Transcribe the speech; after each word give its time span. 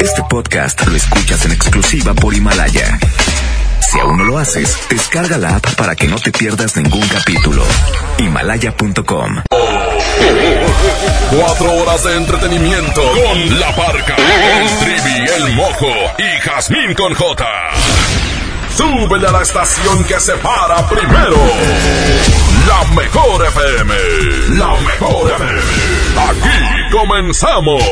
Este 0.00 0.22
podcast 0.28 0.86
lo 0.86 0.96
escuchas 0.96 1.44
en 1.44 1.52
exclusiva 1.52 2.14
por 2.14 2.34
Himalaya. 2.34 2.98
Si 3.80 3.98
aún 3.98 4.18
no 4.18 4.24
lo 4.24 4.38
haces, 4.38 4.76
descarga 4.88 5.38
la 5.38 5.56
app 5.56 5.74
para 5.74 5.96
que 5.96 6.06
no 6.06 6.16
te 6.18 6.30
pierdas 6.30 6.76
ningún 6.76 7.06
capítulo. 7.08 7.64
Himalaya.com. 8.18 9.42
Cuatro 11.30 11.72
horas 11.72 12.04
de 12.04 12.16
entretenimiento 12.16 13.02
con 13.02 13.60
La 13.60 13.74
Parca, 13.74 14.16
el 14.16 14.78
Trivi, 14.78 15.30
el 15.36 15.52
Mojo 15.54 15.92
y 16.18 16.40
Jazmín 16.40 16.94
con 16.94 17.14
J. 17.14 17.46
Súbele 18.76 19.26
a 19.26 19.32
la 19.32 19.42
estación 19.42 20.04
que 20.04 20.20
se 20.20 20.32
para 20.34 20.86
primero. 20.88 21.36
La 22.68 22.84
mejor 22.94 23.44
FM. 23.46 23.94
La 24.58 24.74
mejor 24.80 25.32
FM. 25.32 25.60
Aquí 26.30 26.90
comenzamos. 26.92 27.82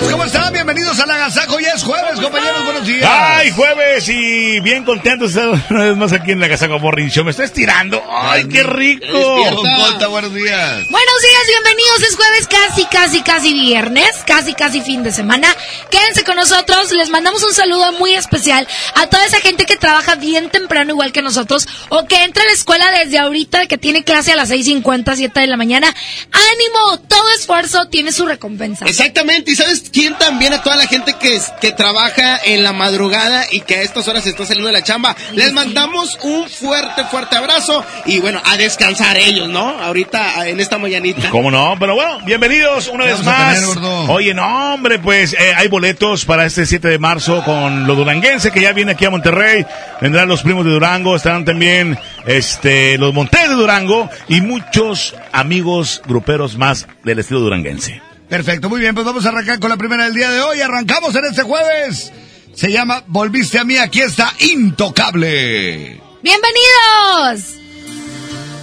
Días, 0.00 0.12
¿cómo 0.12 0.24
están? 0.24 0.52
Bienvenidos 0.52 0.98
al 1.00 1.10
Agasajo. 1.10 1.58
Ya 1.60 1.72
es 1.72 1.82
jueves, 1.82 2.20
compañeros, 2.20 2.64
buenos 2.64 2.86
días. 2.86 3.08
Ay, 3.10 3.50
jueves 3.50 4.08
y 4.08 4.60
bien 4.60 4.84
contentos 4.84 5.34
una 5.70 5.84
vez 5.84 5.96
más 5.96 6.12
aquí 6.12 6.32
en 6.32 6.40
la 6.40 6.46
Agasajo 6.46 6.78
Morning 6.78 7.08
Show. 7.08 7.24
Me 7.24 7.30
está 7.30 7.44
estirando. 7.44 8.02
Ay, 8.10 8.46
qué 8.48 8.62
rico. 8.62 9.06
Colta, 9.06 10.08
buenos 10.08 10.34
días. 10.34 10.88
Buenos 10.90 11.20
días, 11.22 11.42
bienvenidos. 11.48 12.02
Es 12.08 12.16
jueves, 12.16 12.48
casi, 12.48 12.84
casi, 12.86 13.22
casi 13.22 13.52
viernes, 13.54 14.10
casi, 14.26 14.54
casi 14.54 14.80
fin 14.80 15.02
de 15.02 15.12
semana. 15.12 15.48
Quédense 15.90 16.24
con 16.24 16.36
nosotros. 16.36 16.92
Les 16.92 17.10
mandamos 17.10 17.42
un 17.42 17.54
saludo 17.54 17.92
muy 17.92 18.14
especial 18.14 18.66
a 18.94 19.06
toda 19.08 19.24
esa 19.26 19.40
gente 19.40 19.66
que 19.66 19.76
trabaja 19.76 20.14
bien 20.14 20.50
temprano, 20.50 20.92
igual 20.92 21.12
que 21.12 21.22
nosotros, 21.22 21.66
o 21.88 22.06
que 22.06 22.22
entra 22.24 22.42
a 22.42 22.46
la 22.46 22.52
escuela 22.52 22.90
desde 22.92 23.18
ahorita, 23.18 23.66
que 23.66 23.78
tiene 23.78 24.04
clase 24.04 24.32
a 24.32 24.36
las 24.36 24.50
6:50, 24.50 25.16
7 25.16 25.40
de 25.40 25.46
la 25.46 25.56
mañana. 25.56 25.94
¡Ánimo! 26.32 26.98
Todo 27.08 27.30
esfuerzo 27.30 27.88
tiene 27.88 28.12
su 28.12 28.26
recompensa. 28.26 28.84
Exactamente, 28.86 29.52
y 29.52 29.56
¿sabes 29.56 29.87
quién 29.92 30.14
también? 30.18 30.52
A 30.52 30.62
toda 30.62 30.76
la 30.76 30.86
gente 30.86 31.14
que, 31.20 31.34
es- 31.36 31.52
que 31.60 31.72
trabaja 31.72 32.38
en 32.44 32.62
la 32.62 32.72
madrugada 32.72 33.44
y 33.50 33.60
que 33.60 33.76
a 33.76 33.82
estas 33.82 34.06
horas 34.08 34.26
está 34.26 34.44
saliendo 34.46 34.68
de 34.68 34.72
la 34.74 34.82
chamba. 34.82 35.14
Les 35.34 35.52
mandamos 35.52 36.18
un 36.22 36.48
fuerte, 36.48 37.04
fuerte 37.10 37.36
abrazo 37.36 37.84
y 38.06 38.18
bueno, 38.20 38.40
a 38.44 38.56
descansar 38.56 39.16
ellos, 39.16 39.48
¿no? 39.48 39.68
Ahorita 39.80 40.46
en 40.48 40.60
esta 40.60 40.78
mañanita. 40.78 41.30
¿Cómo 41.30 41.50
no? 41.50 41.76
Pero 41.78 41.94
bueno, 41.94 42.20
bienvenidos 42.24 42.88
una 42.88 43.04
¿Qué 43.04 43.10
vez 43.12 43.24
más. 43.24 43.60
tener? 43.60 43.78
Oye, 44.08 44.34
no, 44.34 44.74
hombre, 44.74 44.98
pues 44.98 45.32
eh, 45.34 45.52
hay 45.56 45.68
boletos 45.68 46.24
para 46.24 46.44
este 46.46 46.66
7 46.66 46.88
de 46.88 46.98
marzo 46.98 47.42
con 47.44 47.86
lo 47.86 47.94
duranguense 47.94 48.50
que 48.50 48.60
ya 48.60 48.72
viene 48.72 48.92
aquí 48.92 49.04
a 49.04 49.10
Monterrey. 49.10 49.64
Vendrán 50.00 50.28
los 50.28 50.42
primos 50.42 50.64
de 50.64 50.70
Durango, 50.72 51.16
estarán 51.16 51.44
también 51.44 51.98
este 52.26 52.98
los 52.98 53.12
Montes 53.14 53.48
de 53.48 53.54
Durango 53.54 54.08
y 54.28 54.40
muchos 54.40 55.14
amigos 55.32 56.02
gruperos 56.06 56.56
más 56.56 56.86
del 57.04 57.18
estilo 57.20 57.40
duranguense. 57.40 58.00
Perfecto, 58.28 58.68
muy 58.68 58.80
bien, 58.80 58.94
pues 58.94 59.06
vamos 59.06 59.24
a 59.24 59.30
arrancar 59.30 59.58
con 59.58 59.70
la 59.70 59.76
primera 59.78 60.04
del 60.04 60.14
día 60.14 60.30
de 60.30 60.40
hoy. 60.40 60.60
Arrancamos 60.60 61.14
en 61.14 61.24
este 61.24 61.42
jueves. 61.42 62.12
Se 62.54 62.70
llama 62.70 63.04
Volviste 63.06 63.58
a 63.58 63.64
mí, 63.64 63.78
aquí 63.78 64.00
está 64.00 64.34
Intocable. 64.40 66.00
¡Bienvenidos! 66.22 67.54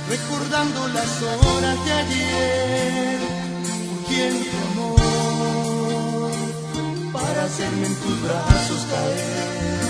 Recordando 0.07 0.87
las 0.89 1.21
horas 1.23 1.85
de 1.85 1.91
ayer, 1.93 3.19
urgiendo 4.03 4.95
amor 4.95 6.31
para 7.11 7.45
hacerme 7.45 7.87
en 7.87 7.95
tus 7.95 8.21
brazos 8.21 8.85
caer. 8.91 9.85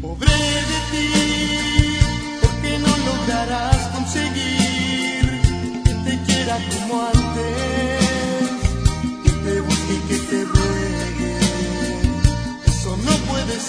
Pobre 0.00 0.32
de 0.32 0.80
ti, 0.90 1.98
porque 2.40 2.78
no 2.78 2.96
lograrás 3.06 3.88
conseguir 3.94 5.40
que 5.84 5.94
te 6.10 6.22
quiera 6.26 6.58
como 6.70 7.02
antes, 7.06 7.13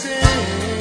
puede 0.07 0.74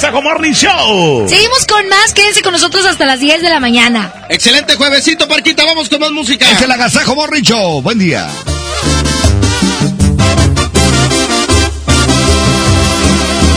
Agasajo 0.00 0.22
Morning 0.22 0.52
Show. 0.52 1.28
Seguimos 1.28 1.66
con 1.66 1.86
más, 1.90 2.14
quédense 2.14 2.40
con 2.40 2.52
nosotros 2.52 2.86
hasta 2.86 3.04
las 3.04 3.20
10 3.20 3.42
de 3.42 3.50
la 3.50 3.60
mañana. 3.60 4.10
Excelente 4.30 4.74
juevesito, 4.74 5.28
Parquita, 5.28 5.66
vamos 5.66 5.90
con 5.90 6.00
más 6.00 6.10
música. 6.10 6.50
Es 6.50 6.62
el 6.62 6.70
Agasajo 6.70 7.14
Morning 7.14 7.42
Show, 7.42 7.82
buen 7.82 7.98
día. 7.98 8.26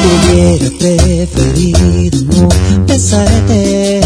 Hubiera 0.04 0.70
preferido 0.80 2.20
no 2.24 2.50
besarte 2.88 4.02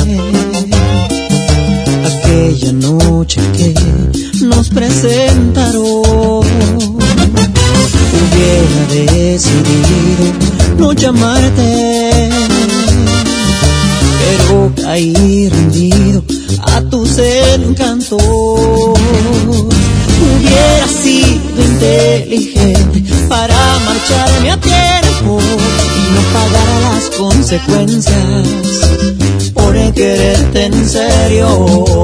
aquella 2.05 2.71
noche 2.73 3.41
que 3.57 3.73
nos 4.45 4.69
presentaron. 4.69 6.45
Hubiera 8.13 8.85
decidido 8.93 10.46
no 10.77 10.93
llamarte. 10.93 12.29
Pero 14.19 14.71
caí 14.83 15.49
rendido 15.49 16.23
a 16.61 16.81
tu 16.81 17.05
ser 17.05 17.61
encanto. 17.61 18.17
Hubiera 20.27 20.87
sido 20.87 21.61
inteligente 21.63 23.03
para 23.29 23.55
marcharme 23.85 24.51
a 24.51 24.57
tiempo 24.59 25.39
y 25.39 26.13
no 26.13 26.21
pagar 26.33 26.69
las 26.93 27.09
consecuencias 27.17 28.47
por 29.53 29.93
quererte 29.93 30.65
en 30.65 30.89
serio. 30.89 32.03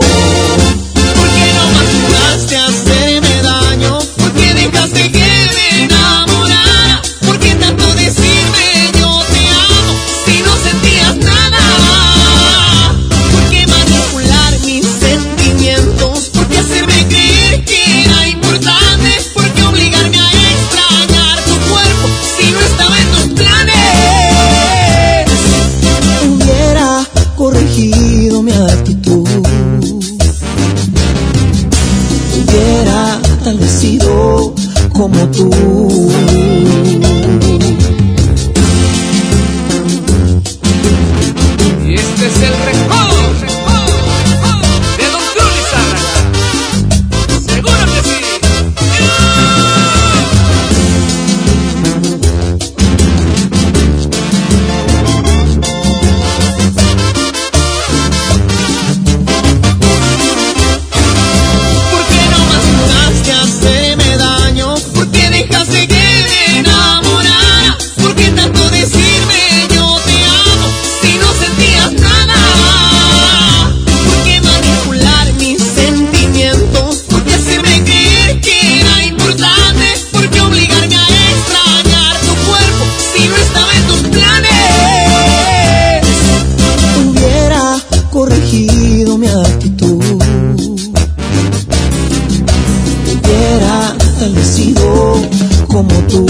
92.5, 96.13 96.21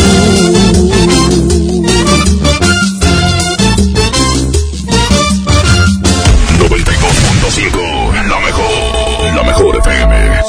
la 8.30 8.39
mejor, 8.39 9.35
la 9.35 9.44
mejor 9.44 9.75
tú. 9.81 9.89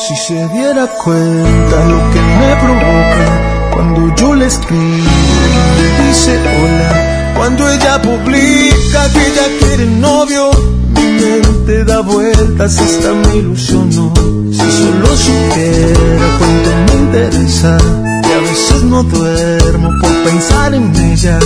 Si 0.07 0.15
se 0.29 0.49
diera 0.51 0.87
cuenta 0.87 1.85
lo 1.87 1.99
que 2.13 2.21
me 2.21 2.55
provoca 2.63 3.27
cuando 3.73 4.15
yo 4.15 4.35
le 4.35 4.47
escribo, 4.47 5.11
y 5.79 6.07
dice 6.07 6.39
hola. 6.39 6.93
Cuando 7.37 7.69
ella 7.69 8.01
publica 8.01 9.11
que 9.13 9.27
ella 9.27 9.47
quiere 9.59 9.87
novio, 9.87 10.51
mi 10.95 11.07
mente 11.21 11.85
da 11.85 12.01
vueltas 12.03 12.79
hasta 12.79 13.13
me 13.13 13.37
ilusionó. 13.39 14.15
Si 14.53 14.71
solo 14.71 15.17
supiera 15.17 16.27
cuánto 16.39 16.71
me 16.87 16.95
interesa 17.01 17.77
no 18.95 19.03
duermo 19.03 19.91
por 20.01 20.13
pensar 20.23 20.73
en 20.73 20.95
ella. 20.95 21.41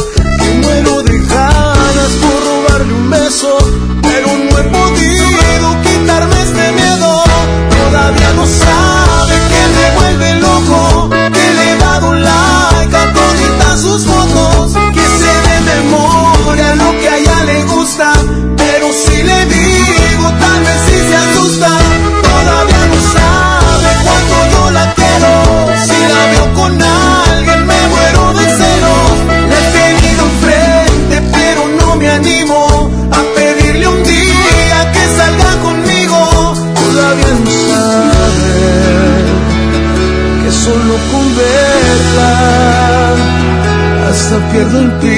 perguntei 44.58 45.17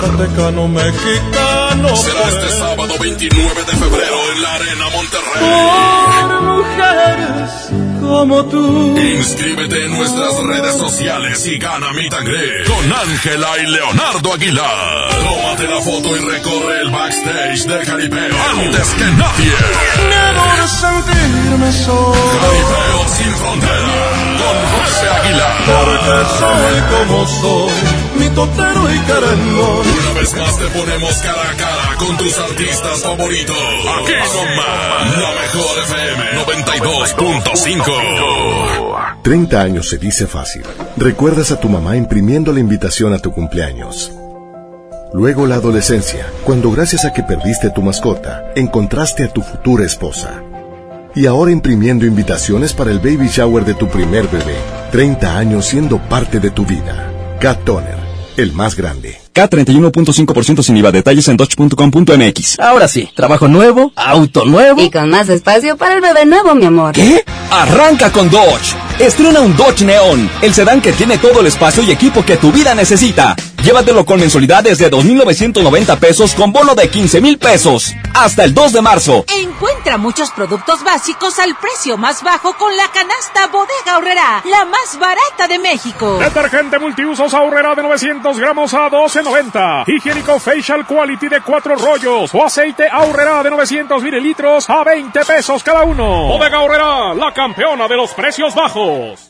Zacatecano 0.00 0.66
mexicano. 0.66 1.94
Será 1.94 2.28
este 2.28 2.48
sábado 2.56 2.94
29 2.98 3.64
de 3.64 3.72
febrero 3.72 4.32
en 4.34 4.42
la 4.42 4.54
Arena 4.54 4.84
Monterrey. 4.94 5.40
Por 5.40 6.42
mujeres 6.42 7.50
como 8.00 8.44
tú. 8.46 8.98
Inscríbete 8.98 9.84
en 9.84 9.98
nuestras 9.98 10.42
redes 10.42 10.76
sociales 10.76 11.46
y 11.46 11.58
gana 11.58 11.92
mi 11.92 12.08
tangre 12.08 12.64
con 12.64 12.92
Ángela 12.92 13.48
y 13.62 13.66
Leonardo 13.66 14.32
Aguilar. 14.32 15.10
Tómate 15.10 15.68
la 15.68 15.80
foto 15.82 16.16
y 16.16 16.20
recorre 16.20 16.80
el 16.80 16.90
backstage 16.90 17.66
del 17.66 17.84
Jaripeo 17.84 18.36
antes 18.52 18.88
que 18.94 19.04
nadie. 19.04 19.52
Debo 20.08 20.44
de 20.56 20.68
sentirme 20.80 21.72
solo. 21.72 22.14
Jaripeo 22.40 23.08
sin 23.16 23.32
fronteras 23.36 23.90
con 24.40 24.56
Pepe 24.80 25.08
Aguilar. 25.10 25.56
Porque 25.66 26.16
soy 26.38 26.80
como 26.90 27.26
soy, 27.26 27.99
mi 28.20 28.28
totero 28.30 28.90
y. 28.90 29.00
Una 29.00 30.12
vez 30.20 30.36
más 30.36 30.58
te 30.58 30.66
ponemos 30.66 31.14
cara 31.22 31.50
a 31.50 31.56
cara 31.56 31.96
con 31.98 32.16
tus 32.16 32.38
artistas 32.38 33.02
favoritos. 33.02 33.56
Aquí 33.56 34.12
nomás, 34.34 35.18
la 35.18 35.32
mejor 35.40 35.78
FM 35.84 36.44
92.5. 36.44 39.22
30 39.22 39.60
años 39.60 39.88
se 39.88 39.98
dice 39.98 40.26
fácil. 40.26 40.62
Recuerdas 40.96 41.50
a 41.50 41.58
tu 41.58 41.68
mamá 41.68 41.96
imprimiendo 41.96 42.52
la 42.52 42.60
invitación 42.60 43.12
a 43.14 43.18
tu 43.18 43.32
cumpleaños. 43.32 44.12
Luego 45.12 45.44
la 45.46 45.56
adolescencia, 45.56 46.24
cuando 46.44 46.70
gracias 46.70 47.04
a 47.04 47.12
que 47.12 47.24
perdiste 47.24 47.66
a 47.68 47.74
tu 47.74 47.82
mascota, 47.82 48.52
encontraste 48.54 49.24
a 49.24 49.28
tu 49.28 49.42
futura 49.42 49.84
esposa. 49.84 50.42
Y 51.14 51.26
ahora 51.26 51.50
imprimiendo 51.50 52.06
invitaciones 52.06 52.72
para 52.72 52.92
el 52.92 53.00
baby 53.00 53.26
shower 53.28 53.64
de 53.64 53.74
tu 53.74 53.88
primer 53.88 54.28
bebé. 54.28 54.54
30 54.92 55.36
años 55.36 55.66
siendo 55.66 55.98
parte 55.98 56.38
de 56.38 56.50
tu 56.50 56.64
vida. 56.64 57.08
Cat 57.40 57.58
Toner, 57.64 57.98
el 58.36 58.52
más 58.52 58.76
grande. 58.76 59.20
K31.5% 59.34 60.62
sin 60.62 60.76
IVA. 60.76 60.92
Detalles 60.92 61.28
en 61.28 61.36
dodge.com.mx. 61.36 62.58
Ahora 62.58 62.88
sí, 62.88 63.08
trabajo 63.14 63.48
nuevo, 63.48 63.92
auto 63.96 64.44
nuevo. 64.44 64.80
Y 64.80 64.90
con 64.90 65.08
más 65.10 65.28
espacio 65.28 65.76
para 65.76 65.94
el 65.94 66.00
bebé 66.00 66.26
nuevo, 66.26 66.54
mi 66.54 66.66
amor. 66.66 66.92
¿Qué? 66.92 67.24
Arranca 67.50 68.12
con 68.12 68.30
Dodge. 68.30 68.74
Estrena 68.98 69.40
un 69.40 69.56
Dodge 69.56 69.82
Neon, 69.84 70.30
el 70.42 70.54
sedán 70.54 70.80
que 70.80 70.92
tiene 70.92 71.18
todo 71.18 71.40
el 71.40 71.46
espacio 71.46 71.82
y 71.82 71.90
equipo 71.90 72.24
que 72.24 72.36
tu 72.36 72.52
vida 72.52 72.74
necesita. 72.74 73.34
Llévatelo 73.62 74.06
con 74.06 74.18
mensualidades 74.18 74.78
de 74.78 74.90
2.990 74.90 75.98
pesos 75.98 76.34
con 76.34 76.50
bono 76.50 76.74
de 76.74 76.90
15.000 76.90 77.38
pesos. 77.38 77.94
Hasta 78.14 78.44
el 78.44 78.54
2 78.54 78.72
de 78.72 78.80
marzo. 78.80 79.24
Encuentra 79.38 79.98
muchos 79.98 80.30
productos 80.30 80.82
básicos 80.82 81.38
al 81.38 81.54
precio 81.56 81.98
más 81.98 82.22
bajo 82.22 82.54
con 82.54 82.74
la 82.74 82.88
canasta 82.88 83.48
Bodega 83.48 83.98
Horrera, 83.98 84.42
la 84.50 84.64
más 84.64 84.98
barata 84.98 85.46
de 85.46 85.58
México. 85.58 86.18
Detergente 86.18 86.78
multiusos 86.78 87.34
Ahorrera 87.34 87.74
de 87.74 87.82
900 87.82 88.38
gramos 88.38 88.72
a 88.72 88.88
12.90. 88.88 89.84
Higiénico 89.88 90.38
Facial 90.38 90.86
Quality 90.86 91.28
de 91.28 91.42
4 91.42 91.76
rollos 91.76 92.34
o 92.34 92.44
aceite 92.44 92.88
Ahorrera 92.90 93.42
de 93.42 93.50
900 93.50 94.02
mililitros 94.02 94.70
a 94.70 94.82
20 94.84 95.20
pesos 95.26 95.62
cada 95.62 95.82
uno. 95.84 96.28
Bodega 96.28 96.56
Ahorrera, 96.56 97.14
la 97.14 97.32
campeona 97.34 97.86
de 97.86 97.96
los 97.96 98.10
precios 98.14 98.54
bajos. 98.54 99.29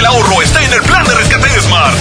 Del 0.00 0.06
ahorro 0.06 0.40
está 0.40 0.64
en 0.64 0.72
el 0.72 0.80
plan 0.80 1.04
de 1.04 1.14
rescate 1.14 1.60
Smart. 1.60 1.94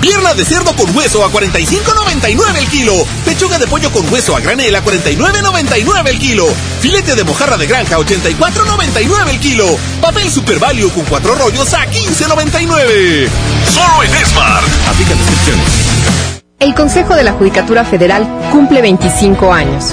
Pierna 0.00 0.32
de 0.32 0.44
cerdo 0.44 0.76
con 0.76 0.96
hueso 0.96 1.24
a 1.24 1.32
45.99 1.32 2.56
el 2.56 2.68
kilo. 2.68 2.94
Pechuga 3.24 3.58
de 3.58 3.66
pollo 3.66 3.90
con 3.90 4.08
hueso 4.12 4.36
a 4.36 4.40
granel 4.40 4.76
a 4.76 4.84
49.99 4.84 6.08
el 6.08 6.18
kilo. 6.20 6.46
Filete 6.78 7.16
de 7.16 7.24
mojarra 7.24 7.56
de 7.56 7.66
granja 7.66 7.96
a 7.96 7.98
84.99 7.98 9.28
el 9.30 9.40
kilo. 9.40 9.76
Papel 10.00 10.30
Super 10.30 10.60
Value 10.60 10.88
con 10.90 11.04
cuatro 11.06 11.34
rollos 11.34 11.74
a 11.74 11.84
15.99. 11.84 13.28
Solo 13.68 14.04
en 14.04 14.24
Smart. 14.24 14.64
Aplica 14.88 15.12
descripciones. 15.16 15.66
El 16.60 16.76
Consejo 16.76 17.16
de 17.16 17.24
la 17.24 17.32
Judicatura 17.32 17.84
Federal 17.84 18.24
cumple 18.52 18.82
25 18.82 19.52
años. 19.52 19.92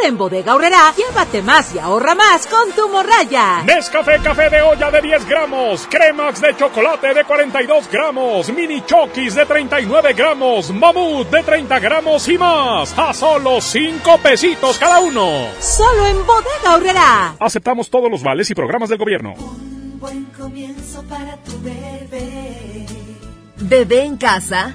Ahora 0.00 0.08
en 0.08 0.16
Bodega 0.16 0.54
Horrera, 0.54 0.94
llévate 0.96 1.42
más 1.42 1.74
y 1.74 1.78
ahorra 1.78 2.14
más 2.14 2.46
con 2.46 2.72
tu 2.72 2.88
morraya. 2.88 3.62
Nescafé 3.64 4.18
café 4.22 4.48
de 4.48 4.62
olla 4.62 4.90
de 4.90 5.02
10 5.02 5.26
gramos, 5.28 5.86
Cremax 5.90 6.40
de 6.40 6.56
chocolate 6.56 7.12
de 7.12 7.24
42 7.24 7.86
gramos, 7.90 8.50
Mini 8.50 8.82
Chokis 8.86 9.34
de 9.34 9.44
39 9.44 10.14
gramos, 10.14 10.70
Mamut 10.70 11.28
de 11.28 11.42
30 11.42 11.78
gramos 11.80 12.26
y 12.28 12.38
más. 12.38 12.98
A 12.98 13.12
solo 13.12 13.60
5 13.60 14.18
pesitos 14.22 14.78
cada 14.78 15.00
uno. 15.00 15.48
Solo 15.58 16.06
en 16.06 16.26
Bodega 16.26 16.76
Horrera. 16.76 17.34
Aceptamos 17.38 17.90
todos 17.90 18.10
los 18.10 18.22
vales 18.22 18.50
y 18.50 18.54
programas 18.54 18.88
del 18.88 18.98
gobierno. 18.98 19.34
Buen 19.98 20.24
comienzo 20.26 21.02
para 21.02 21.36
tu 21.42 21.60
bebé. 21.60 22.86
Bebé 23.56 24.04
en 24.04 24.16
casa. 24.16 24.74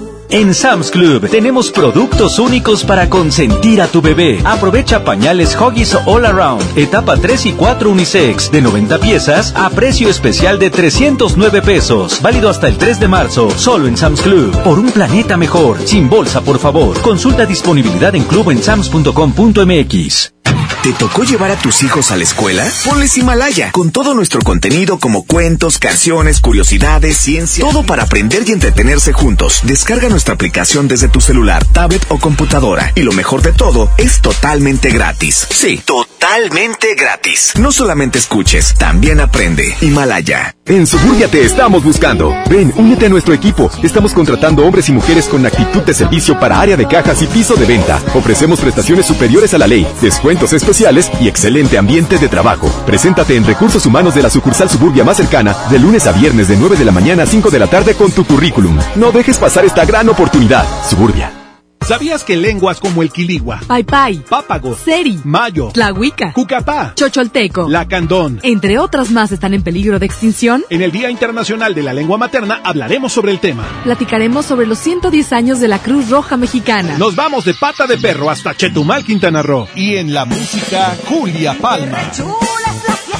En 0.33 0.53
Sam's 0.53 0.91
Club 0.91 1.29
tenemos 1.29 1.71
productos 1.71 2.39
únicos 2.39 2.85
para 2.85 3.09
consentir 3.09 3.81
a 3.81 3.87
tu 3.87 4.01
bebé. 4.01 4.39
Aprovecha 4.45 5.03
pañales 5.03 5.57
Huggies 5.59 5.93
All 6.05 6.25
Around, 6.25 6.77
etapa 6.77 7.17
3 7.17 7.47
y 7.47 7.51
4 7.51 7.89
unisex, 7.91 8.49
de 8.49 8.61
90 8.61 8.97
piezas 8.99 9.53
a 9.57 9.69
precio 9.69 10.07
especial 10.07 10.57
de 10.57 10.69
309 10.69 11.61
pesos. 11.61 12.21
Válido 12.21 12.49
hasta 12.49 12.69
el 12.69 12.77
3 12.77 13.01
de 13.01 13.09
marzo, 13.09 13.51
solo 13.51 13.87
en 13.87 13.97
Sam's 13.97 14.21
Club. 14.21 14.55
Por 14.63 14.79
un 14.79 14.89
planeta 14.91 15.35
mejor, 15.35 15.77
sin 15.83 16.09
bolsa, 16.09 16.39
por 16.39 16.59
favor. 16.59 16.97
Consulta 17.01 17.45
disponibilidad 17.45 18.15
en 18.15 18.23
club 18.23 18.51
en 18.51 18.63
sams.com.mx. 18.63 20.31
¿Te 20.83 20.93
tocó 20.93 21.23
llevar 21.23 21.51
a 21.51 21.57
tus 21.57 21.83
hijos 21.83 22.09
a 22.09 22.17
la 22.17 22.23
escuela? 22.23 22.67
Ponles 22.85 23.15
Himalaya, 23.15 23.71
con 23.71 23.91
todo 23.91 24.15
nuestro 24.15 24.41
contenido 24.41 24.97
como 24.97 25.21
cuentos, 25.27 25.77
canciones, 25.77 26.39
curiosidades, 26.39 27.17
ciencia, 27.17 27.63
todo 27.63 27.83
para 27.83 28.01
aprender 28.01 28.41
y 28.47 28.51
entretenerse 28.51 29.13
juntos. 29.13 29.59
Descarga 29.61 30.09
nuestra 30.09 30.33
aplicación 30.33 30.87
desde 30.87 31.07
tu 31.07 31.21
celular, 31.21 31.63
tablet 31.65 32.03
o 32.09 32.17
computadora. 32.17 32.93
Y 32.95 33.01
lo 33.01 33.11
mejor 33.11 33.43
de 33.43 33.51
todo, 33.51 33.91
es 33.99 34.21
totalmente 34.21 34.89
gratis. 34.89 35.45
Sí, 35.51 35.79
totalmente 35.85 36.95
gratis. 36.95 37.53
No 37.59 37.71
solamente 37.71 38.17
escuches, 38.17 38.73
también 38.73 39.19
aprende. 39.19 39.75
Himalaya. 39.81 40.55
En 40.65 40.87
Suburbia 40.87 41.27
te 41.27 41.45
estamos 41.45 41.83
buscando. 41.83 42.33
Ven, 42.49 42.73
únete 42.75 43.05
a 43.05 43.09
nuestro 43.09 43.35
equipo. 43.35 43.69
Estamos 43.83 44.13
contratando 44.13 44.65
hombres 44.65 44.89
y 44.89 44.93
mujeres 44.93 45.27
con 45.27 45.45
actitud 45.45 45.83
de 45.83 45.93
servicio 45.93 46.39
para 46.39 46.59
área 46.59 46.77
de 46.77 46.87
cajas 46.87 47.21
y 47.21 47.27
piso 47.27 47.55
de 47.55 47.65
venta. 47.65 48.01
Ofrecemos 48.15 48.59
prestaciones 48.59 49.05
superiores 49.05 49.53
a 49.53 49.59
la 49.59 49.67
ley, 49.67 49.85
descuentos 50.01 50.53
especiales 50.53 50.70
y 51.19 51.27
excelente 51.27 51.77
ambiente 51.77 52.17
de 52.17 52.29
trabajo. 52.29 52.69
Preséntate 52.85 53.35
en 53.35 53.45
Recursos 53.45 53.85
Humanos 53.85 54.15
de 54.15 54.21
la 54.21 54.29
sucursal 54.29 54.69
Suburbia 54.69 55.03
más 55.03 55.17
cercana 55.17 55.53
de 55.69 55.79
lunes 55.79 56.07
a 56.07 56.13
viernes 56.13 56.47
de 56.47 56.55
9 56.55 56.77
de 56.77 56.85
la 56.85 56.93
mañana 56.93 57.23
a 57.23 57.25
5 57.25 57.49
de 57.49 57.59
la 57.59 57.67
tarde 57.67 57.93
con 57.93 58.11
tu 58.11 58.23
currículum. 58.23 58.79
No 58.95 59.11
dejes 59.11 59.37
pasar 59.37 59.65
esta 59.65 59.83
gran 59.83 60.07
oportunidad. 60.07 60.65
Suburbia. 60.89 61.40
¿Sabías 61.91 62.23
que 62.23 62.37
lenguas 62.37 62.79
como 62.79 63.03
el 63.03 63.11
quiligua, 63.11 63.59
Paipai, 63.67 64.19
pápago, 64.19 64.77
Seri, 64.77 65.19
mayo, 65.25 65.71
Tlahuica, 65.73 66.31
cucapá, 66.31 66.93
Chocholteco, 66.95 67.67
lacandón, 67.67 68.39
entre 68.43 68.79
otras 68.79 69.11
más 69.11 69.33
están 69.33 69.53
en 69.53 69.61
peligro 69.61 69.99
de 69.99 70.05
extinción? 70.05 70.63
En 70.69 70.81
el 70.81 70.93
Día 70.93 71.09
Internacional 71.09 71.75
de 71.75 71.83
la 71.83 71.91
Lengua 71.91 72.17
Materna 72.17 72.61
hablaremos 72.63 73.11
sobre 73.11 73.33
el 73.33 73.41
tema. 73.41 73.65
Platicaremos 73.83 74.45
sobre 74.45 74.67
los 74.67 74.79
110 74.79 75.33
años 75.33 75.59
de 75.59 75.67
la 75.67 75.79
Cruz 75.79 76.09
Roja 76.09 76.37
Mexicana. 76.37 76.97
Nos 76.97 77.13
vamos 77.17 77.43
de 77.43 77.55
pata 77.55 77.85
de 77.85 77.97
perro 77.97 78.29
hasta 78.29 78.55
Chetumal, 78.55 79.03
Quintana 79.03 79.43
Roo. 79.43 79.67
Y 79.75 79.97
en 79.97 80.13
la 80.13 80.23
música, 80.23 80.95
Julia 81.09 81.57
Palma. 81.59 81.99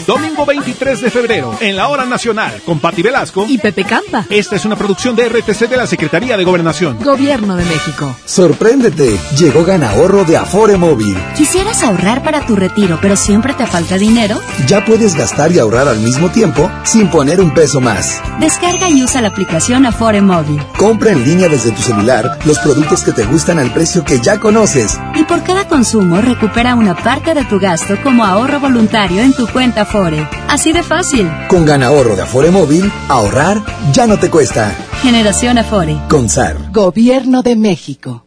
Domingo 0.05 0.45
23 0.45 1.01
de 1.01 1.11
febrero, 1.11 1.55
en 1.59 1.75
la 1.75 1.87
Hora 1.87 2.05
Nacional, 2.05 2.61
con 2.65 2.79
Pati 2.79 3.01
Velasco 3.01 3.45
y 3.47 3.57
Pepe 3.57 3.83
Campa. 3.83 4.25
Esta 4.29 4.55
es 4.55 4.65
una 4.65 4.75
producción 4.75 5.15
de 5.15 5.29
RTC 5.29 5.69
de 5.69 5.77
la 5.77 5.87
Secretaría 5.87 6.37
de 6.37 6.43
Gobernación. 6.43 6.97
Gobierno 7.03 7.55
de 7.55 7.65
México. 7.65 8.15
Sorpréndete, 8.25 9.17
llegó 9.37 9.63
Ganahorro 9.63 10.23
de 10.23 10.37
Afore 10.37 10.77
Móvil. 10.77 11.17
¿Quisieras 11.35 11.83
ahorrar 11.83 12.23
para 12.23 12.45
tu 12.45 12.55
retiro, 12.55 12.97
pero 13.01 13.15
siempre 13.15 13.53
te 13.53 13.65
falta 13.67 13.97
dinero? 13.97 14.39
Ya 14.67 14.83
puedes 14.85 15.15
gastar 15.15 15.51
y 15.51 15.59
ahorrar 15.59 15.87
al 15.87 15.99
mismo 15.99 16.29
tiempo 16.29 16.69
sin 16.83 17.09
poner 17.09 17.41
un 17.41 17.53
peso 17.53 17.79
más. 17.79 18.21
Descarga 18.39 18.89
y 18.89 19.03
usa 19.03 19.21
la 19.21 19.29
aplicación 19.29 19.85
Afore 19.85 20.21
Móvil. 20.21 20.61
Compra 20.77 21.11
en 21.11 21.23
línea 21.23 21.47
desde 21.47 21.71
tu 21.71 21.81
celular 21.81 22.39
los 22.45 22.59
productos 22.59 23.03
que 23.03 23.11
te 23.11 23.25
gustan 23.25 23.59
al 23.59 23.71
precio 23.73 24.03
que 24.03 24.19
ya 24.19 24.39
conoces. 24.39 24.99
Y 25.15 25.23
por 25.23 25.43
cada 25.43 25.67
consumo 25.67 26.21
recupera 26.21 26.75
una 26.75 26.95
parte 26.95 27.33
de 27.33 27.45
tu 27.45 27.59
gasto 27.59 27.97
como 28.03 28.25
ahorro 28.25 28.59
voluntario 28.59 29.21
en 29.21 29.33
tu 29.33 29.47
cuenta 29.47 29.85
Afore. 29.91 30.25
Así 30.47 30.71
de 30.71 30.83
fácil. 30.83 31.29
Con 31.49 31.65
Ganahorro 31.65 32.15
de 32.15 32.21
Afore 32.21 32.49
Móvil, 32.49 32.89
ahorrar 33.09 33.61
ya 33.91 34.07
no 34.07 34.17
te 34.17 34.29
cuesta. 34.29 34.73
Generación 35.01 35.57
Afore. 35.57 35.97
Con 36.07 36.29
SAR. 36.29 36.71
Gobierno 36.71 37.43
de 37.43 37.57
México. 37.57 38.25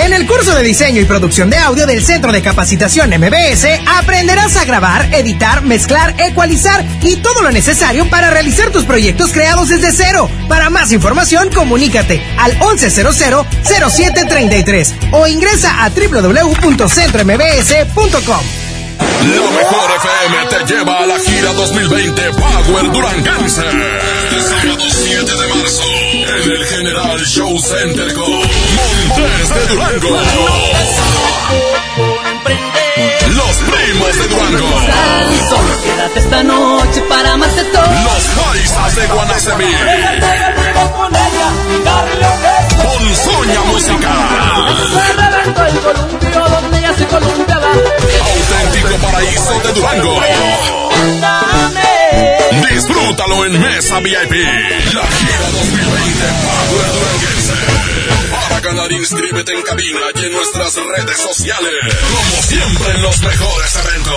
En 0.00 0.12
el 0.12 0.26
curso 0.26 0.54
de 0.54 0.62
diseño 0.62 1.00
y 1.00 1.06
producción 1.06 1.48
de 1.48 1.56
audio 1.56 1.86
del 1.86 2.04
Centro 2.04 2.30
de 2.30 2.42
Capacitación 2.42 3.08
MBS 3.08 3.64
aprenderás 3.86 4.58
a 4.58 4.66
grabar, 4.66 5.08
editar, 5.14 5.62
mezclar, 5.62 6.14
ecualizar 6.20 6.84
y 7.00 7.16
todo 7.16 7.40
lo 7.40 7.52
necesario 7.52 8.10
para 8.10 8.28
realizar 8.28 8.68
tus 8.68 8.84
proyectos 8.84 9.32
creados 9.32 9.70
desde 9.70 9.92
cero. 9.92 10.28
Para 10.46 10.68
más 10.68 10.92
información, 10.92 11.48
comunícate 11.54 12.22
al 12.38 12.58
1100-0733 12.58 14.92
o 15.12 15.26
ingresa 15.26 15.84
a 15.84 15.88
www.centrombs.com. 15.88 18.67
La 18.98 19.50
mejor 19.50 19.90
FM 19.96 20.46
te 20.48 20.74
lleva 20.74 20.98
a 20.98 21.06
la 21.06 21.18
gira 21.18 21.52
2020 21.52 22.22
Power. 22.32 22.84
Este 23.28 24.40
sábado 24.42 24.84
7 24.90 25.24
de 25.24 25.54
marzo 25.54 25.82
en 25.84 26.50
el 26.50 26.66
General 26.66 27.24
Show 27.24 27.58
Center 27.60 28.12
con 28.14 28.30
Montes 28.32 29.48
de 29.54 29.66
Durango. 29.68 30.20
Los 33.36 33.56
primos 33.56 34.18
de 34.18 34.28
Durango. 34.28 34.68
Quédate 35.84 36.18
esta 36.18 36.42
noche 36.42 37.02
para 37.08 37.36
más 37.36 37.54
de 37.54 37.64
todo. 37.64 37.82
Los 37.82 38.24
paisas 38.44 38.96
de 38.96 39.06
Guanacemí. 39.06 39.74
Con 42.82 43.14
Soña 43.14 43.60
Musical. 43.72 45.08
Paraíso 49.00 49.60
de 49.60 49.72
Durango. 49.72 50.20
Disfrútalo 52.70 53.44
en 53.44 53.60
Mesa 53.60 54.00
VIP. 54.00 54.32
La 54.94 55.06
gira 55.06 55.50
2020 55.52 56.24
Power 56.42 56.92
Duranguense. 56.92 57.52
Para 58.30 58.60
ganar, 58.60 58.90
inscríbete 58.92 59.52
en 59.54 59.62
cabina 59.62 60.00
y 60.14 60.24
en 60.24 60.32
nuestras 60.32 60.74
redes 60.74 61.18
sociales. 61.18 61.72
Como 61.84 62.42
siempre 62.42 62.90
en 62.94 63.02
los 63.02 63.20
mejores 63.20 63.76
eventos. 63.76 64.14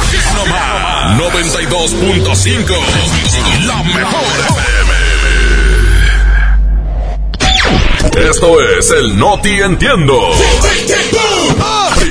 Aquí 0.00 0.18
nomás. 0.34 1.18
92.5. 1.18 2.74
La 3.66 3.82
mejor 3.82 4.24
FM. 4.48 4.94
Esto 8.30 8.60
es 8.78 8.90
el 8.90 9.18
Noti 9.18 9.60
Entiendo. 9.60 10.30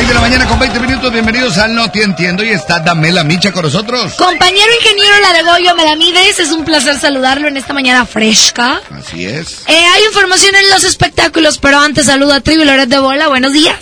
6 0.00 0.08
de 0.08 0.14
la 0.14 0.20
mañana 0.22 0.48
con 0.48 0.58
20 0.58 0.80
minutos, 0.80 1.12
bienvenidos 1.12 1.58
al 1.58 1.74
No 1.74 1.90
Te 1.90 2.02
Entiendo 2.02 2.42
y 2.42 2.48
está 2.48 2.80
Damela 2.80 3.22
Micha 3.22 3.52
con 3.52 3.64
nosotros. 3.64 4.14
Compañero 4.14 4.72
ingeniero 4.80 5.14
La 5.20 5.34
de 5.34 5.42
Goyo 5.42 5.74
Melamides, 5.74 6.38
es 6.38 6.52
un 6.52 6.64
placer 6.64 6.98
saludarlo 6.98 7.48
en 7.48 7.58
esta 7.58 7.74
mañana 7.74 8.06
fresca. 8.06 8.80
Así 8.90 9.26
es. 9.26 9.62
Eh, 9.66 9.74
hay 9.76 10.04
información 10.06 10.54
en 10.54 10.70
los 10.70 10.84
espectáculos, 10.84 11.58
pero 11.58 11.80
antes 11.80 12.06
saludo 12.06 12.32
a 12.32 12.40
Tribu 12.40 12.64
Loret 12.64 12.88
de 12.88 12.98
Bola, 12.98 13.28
buenos 13.28 13.52
días. 13.52 13.76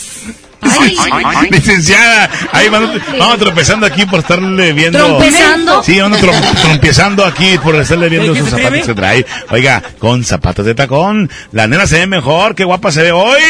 Ay, 0.61 1.49
licenciada, 1.51 2.29
ahí 2.53 2.69
vamos, 2.69 2.91
vamos 3.19 3.39
tropezando 3.39 3.87
aquí 3.87 4.05
por 4.07 4.21
estarle 4.21 4.73
viendo. 4.73 4.99
¿Trompezando? 4.99 5.83
Sí, 5.83 6.01
vamos 6.01 6.21
tro- 6.21 6.61
trompezando 6.63 7.25
aquí 7.25 7.59
por 7.59 7.75
estarle 7.77 8.09
viendo 8.09 8.35
sus 8.35 8.49
zapatos 8.51 8.87
que 8.87 8.95
trae. 8.95 9.27
Oiga, 9.51 9.83
con 9.99 10.25
zapatos 10.25 10.67
de 10.67 10.75
tacón, 10.75 11.31
la 11.53 11.67
nena 11.67 11.87
se 11.87 11.99
ve 12.01 12.07
mejor, 12.07 12.55
qué 12.55 12.65
guapa 12.65 12.91
se 12.93 13.03
ve 13.03 13.13
hoy. 13.13 13.41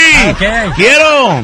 Quiero. 0.76 1.42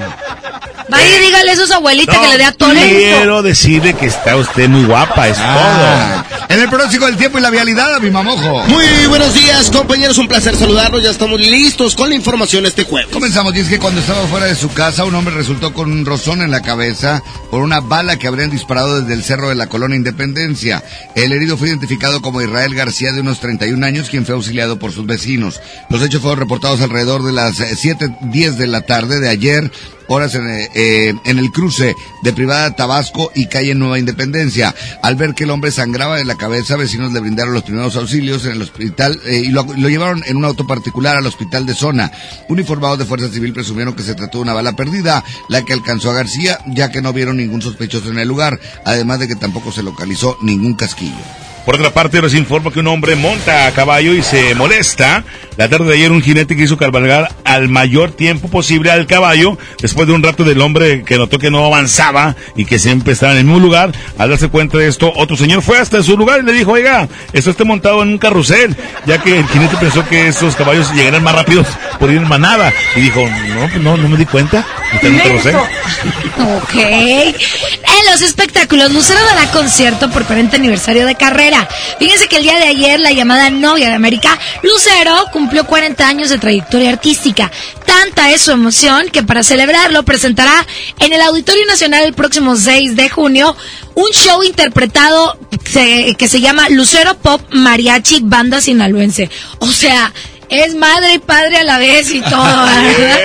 Vaya 0.86 1.16
y 1.18 1.24
dígale 1.24 1.52
eso 1.52 1.64
a 1.64 1.66
su 1.66 1.72
abuelita 1.74 2.20
que 2.20 2.28
le 2.28 2.36
dé 2.38 2.44
a 2.44 2.52
Tole. 2.52 2.80
Quiero 2.80 3.42
decirle 3.42 3.94
que 3.94 4.04
está 4.06 4.36
usted 4.36 4.68
muy 4.68 4.84
guapa, 4.84 5.28
es 5.28 5.38
Ah, 5.40 6.24
En 6.48 6.60
el 6.60 6.68
pronóstico 6.68 7.06
del 7.06 7.16
tiempo 7.16 7.38
y 7.38 7.40
la 7.40 7.48
vialidad, 7.50 7.98
mi 8.00 8.10
mamojo. 8.10 8.64
Muy 8.68 8.84
buenos 9.08 9.32
días, 9.32 9.70
compañeros. 9.70 10.18
Un 10.18 10.28
placer 10.28 10.54
saludarlos. 10.54 11.02
Ya 11.02 11.10
estamos 11.10 11.40
listos 11.40 11.94
con 11.96 12.10
la 12.10 12.14
información 12.14 12.66
este 12.66 12.84
jueves. 12.84 13.10
Comenzamos, 13.12 13.54
es 13.56 13.66
que 13.68 13.78
cuando 13.78 14.00
estaba 14.00 14.26
fuera 14.26 14.44
de 14.46 14.54
su 14.54 14.70
casa, 14.74 15.04
un 15.04 15.14
hombre 15.14 15.34
resultó 15.34 15.53
con 15.60 15.90
un 15.92 16.04
rozón 16.04 16.42
en 16.42 16.50
la 16.50 16.62
cabeza 16.62 17.22
por 17.50 17.62
una 17.62 17.80
bala 17.80 18.18
que 18.18 18.26
habrían 18.26 18.50
disparado 18.50 19.00
desde 19.00 19.14
el 19.14 19.22
cerro 19.22 19.48
de 19.48 19.54
la 19.54 19.68
colonia 19.68 19.96
Independencia. 19.96 20.82
El 21.14 21.32
herido 21.32 21.56
fue 21.56 21.68
identificado 21.68 22.20
como 22.22 22.42
Israel 22.42 22.74
García, 22.74 23.12
de 23.12 23.20
unos 23.20 23.40
31 23.40 23.84
años, 23.86 24.10
quien 24.10 24.26
fue 24.26 24.34
auxiliado 24.34 24.78
por 24.78 24.92
sus 24.92 25.06
vecinos. 25.06 25.60
Los 25.90 26.02
hechos 26.02 26.22
fueron 26.22 26.40
reportados 26.40 26.80
alrededor 26.80 27.22
de 27.22 27.32
las 27.32 27.60
eh, 27.60 27.76
7.10 27.76 28.56
de 28.56 28.66
la 28.66 28.82
tarde 28.82 29.20
de 29.20 29.28
ayer, 29.28 29.70
horas 30.08 30.34
en, 30.34 30.48
eh, 30.48 31.14
en 31.24 31.38
el 31.38 31.50
cruce 31.50 31.94
de 32.22 32.32
Privada 32.32 32.74
Tabasco 32.74 33.30
y 33.34 33.46
calle 33.46 33.74
Nueva 33.74 33.98
Independencia. 33.98 34.74
Al 35.02 35.16
ver 35.16 35.34
que 35.34 35.44
el 35.44 35.50
hombre 35.50 35.70
sangraba 35.70 36.16
de 36.16 36.24
la 36.24 36.36
cabeza, 36.36 36.76
vecinos 36.76 37.12
le 37.12 37.20
brindaron 37.20 37.54
los 37.54 37.62
primeros 37.62 37.96
auxilios 37.96 38.44
en 38.46 38.52
el 38.52 38.62
hospital 38.62 39.20
eh, 39.26 39.42
y 39.44 39.48
lo, 39.48 39.64
lo 39.64 39.88
llevaron 39.88 40.22
en 40.26 40.36
un 40.36 40.44
auto 40.44 40.66
particular 40.66 41.16
al 41.16 41.26
hospital 41.26 41.66
de 41.66 41.74
zona. 41.74 42.10
Uniformados 42.48 42.98
de 42.98 43.04
Fuerza 43.04 43.28
Civil 43.28 43.52
presumieron 43.52 43.94
que 43.94 44.02
se 44.02 44.14
trató 44.14 44.38
de 44.38 44.42
una 44.42 44.54
bala 44.54 44.76
perdida, 44.76 45.24
la 45.48 45.64
que 45.64 45.72
alcanzó 45.72 46.10
a 46.10 46.14
García, 46.14 46.58
ya 46.66 46.90
que 46.90 47.02
no 47.02 47.12
vieron 47.12 47.36
ningún 47.36 47.62
sospechoso 47.62 48.10
en 48.10 48.18
el 48.18 48.28
lugar, 48.28 48.58
además 48.84 49.18
de 49.20 49.28
que 49.28 49.36
tampoco 49.36 49.72
se 49.72 49.82
localizó 49.82 50.36
ningún 50.42 50.74
casquillo. 50.74 51.53
Por 51.64 51.76
otra 51.76 51.90
parte, 51.90 52.20
les 52.20 52.34
informo 52.34 52.70
que 52.70 52.80
un 52.80 52.88
hombre 52.88 53.16
monta 53.16 53.66
a 53.66 53.72
caballo 53.72 54.12
y 54.12 54.22
se 54.22 54.54
molesta. 54.54 55.24
La 55.56 55.68
tarde 55.68 55.86
de 55.86 55.94
ayer 55.94 56.12
un 56.12 56.20
jinete 56.20 56.56
quiso 56.56 56.76
cabalgar 56.76 57.32
al 57.44 57.68
mayor 57.68 58.10
tiempo 58.10 58.48
posible 58.48 58.90
al 58.90 59.06
caballo. 59.06 59.56
Después 59.80 60.06
de 60.06 60.12
un 60.12 60.22
rato 60.22 60.44
del 60.44 60.60
hombre 60.60 61.04
que 61.04 61.16
notó 61.16 61.38
que 61.38 61.50
no 61.50 61.64
avanzaba 61.64 62.36
y 62.56 62.64
que 62.64 62.78
siempre 62.78 63.14
estaba 63.14 63.32
en 63.32 63.38
el 63.38 63.44
mismo 63.44 63.60
lugar, 63.60 63.92
al 64.18 64.30
darse 64.30 64.48
cuenta 64.48 64.78
de 64.78 64.88
esto, 64.88 65.12
otro 65.16 65.36
señor 65.36 65.62
fue 65.62 65.78
hasta 65.78 66.02
su 66.02 66.16
lugar 66.16 66.40
y 66.40 66.46
le 66.46 66.52
dijo, 66.52 66.72
oiga, 66.72 67.08
esto 67.32 67.50
está 67.50 67.64
montado 67.64 68.02
en 68.02 68.08
un 68.08 68.18
carrusel, 68.18 68.76
ya 69.06 69.22
que 69.22 69.38
el 69.38 69.46
jinete 69.48 69.76
pensó 69.76 70.06
que 70.06 70.28
esos 70.28 70.56
caballos 70.56 70.92
llegaran 70.92 71.22
más 71.22 71.34
rápidos 71.34 71.66
por 71.98 72.10
ir 72.10 72.18
en 72.18 72.28
manada. 72.28 72.72
Y 72.96 73.00
dijo, 73.00 73.26
no, 73.54 73.68
pues 73.68 73.80
no, 73.80 73.96
no 73.96 74.08
me 74.08 74.16
di 74.18 74.26
cuenta. 74.26 74.66
Está 74.92 75.06
en 75.06 75.14
un 75.14 75.20
carrusel. 75.20 75.56
Ok. 75.56 76.74
En 76.74 78.10
los 78.10 78.22
espectáculos, 78.22 78.92
Lucero 78.92 79.20
dará 79.24 79.50
concierto 79.50 80.10
por 80.10 80.24
40 80.24 80.56
aniversario 80.56 81.06
de 81.06 81.14
carrera. 81.14 81.53
Fíjense 81.98 82.28
que 82.28 82.36
el 82.36 82.42
día 82.42 82.56
de 82.56 82.66
ayer, 82.66 83.00
la 83.00 83.12
llamada 83.12 83.50
novia 83.50 83.88
de 83.88 83.94
América, 83.94 84.38
Lucero, 84.62 85.26
cumplió 85.32 85.66
40 85.66 86.06
años 86.06 86.30
de 86.30 86.38
trayectoria 86.38 86.90
artística. 86.90 87.50
Tanta 87.86 88.30
es 88.30 88.42
su 88.42 88.50
emoción 88.50 89.08
que 89.10 89.22
para 89.22 89.42
celebrarlo 89.42 90.02
presentará 90.04 90.66
en 90.98 91.12
el 91.12 91.20
Auditorio 91.20 91.64
Nacional 91.66 92.04
el 92.04 92.14
próximo 92.14 92.56
6 92.56 92.96
de 92.96 93.08
junio 93.08 93.56
un 93.94 94.10
show 94.12 94.42
interpretado 94.42 95.38
que 95.72 96.28
se 96.28 96.40
llama 96.40 96.68
Lucero 96.68 97.16
Pop 97.16 97.40
Mariachi 97.52 98.20
Banda 98.22 98.60
Sinaloense. 98.60 99.30
O 99.60 99.70
sea, 99.70 100.12
es 100.48 100.74
madre 100.74 101.14
y 101.14 101.18
padre 101.18 101.58
a 101.58 101.64
la 101.64 101.78
vez 101.78 102.10
y 102.10 102.20
todo, 102.20 102.42
¿verdad? 102.66 103.18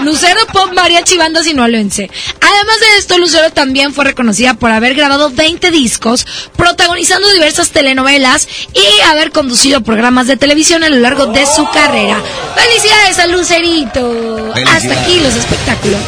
Lucero 0.00 0.46
Pop 0.52 0.72
Mariachi 0.72 1.18
Banda 1.18 1.42
Sinaloense. 1.42 2.10
Además 2.40 2.80
de 2.80 2.98
esto, 2.98 3.18
Lucero 3.18 3.50
también 3.50 3.92
fue 3.92 4.04
reconocida 4.04 4.54
por 4.54 4.70
haber 4.70 4.94
grabado 4.94 5.30
20 5.30 5.70
discos, 5.70 6.26
protagonizando 6.56 7.30
diversas 7.32 7.70
telenovelas 7.70 8.48
y 8.72 9.00
haber 9.02 9.30
conducido 9.30 9.82
programas 9.82 10.26
de 10.26 10.36
televisión 10.36 10.84
a 10.84 10.88
lo 10.88 10.96
largo 10.96 11.26
de 11.26 11.44
su 11.46 11.68
carrera. 11.70 12.20
¡Felicidades 12.54 13.18
a 13.18 13.26
Lucerito! 13.26 14.52
Felicidades. 14.54 14.84
Hasta 14.84 15.00
aquí 15.02 15.20
los 15.20 15.34
espectáculos. 15.36 16.00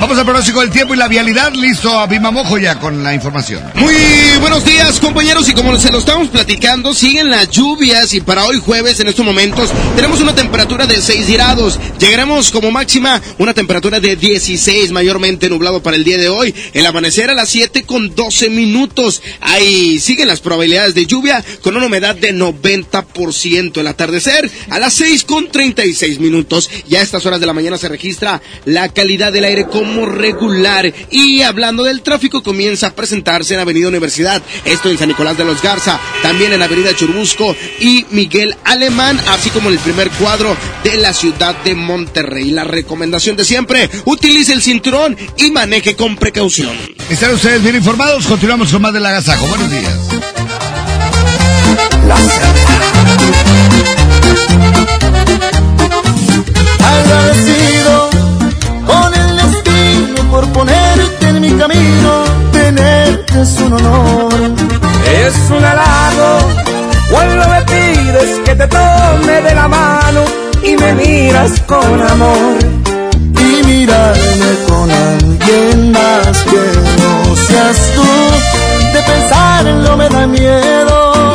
Vamos 0.00 0.16
al 0.16 0.24
pronóstico 0.24 0.62
del 0.62 0.70
tiempo 0.70 0.94
y 0.94 0.96
la 0.96 1.08
vialidad. 1.08 1.52
Listo, 1.52 1.90
Abima 2.00 2.30
Mojo 2.30 2.56
ya 2.56 2.78
con 2.78 3.04
la 3.04 3.12
información. 3.12 3.62
Muy 3.74 3.94
buenos 4.40 4.64
días, 4.64 4.98
compañeros. 4.98 5.46
Y 5.50 5.52
como 5.52 5.78
se 5.78 5.92
lo 5.92 5.98
estamos 5.98 6.28
platicando, 6.28 6.94
siguen 6.94 7.28
las 7.28 7.50
lluvias. 7.50 8.14
Y 8.14 8.22
para 8.22 8.46
hoy 8.46 8.58
jueves, 8.64 8.98
en 9.00 9.08
estos 9.08 9.26
momentos, 9.26 9.68
tenemos 9.96 10.22
una 10.22 10.34
temperatura 10.34 10.86
de 10.86 11.02
6 11.02 11.28
grados. 11.30 11.78
Llegaremos 11.98 12.50
como 12.50 12.70
máxima 12.70 13.20
una 13.36 13.52
temperatura 13.52 14.00
de 14.00 14.16
16, 14.16 14.90
mayormente 14.90 15.50
nublado 15.50 15.82
para 15.82 15.98
el 15.98 16.04
día 16.04 16.16
de 16.16 16.30
hoy. 16.30 16.54
El 16.72 16.86
amanecer 16.86 17.28
a 17.28 17.34
las 17.34 17.50
7 17.50 17.82
con 17.82 18.14
12 18.14 18.48
minutos. 18.48 19.20
Ahí 19.42 20.00
siguen 20.00 20.28
las 20.28 20.40
probabilidades 20.40 20.94
de 20.94 21.04
lluvia 21.04 21.44
con 21.60 21.76
una 21.76 21.84
humedad 21.84 22.16
de 22.16 22.34
90%. 22.34 23.76
El 23.78 23.86
atardecer 23.86 24.50
a 24.70 24.78
las 24.78 24.94
6 24.94 25.24
con 25.24 25.50
36 25.50 26.20
minutos. 26.20 26.70
Ya 26.88 27.00
a 27.00 27.02
estas 27.02 27.26
horas 27.26 27.38
de 27.38 27.46
la 27.46 27.52
mañana 27.52 27.76
se 27.76 27.88
registra 27.90 28.40
la 28.64 28.88
calidad 28.88 29.30
del 29.30 29.44
aire 29.44 29.66
como 29.66 29.89
regular. 30.06 30.92
Y 31.10 31.42
hablando 31.42 31.84
del 31.84 32.02
tráfico, 32.02 32.42
comienza 32.42 32.88
a 32.88 32.94
presentarse 32.94 33.54
en 33.54 33.60
Avenida 33.60 33.88
Universidad. 33.88 34.42
Esto 34.64 34.90
en 34.90 34.98
San 34.98 35.08
Nicolás 35.08 35.36
de 35.36 35.44
los 35.44 35.62
Garza. 35.62 36.00
También 36.22 36.52
en 36.52 36.62
Avenida 36.62 36.94
Churbusco 36.94 37.54
y 37.80 38.06
Miguel 38.10 38.56
Alemán. 38.64 39.20
Así 39.28 39.50
como 39.50 39.68
en 39.68 39.74
el 39.74 39.80
primer 39.80 40.10
cuadro 40.10 40.56
de 40.84 40.96
la 40.96 41.12
ciudad 41.12 41.54
de 41.64 41.74
Monterrey. 41.74 42.50
La 42.50 42.64
recomendación 42.64 43.36
de 43.36 43.44
siempre, 43.44 43.90
utilice 44.04 44.52
el 44.52 44.62
cinturón 44.62 45.16
y 45.36 45.50
maneje 45.50 45.96
con 45.96 46.16
precaución. 46.16 46.70
Están 47.08 47.34
ustedes 47.34 47.62
bien 47.62 47.76
informados. 47.76 48.26
Continuamos 48.26 48.70
con 48.70 48.82
más 48.82 48.92
del 48.92 49.06
agasajo. 49.06 49.46
Buenos 49.46 49.70
días. 49.70 49.94
Agradecido 56.82 57.79
por 60.30 60.46
ponerte 60.52 61.28
en 61.28 61.40
mi 61.40 61.50
camino, 61.52 62.24
tenerte 62.52 63.42
es 63.42 63.58
un 63.60 63.72
honor. 63.72 64.32
Es 65.26 65.34
un 65.50 65.64
halago 65.64 66.38
cuando 67.10 67.48
me 67.48 67.62
pides 67.62 68.40
que 68.44 68.54
te 68.54 68.66
tome 68.68 69.40
de 69.42 69.54
la 69.54 69.66
mano 69.68 70.20
y 70.62 70.76
me 70.76 70.92
miras 70.94 71.60
con 71.66 72.00
amor. 72.08 72.56
Y 73.38 73.66
mirarme 73.66 74.50
con 74.68 74.90
alguien 74.90 75.92
más 75.92 76.36
que 76.50 76.62
no 77.00 77.36
seas 77.36 77.78
tú, 77.94 78.06
de 78.92 79.02
pensarlo 79.02 79.96
me 79.96 80.08
da 80.08 80.26
miedo. 80.26 81.29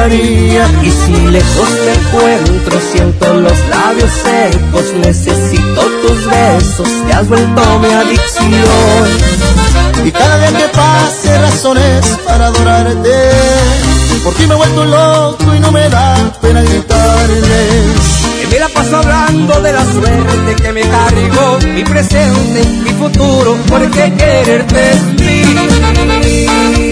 Buscaría. 0.00 0.68
Y 0.82 0.90
si 0.90 1.26
lejos 1.26 1.68
te 1.68 1.92
encuentro, 1.94 2.80
siento 2.92 3.34
los 3.34 3.58
labios 3.68 4.10
secos, 4.10 4.92
necesito 5.04 5.82
tus 6.02 6.26
besos, 6.26 6.88
te 7.06 7.12
has 7.12 7.28
vuelto 7.28 7.78
mi 7.80 7.88
adicción. 7.88 9.08
Y 10.04 10.10
cada 10.10 10.38
día 10.38 10.58
que 10.58 10.68
pase 10.68 11.38
razones 11.38 12.06
para 12.26 12.46
adorarte, 12.46 13.10
por 14.24 14.34
ti 14.34 14.46
me 14.46 14.54
he 14.54 14.56
vuelto 14.56 14.84
loco 14.84 15.54
y 15.54 15.60
no 15.60 15.70
me 15.72 15.88
da 15.88 16.32
pena 16.40 16.62
gritarles. 16.62 18.20
Que 18.40 18.46
me 18.46 18.58
la 18.58 18.68
paso 18.68 18.96
hablando 18.96 19.60
de 19.60 19.72
la 19.72 19.84
suerte 19.84 20.62
que 20.62 20.72
me 20.72 20.80
cargó, 20.82 21.58
mi 21.74 21.84
presente, 21.84 22.64
mi 22.84 22.90
futuro, 22.90 23.56
porque 23.68 24.12
quererte 24.16 24.90
es 24.92 25.02
mí. 25.20 26.89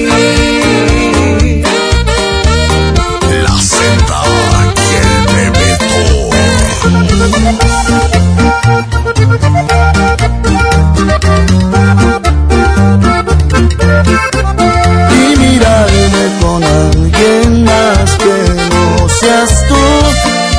Y 15.11 15.37
mirarme 15.37 16.25
con 16.41 16.65
alguien 16.65 17.65
más 17.65 18.17
que 18.17 18.35
no 18.71 19.09
seas 19.09 19.51
tú. 19.69 19.75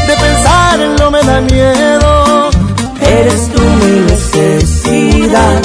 De 0.08 0.16
pensarlo 0.16 1.12
me 1.12 1.24
da 1.24 1.42
miedo. 1.42 2.50
Eres 3.02 3.50
tú 3.54 3.62
mi 3.62 4.02
necesidad, 4.12 5.62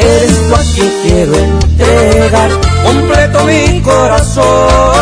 eres 0.00 0.48
tú 0.48 0.54
a 0.54 0.62
quien 0.74 0.90
quiero 1.02 1.34
entregar 1.34 2.50
completo 2.84 3.44
mi 3.44 3.80
corazón. 3.82 4.93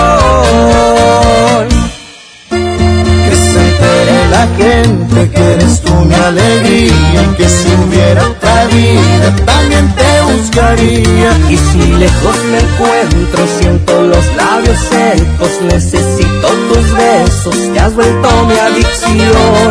La 4.42 4.56
gente 4.56 5.30
que 5.30 5.52
eres 5.54 5.80
tú 5.82 5.94
mi 5.94 6.14
alegría. 6.14 7.22
Que 7.36 7.48
si 7.48 7.68
hubiera 7.82 8.26
otra 8.26 8.64
vida 8.66 9.28
también 9.46 9.94
te 9.94 10.10
buscaría. 10.30 11.30
Y 11.50 11.56
si 11.56 11.82
lejos 12.02 12.36
me 12.50 12.58
encuentro, 12.66 13.40
siento 13.58 14.02
los 14.02 14.24
labios 14.36 14.78
secos, 14.90 15.50
necesito 15.72 16.48
tus 16.68 16.86
besos, 16.96 17.56
te 17.72 17.80
has 17.80 17.94
vuelto 17.94 18.28
mi 18.46 18.58
adicción. 18.68 19.70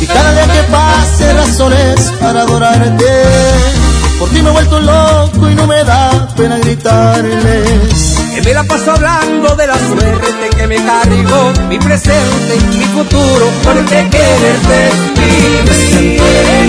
Y 0.00 0.06
cada 0.06 0.32
día 0.32 0.46
que 0.54 0.62
pase 0.72 1.32
razones 1.32 2.12
para 2.20 2.42
adorarte. 2.42 3.12
Por 4.18 4.28
ti 4.30 4.42
me 4.42 4.50
he 4.50 4.52
vuelto 4.52 4.80
loco 4.80 5.48
y 5.48 5.54
no 5.54 5.66
me 5.66 5.82
da 5.84 6.28
pena 6.36 6.58
gritarles. 6.58 8.19
Me 8.44 8.54
la 8.54 8.64
paso 8.64 8.92
hablando 8.92 9.54
de 9.54 9.66
la 9.66 9.76
suerte 9.76 10.48
que 10.56 10.66
me 10.66 10.76
cargó, 10.76 11.52
mi 11.68 11.78
presente, 11.78 12.56
mi 12.72 12.84
futuro, 12.84 13.46
porque 13.62 14.08
quererte 14.08 14.90
mí. 15.16 16.16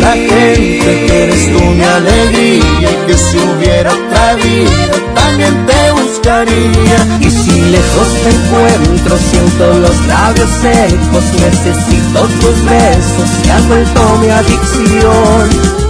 La 0.01 0.11
gente 0.11 1.05
que 1.07 1.23
eres 1.23 1.53
tú 1.53 1.63
mi 1.63 1.83
alegría 1.83 2.91
y 2.91 3.07
que 3.07 3.17
si 3.17 3.37
hubiera 3.37 3.91
otra 3.93 4.35
vida 4.35 4.91
también 5.15 5.65
te 5.65 5.91
buscaría. 5.91 7.17
Y 7.21 7.31
si 7.31 7.61
lejos 7.61 8.07
te 8.23 8.29
encuentro, 8.29 9.17
siento 9.17 9.79
los 9.79 10.07
labios 10.07 10.49
secos, 10.61 11.23
necesito 11.39 12.19
tus 12.41 12.65
besos, 12.65 13.29
te 13.43 13.51
has 13.51 13.67
vuelto 13.67 14.17
mi 14.19 14.29
adicción. 14.29 15.80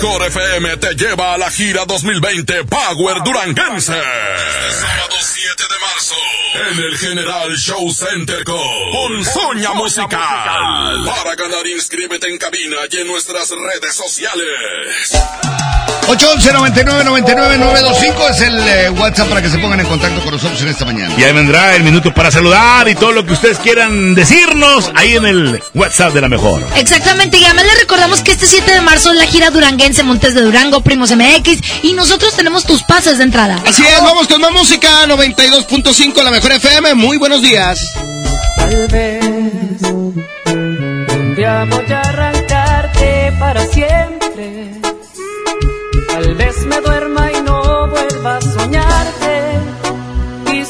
Mejor 0.00 0.26
FM 0.26 0.76
te 0.76 0.94
lleva 0.94 1.34
a 1.34 1.38
la 1.38 1.50
gira 1.50 1.84
2020 1.84 2.64
Power 2.66 3.20
Duranguense. 3.24 3.98
Este 3.98 4.80
sábado 4.80 5.16
7 5.20 5.62
de 5.64 5.78
marzo 5.80 6.14
en 6.54 6.84
el 6.84 6.98
General 6.98 7.56
Show 7.56 7.90
Center 7.90 8.44
con 8.44 8.60
Ponzoña 8.92 9.74
Musical. 9.74 11.04
Para 11.04 11.34
ganar, 11.34 11.66
inscríbete 11.66 12.28
en 12.28 12.38
cabina 12.38 12.76
y 12.88 12.98
en 12.98 13.08
nuestras 13.08 13.50
redes 13.50 13.92
sociales. 13.92 15.47
811 16.08 16.52
99 16.54 17.04
99 17.04 17.58
925 17.58 18.28
es 18.30 18.40
el 18.40 18.58
eh, 18.66 18.90
WhatsApp 18.90 19.28
para 19.28 19.42
que 19.42 19.50
se 19.50 19.58
pongan 19.58 19.80
en 19.80 19.86
contacto 19.86 20.22
con 20.22 20.32
nosotros 20.32 20.60
en 20.62 20.68
esta 20.68 20.86
mañana. 20.86 21.14
Y 21.18 21.22
ahí 21.22 21.34
vendrá 21.34 21.76
el 21.76 21.82
minuto 21.82 22.14
para 22.14 22.30
saludar 22.30 22.88
y 22.88 22.94
todo 22.94 23.12
lo 23.12 23.26
que 23.26 23.34
ustedes 23.34 23.58
quieran 23.58 24.14
decirnos 24.14 24.90
ahí 24.94 25.16
en 25.16 25.26
el 25.26 25.62
WhatsApp 25.74 26.14
de 26.14 26.22
la 26.22 26.28
mejor. 26.28 26.66
Exactamente, 26.76 27.36
y 27.36 27.44
además 27.44 27.66
les 27.66 27.80
recordamos 27.80 28.22
que 28.22 28.32
este 28.32 28.46
7 28.46 28.72
de 28.72 28.80
marzo 28.80 29.12
es 29.12 29.18
la 29.18 29.26
gira 29.26 29.50
duranguense 29.50 30.02
Montes 30.02 30.34
de 30.34 30.40
Durango, 30.40 30.80
Primos 30.80 31.14
MX, 31.14 31.60
y 31.82 31.92
nosotros 31.92 32.34
tenemos 32.34 32.64
tus 32.64 32.82
pases 32.84 33.18
de 33.18 33.24
entrada. 33.24 33.62
Así 33.66 33.82
es, 33.82 34.02
vamos 34.02 34.28
con 34.28 34.40
más 34.40 34.52
música, 34.52 35.06
92.5, 35.06 36.22
la 36.22 36.30
mejor 36.30 36.52
FM. 36.52 36.94
Muy 36.94 37.18
buenos 37.18 37.42
días. 37.42 37.80
Tal 38.56 38.88
vez 38.88 39.82
un 39.82 41.34
día 41.36 41.66
voy 41.68 41.92
a 41.92 42.00
arrancarte 42.00 43.32
para 43.38 43.66
siempre. 43.66 44.17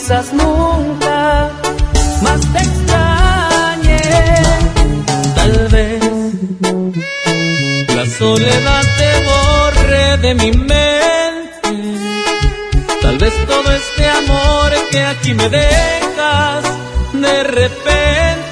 Nunca 0.09 1.51
más 2.23 2.41
te 2.41 2.59
extrañe. 2.59 4.01
Tal 5.35 5.69
vez 5.69 6.03
la 7.95 8.07
soledad 8.07 8.85
te 8.97 9.11
borre 9.29 10.17
de 10.17 10.35
mi 10.35 10.51
mente. 10.53 10.79
Tal 13.03 13.19
vez 13.19 13.35
todo 13.47 13.71
este 13.71 14.09
amor 14.09 14.73
que 14.91 15.03
aquí 15.03 15.35
me 15.35 15.47
dejas 15.51 16.65
de 17.13 17.43
repente 17.45 18.48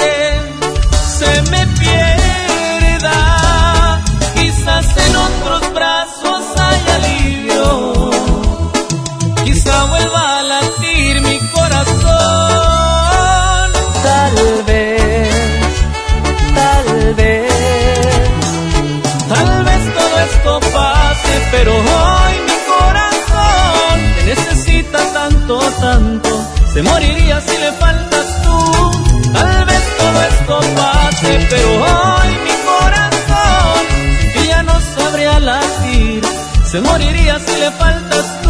Se 26.76 26.82
moriría 26.82 27.40
si 27.40 27.56
le 27.56 27.72
faltas 27.72 28.42
tú. 28.42 29.32
Tal 29.32 29.64
vez 29.64 29.82
todo 29.96 30.22
esto 30.22 30.60
pase, 30.76 31.46
pero 31.48 31.68
hoy 31.70 32.28
mi 32.44 32.54
corazón 32.68 33.82
ya 34.46 34.62
no 34.62 34.78
sabría 34.94 35.40
latir. 35.40 36.22
Se 36.70 36.78
moriría 36.82 37.38
si 37.38 37.60
le 37.60 37.70
faltas 37.70 38.42
tú. 38.42 38.45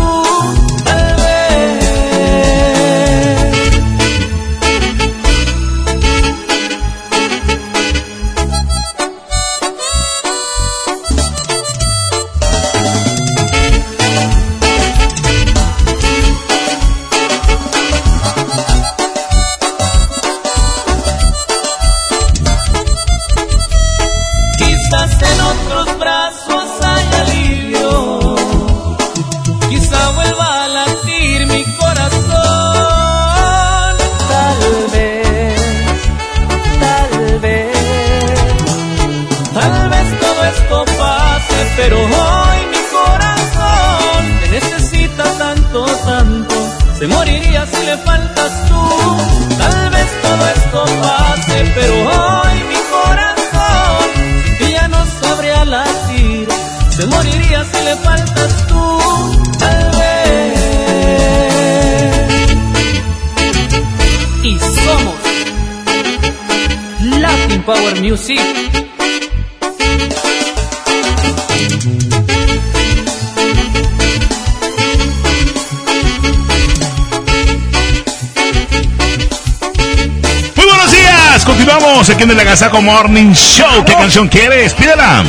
Continuamos 82.06 82.10
aquí 82.10 82.22
en 82.22 82.30
el 82.30 82.40
Agasajo 82.40 82.82
Morning 82.82 83.32
Show. 83.32 83.84
¿Qué 83.84 83.92
canción 83.92 84.28
quieres? 84.28 84.74
Pídela. 84.74 85.24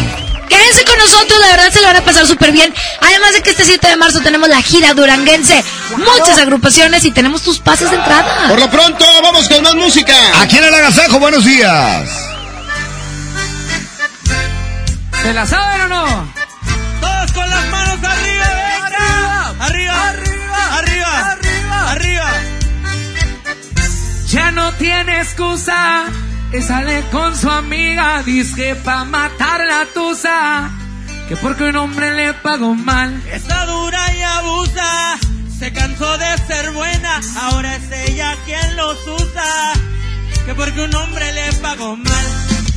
Quédense 0.47 0.85
con 0.85 0.97
nosotros, 0.97 1.39
la 1.41 1.47
verdad 1.47 1.71
se 1.71 1.81
lo 1.81 1.87
van 1.87 1.95
a 1.95 2.01
pasar 2.01 2.27
súper 2.27 2.51
bien. 2.51 2.73
Además 3.01 3.33
de 3.33 3.41
que 3.41 3.49
este 3.51 3.65
7 3.65 3.87
de 3.87 3.95
marzo 3.95 4.21
tenemos 4.21 4.47
la 4.47 4.61
gira 4.61 4.93
duranguense, 4.93 5.63
muchas 5.97 6.37
agrupaciones 6.37 7.03
y 7.05 7.11
tenemos 7.11 7.41
tus 7.41 7.59
pases 7.59 7.89
de 7.89 7.97
entrada. 7.97 8.47
Por 8.47 8.59
lo 8.59 8.69
pronto, 8.69 9.05
vamos 9.23 9.47
con 9.49 9.63
más 9.63 9.75
música. 9.75 10.13
Aquí 10.39 10.57
en 10.57 10.65
el 10.65 10.73
Agasajo, 10.73 11.19
buenos 11.19 11.43
días. 11.43 12.09
¿Se 15.23 15.33
la 15.33 15.45
saben 15.45 15.76
Sale 26.61 27.01
con 27.11 27.37
su 27.37 27.49
amiga, 27.49 28.23
dice 28.23 28.75
pa' 28.75 29.05
matar 29.05 29.61
la 29.65 29.85
tusa. 29.93 30.69
Que 31.29 31.37
porque 31.37 31.65
un 31.65 31.75
hombre 31.77 32.13
le 32.15 32.33
pagó 32.33 32.73
mal. 32.73 33.21
Está 33.31 33.65
dura 33.67 34.13
y 34.13 34.21
abusa. 34.21 35.17
Se 35.59 35.71
cansó 35.71 36.17
de 36.17 36.37
ser 36.47 36.71
buena. 36.71 37.21
Ahora 37.41 37.75
es 37.75 38.09
ella 38.09 38.35
quien 38.45 38.75
los 38.75 38.97
usa. 39.07 39.73
Que 40.45 40.55
porque 40.55 40.81
un 40.81 40.95
hombre 40.95 41.31
le 41.31 41.53
pagó 41.53 41.95
mal. 41.95 42.25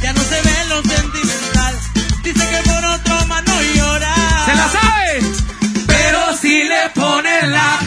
Ya 0.02 0.12
no 0.12 0.22
se 0.22 0.40
ve 0.42 0.64
lo 0.68 0.82
sentimental. 0.82 1.74
Dice 2.22 2.48
que 2.48 2.70
por 2.70 2.84
otro 2.84 3.26
más 3.26 3.44
no 3.44 3.62
llora. 3.74 4.14
¿Se 4.44 4.54
la 4.54 4.68
sabe? 4.68 5.20
Pero 5.86 6.36
si 6.36 6.62
le 6.64 6.90
ponen 6.94 7.50
la 7.50 7.79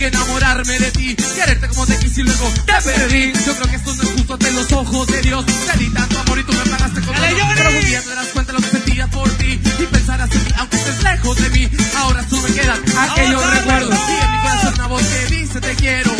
que 0.00 0.06
enamorarme 0.06 0.78
de 0.78 0.90
ti. 0.92 1.14
Quererte 1.14 1.68
como 1.68 1.86
te 1.86 1.98
quise 1.98 2.22
y 2.22 2.24
luego 2.24 2.50
te 2.64 2.72
perdí. 2.82 3.32
Yo 3.44 3.54
creo 3.54 3.68
que 3.68 3.76
esto 3.76 3.94
no 3.94 4.02
es 4.02 4.08
justo 4.08 4.32
ante 4.32 4.50
los 4.52 4.72
ojos 4.72 5.06
de 5.08 5.20
Dios. 5.20 5.44
Te 5.44 5.78
di 5.78 5.90
tanto 5.90 6.18
amor 6.20 6.38
y 6.38 6.42
tú 6.42 6.52
me 6.54 6.70
pagaste 6.70 7.00
con 7.02 7.14
dolor. 7.14 7.54
Pero 7.54 7.70
un 7.70 7.84
día 7.84 8.00
te 8.00 8.08
darás 8.08 8.28
cuenta 8.28 8.52
de 8.52 8.58
lo 8.58 8.64
que 8.64 8.70
sentía 8.70 9.06
por 9.08 9.28
ti. 9.32 9.60
Y 9.78 9.86
pensarás 9.92 10.32
en 10.32 10.44
mí, 10.44 10.50
aunque 10.56 10.76
estés 10.78 11.02
lejos 11.02 11.36
de 11.36 11.50
mí. 11.50 11.70
Ahora 11.98 12.26
solo 12.26 12.48
me 12.48 12.54
quedan 12.54 12.80
aquellos 12.98 13.50
recuerdos. 13.50 13.98
Y 14.08 14.24
en 14.24 14.32
mi 14.32 14.38
corazón 14.38 14.74
una 14.74 14.86
voz 14.86 15.02
que 15.02 15.34
dice 15.34 15.60
te 15.60 15.74
quiero. 15.74 16.19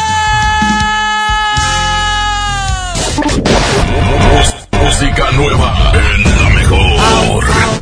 Música 4.83 5.31
nueva 5.31 5.91
en 5.93 6.23
la 6.23 6.49
mejor. 6.49 7.80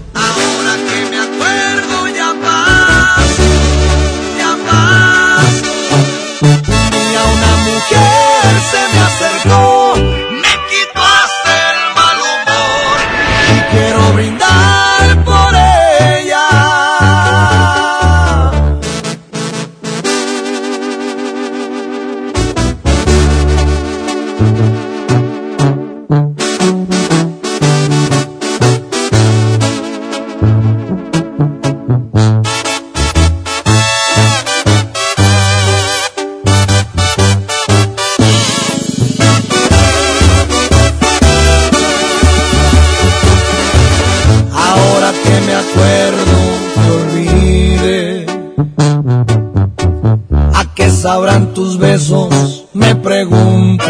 Me 52.74 52.96
pregunto. 52.96 53.86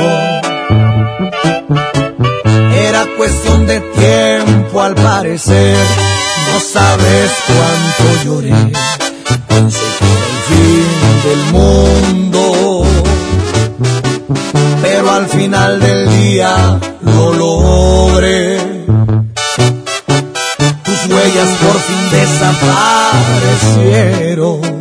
Era 2.74 3.08
cuestión 3.16 3.66
de 3.66 3.80
tiempo 3.80 4.82
al 4.82 4.94
parecer. 4.96 5.78
No 6.52 6.60
sabes 6.60 7.32
cuánto 7.48 8.04
lloré. 8.26 8.74
Pensé 9.48 9.80
que 10.00 10.06
era 10.06 10.26
el 10.26 10.40
fin 10.50 10.86
del 11.24 11.44
mundo. 11.54 12.84
Pero 14.82 15.12
al 15.12 15.28
final 15.28 15.80
del 15.80 16.10
día 16.10 16.78
lo 17.02 17.34
logré. 17.34 18.58
Tus 20.84 21.06
huellas 21.06 21.50
por 21.62 21.80
fin 21.80 22.10
desaparecieron. 22.12 24.79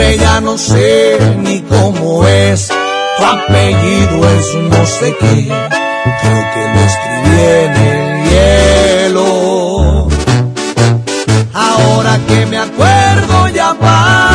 Ya 0.00 0.40
no 0.40 0.56
sé 0.56 1.18
ni 1.38 1.60
cómo 1.62 2.26
es, 2.26 2.68
tu 2.68 3.24
apellido 3.24 4.30
es 4.30 4.54
no 4.54 4.86
sé 4.86 5.14
qué, 5.20 5.48
creo 6.20 6.42
que 6.54 6.62
lo 6.74 6.80
escribí 6.90 7.40
en 7.64 7.72
el 7.76 9.10
hielo. 9.10 10.08
Ahora 11.52 12.18
que 12.26 12.46
me 12.46 12.58
acuerdo 12.58 13.48
ya 13.48 13.74
paso, 13.74 14.31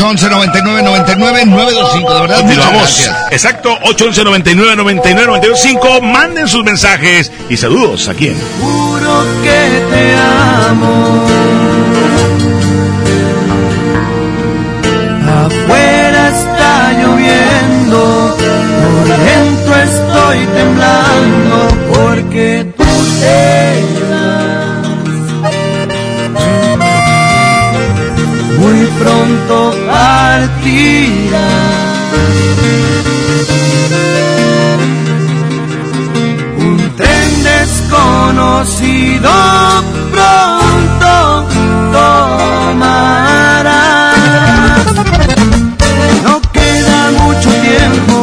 811 0.00 0.28
99 0.30 0.82
99 0.82 1.44
925. 1.46 2.14
De 2.14 2.20
verdad, 2.20 2.42
muchas 2.42 2.42
Continuamos. 2.42 2.82
gracias. 2.82 3.16
Exacto, 3.32 3.70
811 3.82 4.24
99 4.24 4.76
99 4.76 5.26
925. 5.26 6.00
Manden 6.02 6.46
sus 6.48 6.62
mensajes 6.64 7.32
y 7.48 7.56
saludos 7.56 8.08
aquí 8.08 8.28
en 8.28 8.40
Juro 8.60 9.24
que 9.42 9.82
te 9.90 10.14
amo. 10.14 11.07
Desconocido 38.58 39.30
pronto 40.10 41.46
tomará. 41.92 42.94
No 46.24 46.40
queda 46.52 47.10
mucho 47.12 47.50
tiempo. 47.50 48.16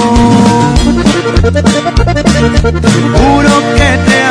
Juro 3.18 3.54
que 3.76 3.90
te 4.08 4.25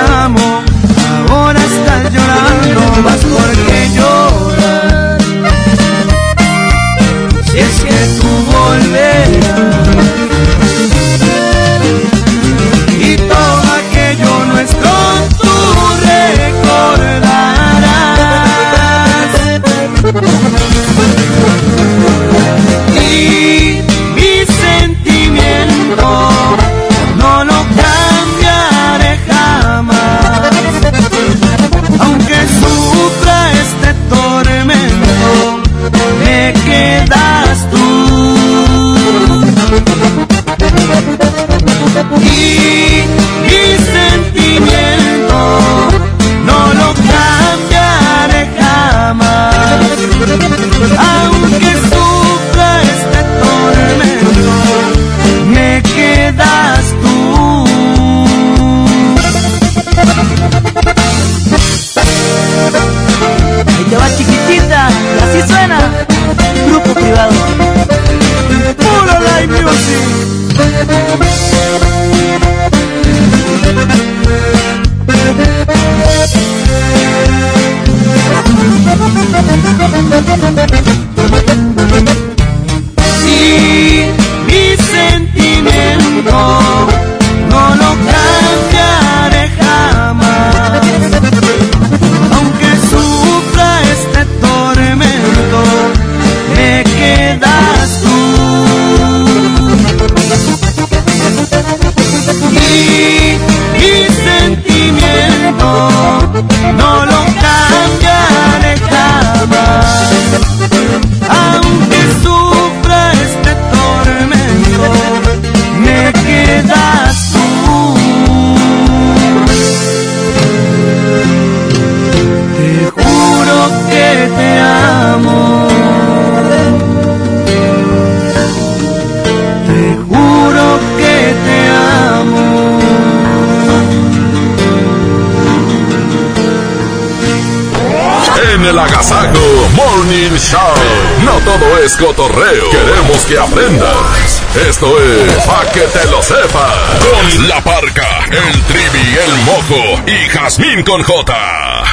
es 141.84 141.96
cotorreo. 141.96 142.70
Queremos 142.70 143.24
que 143.26 143.38
aprendas. 143.38 144.42
Esto 144.68 144.98
es 145.02 145.32
Pa' 145.44 145.70
que 145.70 145.80
te 145.80 146.06
lo 146.06 146.22
sepas. 146.22 146.72
Con 147.10 147.48
la 147.48 147.62
parca, 147.62 148.24
el 148.30 148.62
trivi, 148.62 149.16
el 149.26 149.36
mojo 149.44 150.02
y 150.06 150.28
Jazmín 150.30 150.82
con 150.82 151.02
J. 151.02 151.84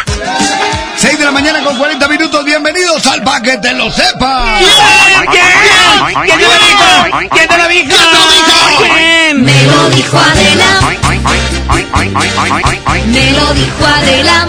6 0.96 1.20
de 1.20 1.26
la 1.26 1.32
mañana 1.32 1.62
con 1.64 1.78
40 1.78 2.08
minutos. 2.08 2.46
Bienvenidos 2.46 3.06
al 3.08 3.22
Pa' 3.24 3.42
que 3.42 3.58
te 3.58 3.74
lo 3.74 3.92
sepa. 3.92 4.60
¿Quién 5.30 6.38
te 6.38 6.48
lo 6.48 6.58
dijo? 6.58 7.30
¿Quién 7.32 7.48
te 7.50 7.58
lo 7.58 7.68
dijo? 7.68 7.96
¿Quién? 8.78 9.44
Me 9.44 9.64
lo 9.66 9.90
dijo 9.90 10.18
Adela. 10.18 10.80
Me 13.08 13.32
lo 13.32 13.54
dijo 13.54 13.86
Adela. 13.86 14.48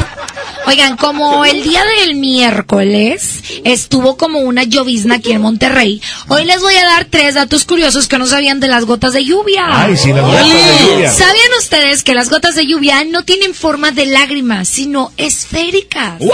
Oigan, 0.67 0.97
como 0.97 1.45
el 1.45 1.65
día 1.65 1.83
del 1.85 2.15
miércoles 2.15 3.42
estuvo 3.65 4.17
como 4.17 4.41
una 4.41 4.65
llovizna 4.65 5.17
aquí 5.17 5.33
en 5.33 5.41
Monterrey, 5.41 6.01
hoy 6.29 6.45
les 6.45 6.61
voy 6.61 6.75
a 6.75 6.85
dar 6.85 7.07
tres 7.07 7.35
datos 7.35 7.65
curiosos 7.65 8.09
que 8.09 8.19
no 8.19 8.27
sabían 8.27 8.61
de 8.61 8.69
las 8.69 8.85
gotas 8.85 9.13
de 9.13 9.25
lluvia. 9.25 9.65
Ay, 9.69 9.97
sí, 9.97 10.13
las 10.13 10.25
gotas 10.25 10.45
de 10.45 10.87
lluvia. 10.87 11.11
¿Sabían 11.11 11.53
ustedes 11.59 12.03
que 12.03 12.15
las 12.15 12.31
gotas 12.31 12.55
de 12.55 12.67
lluvia 12.67 13.05
no 13.05 13.25
tienen 13.25 13.55
forma 13.55 13.91
de 13.91 14.07
lágrimas, 14.07 14.69
sino 14.69 15.13
esféricas? 15.17 16.19
¡Wow! 16.19 16.29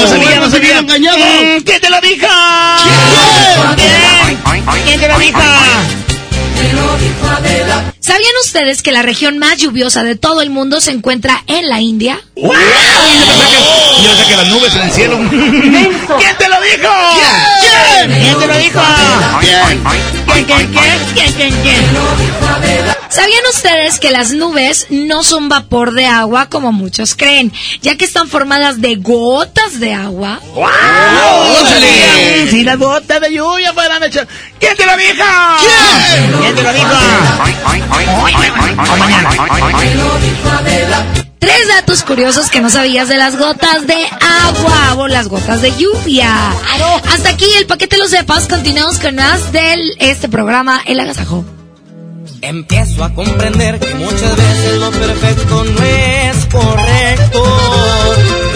No 0.00 0.08
sabía, 0.08 0.40
no 0.40 0.50
sabía. 0.50 0.78
engañado. 0.78 1.18
¿Quién 1.64 1.80
te 1.80 1.90
lo 1.90 2.00
dijo? 2.00 2.26
¿Quién 4.84 5.00
te 5.00 5.08
lo 5.08 5.18
dijo? 5.18 5.38
¿Sabían 8.02 8.32
ustedes 8.42 8.82
que 8.82 8.90
la 8.90 9.02
región 9.02 9.38
más 9.38 9.58
lluviosa 9.58 10.02
de 10.02 10.16
todo 10.16 10.42
el 10.42 10.50
mundo 10.50 10.80
se 10.80 10.90
encuentra 10.90 11.44
en 11.46 11.68
la 11.68 11.80
India? 11.80 12.20
Yo 12.34 12.50
sé 14.16 14.26
que 14.28 14.36
las 14.36 14.48
nubes 14.48 14.74
en 14.74 14.82
el 14.82 14.90
cielo. 14.90 15.18
¿Quién 15.30 16.36
te 16.36 16.48
lo 16.48 16.60
dijo? 16.62 16.92
¿Quién? 17.60 18.20
¿Quién 18.20 18.38
te 18.40 18.46
lo 18.48 18.58
dijo? 18.58 18.80
¿Quién? 19.40 19.84
¿Quién? 20.26 20.46
¿Quién? 20.46 20.72
¿Quién? 21.14 21.32
¿Quién? 21.32 21.54
¿Quién? 21.62 22.92
¿Sabían 23.08 23.44
ustedes 23.50 24.00
que 24.00 24.10
las 24.10 24.32
nubes 24.32 24.86
no 24.88 25.22
son 25.22 25.50
vapor 25.50 25.92
de 25.92 26.06
agua 26.06 26.48
como 26.48 26.72
muchos 26.72 27.14
creen, 27.14 27.52
ya 27.82 27.94
que 27.96 28.06
están 28.06 28.26
formadas 28.26 28.80
de 28.80 28.96
gotas 28.96 29.78
de 29.78 29.92
agua? 29.92 30.40
¡Wow! 30.54 30.70
Si 32.50 32.64
las 32.64 32.78
gotas 32.78 33.20
de 33.20 33.34
lluvia 33.34 33.74
fueran 33.74 34.02
hechas. 34.02 34.26
¿Quién 34.58 34.74
te 34.76 34.86
lo 34.86 34.96
dijo? 34.96 35.24
¿Quién? 35.60 36.40
¿Quién 36.40 36.54
te 36.54 36.62
lo 36.62 36.72
dijo? 36.72 36.88
Tres 41.38 41.68
datos 41.68 42.02
curiosos 42.02 42.50
que 42.50 42.60
no 42.60 42.70
sabías 42.70 43.08
de 43.08 43.16
las 43.16 43.36
gotas 43.36 43.86
de 43.86 43.96
agua 44.44 44.94
o 44.96 45.08
las 45.08 45.28
gotas 45.28 45.60
de 45.60 45.72
lluvia. 45.76 46.32
Hasta 47.12 47.30
aquí 47.30 47.46
el 47.58 47.66
paquete 47.66 47.98
lo 47.98 48.06
sepas. 48.06 48.46
Continuamos 48.46 48.98
con 48.98 49.16
más 49.16 49.52
de 49.52 49.74
este 49.98 50.28
programa 50.28 50.80
El 50.86 51.00
Agasajo. 51.00 51.44
Empiezo 52.40 53.04
a 53.04 53.14
comprender 53.14 53.78
que 53.78 53.94
muchas 53.94 54.36
veces 54.36 54.78
lo 54.78 54.90
perfecto 54.90 55.64
no 55.64 55.82
es 55.84 56.46
correcto. 56.46 57.44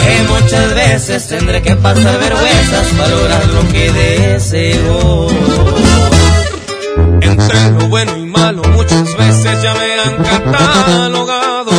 Que 0.02 0.22
muchas 0.28 0.74
veces 0.74 1.28
tendré 1.28 1.62
que 1.62 1.76
pasar 1.76 2.18
vergüenzas 2.18 2.86
para 2.98 3.08
lograr 3.08 3.46
lo 3.46 3.68
que 3.68 3.92
deseo. 3.92 5.26
Entre 7.20 7.70
lo 7.70 7.88
bueno 7.88 8.16
y 8.16 8.26
malo 8.26 8.62
muchas 8.74 9.16
veces 9.16 9.62
ya 9.62 9.74
me 9.74 10.00
han 10.00 10.16
catalogado. 10.52 11.72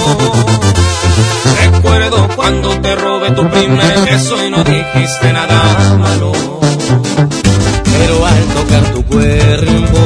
Recuerdo 1.64 2.28
cuando 2.36 2.70
te 2.82 2.96
robé 2.96 3.32
tu 3.32 3.48
primer 3.50 4.00
beso 4.02 4.46
y 4.46 4.50
no 4.50 4.64
dijiste 4.64 5.34
nada 5.34 5.98
malo. 5.98 6.32
Pero 7.84 8.26
al 8.26 8.44
tocar 8.56 8.94
tu 8.94 9.04
cuerpo 9.06 10.00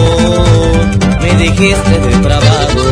me 1.22 1.36
dijiste 1.36 2.00
depravado. 2.00 2.91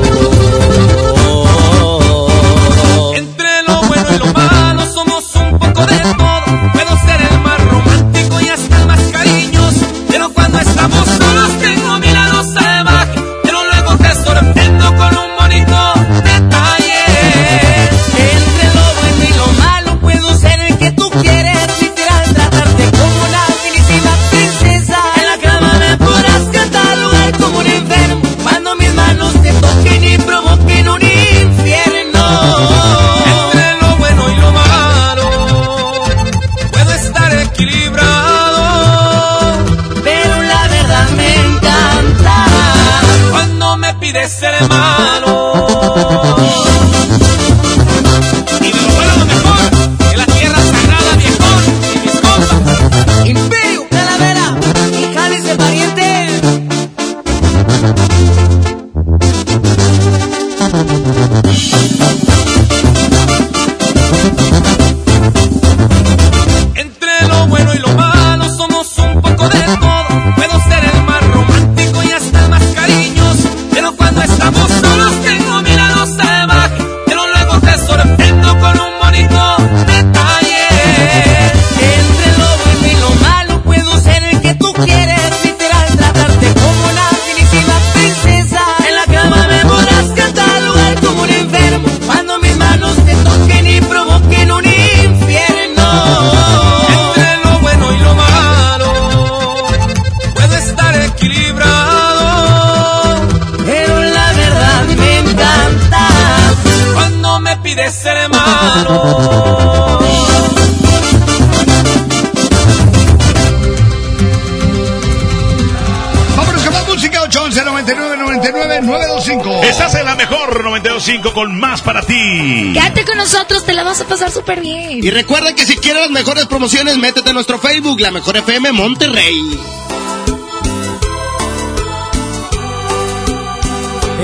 Más 121.79 121.81
para 121.81 122.01
ti. 122.01 122.71
Quédate 122.73 123.05
con 123.05 123.17
nosotros, 123.17 123.65
te 123.65 123.73
la 123.73 123.83
vas 123.83 124.01
a 124.01 124.05
pasar 124.05 124.31
súper 124.31 124.61
bien. 124.61 125.03
Y 125.03 125.09
recuerda 125.09 125.53
que 125.53 125.65
si 125.65 125.75
quieres 125.77 126.03
las 126.03 126.11
mejores 126.11 126.45
promociones, 126.45 126.97
métete 126.97 127.29
a 127.29 127.33
nuestro 127.33 127.59
Facebook, 127.59 127.99
La 127.99 128.11
Mejor 128.11 128.37
FM 128.37 128.71
Monterrey. 128.71 129.59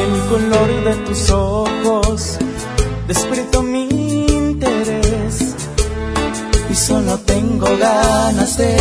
El 0.03 0.29
color 0.29 0.83
de 0.83 0.95
tus 1.05 1.29
ojos 1.29 2.37
despertó 3.07 3.61
mi 3.61 3.83
interés 3.83 5.55
y 6.69 6.75
solo 6.75 7.17
tengo 7.19 7.67
ganas 7.77 8.57
de 8.57 8.75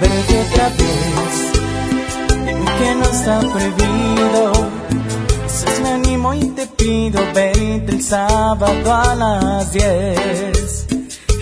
verte 0.00 0.46
otra 0.50 0.68
vez. 0.68 1.52
En 2.46 2.64
que 2.64 2.94
no 2.94 3.04
está 3.04 3.40
prohibido, 3.40 4.52
pido 6.76 7.20
verte 7.34 7.92
el 7.92 8.02
sábado 8.02 8.94
a 8.94 9.14
las 9.14 9.72
10. 9.72 10.86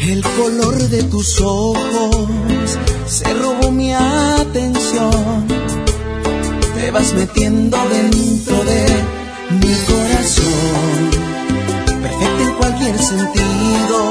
El 0.02 0.22
color 0.22 0.76
de 0.76 1.02
tus 1.04 1.40
ojos 1.40 2.78
se 3.06 3.32
robó 3.34 3.70
mi 3.70 3.92
atención. 3.92 5.46
Te 6.74 6.90
vas 6.90 7.12
metiendo 7.14 7.78
dentro 7.88 8.64
de 8.64 8.86
mi 9.60 9.74
corazón. 9.88 11.10
Perfecto 12.02 12.42
en 12.42 12.54
cualquier 12.54 12.98
sentido. 12.98 14.10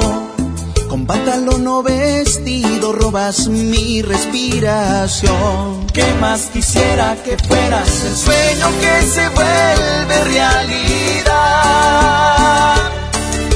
Con 0.89 1.05
pantalón 1.05 1.67
o 1.67 1.83
vestido 1.83 2.93
robas 2.93 3.47
mi 3.47 4.01
respiración. 4.01 5.82
¿Qué 5.93 6.13
más 6.19 6.49
quisiera 6.51 7.15
que 7.23 7.37
fueras 7.37 8.03
el 8.03 8.15
sueño 8.15 8.67
que 8.81 9.01
se 9.05 9.29
vuelve 9.29 10.23
realidad? 10.23 11.23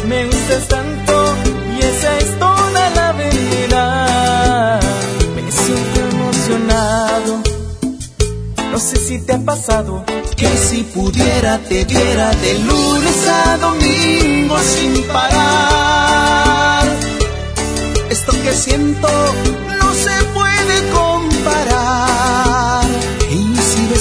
Me 0.05 0.25
gustas 0.25 0.67
tanto 0.67 1.35
y 1.75 1.79
esa 1.83 2.17
es 2.19 2.37
toda 2.37 2.89
la 2.91 3.11
verdad. 3.13 4.79
Me 5.35 5.51
siento 5.51 5.99
emocionado. 6.11 7.41
No 8.71 8.77
sé 8.79 8.97
si 8.97 9.17
te 9.19 9.33
ha 9.33 9.39
pasado 9.39 10.05
Que 10.35 10.47
si 10.55 10.83
pudiera 10.83 11.57
te 11.57 11.85
diera 11.85 12.29
de 12.29 12.59
lunes 12.59 13.27
a 13.27 13.57
domingo 13.57 14.59
sin 14.59 15.01
parar. 15.07 16.85
Esto 18.11 18.31
que 18.43 18.53
siento 18.53 19.07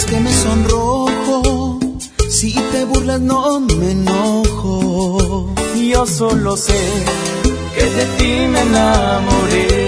que 0.08 0.20
me 0.20 0.32
sonrojo, 0.32 1.78
si 2.28 2.52
te 2.52 2.84
burlas 2.84 3.20
no 3.20 3.60
me 3.60 3.90
enojo. 3.92 5.54
Yo 5.90 6.06
solo 6.06 6.56
sé 6.56 6.80
que 7.74 7.84
de 7.84 8.06
ti 8.16 8.46
me 8.52 8.60
enamoré. 8.60 9.85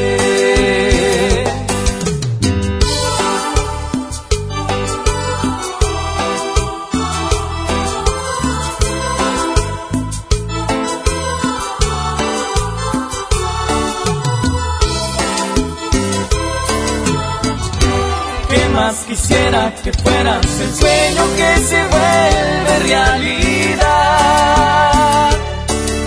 Que 19.90 20.02
fueras 20.02 20.44
el 20.60 20.74
sueño 20.74 21.22
que 21.36 21.56
se 21.66 21.80
vuelve 21.86 22.78
realidad? 22.86 23.78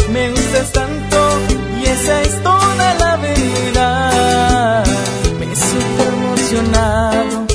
Me 0.09 0.29
gustas 0.29 0.71
tanto 0.71 1.17
y 1.81 1.85
esa 1.85 2.21
es 2.21 2.43
toda 2.43 2.93
la 2.95 3.17
verdad. 3.17 4.85
Me 5.39 5.55
siento 5.55 6.03
emocionado. 6.03 7.47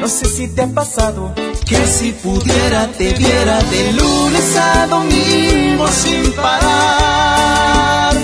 No 0.00 0.08
sé 0.08 0.26
si 0.26 0.46
te 0.46 0.62
ha 0.62 0.68
pasado 0.68 1.34
Que 1.64 1.84
si 1.86 2.12
pudiera 2.12 2.86
te 2.96 3.12
viera 3.14 3.60
de 3.62 3.92
lunes 3.92 4.56
a 4.56 4.86
domingo 4.86 5.88
sin 5.88 6.32
parar. 6.32 8.14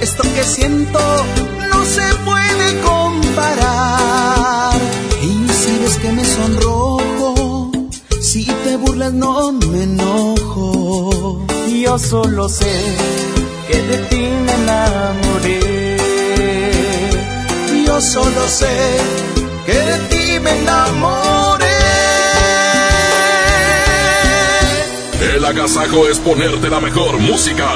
Esto 0.00 0.22
que 0.34 0.44
siento 0.44 1.00
que 6.00 6.12
me 6.12 6.24
sonrojo, 6.24 7.70
si 8.20 8.44
te 8.44 8.76
burlas 8.76 9.12
no 9.12 9.52
me 9.52 9.82
enojo. 9.82 11.46
Yo 11.82 11.98
solo 11.98 12.48
sé 12.48 12.74
que 13.68 13.82
de 13.82 13.98
ti 14.10 14.22
me 14.44 14.54
enamoré. 14.54 15.96
Yo 17.86 18.00
solo 18.00 18.48
sé 18.48 18.76
que 19.66 19.72
de 19.72 19.98
ti 20.10 20.40
me 20.40 20.50
enamoré. 20.58 21.66
El 25.34 25.44
agasajo 25.44 26.08
es 26.08 26.18
ponerte 26.18 26.68
la 26.68 26.80
mejor 26.80 27.18
música. 27.18 27.68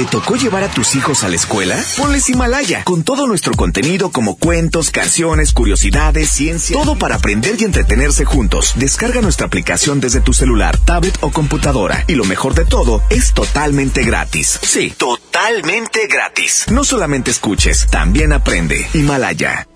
¿Te 0.00 0.06
tocó 0.06 0.36
llevar 0.36 0.64
a 0.64 0.72
tus 0.72 0.96
hijos 0.96 1.24
a 1.24 1.28
la 1.28 1.36
escuela? 1.36 1.78
Ponles 1.98 2.30
Himalaya, 2.30 2.84
con 2.84 3.02
todo 3.02 3.26
nuestro 3.26 3.52
contenido 3.52 4.08
como 4.08 4.36
cuentos, 4.36 4.90
canciones, 4.90 5.52
curiosidades, 5.52 6.30
ciencia, 6.30 6.74
todo 6.74 6.96
para 6.96 7.16
aprender 7.16 7.56
y 7.58 7.64
entretenerse 7.64 8.24
juntos. 8.24 8.72
Descarga 8.76 9.20
nuestra 9.20 9.48
aplicación 9.48 10.00
desde 10.00 10.22
tu 10.22 10.32
celular, 10.32 10.78
tablet 10.78 11.18
o 11.20 11.30
computadora. 11.30 12.02
Y 12.08 12.14
lo 12.14 12.24
mejor 12.24 12.54
de 12.54 12.64
todo, 12.64 13.02
es 13.10 13.34
totalmente 13.34 14.02
gratis. 14.02 14.58
Sí, 14.62 14.90
totalmente 14.96 16.06
gratis. 16.06 16.64
No 16.70 16.82
solamente 16.82 17.30
escuches, 17.30 17.86
también 17.90 18.32
aprende. 18.32 18.88
Himalaya. 18.94 19.68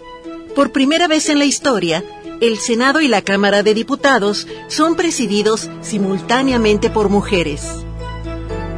Por 0.54 0.72
primera 0.72 1.06
vez 1.06 1.28
en 1.28 1.38
la 1.38 1.44
historia, 1.44 2.02
el 2.40 2.58
Senado 2.58 3.02
y 3.02 3.08
la 3.08 3.20
Cámara 3.20 3.62
de 3.62 3.74
Diputados 3.74 4.48
son 4.68 4.96
presididos 4.96 5.68
simultáneamente 5.82 6.88
por 6.88 7.10
mujeres. 7.10 7.84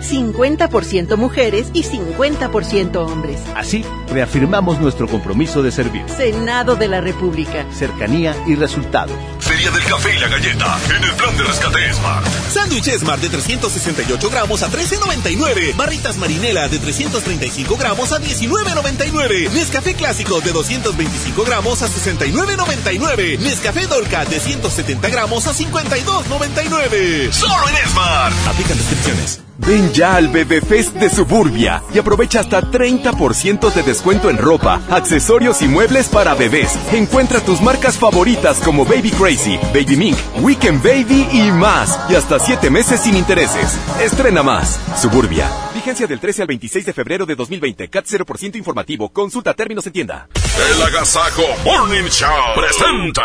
50% 0.00 1.16
mujeres 1.16 1.68
y 1.72 1.84
50% 1.84 2.96
hombres. 2.96 3.40
Así, 3.54 3.84
reafirmamos 4.10 4.80
nuestro 4.80 5.06
compromiso 5.06 5.62
de 5.62 5.70
servir. 5.70 6.02
Senado 6.08 6.74
de 6.76 6.88
la 6.88 7.00
República. 7.00 7.66
Cercanía 7.72 8.34
y 8.46 8.54
resultados. 8.54 9.16
Feriado 9.38 9.58
Día 9.58 9.70
del 9.72 9.84
Café 9.84 10.14
y 10.14 10.18
la 10.20 10.28
Galleta 10.28 10.78
en 10.88 11.02
el 11.02 11.12
plan 11.14 11.36
de 11.36 11.42
rescate 11.42 11.92
Smart. 11.92 12.26
Sándwich 12.48 12.90
Smart 12.96 13.20
de 13.20 13.28
368 13.28 14.30
gramos 14.30 14.62
a 14.62 14.70
13.99. 14.70 15.74
Barritas 15.74 16.16
Marinela 16.16 16.68
de 16.68 16.78
335 16.78 17.76
gramos 17.76 18.12
a 18.12 18.20
19.99. 18.20 19.50
Nescafé 19.50 19.94
Clásico 19.94 20.40
de 20.40 20.52
225 20.52 21.44
gramos 21.44 21.82
a 21.82 21.88
69.99. 21.88 23.40
Nescafé 23.40 23.88
Dolca 23.88 24.24
de 24.26 24.38
170 24.38 25.08
gramos 25.08 25.48
a 25.48 25.52
52.99. 25.52 27.32
Solo 27.32 27.68
en 27.68 27.88
Smart. 27.90 28.34
Aplican 28.46 28.76
descripciones. 28.76 29.47
Ven 29.58 29.92
ya 29.92 30.14
al 30.14 30.28
Bebé 30.28 30.60
Fest 30.60 30.94
de 30.94 31.10
Suburbia 31.10 31.82
y 31.92 31.98
aprovecha 31.98 32.40
hasta 32.40 32.62
30% 32.62 33.72
de 33.72 33.82
descuento 33.82 34.30
en 34.30 34.38
ropa, 34.38 34.80
accesorios 34.88 35.60
y 35.62 35.66
muebles 35.66 36.08
para 36.08 36.34
bebés. 36.34 36.78
Encuentra 36.92 37.40
tus 37.40 37.60
marcas 37.60 37.98
favoritas 37.98 38.60
como 38.60 38.84
Baby 38.84 39.10
Crazy, 39.10 39.58
Baby 39.74 39.96
Mink, 39.96 40.18
Weekend 40.40 40.82
Baby 40.82 41.26
y 41.32 41.50
más. 41.50 41.98
Y 42.08 42.14
hasta 42.14 42.38
7 42.38 42.70
meses 42.70 43.00
sin 43.00 43.16
intereses. 43.16 43.76
Estrena 44.00 44.42
más. 44.42 44.78
Suburbia. 44.96 45.50
Vigencia 45.74 46.06
del 46.06 46.20
13 46.20 46.42
al 46.42 46.48
26 46.48 46.86
de 46.86 46.92
febrero 46.92 47.26
de 47.26 47.34
2020. 47.34 47.88
CAT 47.88 48.06
0% 48.06 48.56
informativo. 48.56 49.08
Consulta 49.10 49.54
términos 49.54 49.86
en 49.86 49.92
tienda. 49.92 50.28
El 50.72 50.82
Agasajo 50.82 51.42
Morning 51.64 52.08
Show 52.08 52.28
presenta. 52.54 53.24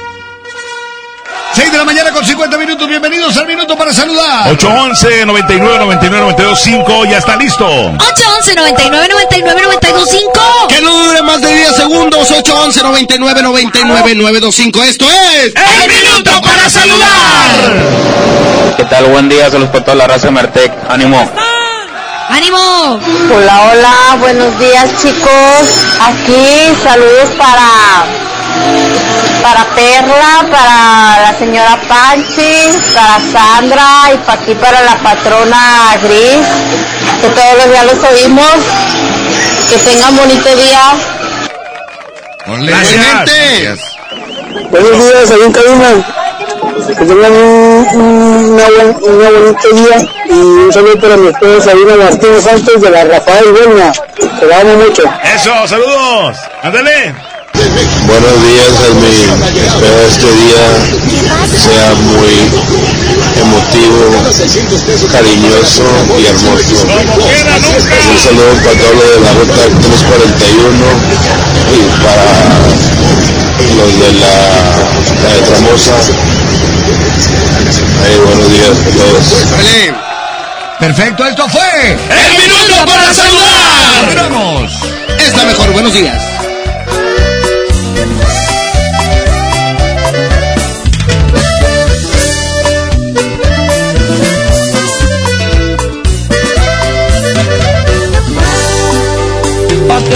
6 1.53 1.69
de 1.69 1.77
la 1.77 1.83
mañana 1.83 2.11
con 2.11 2.25
50 2.25 2.57
minutos. 2.57 2.87
Bienvenidos 2.87 3.35
al 3.35 3.45
minuto 3.45 3.75
para 3.75 3.91
saludar. 3.93 4.49
811 4.51 5.25
99 5.25 5.79
99 5.79 6.21
925 6.31 7.05
ya 7.05 7.17
está 7.17 7.35
listo. 7.35 7.65
811 7.65 8.55
99 8.55 9.07
99 9.09 9.61
925. 9.61 10.67
Que 10.69 10.81
no 10.81 11.03
dure 11.05 11.21
más 11.23 11.41
de 11.41 11.53
10 11.53 11.75
segundos. 11.75 12.31
811 12.31 12.83
99 12.83 13.41
99 13.41 14.15
925. 14.15 14.83
Esto 14.83 15.05
es. 15.11 15.53
¡El 15.55 15.91
minuto 15.91 16.41
para 16.41 16.69
saludar! 16.69 17.73
¿Qué 18.77 18.85
tal? 18.85 19.05
Buen 19.07 19.27
día, 19.27 19.49
saludos 19.49 19.71
para 19.71 19.83
toda 19.83 19.95
la 19.97 20.07
raza 20.07 20.31
Mertec. 20.31 20.71
Ánimo. 20.89 21.29
¡Ánimo! 22.29 22.97
Hola, 23.35 23.61
hola, 23.71 24.15
buenos 24.21 24.57
días 24.57 24.89
chicos. 25.01 25.85
Aquí 25.99 26.73
saludos 26.81 27.29
para 27.37 28.30
para 29.41 29.63
Perla, 29.75 30.45
para 30.51 31.21
la 31.31 31.35
señora 31.39 31.77
Panchi, 31.87 32.77
para 32.93 33.19
Sandra 33.31 34.13
y 34.13 34.17
para 34.19 34.41
aquí 34.41 34.55
para 34.55 34.81
la 34.81 34.95
patrona 34.97 35.95
Gris, 36.03 36.45
que 37.21 37.27
todos 37.29 37.55
los 37.57 37.65
días 37.71 37.85
los 37.85 38.03
oímos. 38.11 38.55
Que 39.69 39.77
tengan 39.77 40.15
bonito 40.17 40.49
día. 40.57 40.81
Gracias. 42.45 43.79
Buenos 44.69 44.97
días, 44.97 45.31
ahí 45.31 45.41
en 45.45 45.51
cabina. 45.53 46.05
Que 46.87 47.05
tengan 47.05 47.31
un, 47.31 47.87
un, 47.93 48.57
buen- 48.57 48.97
una 49.01 49.29
bonito 49.29 49.69
día 49.73 49.97
y 50.27 50.33
un 50.33 50.73
saludo 50.73 50.99
para 50.99 51.15
mi 51.17 51.27
esposa 51.29 51.69
Sabina 51.71 51.95
Martínez 51.95 52.43
Santos 52.43 52.81
de 52.81 52.89
la 52.89 53.03
Rafael 53.05 53.45
Buena. 53.51 53.91
Que 54.39 54.45
la 54.45 54.59
amo 54.59 54.75
mucho. 54.75 55.03
Eso, 55.35 55.67
saludos. 55.67 56.37
Ándale. 56.63 57.15
Buenos 57.71 58.35
días. 58.43 58.67
Espero 59.65 59.99
este 60.07 60.27
día 60.27 60.63
sea 61.55 61.93
muy 61.95 62.35
emotivo, 63.39 64.01
cariñoso 65.11 65.87
y 66.19 66.25
hermoso. 66.25 66.85
Un 68.11 68.19
saludo 68.19 68.51
para 68.63 68.75
todos 68.77 68.95
los 68.95 69.07
de 69.07 69.19
la 69.21 69.31
ruta 69.33 69.55
341 69.55 70.83
y 71.71 71.81
para 72.03 72.27
los 73.77 73.91
de 73.99 74.09
la, 74.19 74.35
la 75.23 75.29
de 75.33 75.41
Tramosa. 75.41 75.95
Ay, 78.03 78.15
buenos 78.25 78.47
días 78.51 78.75
a 78.75 78.91
todos. 78.97 79.23
Perfecto, 80.79 81.25
esto 81.25 81.47
fue. 81.47 81.91
¡El 81.91 82.31
minuto 82.41 82.85
para 82.85 83.13
saludar! 83.13 84.29
¡Vamos! 84.29 84.71
Es 85.19 85.37
la 85.37 85.45
mejor. 85.45 85.71
Buenos 85.71 85.93
días. 85.93 86.40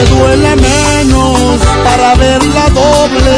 Duele 0.06 0.56
menos, 0.56 1.60
para 1.84 2.16
verla 2.16 2.70
doble. 2.70 3.36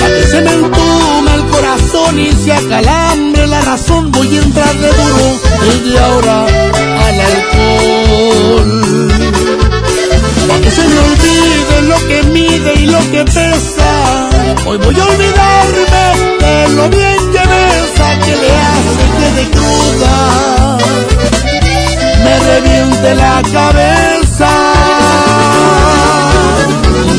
Pa' 0.00 0.08
que 0.08 0.26
se 0.30 0.40
me 0.40 0.52
entume 0.52 1.34
el 1.34 1.44
corazón 1.46 2.18
y 2.18 2.32
se 2.32 2.52
acalambre 2.52 3.46
la 3.46 3.60
razón. 3.62 4.10
Voy 4.12 4.36
a 4.36 4.42
entrarle 4.42 4.88
duro 4.88 5.40
desde 5.62 5.98
ahora 5.98 6.46
al 7.06 7.20
alcohol. 7.30 8.72
Pa' 10.48 10.60
que 10.60 10.70
se 10.70 10.84
me 10.88 10.98
olvide 10.98 11.82
lo 11.88 11.98
que 12.08 12.22
mide 12.24 12.74
y 12.74 12.86
lo 12.86 13.00
que 13.10 13.24
pesa. 13.24 14.28
Hoy 14.66 14.78
voy 14.78 14.98
a 14.98 15.04
olvidarme 15.04 16.04
de 16.40 16.68
lo 16.76 16.88
bien 16.88 17.24
besa 17.32 18.18
que 18.24 18.36
le 18.36 18.50
hace 18.50 19.04
que 19.18 19.28
de 19.36 19.50
cruda 19.50 20.78
me 22.24 22.38
reviente 22.38 23.14
la 23.14 23.42
cabeza. 23.52 24.83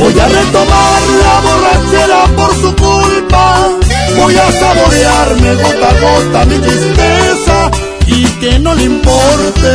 Voy 0.05 0.19
a 0.19 0.27
retomar 0.27 1.01
la 1.23 1.41
borrachera 1.41 2.25
por 2.37 2.53
su 2.61 2.75
culpa. 2.75 3.69
Voy 4.15 4.35
a 4.35 4.51
saborearme 4.51 5.55
gota 5.55 5.89
a 5.89 5.99
gota 5.99 6.45
mi 6.45 6.59
tristeza 6.59 7.71
y 8.05 8.23
que 8.39 8.59
no 8.59 8.75
le 8.75 8.83
importe. 8.83 9.71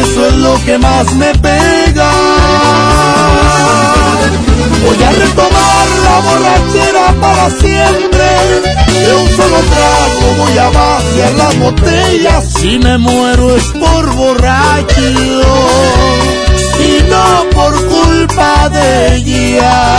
Eso 0.00 0.26
es 0.26 0.34
lo 0.34 0.60
que 0.64 0.78
más 0.78 1.14
me 1.14 1.32
pega. 1.34 2.10
Voy 4.84 5.02
a 5.02 5.10
retomar 5.10 5.88
la 6.04 6.20
borrachera 6.26 7.20
para 7.20 7.50
siempre. 7.50 8.26
De 9.04 9.14
un 9.14 9.28
solo 9.36 9.58
trago 9.70 10.44
voy 10.44 10.58
a 10.58 10.68
vaciar 10.70 11.32
las 11.34 11.58
botellas. 11.58 12.52
Si 12.52 12.78
me 12.78 12.98
muero 12.98 13.56
es 13.56 13.64
por 13.64 14.14
borracho 14.14 15.00
y 16.80 17.02
no 17.10 17.50
por 17.54 17.74
culpa 17.88 18.68
de 18.68 19.16
ella. 19.16 19.98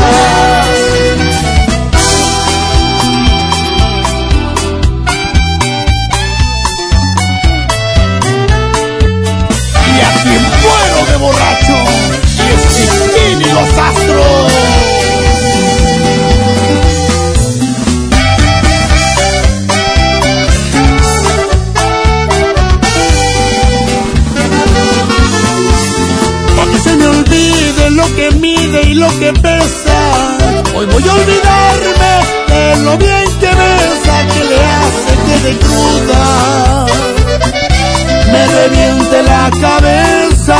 Y 9.88 10.02
a 10.02 10.24
quien 10.24 10.44
muero 10.62 11.12
de 11.12 11.18
borracho 11.18 11.59
y 28.72 28.94
lo 28.94 29.08
que 29.20 29.34
pesa. 29.34 30.38
Hoy 30.76 30.86
voy 30.86 31.04
a 31.08 31.14
olvidarme 31.14 32.14
de 32.48 32.84
lo 32.84 32.98
bien 32.98 33.26
que 33.40 33.48
besa, 33.48 34.28
que 34.34 34.44
le 34.44 34.64
hace 34.64 35.12
que 35.26 35.40
de 35.48 35.58
cruda 35.58 36.86
me 38.32 38.48
reviente 38.48 39.24
la 39.24 39.50
cabeza. 39.60 40.58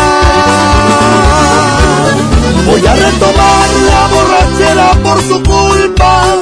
Voy 2.66 2.86
a 2.86 2.96
retomar 2.96 3.70
la 3.90 4.08
borrachera 4.14 4.92
por 5.04 5.22
su 5.22 5.44
culpa. 5.44 6.36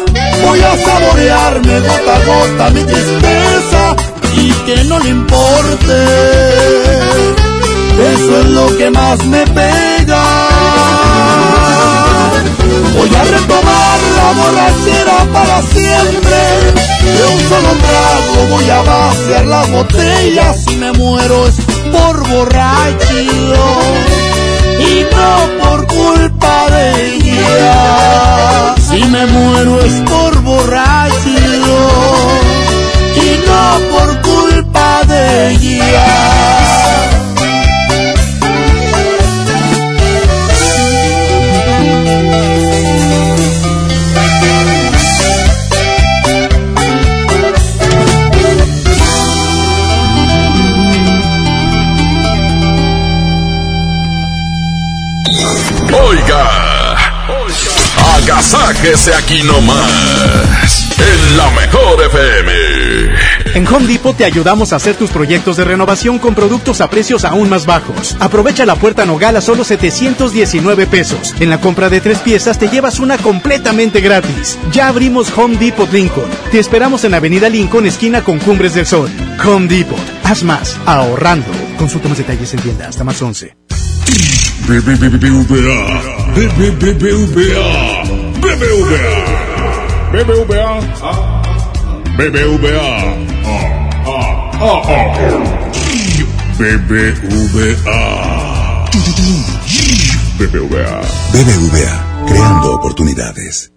Voy 0.45 0.61
a 0.61 0.77
saborearme 0.77 1.79
gota 1.81 2.15
a 2.15 2.25
gota 2.25 2.69
mi 2.69 2.83
tristeza 2.83 3.95
y 4.35 4.51
que 4.65 4.83
no 4.85 4.99
le 4.99 5.09
importe. 5.09 6.05
Eso 8.13 8.39
es 8.39 8.45
lo 8.45 8.77
que 8.77 8.89
más 8.89 9.25
me 9.25 9.45
pega. 9.47 10.23
Voy 12.97 13.15
a 13.15 13.23
retomar 13.23 13.99
la 14.17 14.31
borrachera 14.39 15.17
para 15.33 15.61
siempre. 15.61 16.37
De 17.03 17.23
un 17.33 17.39
solo 17.49 17.71
trago 17.85 18.47
voy 18.51 18.69
a 18.69 18.81
vaciar 18.81 19.45
las 19.45 19.71
botellas. 19.71 20.63
Si 20.63 20.75
me 20.75 20.91
muero 20.93 21.47
es 21.47 21.55
por 21.91 22.27
borracho 22.29 23.19
y 24.79 25.05
no 25.11 25.63
por 25.63 25.87
culpa 25.87 26.69
de 26.69 27.15
ella. 27.15 28.75
Si 28.89 29.03
me 29.03 29.25
muero 29.25 29.81
es 29.81 29.93
por 30.09 30.41
borracho 30.41 31.29
y 33.15 33.39
no 33.47 33.79
por 33.91 34.21
culpa 34.21 35.01
de 35.07 35.51
ella. 35.51 37.16
Oiga, 56.07 56.95
agasáquese 58.15 59.13
aquí 59.13 59.43
nomás, 59.43 60.87
en 60.97 61.37
la 61.37 61.49
mejor 61.51 62.01
FM. 62.01 62.51
En 63.55 63.67
Home 63.67 63.87
Depot 63.87 64.15
te 64.15 64.23
ayudamos 64.23 64.71
a 64.71 64.77
hacer 64.77 64.95
tus 64.95 65.09
proyectos 65.09 65.57
de 65.57 65.65
renovación 65.65 66.17
con 66.17 66.33
productos 66.33 66.79
a 66.79 66.89
precios 66.89 67.25
aún 67.25 67.49
más 67.49 67.65
bajos. 67.65 68.15
Aprovecha 68.21 68.65
la 68.65 68.75
puerta 68.75 69.05
Nogal 69.05 69.35
a 69.35 69.41
solo 69.41 69.65
719 69.65 70.87
pesos. 70.87 71.35
En 71.41 71.49
la 71.49 71.59
compra 71.59 71.89
de 71.89 71.99
tres 71.99 72.19
piezas 72.19 72.57
te 72.57 72.69
llevas 72.69 72.99
una 72.99 73.17
completamente 73.17 73.99
gratis. 73.99 74.57
Ya 74.71 74.87
abrimos 74.87 75.37
Home 75.37 75.57
Depot 75.57 75.91
Lincoln. 75.91 76.29
Te 76.51 76.59
esperamos 76.59 77.03
en 77.03 77.15
Avenida 77.15 77.49
Lincoln, 77.49 77.85
esquina 77.85 78.23
con 78.23 78.39
Cumbres 78.39 78.75
del 78.75 78.85
Sol. 78.85 79.09
Home 79.45 79.67
Depot. 79.67 79.99
Haz 80.23 80.43
más, 80.43 80.77
ahorrando. 80.85 81.51
Consulta 81.77 82.07
más 82.07 82.17
detalles 82.17 82.53
en 82.53 82.61
tienda 82.61 82.87
hasta 82.87 83.03
más 83.03 83.21
11. 83.21 83.66
BBVA, 84.67 85.09
BBVA, 85.09 85.87
BBVA, 86.33 87.07
BBVA, 88.41 89.17
BBVA, 90.11 90.81
BBVA. 100.41 101.01
BBVA, 101.31 102.25
creando 102.27 102.73
oportunidades. 102.75 103.76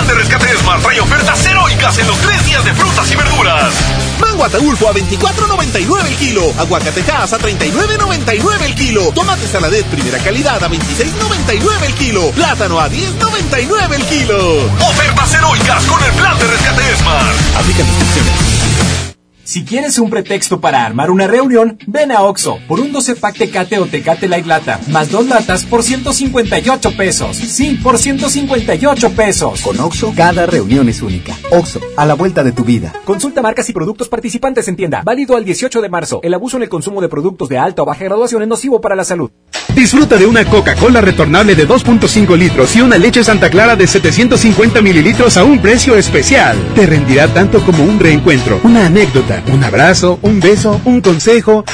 Plan 0.00 0.08
de 0.08 0.14
rescate 0.14 0.56
Smart 0.56 0.82
trae 0.82 0.98
ofertas 0.98 1.44
heroicas 1.44 1.98
en 1.98 2.06
los 2.06 2.16
tres 2.20 2.42
días 2.46 2.64
de 2.64 2.72
frutas 2.72 3.10
y 3.10 3.16
verduras. 3.16 3.74
Mango 4.18 4.44
Ataulfo 4.44 4.88
a 4.88 4.94
24.99 4.94 6.06
el 6.06 6.16
kilo. 6.16 6.54
Aguacatejas 6.58 7.34
a 7.34 7.38
39.99 7.38 8.62
el 8.62 8.74
kilo. 8.74 9.12
Tomate 9.12 9.46
saladet 9.46 9.84
primera 9.86 10.18
calidad 10.18 10.64
a 10.64 10.70
26.99 10.70 11.84
el 11.84 11.94
kilo. 11.96 12.30
Plátano 12.30 12.80
a 12.80 12.88
10.99 12.88 13.92
el 13.92 14.04
kilo. 14.06 14.56
Ofertas 14.88 15.34
heroicas 15.34 15.84
con 15.84 16.02
el 16.02 16.12
plan 16.12 16.38
de 16.38 16.46
rescate 16.46 16.96
Smart. 16.96 17.56
Aplica 17.58 17.82
restricciones. 17.82 19.09
Si 19.50 19.64
quieres 19.64 19.98
un 19.98 20.10
pretexto 20.10 20.60
para 20.60 20.86
armar 20.86 21.10
una 21.10 21.26
reunión, 21.26 21.76
ven 21.88 22.12
a 22.12 22.22
Oxo 22.22 22.60
por 22.68 22.78
un 22.78 22.92
12 22.92 23.16
pack 23.16 23.36
Tecate 23.36 23.80
o 23.80 23.86
Tecate 23.86 24.28
Light 24.28 24.46
Lata, 24.46 24.78
más 24.92 25.10
dos 25.10 25.26
latas 25.26 25.64
por 25.64 25.82
158 25.82 26.96
pesos. 26.96 27.36
Sí, 27.36 27.76
por 27.82 27.98
158 27.98 29.10
pesos. 29.10 29.62
Con 29.62 29.80
Oxo, 29.80 30.12
cada 30.16 30.46
reunión 30.46 30.88
es 30.88 31.02
única. 31.02 31.36
Oxo, 31.50 31.80
a 31.96 32.06
la 32.06 32.14
vuelta 32.14 32.44
de 32.44 32.52
tu 32.52 32.62
vida. 32.62 32.92
Consulta 33.04 33.42
marcas 33.42 33.68
y 33.68 33.72
productos 33.72 34.08
participantes 34.08 34.68
en 34.68 34.76
tienda. 34.76 35.02
Válido 35.04 35.34
al 35.34 35.44
18 35.44 35.80
de 35.80 35.88
marzo. 35.88 36.20
El 36.22 36.34
abuso 36.34 36.56
en 36.56 36.62
el 36.62 36.68
consumo 36.68 37.00
de 37.00 37.08
productos 37.08 37.48
de 37.48 37.58
alta 37.58 37.82
o 37.82 37.86
baja 37.86 38.04
graduación 38.04 38.42
es 38.42 38.48
nocivo 38.48 38.80
para 38.80 38.94
la 38.94 39.02
salud. 39.02 39.32
Disfruta 39.74 40.16
de 40.16 40.26
una 40.26 40.44
Coca-Cola 40.44 41.00
retornable 41.00 41.54
de 41.54 41.66
2.5 41.66 42.36
litros 42.36 42.74
y 42.76 42.82
una 42.82 42.98
leche 42.98 43.24
Santa 43.24 43.50
Clara 43.50 43.76
de 43.76 43.86
750 43.86 44.82
mililitros 44.82 45.36
a 45.36 45.44
un 45.44 45.58
precio 45.60 45.96
especial. 45.96 46.58
Te 46.74 46.86
rendirá 46.86 47.28
tanto 47.28 47.64
como 47.64 47.84
un 47.84 47.98
reencuentro, 47.98 48.60
una 48.64 48.86
anécdota, 48.86 49.39
un 49.52 49.64
abrazo, 49.64 50.18
un 50.22 50.40
beso, 50.40 50.80
un 50.84 51.00
consejo. 51.00 51.64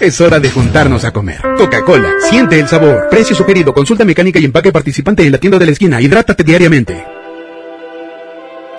Es 0.00 0.20
hora 0.20 0.38
de 0.38 0.50
juntarnos 0.50 1.04
a 1.04 1.12
comer. 1.12 1.40
Coca-Cola, 1.56 2.08
siente 2.30 2.60
el 2.60 2.68
sabor. 2.68 3.08
Precio 3.10 3.34
sugerido, 3.34 3.74
consulta 3.74 4.04
mecánica 4.04 4.38
y 4.38 4.44
empaque 4.44 4.70
participante 4.70 5.24
en 5.24 5.32
la 5.32 5.38
tienda 5.38 5.58
de 5.58 5.66
la 5.66 5.72
esquina. 5.72 6.00
Hidrátate 6.00 6.44
diariamente. 6.44 7.04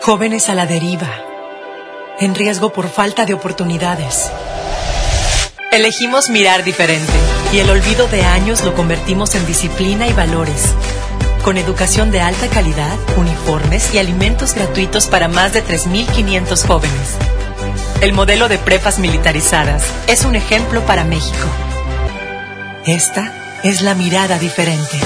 Jóvenes 0.01 0.47
a 0.49 0.55
la 0.55 0.65
deriva. 0.65 1.09
En 2.19 2.35
riesgo 2.35 2.71
por 2.71 2.89
falta 2.89 3.25
de 3.25 3.33
oportunidades. 3.33 4.31
Elegimos 5.71 6.29
mirar 6.29 6.63
diferente 6.63 7.13
y 7.53 7.59
el 7.59 7.69
olvido 7.69 8.07
de 8.07 8.23
años 8.23 8.63
lo 8.63 8.73
convertimos 8.75 9.35
en 9.35 9.45
disciplina 9.45 10.07
y 10.07 10.13
valores. 10.13 10.73
Con 11.43 11.57
educación 11.57 12.11
de 12.11 12.21
alta 12.21 12.47
calidad, 12.47 12.97
uniformes 13.17 13.93
y 13.93 13.97
alimentos 13.97 14.55
gratuitos 14.55 15.07
para 15.07 15.27
más 15.27 15.53
de 15.53 15.63
3.500 15.63 16.65
jóvenes. 16.65 17.17
El 18.01 18.13
modelo 18.13 18.47
de 18.47 18.57
prepas 18.57 18.97
militarizadas 18.97 19.83
es 20.07 20.23
un 20.23 20.35
ejemplo 20.35 20.85
para 20.85 21.03
México. 21.03 21.45
Esta 22.85 23.59
es 23.61 23.81
la 23.81 23.93
mirada 23.93 24.39
diferente. 24.39 24.97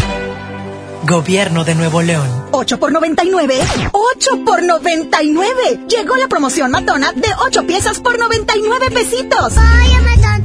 Gobierno 1.01 1.63
de 1.63 1.73
Nuevo 1.73 2.03
León. 2.03 2.29
8 2.51 2.79
por 2.79 2.91
99. 2.91 3.55
8 3.91 4.45
por 4.45 4.61
99. 4.61 5.87
Llegó 5.89 6.15
la 6.17 6.27
promoción 6.27 6.69
matona 6.69 7.11
de 7.13 7.29
8 7.47 7.65
piezas 7.65 7.99
por 7.99 8.19
99 8.19 8.91
pesitos. 8.91 9.53
Ay, 9.57 9.91
Amazon, 9.95 10.43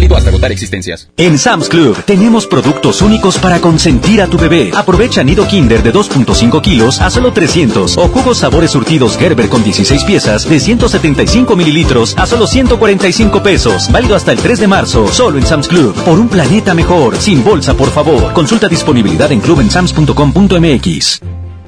Válido 0.00 0.16
hasta 0.16 0.30
agotar 0.30 0.50
existencias. 0.50 1.10
En 1.18 1.38
Sam's 1.38 1.68
Club 1.68 1.94
tenemos 2.06 2.46
productos 2.46 3.02
únicos 3.02 3.36
para 3.36 3.60
consentir 3.60 4.22
a 4.22 4.28
tu 4.28 4.38
bebé. 4.38 4.70
Aprovecha 4.74 5.22
nido 5.22 5.46
Kinder 5.46 5.82
de 5.82 5.92
2.5 5.92 6.62
kilos 6.62 7.02
a 7.02 7.10
solo 7.10 7.34
300 7.34 7.98
o 7.98 8.08
jugos 8.08 8.38
sabores 8.38 8.70
surtidos 8.70 9.18
Gerber 9.18 9.50
con 9.50 9.62
16 9.62 10.04
piezas 10.04 10.48
de 10.48 10.58
175 10.58 11.54
mililitros 11.54 12.14
a 12.16 12.26
solo 12.26 12.46
145 12.46 13.42
pesos. 13.42 13.92
Válido 13.92 14.16
hasta 14.16 14.32
el 14.32 14.38
3 14.38 14.60
de 14.60 14.68
marzo, 14.68 15.06
solo 15.12 15.36
en 15.36 15.46
Sam's 15.46 15.68
Club. 15.68 15.92
Por 16.02 16.18
un 16.18 16.30
planeta 16.30 16.72
mejor. 16.72 17.18
Sin 17.18 17.44
bolsa, 17.44 17.74
por 17.74 17.90
favor. 17.90 18.32
Consulta 18.32 18.68
disponibilidad 18.68 19.30
en 19.30 19.40
clubensams.com.mx. 19.40 21.20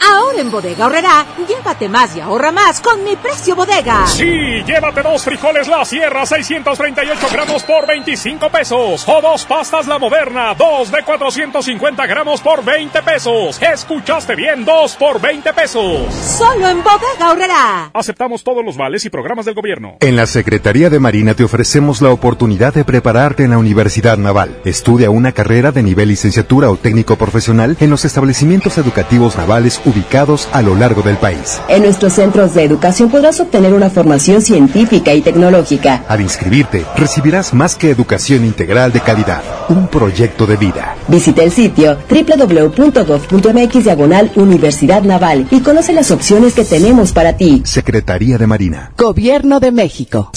Ahora 0.00 0.40
en 0.40 0.50
Bodega 0.50 0.86
Horrera, 0.86 1.24
llévate 1.48 1.88
más 1.88 2.14
y 2.16 2.20
ahorra 2.20 2.52
más 2.52 2.80
con 2.80 3.02
mi 3.04 3.16
precio 3.16 3.56
bodega. 3.56 4.06
Sí, 4.06 4.62
llévate 4.66 5.02
dos 5.02 5.24
frijoles 5.24 5.68
La 5.68 5.84
Sierra 5.84 6.26
638 6.26 7.26
gramos 7.32 7.62
por 7.62 7.86
25 7.86 8.50
pesos. 8.50 9.04
O 9.08 9.20
dos 9.22 9.44
pastas 9.44 9.86
La 9.86 9.98
Moderna, 9.98 10.54
dos 10.54 10.90
de 10.90 11.02
450 11.02 12.06
gramos 12.06 12.40
por 12.40 12.64
20 12.64 13.02
pesos. 13.02 13.60
Escuchaste 13.62 14.34
bien, 14.34 14.64
dos 14.64 14.96
por 14.96 15.20
20 15.20 15.52
pesos. 15.52 16.12
Solo 16.14 16.68
en 16.68 16.82
Bodega 16.82 17.30
Horrera. 17.30 17.90
Aceptamos 17.94 18.44
todos 18.44 18.64
los 18.64 18.76
vales 18.76 19.04
y 19.04 19.10
programas 19.10 19.46
del 19.46 19.54
gobierno. 19.54 19.96
En 20.00 20.16
la 20.16 20.26
Secretaría 20.26 20.90
de 20.90 21.00
Marina 21.00 21.34
te 21.34 21.44
ofrecemos 21.44 22.02
la 22.02 22.10
oportunidad 22.10 22.74
de 22.74 22.84
prepararte 22.84 23.44
en 23.44 23.50
la 23.50 23.58
Universidad 23.58 24.18
Naval. 24.18 24.60
Estudia 24.64 25.10
una 25.10 25.32
carrera 25.32 25.72
de 25.72 25.82
nivel 25.82 26.08
licenciatura 26.08 26.70
o 26.70 26.76
técnico 26.76 27.16
profesional 27.16 27.76
en 27.80 27.90
los 27.90 28.04
establecimientos 28.04 28.76
educativos 28.78 29.36
navales 29.36 29.80
ubicados 29.94 30.48
a 30.52 30.62
lo 30.62 30.74
largo 30.74 31.02
del 31.02 31.16
país. 31.16 31.60
En 31.68 31.82
nuestros 31.82 32.14
centros 32.14 32.54
de 32.54 32.64
educación 32.64 33.10
podrás 33.10 33.40
obtener 33.40 33.72
una 33.72 33.90
formación 33.90 34.42
científica 34.42 35.14
y 35.14 35.22
tecnológica. 35.22 36.04
Al 36.08 36.20
inscribirte, 36.20 36.84
recibirás 36.96 37.54
más 37.54 37.76
que 37.76 37.90
educación 37.90 38.44
integral 38.44 38.92
de 38.92 39.00
calidad, 39.00 39.42
un 39.68 39.88
proyecto 39.88 40.46
de 40.46 40.56
vida. 40.56 40.96
Visita 41.08 41.42
el 41.42 41.52
sitio 41.52 41.98
www.gov.mx 42.08 43.84
diagonal 43.84 44.32
Universidad 44.34 45.02
Naval 45.02 45.46
y 45.50 45.60
conoce 45.60 45.92
las 45.92 46.10
opciones 46.10 46.54
que 46.54 46.64
tenemos 46.64 47.12
para 47.12 47.36
ti. 47.36 47.62
Secretaría 47.64 48.38
de 48.38 48.46
Marina. 48.46 48.92
Gobierno 48.96 49.60
de 49.60 49.70
México. 49.70 50.30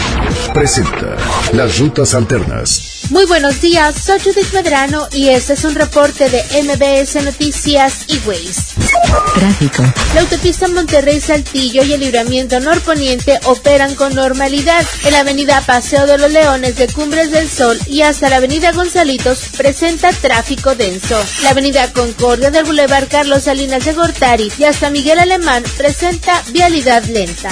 presenta 0.54 1.16
Las 1.54 1.78
Rutas 1.78 2.16
Alternas. 2.16 3.06
Muy 3.10 3.26
buenos 3.26 3.62
días, 3.62 3.96
soy 3.96 4.20
Judith 4.20 4.52
Medrano 4.54 5.08
y 5.12 5.30
este 5.30 5.54
es 5.54 5.64
un 5.64 5.74
reporte 5.74 6.30
de 6.30 6.44
MBS 6.64 7.24
Noticias 7.24 8.04
y 8.08 8.20
Ways. 8.28 8.74
Tráfico. 9.34 9.84
La 10.14 10.22
autopista 10.22 10.68
Monterrey-Saltillo 10.68 11.84
y 11.84 11.94
el 11.94 12.02
libramiento 12.02 12.60
norponiente 12.60 13.40
operan 13.46 13.96
con 14.00 14.16
normalidad. 14.16 14.86
En 15.04 15.12
la 15.12 15.20
avenida 15.20 15.62
Paseo 15.66 16.08
de 16.08 16.18
los 16.18 16.32
Leones 16.32 16.78
de 16.78 16.88
Cumbres 16.88 17.32
del 17.32 17.50
Sol 17.50 17.78
y 17.86 18.02
hasta 18.02 18.30
la 18.30 18.38
avenida 18.38 18.72
Gonzalitos 18.72 19.50
presenta 19.58 20.14
tráfico 20.14 20.74
denso. 20.74 21.22
La 21.44 21.50
avenida 21.50 21.92
Concordia 21.92 22.50
del 22.50 22.64
Boulevard 22.64 23.10
Carlos 23.10 23.44
Salinas 23.44 23.84
de 23.84 23.92
Gortari 23.92 24.50
y 24.58 24.64
hasta 24.64 24.90
Miguel 24.90 25.20
Alemán 25.20 25.64
presenta 25.78 26.42
vialidad 26.54 27.04
lenta. 27.04 27.50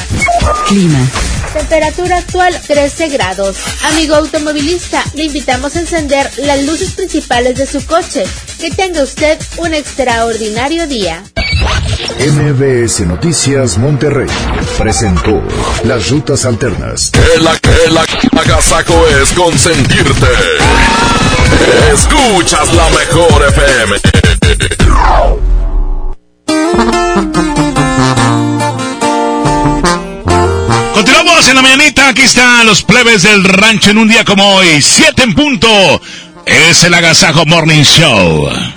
Clima. 0.70 1.06
Temperatura 1.52 2.18
actual 2.18 2.58
13 2.66 3.10
grados. 3.10 3.58
Amigo 3.92 4.16
automovilista, 4.16 5.04
le 5.16 5.26
invitamos 5.26 5.76
a 5.76 5.82
encender 5.82 6.32
las 6.38 6.64
luces 6.64 6.92
principales 6.92 7.58
de 7.58 7.66
su 7.66 7.86
coche. 7.86 8.24
Que 8.60 8.72
tenga 8.72 9.04
usted 9.04 9.38
un 9.58 9.74
extraordinario 9.74 10.88
día. 10.88 11.24
MBS 12.20 13.02
Noticias 13.02 13.78
Monterrey 13.78 14.28
presentó 14.78 15.42
Las 15.84 16.10
Rutas 16.10 16.37
Alternas. 16.46 17.12
Que 17.12 17.42
la 17.42 17.58
que 17.58 17.90
la 17.92 18.06
agasajo 18.40 19.06
es 19.22 19.32
consentirte. 19.32 20.28
Escuchas 21.94 22.74
la 22.74 22.90
mejor 22.90 23.44
FM. 23.48 24.00
Continuamos 30.94 31.48
en 31.48 31.56
la 31.56 31.62
mañanita, 31.62 32.10
aquí 32.10 32.22
están 32.22 32.66
los 32.66 32.84
plebes 32.84 33.24
del 33.24 33.44
rancho 33.44 33.92
en 33.92 33.98
un 33.98 34.08
día 34.08 34.24
como 34.24 34.56
hoy, 34.56 34.82
7 34.82 35.24
en 35.24 35.34
punto. 35.34 35.68
Es 36.46 36.84
el 36.84 36.94
Agasajo 36.94 37.46
Morning 37.46 37.84
Show. 37.84 38.77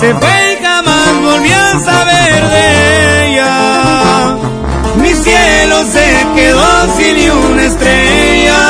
se 0.00 0.14
fue 0.14 0.52
y 0.52 0.64
jamás 0.64 1.12
volví 1.22 1.52
a 1.52 1.78
saber 1.80 2.48
de 2.54 3.32
ella. 3.32 4.36
Mi 4.96 5.12
cielo 5.14 5.84
se 5.92 6.06
quedó 6.34 6.96
sin 6.96 7.16
ni 7.16 7.28
una 7.28 7.62
estrella. 7.64 8.62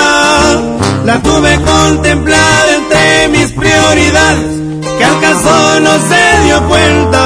La 1.05 1.21
tuve 1.23 1.61
contemplada 1.63 2.77
entre 2.77 3.29
mis 3.29 3.53
prioridades, 3.53 4.51
que 4.99 5.05
al 5.05 5.21
caso 5.21 5.81
no 5.81 5.93
se 6.09 6.45
dio 6.45 6.69
cuenta. 6.69 7.26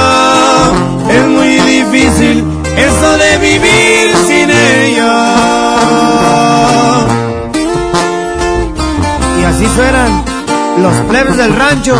Los 10.81 10.95
plebes 11.07 11.37
del 11.37 11.55
rancho 11.55 11.95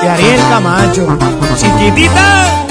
de 0.00 0.08
Ariel 0.08 0.40
Camacho. 0.48 1.18
Chiquitita. 1.56 2.65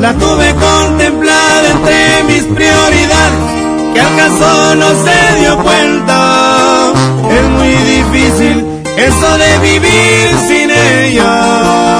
La 0.00 0.14
tuve 0.14 0.54
contemplada 0.54 1.70
entre 1.72 2.24
mis 2.24 2.44
prioridades, 2.44 3.92
que 3.92 4.00
acaso 4.00 4.74
no 4.76 4.88
se 5.04 5.40
dio 5.40 5.58
cuenta. 5.62 6.92
Es 7.30 7.48
muy 7.50 7.68
difícil 7.68 8.64
eso 8.96 9.38
de 9.38 9.58
vivir 9.58 10.38
sin 10.48 10.70
ella. 10.70 11.99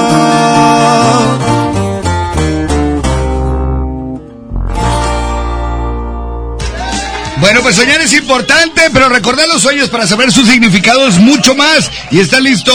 Bueno, 7.51 7.63
pues 7.63 7.75
soñar 7.75 7.99
es 7.99 8.13
importante, 8.13 8.81
pero 8.93 9.09
recordar 9.09 9.45
los 9.49 9.61
sueños 9.61 9.89
para 9.89 10.07
saber 10.07 10.31
su 10.31 10.45
significado 10.45 11.05
es 11.05 11.17
mucho 11.19 11.53
más. 11.53 11.91
Y 12.09 12.19
está 12.21 12.39
listo 12.39 12.71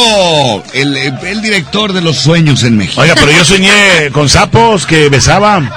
el, 0.75 0.95
el 0.99 1.41
director 1.41 1.95
de 1.95 2.03
los 2.03 2.19
sueños 2.19 2.63
en 2.63 2.77
México. 2.77 3.01
Oiga, 3.01 3.15
pero 3.15 3.33
yo 3.33 3.43
soñé 3.43 3.71
con 4.13 4.29
sapos 4.29 4.85
que 4.85 5.09
besaban. 5.09 5.71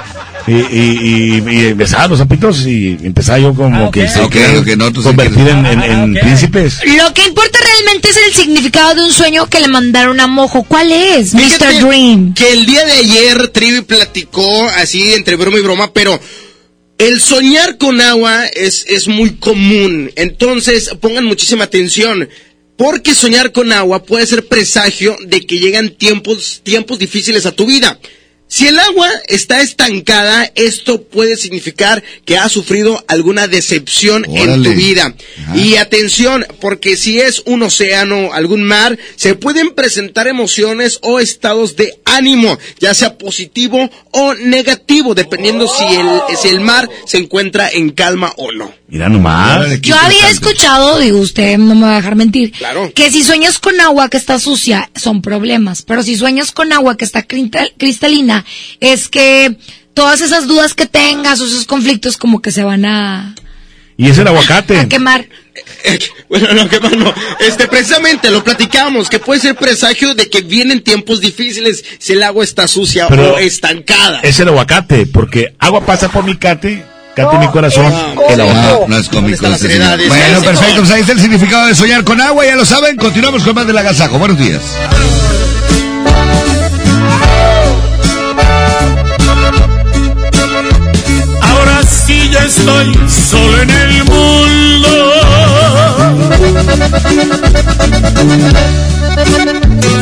y, 0.46 0.52
y, 0.52 1.42
y, 1.48 1.50
y 1.50 1.66
empezaba 1.68 2.08
los 2.08 2.18
zapitos 2.18 2.66
y 2.66 2.98
empezaba 3.02 3.38
yo 3.38 3.54
como 3.54 3.86
Ah, 3.86 3.90
que 3.90 4.02
ok. 4.04 4.08
se 4.10 4.20
Ok, 4.20 4.32
quiere 4.32 4.58
ok, 4.58 4.66
no, 4.76 5.02
convertir 5.02 5.48
en, 5.48 5.64
en- 5.64 5.82
en 5.82 6.16
Ah, 6.18 6.20
príncipes. 6.20 6.80
Lo 6.84 7.14
que 7.14 7.24
importa 7.26 7.58
realmente 7.58 8.10
es 8.10 8.16
el 8.18 8.34
significado 8.34 8.96
de 8.96 9.00
un 9.06 9.12
sueño 9.14 9.46
que 9.46 9.60
le 9.60 9.68
mandaron 9.68 10.20
a 10.20 10.26
Mojo. 10.26 10.62
¿Cuál 10.64 10.92
es, 10.92 11.30
Fíjate 11.30 11.64
Mr. 11.78 11.86
Dream? 11.86 12.34
Que 12.34 12.52
el 12.52 12.66
día 12.66 12.84
de 12.84 12.92
ayer 12.92 13.48
Trivi 13.48 13.80
platicó 13.80 14.68
así 14.76 15.14
entre 15.14 15.36
broma 15.36 15.56
y 15.56 15.62
broma, 15.62 15.90
pero 15.90 16.20
el 17.00 17.18
soñar 17.18 17.78
con 17.78 17.98
agua 18.02 18.44
es, 18.46 18.84
es 18.86 19.08
muy 19.08 19.36
común. 19.36 20.12
Entonces, 20.16 20.90
pongan 21.00 21.24
muchísima 21.24 21.64
atención. 21.64 22.28
Porque 22.76 23.14
soñar 23.14 23.52
con 23.52 23.72
agua 23.72 24.04
puede 24.04 24.26
ser 24.26 24.46
presagio 24.46 25.16
de 25.26 25.46
que 25.46 25.58
llegan 25.58 25.90
tiempos, 25.90 26.60
tiempos 26.62 26.98
difíciles 26.98 27.46
a 27.46 27.52
tu 27.52 27.64
vida. 27.64 27.98
Si 28.52 28.66
el 28.66 28.80
agua 28.80 29.08
está 29.28 29.60
estancada, 29.60 30.50
esto 30.56 31.02
puede 31.02 31.36
significar 31.36 32.02
que 32.24 32.36
has 32.36 32.50
sufrido 32.50 33.02
alguna 33.06 33.46
decepción 33.46 34.24
en 34.24 34.64
tu 34.64 34.72
vida. 34.72 35.14
Y 35.54 35.76
atención, 35.76 36.44
porque 36.60 36.96
si 36.96 37.20
es 37.20 37.44
un 37.46 37.62
océano, 37.62 38.32
algún 38.32 38.64
mar, 38.64 38.98
se 39.14 39.36
pueden 39.36 39.70
presentar 39.70 40.26
emociones 40.26 40.98
o 41.02 41.20
estados 41.20 41.76
de 41.76 42.00
ánimo, 42.04 42.58
ya 42.80 42.92
sea 42.92 43.09
positivo 43.20 43.88
o 44.10 44.34
negativo, 44.34 45.14
dependiendo 45.14 45.68
si 45.68 45.84
el, 45.84 46.08
si 46.40 46.48
el 46.48 46.60
mar 46.60 46.88
se 47.06 47.18
encuentra 47.18 47.68
en 47.70 47.90
calma 47.90 48.32
o 48.36 48.50
no. 48.52 48.72
Mira 48.88 49.08
nomás. 49.08 49.80
Yo 49.82 49.94
había 49.96 50.28
escuchado, 50.30 50.98
digo, 50.98 51.18
usted 51.20 51.58
no 51.58 51.74
me 51.76 51.82
va 51.82 51.92
a 51.92 51.96
dejar 51.96 52.16
mentir, 52.16 52.50
Claro. 52.52 52.90
que 52.94 53.10
si 53.10 53.22
sueñas 53.22 53.58
con 53.58 53.80
agua 53.80 54.08
que 54.08 54.16
está 54.16 54.40
sucia, 54.40 54.90
son 54.96 55.22
problemas. 55.22 55.82
Pero 55.82 56.02
si 56.02 56.16
sueñas 56.16 56.50
con 56.50 56.72
agua 56.72 56.96
que 56.96 57.04
está 57.04 57.22
cristal- 57.22 57.72
cristalina, 57.78 58.44
es 58.80 59.08
que 59.08 59.56
todas 59.94 60.20
esas 60.20 60.46
dudas 60.48 60.74
que 60.74 60.86
tengas 60.86 61.40
o 61.40 61.46
esos 61.46 61.66
conflictos 61.66 62.16
como 62.16 62.40
que 62.42 62.50
se 62.50 62.64
van 62.64 62.84
a, 62.84 63.34
Y 63.96 64.08
es 64.08 64.18
el 64.18 64.26
aguacate. 64.26 64.78
a 64.80 64.88
quemar. 64.88 65.28
Bueno, 66.28 66.52
no, 66.54 66.68
que 66.68 66.78
más 66.78 66.92
no. 66.92 67.12
Este, 67.40 67.66
precisamente 67.66 68.30
lo 68.30 68.44
platicamos, 68.44 69.08
que 69.08 69.18
puede 69.18 69.40
ser 69.40 69.56
presagio 69.56 70.14
de 70.14 70.30
que 70.30 70.42
vienen 70.42 70.82
tiempos 70.82 71.20
difíciles 71.20 71.84
si 71.98 72.12
el 72.12 72.22
agua 72.22 72.44
está 72.44 72.68
sucia 72.68 73.08
Pero 73.08 73.34
o 73.34 73.38
estancada. 73.38 74.20
Es 74.22 74.38
el 74.38 74.48
aguacate, 74.48 75.06
porque 75.06 75.54
agua 75.58 75.84
pasa 75.84 76.08
por 76.08 76.24
mi 76.24 76.36
cate, 76.36 76.84
cate 77.16 77.38
mi 77.38 77.48
corazón, 77.48 77.92
el 78.28 78.40
aguacate. 78.40 78.80
No, 78.80 78.86
no 78.86 78.96
es 78.96 79.08
cómico. 79.08 79.46
este 79.46 79.78
Bueno, 79.78 80.42
perfecto. 80.42 80.76
Pues 80.76 80.90
ahí 80.92 81.00
está 81.00 81.12
el 81.12 81.20
significado 81.20 81.66
de 81.66 81.74
soñar 81.74 82.04
con 82.04 82.20
agua. 82.20 82.44
Ya 82.44 82.54
lo 82.54 82.64
saben. 82.64 82.96
Continuamos 82.96 83.42
con 83.42 83.54
más 83.54 83.66
del 83.66 83.78
agasajo. 83.78 84.18
Buenos 84.18 84.38
días. 84.38 84.60
Sí 91.90 92.30
ya 92.30 92.44
estoy 92.44 92.94
solo 93.08 93.62
en 93.62 93.70
el 93.70 94.04
mundo. 94.04 94.90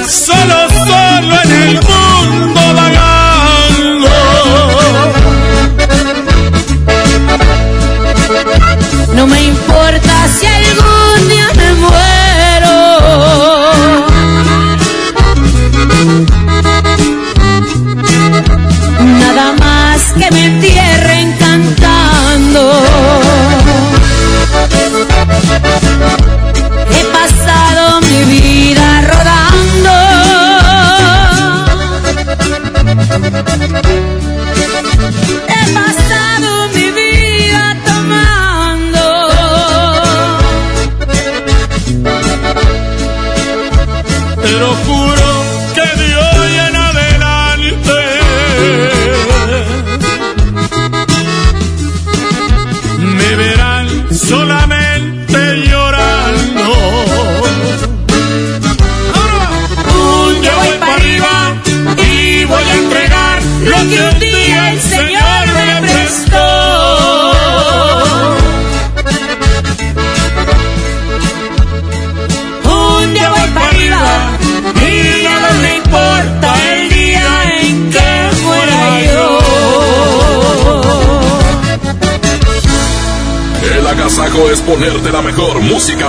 Solo, 0.07 0.69
solo 0.87 1.43
en 1.45 1.53
el 1.53 1.75
mundo 1.81 2.61
vagando. 2.75 4.11
No 9.15 9.27
me 9.27 9.43
importa 9.45 10.29
si 10.39 10.47
algún 10.47 11.29
día 11.29 11.49
me 11.57 11.73
muero. 11.75 12.77
Nada 19.21 19.53
más 19.59 20.13
que 20.13 20.31
me 20.31 20.47
entierren 20.47 20.88
He 35.49 35.63
pasado 35.75 36.69
mi 36.75 36.89
vida 36.93 37.77
tomando. 37.85 39.05
Pero 44.41 44.67
Es 84.51 84.61
ponerte 84.63 85.13
la 85.13 85.23
mejor 85.23 85.61
música. 85.61 86.09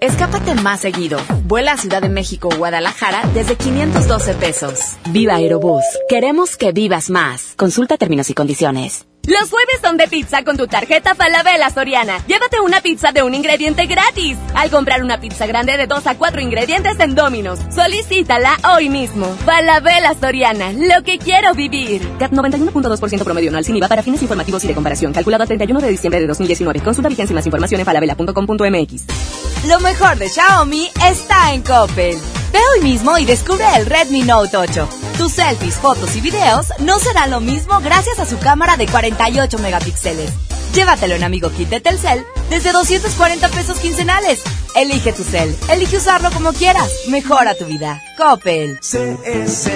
Escápate 0.00 0.54
más 0.54 0.80
seguido. 0.80 1.18
Vuela 1.44 1.72
a 1.72 1.76
Ciudad 1.78 2.02
de 2.02 2.10
México 2.10 2.48
o 2.52 2.56
Guadalajara 2.56 3.22
desde 3.32 3.56
512 3.56 4.34
pesos. 4.34 4.96
Viva 5.10 5.36
Aerobús. 5.36 5.82
Queremos 6.08 6.56
que 6.56 6.72
vivas 6.72 7.08
más. 7.08 7.54
Consulta 7.56 7.96
términos 7.96 8.28
y 8.28 8.34
condiciones. 8.34 9.06
Los 9.26 9.50
jueves 9.50 9.80
son 9.82 9.96
de 9.96 10.06
pizza 10.06 10.44
con 10.44 10.56
tu 10.56 10.68
tarjeta 10.68 11.16
Falabella 11.16 11.68
Soriana. 11.70 12.24
Llévate 12.28 12.60
una 12.60 12.80
pizza 12.80 13.10
de 13.10 13.24
un 13.24 13.34
ingrediente 13.34 13.86
gratis. 13.86 14.38
Al 14.54 14.70
comprar 14.70 15.02
una 15.02 15.18
pizza 15.18 15.46
grande 15.46 15.76
de 15.76 15.88
2 15.88 16.06
a 16.06 16.14
4 16.16 16.40
ingredientes 16.40 17.00
en 17.00 17.16
Domino's. 17.16 17.58
Solicítala 17.74 18.56
hoy 18.72 18.88
mismo. 18.88 19.26
Falabella 19.44 20.14
Soriana. 20.20 20.70
Lo 20.70 21.02
que 21.02 21.18
quiero 21.18 21.54
vivir. 21.54 22.08
CAT 22.20 22.30
91.2% 22.30 23.24
promedio 23.24 23.48
anual 23.48 23.64
sin 23.64 23.74
IVA 23.74 23.88
para 23.88 24.04
fines 24.04 24.22
informativos 24.22 24.62
y 24.62 24.68
de 24.68 24.74
comparación. 24.74 25.12
Calculado 25.12 25.42
a 25.42 25.46
31 25.48 25.80
de 25.80 25.88
diciembre 25.88 26.20
de 26.20 26.28
2019. 26.28 26.80
Consulta 26.80 27.08
vigencia 27.08 27.32
y 27.32 27.34
más 27.34 27.46
información 27.46 27.80
en 27.80 27.84
falabella.com.mx. 27.84 29.66
Lo 29.66 29.80
mejor 29.80 30.18
de 30.18 30.28
Xiaomi 30.28 30.88
está 31.04 31.52
en 31.52 31.62
Coppel. 31.62 32.16
Ve 32.52 32.60
hoy 32.74 32.84
mismo 32.84 33.18
y 33.18 33.24
descubre 33.24 33.64
el 33.74 33.86
Redmi 33.86 34.22
Note 34.22 34.56
8. 34.56 34.88
Tus 35.18 35.32
selfies, 35.32 35.76
fotos 35.76 36.14
y 36.14 36.20
videos 36.20 36.66
no 36.78 36.98
serán 36.98 37.30
lo 37.30 37.40
mismo 37.40 37.80
gracias 37.80 38.18
a 38.18 38.26
su 38.26 38.38
cámara 38.38 38.76
de 38.76 38.86
48 39.16 39.58
megapíxeles. 39.58 40.30
Llévatelo 40.74 41.14
en 41.14 41.24
Amigo 41.24 41.50
Kit 41.50 41.68
de 41.68 41.80
Telcel 41.80 42.24
desde 42.50 42.72
240 42.72 43.48
pesos 43.48 43.78
quincenales. 43.78 44.40
Elige 44.74 45.12
tu 45.12 45.24
cel, 45.24 45.56
elige 45.70 45.96
usarlo 45.96 46.30
como 46.30 46.52
quieras. 46.52 46.90
Mejora 47.08 47.54
tu 47.54 47.64
vida. 47.64 48.02
Coppel. 48.18 48.78
CS 48.80 49.70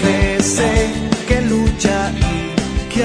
crece, 0.00 0.92
que 1.26 1.40
lucha 1.40 2.12
y 2.12 2.88
que 2.92 3.04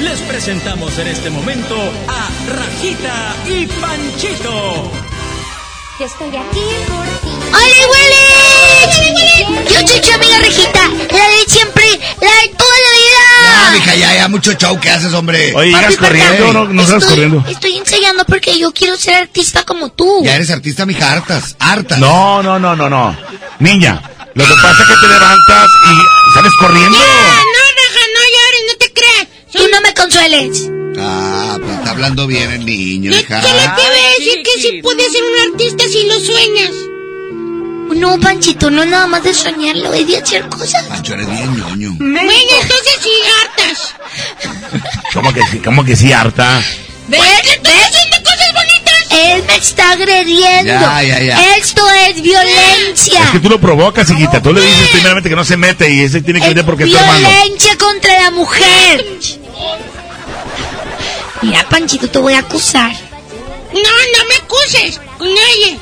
les 0.00 0.20
presentamos 0.20 0.96
en 0.98 1.08
este 1.08 1.30
momento 1.30 1.74
a 2.08 2.28
Rajita 2.52 3.34
y 3.46 3.66
Panchito. 3.66 4.92
Yo 5.98 6.06
estoy 6.06 6.28
aquí 6.28 6.60
por 6.86 7.04
ti. 7.04 7.28
¡Hola, 7.48 7.80
Willy! 7.90 8.28
Yo 9.64 9.86
soy 9.86 10.00
tu 10.00 10.12
amiga 10.12 10.38
Regita, 10.38 10.80
la 11.10 11.28
de 11.28 11.44
siempre, 11.48 11.84
la 12.20 12.30
de 12.30 12.48
toda 12.56 12.76
la 12.84 12.90
vida. 12.94 13.24
Ya, 13.42 13.70
mija, 13.72 13.94
ya, 13.96 14.14
ya, 14.14 14.28
mucho 14.28 14.52
show 14.52 14.78
que 14.78 14.90
haces, 14.90 15.12
hombre. 15.12 15.52
Oye, 15.54 15.72
¿llegas 15.72 15.96
corriendo? 15.96 16.52
No, 16.52 16.64
no 16.66 16.82
estoy, 16.82 17.00
corriendo. 17.00 17.44
Estoy 17.48 17.76
ensayando 17.76 18.24
porque 18.24 18.56
yo 18.58 18.72
quiero 18.72 18.96
ser 18.96 19.14
artista 19.14 19.64
como 19.64 19.90
tú. 19.90 20.22
Ya 20.22 20.36
eres 20.36 20.50
artista, 20.50 20.86
mija, 20.86 21.10
hartas, 21.12 21.56
hartas. 21.58 21.98
No, 21.98 22.42
no, 22.42 22.58
no, 22.60 22.76
no, 22.76 22.88
no. 22.88 23.16
Niña, 23.58 24.00
lo 24.34 24.44
que 24.44 24.54
pasa 24.62 24.82
es 24.82 24.88
que 24.88 24.94
te 25.00 25.08
levantas 25.08 25.68
y 25.90 26.32
sales 26.34 26.52
corriendo. 26.60 26.96
no, 26.96 27.47
Tú 29.52 29.62
no 29.72 29.80
me 29.80 29.94
consueles. 29.94 30.68
Ah, 30.98 31.56
pues 31.60 31.72
está 31.78 31.90
hablando 31.90 32.26
bien 32.26 32.50
el 32.50 32.66
niño, 32.66 33.10
hija. 33.12 33.40
¿Qué 33.40 33.48
le 33.48 33.62
te 33.62 33.88
voy 33.88 34.00
a 34.00 34.18
decir 34.18 34.42
que 34.42 34.60
si 34.60 34.82
puedes 34.82 35.12
ser 35.12 35.22
un 35.22 35.52
artista 35.52 35.84
si 35.88 36.06
lo 36.06 36.20
sueñas? 36.20 36.70
No, 37.96 38.20
Panchito, 38.20 38.70
no 38.70 38.84
nada 38.84 39.06
más 39.06 39.24
de 39.24 39.32
soñarlo, 39.34 39.92
es 39.92 40.06
de 40.06 40.18
hacer 40.18 40.48
cosas. 40.48 40.84
Pancho, 40.84 41.14
eres 41.14 41.28
bien 41.30 41.56
ñoño. 41.56 41.94
Bueno, 41.98 42.20
entonces 42.60 42.98
sí, 43.02 43.10
hartas. 43.42 43.94
¿Cómo 45.14 45.32
que 45.32 45.42
sí? 45.50 45.58
¿Cómo 45.58 45.84
que 45.84 45.96
sí, 45.96 46.12
harta? 46.12 46.62
¿Ves? 47.08 47.20
¿Estoy 47.44 47.72
haciendo 47.72 48.16
cosas 48.18 48.52
bonitas? 48.54 49.06
Él 49.10 49.44
me 49.46 49.56
está 49.56 49.90
agrediendo. 49.92 50.64
Ya, 50.64 51.02
ya, 51.02 51.20
ya. 51.20 51.56
Esto 51.56 51.82
es 52.06 52.22
violencia. 52.22 53.22
Es 53.24 53.30
que 53.30 53.40
tú 53.40 53.48
lo 53.48 53.58
provocas, 53.58 54.08
hijita. 54.10 54.42
Tú 54.42 54.52
le 54.52 54.60
dices 54.60 54.88
primeramente 54.92 55.30
que 55.30 55.36
no 55.36 55.44
se 55.44 55.56
mete 55.56 55.90
y 55.90 56.00
ese 56.02 56.20
tiene 56.20 56.40
que 56.40 56.48
venir 56.48 56.64
porque 56.64 56.84
es 56.84 56.90
tu 56.90 56.96
hermano. 56.96 57.28
Violencia 57.28 57.76
contra 57.78 58.22
la 58.22 58.30
mujer. 58.30 59.06
Mira, 61.42 61.68
Panchito, 61.68 62.08
te 62.10 62.18
voy 62.18 62.34
a 62.34 62.40
acusar. 62.40 62.90
No, 63.72 63.80
no 63.80 64.24
me 64.28 64.34
acuses. 64.36 65.00
Nadie. 65.20 65.78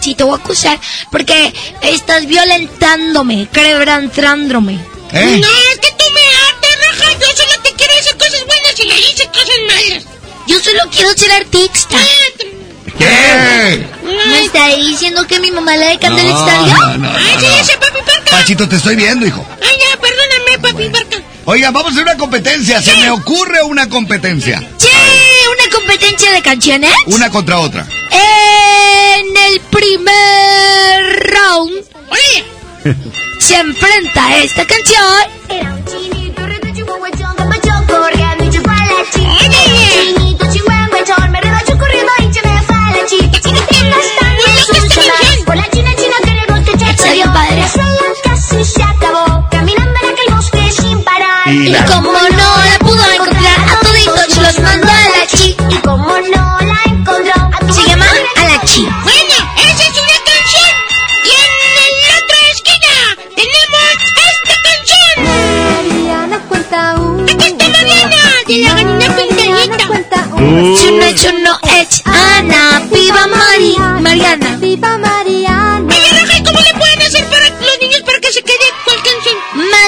Sí, 0.00 0.14
te 0.14 0.22
voy 0.24 0.38
a 0.38 0.42
acusar 0.42 0.78
porque 1.10 1.52
estás 1.82 2.26
violentándome, 2.26 3.48
quebrantándome. 3.52 4.74
¿Eh? 5.12 5.38
No, 5.40 5.48
es 5.48 5.78
que 5.80 5.90
tú 5.98 6.04
me 6.14 6.20
hartas, 6.20 6.98
Raja. 7.00 7.18
Yo 7.18 7.26
solo 7.36 7.62
te 7.62 7.72
quiero 7.72 7.94
decir 7.96 8.16
cosas 8.16 8.46
buenas 8.46 8.78
y 8.78 8.84
le 8.84 8.94
dices 8.94 9.28
cosas 9.28 9.58
malas. 9.66 10.04
Yo 10.46 10.60
solo 10.60 10.80
quiero 10.90 11.12
ser 11.14 11.32
artista. 11.32 11.96
¿Qué? 12.98 13.86
¿Me 14.28 14.40
está 14.44 14.68
diciendo 14.76 15.26
que 15.26 15.38
mi 15.40 15.50
mamá 15.50 15.76
la 15.76 15.86
de 15.90 15.98
Candela 15.98 16.30
No, 16.30 16.36
extravió? 16.38 16.74
no, 16.74 16.98
no, 16.98 17.10
Ay, 17.16 17.34
no, 17.34 17.40
sí, 17.40 17.46
no. 17.46 17.58
ese 17.60 17.76
papi 17.78 17.98
parca. 18.04 18.30
Pachito, 18.30 18.68
te 18.68 18.76
estoy 18.76 18.96
viendo, 18.96 19.26
hijo. 19.26 19.44
Ay, 19.62 19.76
ya, 19.78 20.00
perdóname, 20.00 20.58
papi 20.58 20.88
parca. 20.90 21.22
Oiga, 21.50 21.70
vamos 21.70 21.92
a 21.92 21.92
hacer 21.92 22.02
una 22.02 22.18
competencia. 22.18 22.82
Se 22.82 22.94
me 22.96 23.08
ocurre 23.08 23.62
una 23.62 23.88
competencia. 23.88 24.60
Sí, 24.76 24.90
una 25.50 25.74
competencia 25.74 26.30
de 26.30 26.42
canciones. 26.42 26.90
Una 27.06 27.30
contra 27.30 27.58
otra. 27.58 27.86
En 28.10 29.34
el 29.34 29.58
primer 29.70 30.12
round 31.32 31.72
se 33.38 33.54
enfrenta 33.56 34.36
esta 34.36 34.66
canción. 34.66 35.02
Era 35.48 35.72
un 35.72 35.82
chinito 35.86 36.44
reto 36.44 36.68
chihuahua 36.74 37.10
chongo 37.12 37.48
corriendo 37.86 38.44
y 38.44 38.50
chupó 38.50 38.70
a 38.70 38.84
la 38.84 39.10
chica. 39.10 39.56
Chinito 39.90 40.52
chihuahua 40.52 41.28
me 41.28 41.40
rebacho 41.40 41.78
corriendo 41.78 42.12
y 42.18 42.34
se 42.34 42.46
me 42.46 42.62
fue 42.62 42.76
a 42.76 42.90
la 42.90 43.06
chica. 43.06 43.40
Chiquitín 43.40 43.88
no 43.88 43.96
está 43.96 44.26
más. 44.26 45.44
Por 45.46 45.56
la 45.56 45.70
china 45.70 45.94
china 45.96 46.16
queremos 46.22 46.60
que 46.66 46.72
cheque. 46.72 46.90
Está 46.90 47.12
bien 47.12 47.32
padre. 47.32 47.64
Se 48.64 48.82
acabó. 48.82 49.57
Y 51.50 51.72
como 51.90 52.12
no 52.12 52.18
la 52.18 52.78
pudo 52.80 53.02
encontrar, 53.10 53.58
a 53.70 53.80
toditos 53.80 54.36
los 54.36 54.58
mandó 54.60 54.86
a 54.86 55.18
la 55.18 55.26
chi. 55.34 55.56
Y 55.70 55.74
como 55.76 56.08
no 56.18 56.58
la 56.60 56.78
encontró, 56.84 57.72
Se 57.72 57.82
llama 57.88 58.04
Alachi. 58.36 58.82
Bueno, 59.02 59.36
esa 59.56 59.82
es 59.82 59.96
una 59.96 60.18
canción. 60.28 60.76
Y 61.24 61.30
en 61.40 61.52
la 62.04 62.12
otra 62.18 62.40
esquina 62.52 62.94
tenemos 63.34 63.88
esta 64.28 64.56
canción. 64.68 65.14
Mariana 65.88 66.38
cuenta 66.48 66.78
un. 67.00 67.28
Aquí 67.30 67.46
está 67.46 67.66
Mariana, 67.70 68.22
de 68.46 68.58
la 68.58 68.74
ganina 68.74 69.06
pintanita. 69.16 69.84
un. 70.34 70.74
Eso 70.74 70.90
no, 70.90 71.02
eso 71.06 71.32
no 71.32 71.58
es 71.78 72.02
Ana. 72.04 72.82
Viva 72.92 73.26
Mari, 73.26 73.76
Mariana. 74.02 74.56
Viva 74.56 74.98
Mariana. 74.98 75.47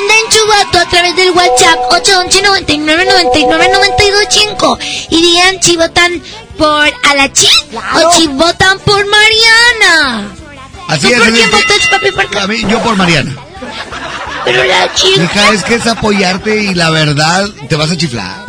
Manden 0.00 0.32
su 0.32 0.46
voto 0.46 0.78
a 0.78 0.88
través 0.88 1.16
del 1.16 1.30
WhatsApp 1.32 1.78
811 1.90 2.42
99 2.42 3.04
99 3.04 3.68
92 3.72 4.26
5 4.30 4.78
y 5.10 5.22
digan 5.22 5.62
si 5.62 5.76
votan 5.76 6.22
por 6.56 6.90
Alachi 7.10 7.48
o 7.94 8.12
si 8.12 8.26
votan 8.28 8.78
por 8.80 9.04
Mariana. 9.06 10.28
Así 10.88 11.08
¿Tú 11.08 11.14
es. 11.14 11.20
por 11.20 11.32
quién 11.32 11.50
votas, 11.50 11.88
papi? 11.90 12.12
¿Por 12.12 12.30
qué? 12.30 12.38
A 12.38 12.46
mí, 12.46 12.62
yo 12.68 12.82
por 12.82 12.96
Mariana. 12.96 13.36
Pero 14.44 14.64
la 14.64 14.92
chica... 14.94 15.22
Hija, 15.22 15.50
es 15.52 15.62
que 15.64 15.74
es 15.74 15.86
apoyarte 15.86 16.56
y 16.62 16.74
la 16.74 16.90
verdad 16.90 17.48
te 17.68 17.76
vas 17.76 17.90
a 17.90 17.96
chiflar. 17.96 18.44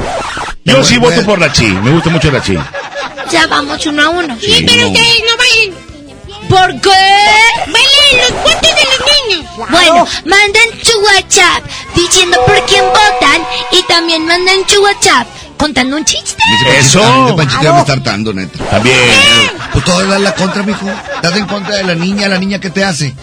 Yo 0.64 0.84
sí 0.84 0.98
Bueno, 0.98 1.18
voto 1.18 1.26
por 1.28 1.40
la 1.40 1.52
chi. 1.52 1.66
Me 1.66 1.92
gusta 1.92 2.10
mucho 2.10 2.32
la 2.32 2.42
chi. 2.42 2.58
Ya 3.30 3.48
vamos 3.48 3.86
uno 3.86 4.04
a 4.04 4.10
uno. 4.10 4.38
Sí, 4.40 4.64
pero 4.68 4.84
no. 4.84 4.88
ustedes 4.88 5.24
no 5.30 5.38
vayan. 5.38 5.92
¿Por 6.50 6.82
qué? 6.82 6.90
Valen 7.68 8.18
los 8.18 8.44
votos 8.44 8.62
de 8.62 8.84
los 8.98 9.01
Bueno, 9.58 10.08
manden 10.26 10.84
su 10.84 10.98
WhatsApp 11.02 11.64
diciendo 11.96 12.38
por 12.46 12.66
quién 12.66 12.84
votan 12.86 13.42
y 13.72 13.84
también 13.88 14.26
manden 14.26 14.68
su 14.68 14.82
WhatsApp 14.82 15.28
contando 15.58 15.98
un 15.98 16.06
chiste. 16.06 16.42
Eso. 16.78 17.00
Ya 17.62 17.74
me 17.74 17.80
está 17.82 17.94
hartando, 17.94 18.34
neta. 18.34 18.64
También. 18.66 18.96
Pues 19.74 19.86
todo 19.86 20.02
es 20.16 20.22
la 20.22 20.34
contra, 20.36 20.64
mijo. 20.64 20.90
Estás 21.16 21.36
en 21.38 21.46
contra 21.48 21.76
de 21.76 21.84
la 21.84 21.96
niña, 21.96 22.28
la 22.28 22.38
niña 22.40 22.60
que 22.60 22.70
te 22.70 22.84
hace. 22.84 23.14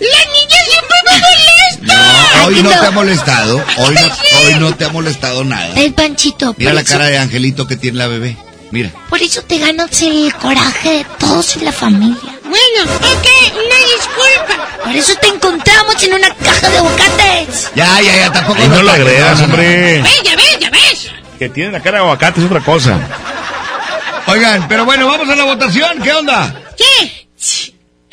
La 0.00 0.24
niña 0.32 0.56
siempre 0.68 0.96
me 1.06 1.20
molesta. 1.20 1.94
No, 2.40 2.46
hoy 2.46 2.62
no 2.62 2.70
no. 2.70 2.80
te 2.80 2.86
ha 2.86 2.90
molestado. 2.90 3.64
Hoy 3.78 3.94
no, 3.94 4.38
hoy 4.46 4.54
no 4.58 4.74
te 4.74 4.84
ha 4.84 4.88
molestado 4.88 5.44
nada. 5.44 5.74
El 5.76 5.92
panchito. 5.94 6.54
Mira 6.58 6.72
la 6.72 6.80
eso- 6.80 6.92
cara 6.92 7.06
de 7.06 7.18
Angelito 7.18 7.66
que 7.66 7.76
tiene 7.76 7.98
la 7.98 8.06
bebé. 8.08 8.36
Mira. 8.72 8.90
Por 9.10 9.22
eso 9.22 9.42
te 9.42 9.58
ganas 9.58 10.00
el 10.02 10.32
coraje 10.34 10.90
de 10.90 11.04
todos 11.18 11.56
en 11.56 11.66
la 11.66 11.72
familia. 11.72 12.38
Bueno, 12.52 12.92
ok, 12.96 13.28
una 13.54 13.78
disculpa. 13.96 14.84
Por 14.84 14.94
eso 14.94 15.14
te 15.16 15.28
encontramos 15.28 16.02
en 16.02 16.12
una 16.12 16.34
caja 16.34 16.68
de 16.68 16.76
aguacates. 16.76 17.70
Ya, 17.74 17.98
ya, 18.02 18.14
ya, 18.16 18.32
tampoco. 18.32 18.58
Ay, 18.60 18.68
no 18.68 18.82
lo 18.82 18.92
agredas, 18.92 19.40
hombre. 19.40 20.02
ya 20.22 20.36
ves, 20.36 20.58
ya 20.60 20.68
ves. 20.68 21.10
Que 21.38 21.48
tiene 21.48 21.72
la 21.72 21.80
cara 21.80 21.98
de 21.98 22.04
aguacate 22.04 22.40
es 22.40 22.46
otra 22.46 22.60
cosa. 22.60 22.98
Oigan, 24.26 24.68
pero 24.68 24.84
bueno, 24.84 25.06
vamos 25.06 25.30
a 25.30 25.34
la 25.34 25.44
votación. 25.44 26.02
¿Qué 26.02 26.12
onda? 26.12 26.54
¿Qué? 26.76 27.26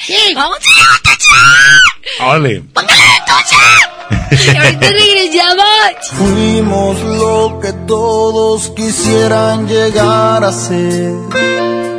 ¿Qué? 0.07 0.33
Vamos 0.33 0.57
a 0.57 0.83
la 0.83 0.89
votación. 0.95 2.29
Órale. 2.29 2.63
Póngale 2.73 3.01
entonces. 3.19 3.57
Y 4.53 4.57
ahorita 4.57 4.89
regresamos. 4.89 5.65
Fuimos 6.13 6.99
lo 7.01 7.59
que 7.61 7.73
todos 7.85 8.69
quisieran 8.69 9.67
llegar 9.67 10.43
a 10.45 10.51
ser. 10.53 11.98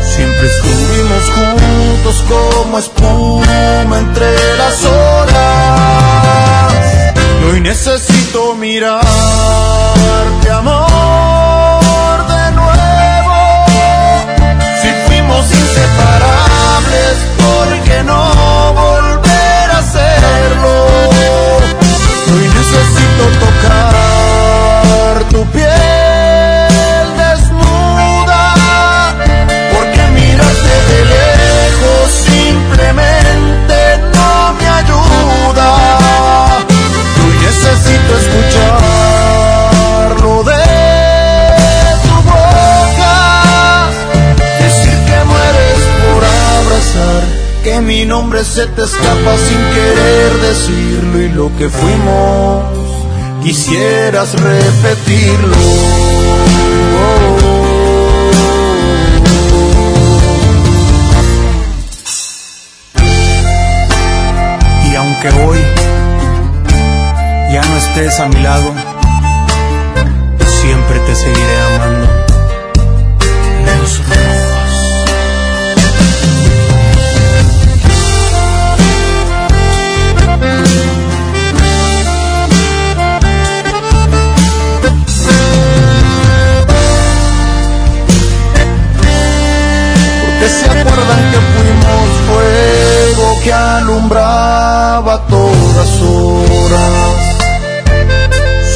Siempre 0.21 0.47
estuvimos 0.47 1.23
juntos 1.31 2.23
como 2.29 2.77
espuma 2.77 3.97
entre 3.97 4.29
las 4.55 4.85
horas. 4.85 6.73
Y 7.41 7.43
hoy 7.45 7.59
necesito 7.61 8.53
mirarte, 8.53 9.07
amor, 10.51 12.27
de 12.27 12.51
nuevo. 12.51 13.65
Si 14.83 14.89
fuimos 15.07 15.43
inseparables, 15.49 17.15
¿por 17.41 17.67
qué 17.85 18.03
no 18.03 18.21
volver 18.73 19.71
a 19.71 19.79
hacerlo? 19.79 20.73
Hoy 22.31 22.45
necesito 22.59 23.23
tocar 23.39 25.15
tu 25.31 25.43
piel 25.47 26.00
simplemente 32.71 33.75
no 34.13 34.53
me 34.53 34.67
ayuda. 34.67 35.67
Hoy 37.23 37.35
necesito 37.41 38.11
escucharlo 38.17 39.23
de 40.43 40.63
tu 42.03 42.15
boca, 42.29 43.15
decir 44.59 44.97
que 45.05 45.17
mueres 45.25 45.79
por 46.01 46.21
abrazar, 46.23 47.23
que 47.63 47.75
mi 47.81 48.05
nombre 48.05 48.43
se 48.43 48.67
te 48.67 48.83
escapa 48.83 49.37
sin 49.37 49.61
querer 49.75 50.31
decirlo 50.41 51.19
y 51.21 51.29
lo 51.29 51.51
que 51.57 51.69
fuimos 51.69 52.63
quisieras 53.43 54.33
repetirlo. 54.33 55.57
Aunque 65.23 65.41
hoy 65.41 65.59
ya 67.51 67.61
no 67.61 67.77
estés 67.77 68.19
a 68.19 68.27
mi 68.27 68.41
lado, 68.41 68.73
siempre 70.61 70.99
te 70.99 71.15
seguiré 71.15 71.61
amando. 71.75 72.07
Luz 73.79 73.99
rojos. 74.07 74.51
Porque 90.21 90.49
se 90.49 90.65
acuerdan 90.65 91.31
que 91.31 91.37
fuimos 91.53 92.20
que 93.43 93.51
alumbraba 93.51 95.25
todas 95.27 96.01
horas. 96.01 97.37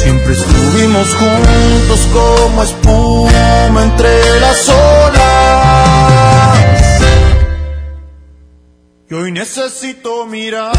Siempre 0.02 0.32
estuvimos 0.32 1.14
juntos 1.14 2.00
como 2.12 2.62
espuma 2.62 3.82
entre 3.82 4.40
las 4.40 4.68
olas. 4.68 5.86
Y 9.08 9.14
hoy 9.14 9.32
necesito 9.32 10.26
mirarte, 10.26 10.78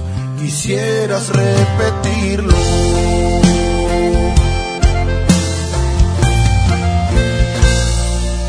quisieras 0.41 1.29
repetirlo. 1.29 2.57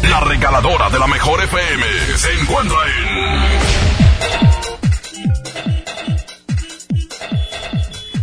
La 0.09 0.20
regaladora 0.20 0.89
de 0.89 0.98
la 0.98 1.06
mejor 1.06 1.43
FM 1.43 1.85
se 2.16 2.32
encuentra 2.40 2.78
en. 2.86 3.43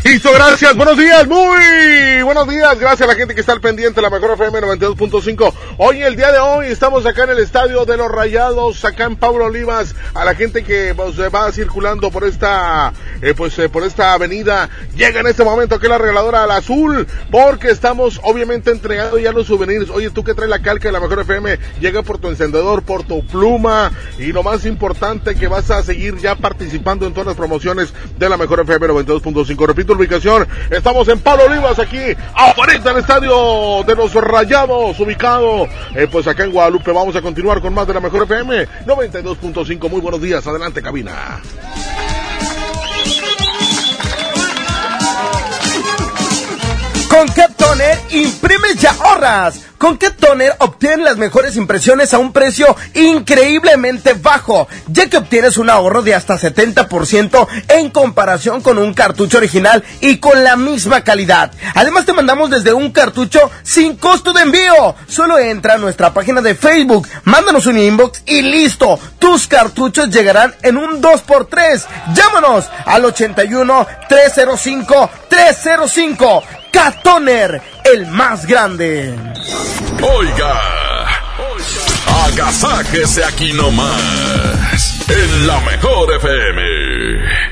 Listo, 0.04 0.32
gracias, 0.34 0.76
buenos 0.76 0.98
días, 0.98 1.28
muy 1.28 2.24
buenos 2.24 2.48
días, 2.48 2.80
gracias 2.80 3.08
a 3.08 3.12
la 3.12 3.16
gente 3.16 3.36
que 3.36 3.42
está 3.42 3.54
al 3.54 3.62
pendiente 3.62 4.02
de 4.02 4.02
la 4.02 4.10
mejor 4.10 4.32
FM 4.32 4.60
92.5. 4.60 5.54
Hoy, 5.82 6.02
el 6.02 6.18
día 6.18 6.34
de 6.34 6.40
hoy, 6.40 6.68
estamos 6.68 7.06
acá 7.06 7.24
en 7.24 7.30
el 7.30 7.40
estadio 7.40 7.86
de 7.86 7.96
los 7.96 8.12
Rayados, 8.12 8.84
acá 8.84 9.06
en 9.06 9.16
Pablo 9.16 9.46
Olivas, 9.46 9.96
a 10.14 10.26
la 10.26 10.36
gente 10.36 10.66
que 10.66 10.94
pues, 10.94 11.18
va 11.18 11.50
circulando 11.54 12.12
por 12.12 12.26
esta, 12.26 12.92
eh, 13.22 13.34
pues, 13.34 13.58
eh, 13.60 13.70
por 13.70 13.84
esta 13.84 14.12
avenida, 14.12 14.70
llega 14.98 15.22
en 15.22 15.28
este 15.28 15.46
momento 15.46 15.76
aquí 15.76 15.88
la 15.88 15.98
regaladora 15.98 16.44
al 16.44 16.52
azul, 16.52 17.08
porque 17.32 17.70
estamos 17.70 18.20
obviamente 18.26 18.72
entregando 18.72 19.20
ya 19.20 19.32
los 19.32 19.48
souvenirs. 19.48 19.90
Oye, 19.90 20.10
tú 20.10 20.22
que 20.22 20.34
traes 20.34 20.50
la 20.50 20.62
calca 20.62 20.90
de 20.90 20.92
la 20.92 21.00
mejor 21.00 21.22
FM, 21.22 21.58
llega 21.80 22.04
por 22.04 22.18
tu 22.18 22.28
encendedor, 22.28 22.84
por 22.84 23.04
tu 23.04 23.26
pluma, 23.26 23.90
y 24.18 24.34
lo 24.34 24.44
más 24.44 24.66
importante 24.66 25.36
que 25.36 25.48
vas 25.48 25.72
a 25.72 25.82
seguir 25.82 26.18
ya 26.18 26.36
participando 26.36 27.08
en 27.08 27.14
todas 27.14 27.28
las 27.28 27.38
promociones 27.38 27.94
de 28.18 28.28
la 28.28 28.36
mejor 28.36 28.60
FM 28.60 28.86
92.5. 28.86 29.66
Repito, 29.66 29.94
ubicación. 29.94 30.46
Estamos 30.72 31.08
en 31.08 31.22
Palo 31.22 31.46
Olivas, 31.46 31.80
aquí, 31.80 32.18
afuera 32.36 32.78
del 32.78 32.98
estadio 32.98 33.82
de 33.88 33.96
los 33.96 34.14
Rayados, 34.14 35.00
ubicado, 35.00 35.69
eh, 35.96 36.08
pues 36.12 36.28
acá 36.28 36.44
en 36.44 36.52
Guadalupe. 36.52 36.92
Vamos 36.92 37.16
a 37.16 37.22
continuar 37.22 37.62
con 37.62 37.74
más 37.74 37.88
de 37.88 37.94
la 37.94 38.00
mejor 38.00 38.24
FM 38.24 38.68
92.5. 38.86 39.90
Muy 39.90 40.02
buenos 40.02 40.22
días, 40.22 40.46
adelante, 40.48 40.82
cabina. 40.82 41.42
Con 47.10 47.28
Cat 47.30 47.56
Toner 47.58 48.00
imprimes 48.12 48.84
y 48.84 48.86
ahorras. 48.86 49.62
Con 49.80 49.98
Cat 49.98 50.16
Toner 50.18 50.56
obtienes 50.60 51.00
las 51.00 51.18
mejores 51.18 51.56
impresiones 51.56 52.14
a 52.14 52.20
un 52.20 52.32
precio 52.32 52.76
increíblemente 52.94 54.14
bajo, 54.14 54.68
ya 54.88 55.10
que 55.10 55.18
obtienes 55.18 55.58
un 55.58 55.72
ahorro 55.72 56.04
de 56.04 56.14
hasta 56.14 56.38
70% 56.38 57.48
en 57.70 57.90
comparación 57.90 58.62
con 58.62 58.78
un 58.78 58.94
cartucho 58.94 59.38
original 59.38 59.84
y 60.02 60.18
con 60.18 60.44
la 60.44 60.56
misma 60.56 61.04
calidad. 61.04 61.52
Además 61.74 62.06
te 62.06 62.14
mandamos 62.14 62.52
desde 62.52 62.74
un 62.74 62.92
cartucho 62.92 63.50
sin 63.64 63.96
costo 63.96 64.32
de 64.32 64.44
envío. 64.44 64.96
Solo 65.08 65.40
entra 65.40 65.74
a 65.74 65.80
nuestra 65.80 66.14
página 66.14 66.42
de 66.42 66.54
Facebook, 66.54 67.08
mándanos 67.24 67.66
un 67.66 67.80
inbox 67.80 68.22
y 68.28 68.44
listo. 68.44 69.00
Tus 69.18 69.48
cartuchos 69.48 70.10
llegarán 70.12 70.54
en 70.62 70.78
un 70.78 71.02
2x3. 71.02 71.86
Llámanos 72.14 72.66
al 72.86 73.06
81 73.06 73.88
305 74.08 75.10
305. 75.28 76.44
Catoner, 76.72 77.62
el 77.84 78.06
más 78.08 78.46
grande. 78.46 79.14
Oiga, 80.02 81.06
agasáquese 82.26 83.24
aquí 83.24 83.54
nomás, 83.54 84.99
en 85.10 85.48
la 85.48 85.60
mejor 85.62 86.14
FM. 86.14 86.62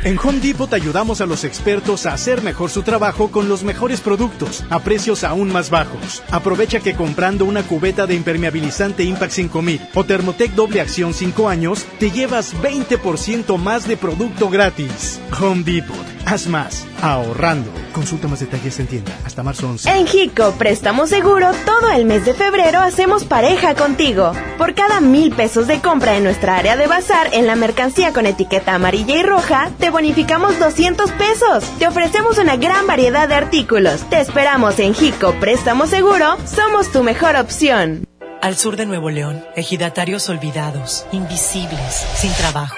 En 0.04 0.18
Home 0.20 0.40
Depot 0.40 0.72
ayudamos 0.74 1.22
a 1.22 1.26
los 1.26 1.44
expertos 1.44 2.06
a 2.06 2.14
hacer 2.14 2.42
mejor 2.42 2.70
su 2.70 2.84
trabajo 2.84 3.30
con 3.30 3.50
los 3.50 3.64
mejores 3.64 4.00
productos 4.00 4.64
a 4.70 4.80
precios 4.80 5.24
aún 5.24 5.52
más 5.52 5.70
bajos. 5.70 6.24
Aprovecha 6.32 6.80
que 6.80 6.94
comprando 6.94 7.46
una 7.46 7.64
cubeta 7.64 8.06
de 8.06 8.16
impermeabilizante 8.16 9.04
Impact 9.04 9.32
5000 9.32 9.90
o 9.96 10.04
Thermotec 10.04 10.52
doble 10.52 10.82
acción 10.82 11.14
5 11.14 11.50
años, 11.50 11.86
te 12.00 12.12
llevas 12.12 12.56
20% 12.56 13.58
más 13.58 13.88
de 13.88 13.98
producto 13.98 14.50
gratis. 14.50 15.20
Home 15.42 15.64
Depot. 15.64 16.18
Haz 16.26 16.46
más. 16.48 16.86
Ahorrando. 17.02 17.72
Consulta 17.94 18.28
más 18.28 18.42
detalles 18.42 18.80
en 18.80 18.88
tienda. 18.88 19.18
Hasta 19.26 19.44
marzo 19.44 19.70
11. 19.70 19.90
En 19.90 20.06
Hico 20.12 20.52
Préstamo 20.58 21.08
Seguro, 21.08 21.52
todo 21.66 21.92
el 21.92 22.06
mes 22.06 22.26
de 22.26 22.34
febrero 22.34 22.80
hacemos 22.80 23.24
pareja 23.24 23.76
contigo. 23.76 24.34
Por 24.58 24.76
cada 24.76 25.00
mil 25.00 25.32
pesos 25.32 25.68
de 25.68 25.80
compra 25.80 26.18
en 26.18 26.24
nuestra 26.24 26.58
área 26.58 26.76
de 26.76 26.88
bazar 26.88 27.30
en 27.34 27.47
la 27.48 27.56
mercancía 27.56 28.14
con 28.14 28.26
etiqueta 28.26 28.76
amarilla 28.76 29.16
y 29.16 29.24
roja, 29.24 29.72
te 29.80 29.90
bonificamos 29.90 30.60
200 30.60 31.12
pesos. 31.14 31.64
Te 31.80 31.88
ofrecemos 31.88 32.38
una 32.38 32.58
gran 32.58 32.86
variedad 32.86 33.28
de 33.28 33.36
artículos. 33.36 34.02
Te 34.10 34.20
esperamos 34.20 34.78
en 34.80 34.94
Hico 35.00 35.34
Préstamo 35.40 35.88
Seguro. 35.88 36.38
Somos 36.46 36.92
tu 36.92 37.04
mejor 37.04 37.36
opción. 37.38 38.06
Al 38.42 38.56
sur 38.56 38.76
de 38.76 38.86
Nuevo 38.86 39.10
León, 39.10 39.44
ejidatarios 39.56 40.30
olvidados, 40.30 41.06
invisibles, 41.12 42.06
sin 42.16 42.32
trabajo. 42.34 42.78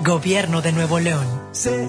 Gobierno 0.00 0.62
de 0.62 0.72
Nuevo 0.72 1.00
León. 1.00 1.26
Sé 1.52 1.88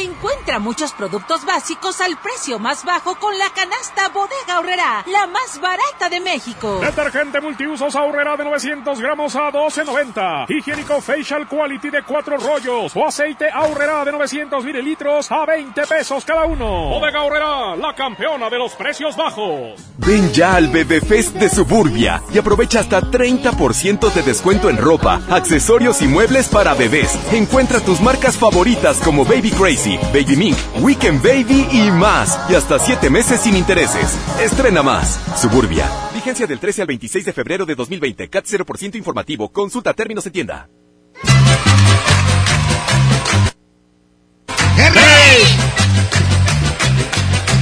Encuentra 0.00 0.58
muchos 0.58 0.92
productos 0.92 1.44
básicos 1.44 2.00
al 2.00 2.16
precio 2.16 2.58
más 2.58 2.82
bajo 2.82 3.14
con 3.16 3.36
la 3.36 3.50
canasta 3.50 4.08
Bodega 4.08 4.58
Horrera, 4.58 5.04
la 5.06 5.26
más 5.26 5.60
barata 5.60 6.08
de 6.08 6.18
México. 6.18 6.80
Detergente 6.80 7.40
multiusos 7.42 7.94
ahorrera 7.94 8.36
de 8.38 8.44
900 8.44 8.98
gramos 9.00 9.36
a 9.36 9.52
12.90. 9.52 10.46
Higiénico 10.48 11.00
Facial 11.02 11.46
Quality 11.46 11.90
de 11.90 12.02
4 12.04 12.38
rollos 12.38 12.96
o 12.96 13.06
aceite 13.06 13.50
ahorrera 13.50 14.04
de 14.06 14.12
900 14.12 14.64
mililitros 14.64 15.30
a 15.30 15.44
20 15.44 15.86
pesos 15.86 16.24
cada 16.24 16.46
uno. 16.46 16.88
Bodega 16.88 17.22
Horrera, 17.22 17.76
la 17.76 17.94
campeona 17.94 18.48
de 18.48 18.58
los 18.58 18.72
precios 18.72 19.14
bajos. 19.14 19.78
Ven 19.98 20.32
ya 20.32 20.54
al 20.54 20.68
Bebé 20.68 21.00
Fest 21.00 21.34
de 21.34 21.48
Suburbia 21.50 22.22
y 22.32 22.38
aprovecha 22.38 22.80
hasta 22.80 23.02
30% 23.02 24.12
de 24.12 24.22
descuento 24.22 24.70
en 24.70 24.78
ropa, 24.78 25.20
accesorios 25.28 26.00
y 26.00 26.08
muebles 26.08 26.48
para 26.48 26.74
bebés. 26.74 27.18
Encuentra 27.32 27.80
tus 27.80 28.00
marcas 28.00 28.36
favoritas 28.36 28.98
como 28.98 29.24
Baby 29.24 29.50
Crazy, 29.50 29.81
Baby 30.12 30.36
Mink, 30.36 30.56
Weekend 30.80 31.22
Baby 31.22 31.66
y 31.72 31.90
más. 31.90 32.38
Y 32.48 32.54
hasta 32.54 32.78
7 32.78 33.10
meses 33.10 33.40
sin 33.40 33.56
intereses. 33.56 34.16
Estrena 34.40 34.82
más. 34.82 35.18
Suburbia. 35.40 35.90
Vigencia 36.14 36.46
del 36.46 36.60
13 36.60 36.82
al 36.82 36.88
26 36.88 37.24
de 37.24 37.32
febrero 37.32 37.66
de 37.66 37.74
2020. 37.74 38.28
CAT 38.28 38.44
0% 38.44 38.94
informativo. 38.96 39.48
Consulta 39.50 39.92
términos 39.92 40.24
en 40.26 40.32
tienda. 40.32 40.68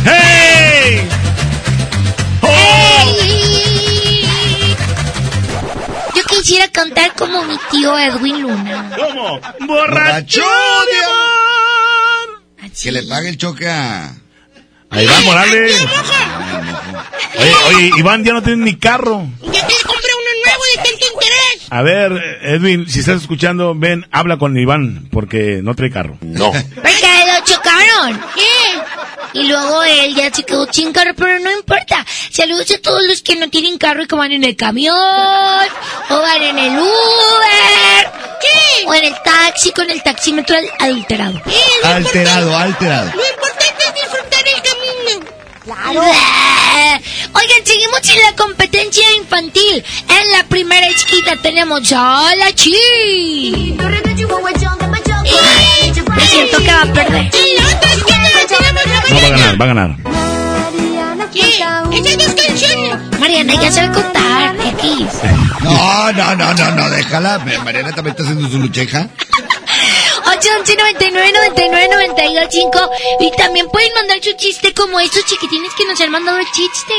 ¡Hey! 0.05 1.09
Yo 6.15 6.23
quisiera 6.25 6.69
cantar 6.69 7.15
como 7.15 7.45
mi 7.45 7.57
tío 7.71 7.99
Edwin 7.99 8.43
Luna. 8.43 8.91
¿Cómo? 8.97 9.41
¡Borracho 9.67 10.43
de 10.43 11.05
amor! 11.05 11.50
Que 12.83 12.93
le 12.93 13.03
pague 13.03 13.29
el 13.29 13.37
choque 13.37 13.69
a... 13.69 14.15
Ahí 14.89 15.07
va, 15.07 15.21
Morales. 15.21 15.77
Oye, 17.39 17.55
oye, 17.69 17.91
Iván 17.99 18.25
ya 18.25 18.33
no 18.33 18.43
tiene 18.43 18.65
ni 18.65 18.77
carro. 18.77 19.29
Ya 19.43 19.67
te 19.67 19.75
compré 19.87 20.10
A 21.71 21.83
ver, 21.83 22.13
Edwin, 22.43 22.89
si 22.89 23.01
estás 23.01 23.21
escuchando, 23.23 23.75
ven, 23.77 24.07
habla 24.11 24.39
con 24.39 24.59
Iván, 24.59 25.09
porque 25.13 25.61
no 25.63 25.75
trae 25.75 25.91
carro. 25.91 26.19
No. 26.21 26.51
Porque 26.51 26.67
lo 26.83 27.45
chocaron. 27.45 28.21
¿Qué? 28.35 29.39
Y 29.41 29.47
luego 29.47 29.83
él 29.85 30.15
ya 30.17 30.33
se 30.35 30.43
quedó 30.43 30.67
sin 30.73 30.93
carro, 30.93 31.13
pero 31.17 31.39
no 31.39 31.51
importa. 31.53 32.05
Saludos 32.31 32.69
a 32.73 32.79
todos 32.79 33.07
los 33.07 33.23
que 33.23 33.37
no 33.37 33.49
tienen 33.49 33.79
carro 33.79 34.03
y 34.03 34.07
que 34.09 34.17
van 34.17 34.33
en 34.33 34.43
el 34.43 34.57
camión, 34.57 34.97
o 34.97 36.21
van 36.21 36.43
en 36.43 36.59
el 36.59 36.73
Uber, 36.79 38.11
¿Qué? 38.41 38.87
o 38.89 38.95
en 38.95 39.05
el 39.05 39.15
taxi 39.25 39.71
con 39.71 39.89
el 39.89 40.03
taxímetro 40.03 40.57
al- 40.57 40.89
adulterado. 40.89 41.41
Alterado, 41.85 42.57
alterado. 42.59 43.13
Lo 43.15 43.23
importante 43.23 43.85
es 43.87 43.95
disfrutar 43.95 44.43
el 44.57 44.63
camino. 44.63 45.31
Claro. 45.71 46.01
Oigan, 47.33 47.65
seguimos 47.65 48.01
en 48.09 48.23
la 48.23 48.37
competencia 48.37 49.05
infantil. 49.17 49.85
En 50.09 50.33
la 50.37 50.43
primera 50.49 50.87
esquina 50.89 51.37
tenemos 51.41 51.93
a 51.93 52.35
la 52.35 52.53
Chi. 52.53 52.73
Y 52.73 53.77
siento 56.27 56.59
que 56.59 56.73
va 56.73 56.83
a 56.83 56.93
perder. 56.93 57.31
En 57.33 57.57
la 57.57 57.77
otra 57.77 57.93
esquina 57.93 58.29
tenemos 58.49 58.83
a 58.85 59.15
No 59.15 59.21
va 59.21 59.27
a 59.27 59.31
ganar, 59.31 59.61
va 59.61 59.65
a 59.65 59.69
ganar. 59.69 59.97
¿Qué? 61.33 62.17
Dos 62.17 62.35
canciones. 62.35 63.21
Mariana 63.21 63.55
ya 63.55 63.71
sabe 63.71 63.93
contar. 63.93 64.57
X. 64.81 65.07
No, 65.63 66.13
no, 66.13 66.35
no, 66.35 66.55
no, 66.55 66.71
no, 66.73 66.91
déjala. 66.91 67.39
Mariana 67.65 67.93
también 67.93 68.17
está 68.17 68.25
haciendo 68.25 68.49
su 68.49 68.59
lucheja. 68.59 69.09
Ok, 70.41 70.47
811 70.47 70.77
99 70.77 71.33
99 71.33 71.89
92 71.93 72.47
5. 72.51 72.91
Y 73.21 73.31
también 73.33 73.69
pueden 73.69 73.93
mandar 73.95 74.23
su 74.23 74.33
chiste 74.33 74.73
como 74.73 74.99
estos 74.99 75.25
chiquitines 75.27 75.75
que 75.75 75.85
nos 75.85 76.01
han 76.01 76.11
mandado 76.11 76.39
el 76.39 76.51
chiste. 76.51 76.95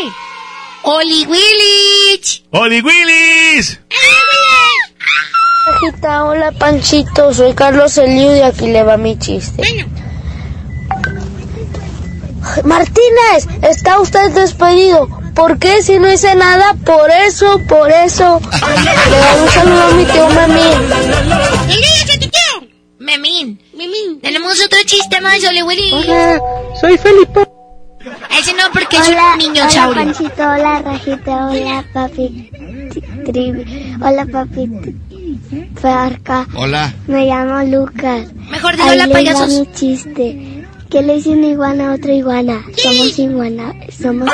Oli 0.83 1.25
Willich. 1.25 2.43
¡Oli 2.51 2.81
Willis! 2.81 3.79
Rajita, 5.65 6.25
hola 6.25 6.51
Panchito, 6.51 7.33
soy 7.33 7.53
Carlos 7.53 7.97
Eliu 7.97 8.35
y 8.35 8.41
aquí 8.41 8.67
le 8.67 8.83
va 8.83 8.97
mi 8.97 9.17
chiste. 9.17 9.63
Martínez, 12.63 13.47
está 13.61 13.99
usted 13.99 14.31
despedido. 14.31 15.07
¿Por 15.33 15.57
qué 15.57 15.81
si 15.81 15.97
no 15.97 16.11
hice 16.11 16.35
nada? 16.35 16.75
Por 16.85 17.09
eso, 17.09 17.59
por 17.67 17.89
eso. 17.89 18.39
Le 19.09 19.17
doy 19.17 19.41
un 19.41 19.49
saludo 19.49 19.83
a 19.83 19.91
mi 19.91 20.05
tío 20.05 20.29
Memín. 20.29 21.60
Memín. 23.11 23.59
Memín. 23.73 24.21
Tenemos 24.21 24.57
otro 24.65 24.79
chiste 24.85 25.19
más, 25.19 25.43
Oli 25.43 25.61
Willy. 25.63 25.91
Hola, 25.91 26.39
soy 26.79 26.97
Felipe. 26.97 27.41
Ese 28.39 28.53
no, 28.53 28.63
porque 28.71 28.97
es 28.97 29.09
Hola, 29.09 29.33
un 29.33 29.37
niño 29.37 29.61
hola 29.63 29.69
saurio. 29.69 30.03
Panchito, 30.03 30.43
hola 30.43 30.81
Rajita, 30.81 31.47
hola 31.47 31.85
papi 31.93 32.49
Trivi, 33.25 33.97
hola 34.01 34.25
papi 34.25 34.69
Farca. 35.75 36.47
Hola. 36.55 36.93
Me 37.07 37.25
llamo 37.25 37.61
Lucas. 37.63 38.33
Mejor 38.33 38.75
di 38.77 38.81
hola, 38.81 39.07
payasos. 39.07 39.49
mi 39.49 39.71
chiste. 39.73 40.65
¿Qué 40.89 41.01
le 41.01 41.15
dice 41.15 41.29
una 41.29 41.47
iguana 41.47 41.91
a 41.91 41.95
otra 41.95 42.13
iguana? 42.13 42.63
Somos 42.77 43.19
iguana, 43.19 43.73
somos... 44.01 44.27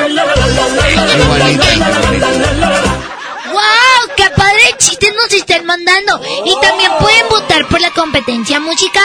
¡Wow! 4.18 4.26
¡Qué 4.26 4.30
padre 4.36 4.76
chistes 4.78 5.14
nos 5.16 5.32
están 5.32 5.66
mandando! 5.66 6.20
Y 6.46 6.54
también 6.62 6.92
pueden 7.00 7.30
votar 7.30 7.68
por 7.68 7.80
la 7.80 7.92
competencia 7.92 8.60
musical. 8.60 9.04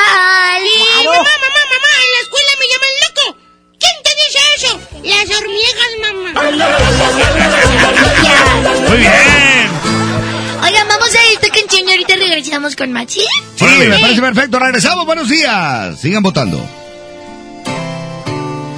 ¡Mamá, 1.04 1.18
mamá, 1.18 1.62
mamá! 1.70 1.92
En 2.02 2.10
la 2.12 2.20
escuela 2.22 2.50
me 2.58 2.66
llaman 2.72 2.94
loco. 3.02 3.24
¿Quién 3.78 3.96
te 4.02 4.10
dice 4.22 4.40
eso? 4.56 4.72
Las 5.04 5.28
hormigas, 5.38 5.92
mamá. 6.00 6.30
Muy 8.88 8.98
bien. 8.98 9.70
Oigan, 10.64 10.88
vamos 10.88 11.14
a 11.14 11.22
esta 11.32 11.48
canción 11.48 11.88
y 11.88 11.90
ahorita 11.90 12.14
regresamos 12.16 12.76
con 12.76 12.92
más, 12.92 13.12
¿sí? 13.12 13.26
Sí, 13.56 13.64
me 13.64 13.98
parece 13.98 14.20
perfecto. 14.20 14.58
Regresamos. 14.58 15.06
Buenos 15.06 15.28
días. 15.28 16.00
Sigan 16.00 16.22
votando. 16.22 16.64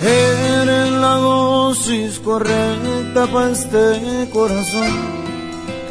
Eres 0.02 0.90
la 0.90 1.15
dosis 1.15 2.19
correcta 2.19 3.27
para 3.27 3.51
este 3.51 4.28
corazón 4.31 5.24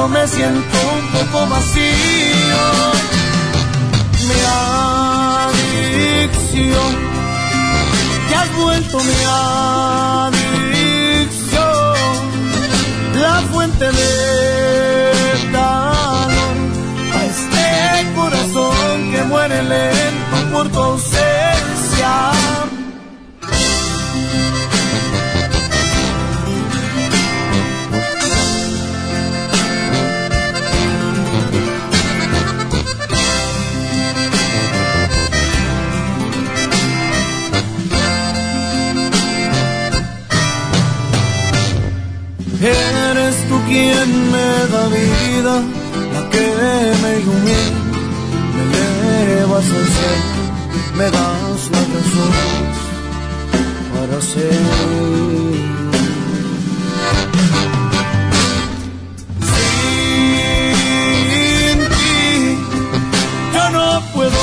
Yo 0.00 0.08
me 0.08 0.26
siento 0.26 0.78
un 0.98 1.06
poco 1.12 1.46
vacío. 1.46 2.64
Mi 4.28 4.40
adicción 5.50 6.92
te 8.28 8.34
has 8.34 8.50
vuelto 8.56 8.98
mi 8.98 9.22
adicción, 10.28 11.50
la 13.20 13.36
fuente 13.52 13.84
de 13.84 14.12
calor 15.52 16.56
a 17.16 17.18
este 17.32 17.66
corazón 18.14 18.96
que 19.12 19.22
muere 19.24 19.62
lento 19.62 20.36
por 20.52 20.66
tu 20.70 20.78
ausencia. 20.78 22.12
Quien 43.70 44.08
me 44.32 44.48
da 44.72 44.84
vida, 44.88 45.54
la 46.14 46.22
que 46.32 46.46
me 47.02 47.10
ilumina, 47.20 47.80
me 48.72 48.84
elevas 49.22 49.66
al 49.78 49.86
cielo, 49.96 50.42
me 50.98 51.06
das 51.16 51.60
las 51.74 51.86
razones 51.96 52.76
para 53.94 54.16
seguir. 54.32 55.60
Sin 59.52 61.78
ti 61.94 62.18
yo 63.54 63.64
no 63.76 63.86
puedo 64.14 64.42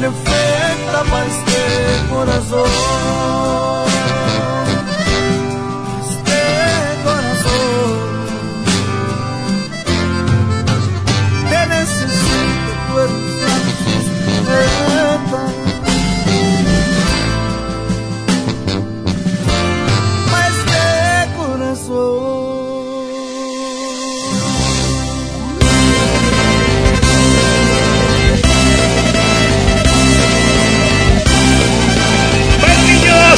perfecta 0.00 1.04
para 1.08 1.26
este 1.26 2.08
corazón. 2.10 3.93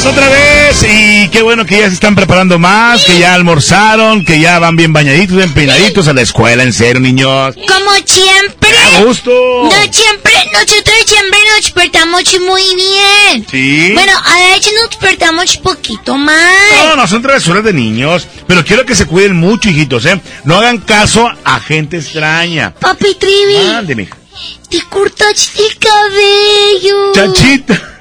Otra 0.09 0.28
vez 0.28 0.87
y 0.89 1.28
qué 1.28 1.43
bueno 1.43 1.65
que 1.65 1.78
ya 1.78 1.89
se 1.89 1.95
están 1.95 2.15
preparando 2.15 2.59
más, 2.59 3.05
que 3.05 3.19
ya 3.19 3.35
almorzaron, 3.35 4.24
que 4.24 4.39
ya 4.39 4.59
van 4.59 4.77
bien 4.77 4.93
bañaditos, 4.93 5.37
bien 5.37 5.53
peinaditos 5.53 6.07
a 6.09 6.12
la 6.12 6.23
escuela, 6.23 6.62
en 6.62 6.73
serio, 6.73 7.01
niños. 7.01 7.55
Como 7.55 7.91
siempre. 8.05 8.70
A 8.97 9.03
gusto. 9.03 9.31
No 9.31 9.93
siempre, 9.93 10.33
nosotros 10.53 10.97
siempre 11.07 11.39
nos 11.49 11.57
despertamos 11.57 12.23
muy 12.41 12.62
bien. 12.74 13.47
Sí. 13.51 13.93
Bueno, 13.95 14.12
a 14.24 14.55
veces 14.55 14.73
nos 14.81 14.91
despertamos 14.91 15.57
poquito 15.59 16.16
más. 16.16 16.53
No, 16.78 16.97
no 16.97 17.07
son 17.07 17.23
travesuras 17.23 17.65
de 17.65 17.73
niños, 17.73 18.27
pero 18.47 18.65
quiero 18.65 18.85
que 18.85 18.95
se 18.95 19.07
cuiden 19.07 19.37
mucho, 19.37 19.69
hijitos, 19.69 20.05
¿eh? 20.07 20.20
No 20.45 20.57
hagan 20.57 20.78
caso 20.78 21.28
a 21.45 21.61
gente 21.61 21.97
extraña. 21.99 22.73
Papi 22.74 23.15
Trivi. 23.15 23.73
Mande, 23.73 23.95
mija. 23.95 24.16
te 24.70 24.81
cortaste 24.83 25.62
el 25.62 25.78
cabello. 25.78 27.12
Chachita. 27.12 27.93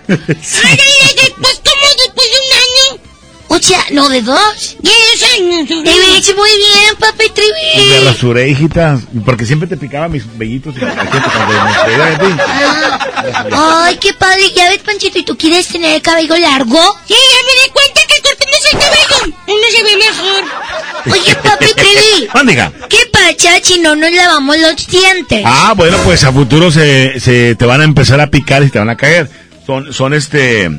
O 3.55 3.61
sea, 3.61 3.79
no 3.91 4.09
de 4.09 4.21
dos. 4.21 4.75
Diez 4.81 5.33
años. 5.39 5.67
Te 5.67 5.75
ves 5.75 6.35
muy 6.35 6.49
bien, 6.57 6.95
papi 6.99 7.23
Me 7.23 7.29
Trivi. 7.29 8.05
rasuré, 8.05 8.49
hijita, 8.49 8.99
porque 9.25 9.45
siempre 9.45 9.67
te 9.67 9.77
picaba 9.77 10.09
mis 10.09 10.23
vellitos 10.37 10.75
y 10.75 10.83
me 10.83 10.93
cachete 10.93 11.23
cuando 11.33 11.53
me 11.63 11.85
pegué 11.85 12.05
de 12.05 12.17
ti. 12.17 12.41
Ay, 13.53 13.97
qué 13.97 14.13
padre. 14.13 14.51
Ya 14.53 14.69
ves, 14.69 14.79
Panchito, 14.79 15.19
¿y 15.19 15.23
tú 15.23 15.37
quieres 15.37 15.67
tener 15.67 15.95
el 15.95 16.01
cabello 16.01 16.37
largo? 16.37 16.79
Sí, 17.07 17.13
ya 17.13 17.37
me 17.45 17.63
di 17.63 17.69
cuenta 17.71 18.01
que 18.07 18.21
cortándose 18.21 18.69
el 18.73 18.79
cabello 18.79 19.35
uno 19.47 19.63
se 19.71 19.83
ve 19.83 19.97
mejor. 19.97 21.13
Oye, 21.13 21.35
papi 21.35 21.73
Trivi, 21.75 22.27
Mándiga. 22.33 22.71
¿qué 22.89 22.97
pasa 23.11 23.59
si 23.63 23.79
no 23.79 23.95
nos 23.95 24.11
lavamos 24.11 24.57
los 24.59 24.87
dientes? 24.87 25.43
Ah, 25.45 25.73
bueno, 25.77 25.97
pues 26.03 26.25
a 26.25 26.33
futuro 26.33 26.71
se, 26.71 27.19
se 27.21 27.55
te 27.55 27.65
van 27.65 27.79
a 27.79 27.85
empezar 27.85 28.19
a 28.19 28.27
picar 28.29 28.63
y 28.63 28.69
te 28.69 28.79
van 28.79 28.89
a 28.89 28.97
caer. 28.97 29.29
Son, 29.65 29.93
son 29.93 30.13
este, 30.13 30.69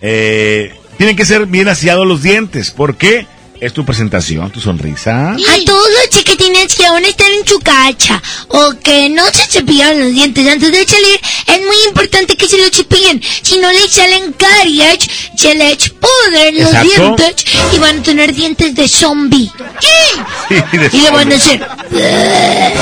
eh, 0.00 0.79
tienen 1.00 1.16
que 1.16 1.24
ser 1.24 1.46
bien 1.46 1.66
aseados 1.66 2.06
los 2.06 2.22
dientes. 2.22 2.72
¿Por 2.72 2.94
qué? 2.98 3.26
Es 3.58 3.72
tu 3.72 3.86
presentación, 3.86 4.50
tu 4.50 4.60
sonrisa. 4.60 5.30
A 5.30 5.64
todos 5.64 5.88
los 5.98 6.10
chiquitines 6.10 6.74
que 6.74 6.84
aún 6.84 7.02
están 7.06 7.32
en 7.32 7.48
su 7.48 7.58
cacha 7.60 8.22
o 8.48 8.74
que 8.84 9.08
no 9.08 9.24
se 9.32 9.46
cepillan 9.46 9.98
los 9.98 10.12
dientes 10.12 10.46
antes 10.46 10.70
de 10.70 10.86
salir, 10.86 11.18
es 11.46 11.58
muy 11.62 11.76
importante 11.88 12.36
que 12.36 12.46
se 12.46 12.58
los 12.58 12.70
cepillen. 12.70 13.22
Si 13.40 13.56
no 13.56 13.72
les 13.72 13.90
salen 13.90 14.34
caries, 14.34 14.98
se 15.38 15.54
les 15.54 15.88
pudren 15.88 16.56
los 16.62 16.68
Exacto. 16.74 17.16
dientes 17.16 17.44
y 17.74 17.78
van 17.78 18.00
a 18.00 18.02
tener 18.02 18.34
dientes 18.34 18.74
de 18.74 18.86
zombie. 18.86 19.50
¿Qué? 19.80 20.60
Sí, 20.70 20.76
de 20.76 20.90
Y 20.98 21.00
le 21.00 21.10
van 21.12 21.32
a 21.32 21.36
hacer... 21.36 21.66
bien 21.90 22.74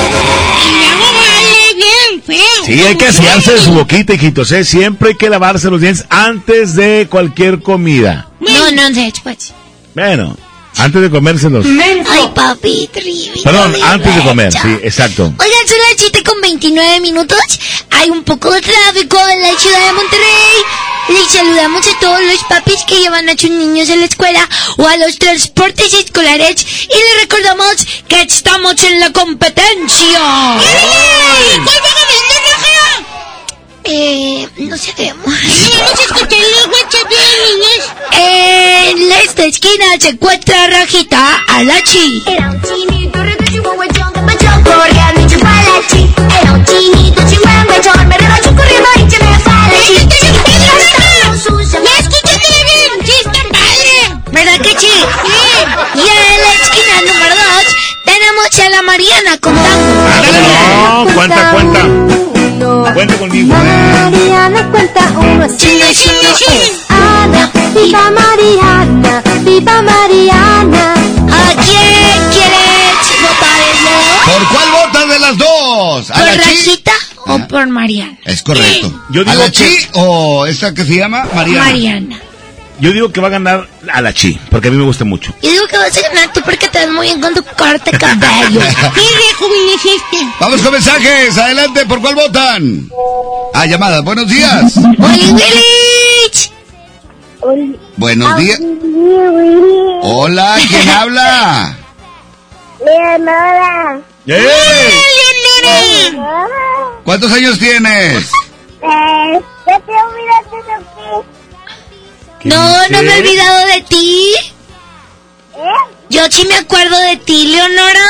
feo. 2.29 2.65
Sí, 2.65 2.81
hay 2.81 2.97
que 2.97 3.07
asearse 3.07 3.53
de 3.53 3.59
su 3.59 3.73
boquita, 3.73 4.15
hijitos, 4.15 4.53
¿eh? 4.53 4.65
Siempre 4.65 5.11
hay 5.11 5.15
que 5.17 5.31
lavarse 5.31 5.71
los 5.71 5.81
dientes 5.81 6.05
antes 6.11 6.75
de 6.75 7.07
cualquier 7.11 7.63
comida. 7.63 8.29
No, 8.41 8.71
no, 8.73 8.91
después. 8.91 9.55
Bueno, 9.95 10.37
antes 10.79 11.03
de 11.03 11.11
comérselos. 11.11 11.67
Ay, 11.67 12.31
papi, 12.35 12.89
Trivi. 12.93 13.31
Perdón, 13.43 13.75
antes 13.83 14.15
de 14.15 14.23
comer, 14.23 14.53
sí, 14.53 14.79
exacto. 14.83 15.25
Oigan, 15.25 15.69
son 15.69 15.79
las 15.79 15.97
7 15.99 16.23
con 16.23 16.41
29 16.41 17.01
minutos. 17.01 17.39
Hay 17.91 18.11
un 18.11 18.23
poco 18.25 18.51
de 18.53 18.61
tráfico 18.61 19.19
en 19.29 19.43
la 19.43 19.59
ciudad 19.59 19.87
de 19.87 19.93
Monterrey. 19.93 20.63
Les 21.09 21.33
saludamos 21.33 21.87
a 21.87 21.99
todos 22.01 22.21
los 22.21 22.45
papis 22.45 22.85
que 22.87 23.01
llevan 23.01 23.29
a 23.29 23.33
sus 23.33 23.51
niños 23.51 23.89
a 23.89 23.97
la 23.97 24.05
escuela 24.05 24.47
o 24.77 24.87
a 24.87 24.97
los 24.99 25.19
transportes 25.19 25.95
escolares. 25.95 26.67
Y 26.83 26.95
les 26.95 27.23
recordamos 27.23 27.77
que 28.09 28.23
estamos 28.23 28.75
en 28.85 29.01
la 29.01 29.11
competencia. 29.13 30.21
¿Cuál 30.21 31.81
va 31.83 31.89
ganando, 31.89 32.28
Roja? 32.28 32.28
Eh, 33.91 34.47
no 34.59 34.77
sabemos. 34.77 35.33
En 38.13 39.13
esta 39.25 39.45
esquina 39.45 39.87
se 39.99 40.11
encuentra 40.11 40.67
Rajita 40.69 41.43
Alachi. 41.49 42.23
Y 55.95 56.01
en 56.01 56.41
la 56.43 56.55
esquina 56.55 57.01
número 57.01 57.35
2 57.35 57.45
tenemos 58.05 58.59
a 58.59 58.71
la 58.71 58.83
Mariana 58.83 59.39
contando. 59.41 61.07
No, 61.07 61.15
cuenta, 61.15 61.51
cuenta. 61.53 62.38
Cuenta 62.59 63.17
conmigo. 63.19 63.55
Mariana 63.55 64.69
cuenta 64.71 65.01
uno 65.17 65.47
sí, 65.57 65.81
sí. 65.95 66.73
Ana, 66.89 67.51
viva 67.75 68.11
Mariana, 68.11 69.23
viva 69.45 69.83
Mariana. 69.83 70.95
¿A 70.95 71.55
quién 71.55 72.31
quieres 72.33 73.07
votar, 73.23 73.61
Leo? 73.85 74.35
¿Por 74.35 74.49
cuál 74.49 74.71
votas 74.73 75.09
de 75.09 75.19
las 75.21 75.39
dos? 75.39 76.11
¿A 76.11 76.15
¿Por 76.15 76.25
la 76.25 76.33
chi? 76.33 76.39
Rajita 76.51 76.93
o 77.27 77.39
por 77.49 77.67
Mariana? 77.69 78.19
Es 78.25 78.43
correcto. 78.43 78.93
Yo 79.11 79.23
digo 79.25 79.31
¿A 79.33 79.45
la 79.45 79.53
chi 79.53 79.79
o 79.95 80.47
esta 80.47 80.75
que 80.75 80.85
se 80.85 80.97
llama 80.97 81.27
Mariana? 81.35 81.65
Mariana. 81.65 82.21
Yo 82.81 82.93
digo 82.93 83.11
que 83.13 83.21
va 83.21 83.27
a 83.27 83.31
ganar 83.31 83.69
a 83.93 84.01
la 84.01 84.13
chi, 84.13 84.39
porque 84.51 84.69
a 84.69 84.71
mí 84.71 84.77
me 84.77 84.85
gusta 84.85 85.05
mucho. 85.05 85.33
Yo 85.43 85.51
digo 85.51 85.67
que 85.67 85.79
vas 85.79 85.97
a 85.97 86.01
ganar 86.01 86.33
tú 86.33 86.41
porque 86.43 86.69
te 86.69 86.79
ves 86.79 86.91
muy 86.91 87.09
bien 87.09 87.21
con 87.21 87.35
tu 87.35 87.43
corte 87.43 87.91
de 87.91 87.99
cabello. 87.99 88.61
Vamos 90.41 90.63
con 90.63 90.73
mensajes. 90.73 91.37
Adelante, 91.37 91.87
¿por 91.87 92.01
cuál 92.01 92.15
votan? 92.15 92.89
Ah, 93.55 93.67
llamadas. 93.67 94.05
Buenos 94.05 94.29
días. 94.29 94.77
¡Oli, 94.77 95.33
Willich! 95.33 96.53
Buenos 97.97 98.37
días. 98.37 98.61
Hola, 100.03 100.57
¿quién 100.69 100.89
habla? 100.89 101.77
Leonora. 102.85 104.01
¡Eh! 104.27 105.09
¿Cuántos 107.05 107.33
años 107.33 107.59
tienes? 107.59 108.31
Eh, 108.83 109.41
ya 109.67 109.81
te 109.81 109.93
No, 112.45 112.89
no 112.89 113.03
me 113.03 113.15
he 113.15 113.19
olvidado 113.21 113.67
de 113.67 113.83
ti. 113.83 114.35
¿Eh? 115.57 115.95
Yo 116.11 116.23
sí 116.31 116.47
me 116.47 116.55
acuerdo 116.57 116.97
de 117.01 117.17
ti, 117.17 117.49
Leonora. 117.49 118.09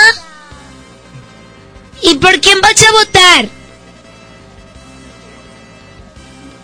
¿Y 2.02 2.14
por 2.16 2.40
quién 2.40 2.60
vas 2.60 2.74
a 2.82 2.92
votar? 2.92 3.46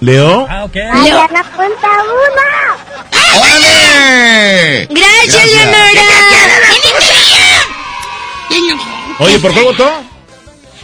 ¿Leo? 0.01 0.47
Mariana 0.47 1.45
cuenta 1.57 1.89
uno. 1.89 3.41
¡Órale! 3.41 4.87
Gracias, 4.91 5.35
Gracias. 5.35 5.47
Leonora. 5.51 6.03
Oye, 9.19 9.39
¿por 9.39 9.53
cuál 9.53 9.65
votó? 9.65 10.03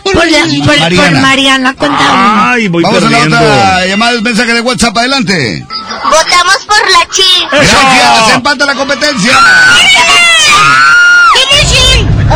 Por, 0.02 0.26
la- 0.30 0.38
por- 0.40 0.78
Mariana. 0.78 1.02
por 1.10 1.20
Mariana, 1.20 1.74
cuéntame. 1.76 2.08
Ay, 2.12 2.68
voy 2.68 2.82
Vamos 2.82 3.02
a 3.04 3.10
la 3.10 3.18
otra 3.18 3.86
llamada, 3.86 4.20
mensaje 4.22 4.54
de 4.54 4.60
WhatsApp. 4.60 4.96
Adelante. 4.96 5.64
Votamos 6.04 6.39
por 6.80 6.90
la 6.90 7.08
chi. 7.10 7.46
Gracias. 7.50 8.34
Empata 8.34 8.66
la 8.66 8.74
competencia. 8.74 9.38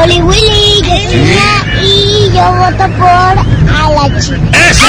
Oli 0.02 0.20
Willy, 0.20 0.82
yo 0.82 0.94
soy 1.08 1.16
Mía 1.16 1.64
y 1.80 2.30
yo 2.34 2.52
voto 2.52 2.84
por 2.98 3.34
Alachi. 3.76 4.34
¡Eso! 4.52 4.86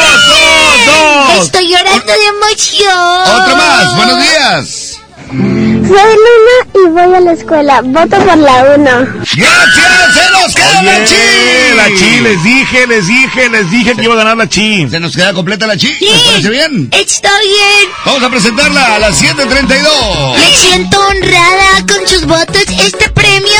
¡Dos, 0.00 0.20
dos, 0.28 0.86
dos! 0.86 1.44
Estoy 1.46 1.68
llorando 1.68 2.12
de 2.12 2.26
emoción. 2.26 3.42
Otro 3.42 3.56
más. 3.56 3.96
Buenos 3.96 4.18
días. 4.22 5.00
Soy 5.30 6.14
Luna 6.24 6.56
y 6.74 6.88
voy 6.90 7.14
a 7.14 7.20
la 7.20 7.32
escuela. 7.32 7.80
Voto 7.82 8.16
por 8.18 8.38
la 8.38 8.74
1. 8.76 8.90
Gracias. 9.36 10.09
Se 10.52 10.58
nos 10.60 10.72
queda 10.72 10.82
la 10.82 11.04
chi. 11.04 11.14
Oye, 11.14 11.74
la 11.74 11.86
chi, 11.96 12.20
les 12.20 12.42
dije, 12.44 12.86
les 12.86 13.06
dije, 13.06 13.48
les 13.50 13.70
dije 13.70 13.94
que 13.96 14.02
iba 14.04 14.14
a 14.14 14.18
ganar 14.18 14.36
la 14.36 14.48
chi. 14.48 14.88
¿Se 14.90 15.00
nos 15.00 15.14
queda 15.14 15.32
completa 15.32 15.66
la 15.66 15.76
chi? 15.76 15.88
¿Les 16.00 16.20
parece 16.22 16.50
bien? 16.50 16.88
Está 16.92 17.30
bien. 17.40 17.90
Vamos 18.04 18.22
a 18.22 18.30
presentarla 18.30 18.96
a 18.96 18.98
las 18.98 19.20
7.32. 19.22 20.36
Me 20.36 20.56
siento 20.56 21.00
honrada 21.00 21.86
con 21.88 22.08
sus 22.08 22.26
votos. 22.26 22.62
Este 22.84 23.08
premio 23.10 23.50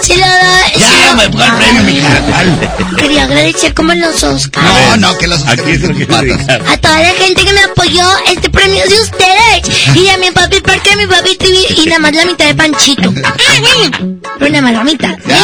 se 0.00 0.14
lo 0.16 0.26
da. 0.26 0.60
se 0.72 0.78
Ya, 0.80 1.06
lo- 1.10 1.16
me 1.16 1.28
pongo 1.30 1.44
el 1.44 1.52
premio, 1.52 1.82
mija. 1.82 2.20
¿Cuál? 2.30 2.96
Quería 2.96 3.24
agradecer 3.24 3.74
como 3.74 3.92
en 3.92 4.00
los 4.00 4.22
Oscars. 4.22 4.66
No, 4.66 4.96
no, 4.98 5.18
que 5.18 5.26
los 5.26 5.46
Aquí 5.46 5.76
se 5.76 5.88
lo 5.88 5.94
quiero 5.94 6.16
dedicar. 6.22 6.62
A 6.68 6.76
toda 6.78 7.00
la 7.00 7.10
gente 7.10 7.44
que 7.44 7.52
me 7.52 7.60
apoyó, 7.62 8.04
este 8.30 8.50
premio 8.50 8.82
es 8.84 8.90
de 8.90 9.00
ustedes. 9.00 9.96
Y 9.96 10.08
a 10.08 10.16
mi 10.18 10.30
papi 10.30 10.60
Parque, 10.60 10.90
a 10.92 10.96
mi 10.96 11.06
papi 11.06 11.36
TV 11.36 11.56
y 11.82 11.86
nada 11.86 11.98
más 12.00 12.14
la 12.14 12.24
mitad 12.24 12.46
de 12.46 12.54
Panchito. 12.54 13.12
Ah, 13.24 13.34
bueno. 13.78 14.18
Pero 14.38 14.50
nada 14.50 14.62
más 14.62 14.72
la 14.74 14.84
mitad. 14.84 15.16
Ya. 15.26 15.36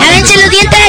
Lávense 0.00 0.36
los 0.36 0.50
dientes. 0.50 0.80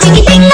Zapatos, 0.00 0.18
chiquitín 0.18 0.49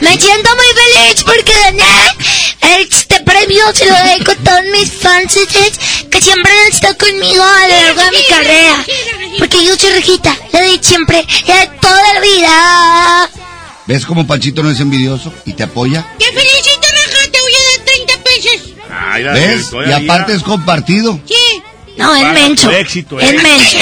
Me 0.00 0.20
siento 0.20 0.50
muy 0.54 0.66
feliz 0.74 1.24
porque 1.24 1.52
gané 1.52 1.84
este 2.80 3.20
premio. 3.24 3.64
Se 3.74 3.86
lo 3.86 3.94
dedico 4.04 4.32
a 4.32 4.36
todos 4.36 4.60
mis 4.72 4.92
fans 4.92 5.36
que 6.10 6.22
siempre 6.22 6.52
han 6.52 6.72
estado 6.72 6.96
conmigo 6.96 7.42
a 7.42 7.68
lo 7.68 7.74
largo 7.74 8.02
de 8.02 8.10
mi 8.12 8.24
carrera. 8.28 8.84
Porque 9.38 9.64
yo 9.64 9.76
soy 9.76 9.90
Rejita, 9.90 10.36
le 10.52 10.60
doy 10.60 10.78
siempre 10.80 11.26
y 11.28 11.52
de 11.52 11.66
toda 11.80 12.14
la 12.14 12.20
vida. 12.20 13.30
¿Ves 13.86 14.06
cómo 14.06 14.26
Panchito 14.26 14.62
no 14.62 14.70
es 14.70 14.78
envidioso 14.78 15.32
y 15.44 15.54
te 15.54 15.64
apoya? 15.64 16.06
¡Te 16.18 16.26
felicito, 16.26 16.80
Raja! 16.82 17.30
Te 17.32 17.40
voy 17.40 17.52
a 17.52 17.58
dar 17.76 17.84
30 17.86 18.14
pesos. 18.22 18.60
¿Ves? 19.34 19.88
Y 19.88 19.92
aparte 19.92 20.34
es 20.34 20.42
compartido. 20.42 21.18
Sí. 21.26 21.62
No, 21.96 22.14
es 22.14 22.32
menso. 22.32 22.70
éxito, 22.70 23.18
Es 23.18 23.30
eh. 23.30 23.32
menso. 23.34 23.76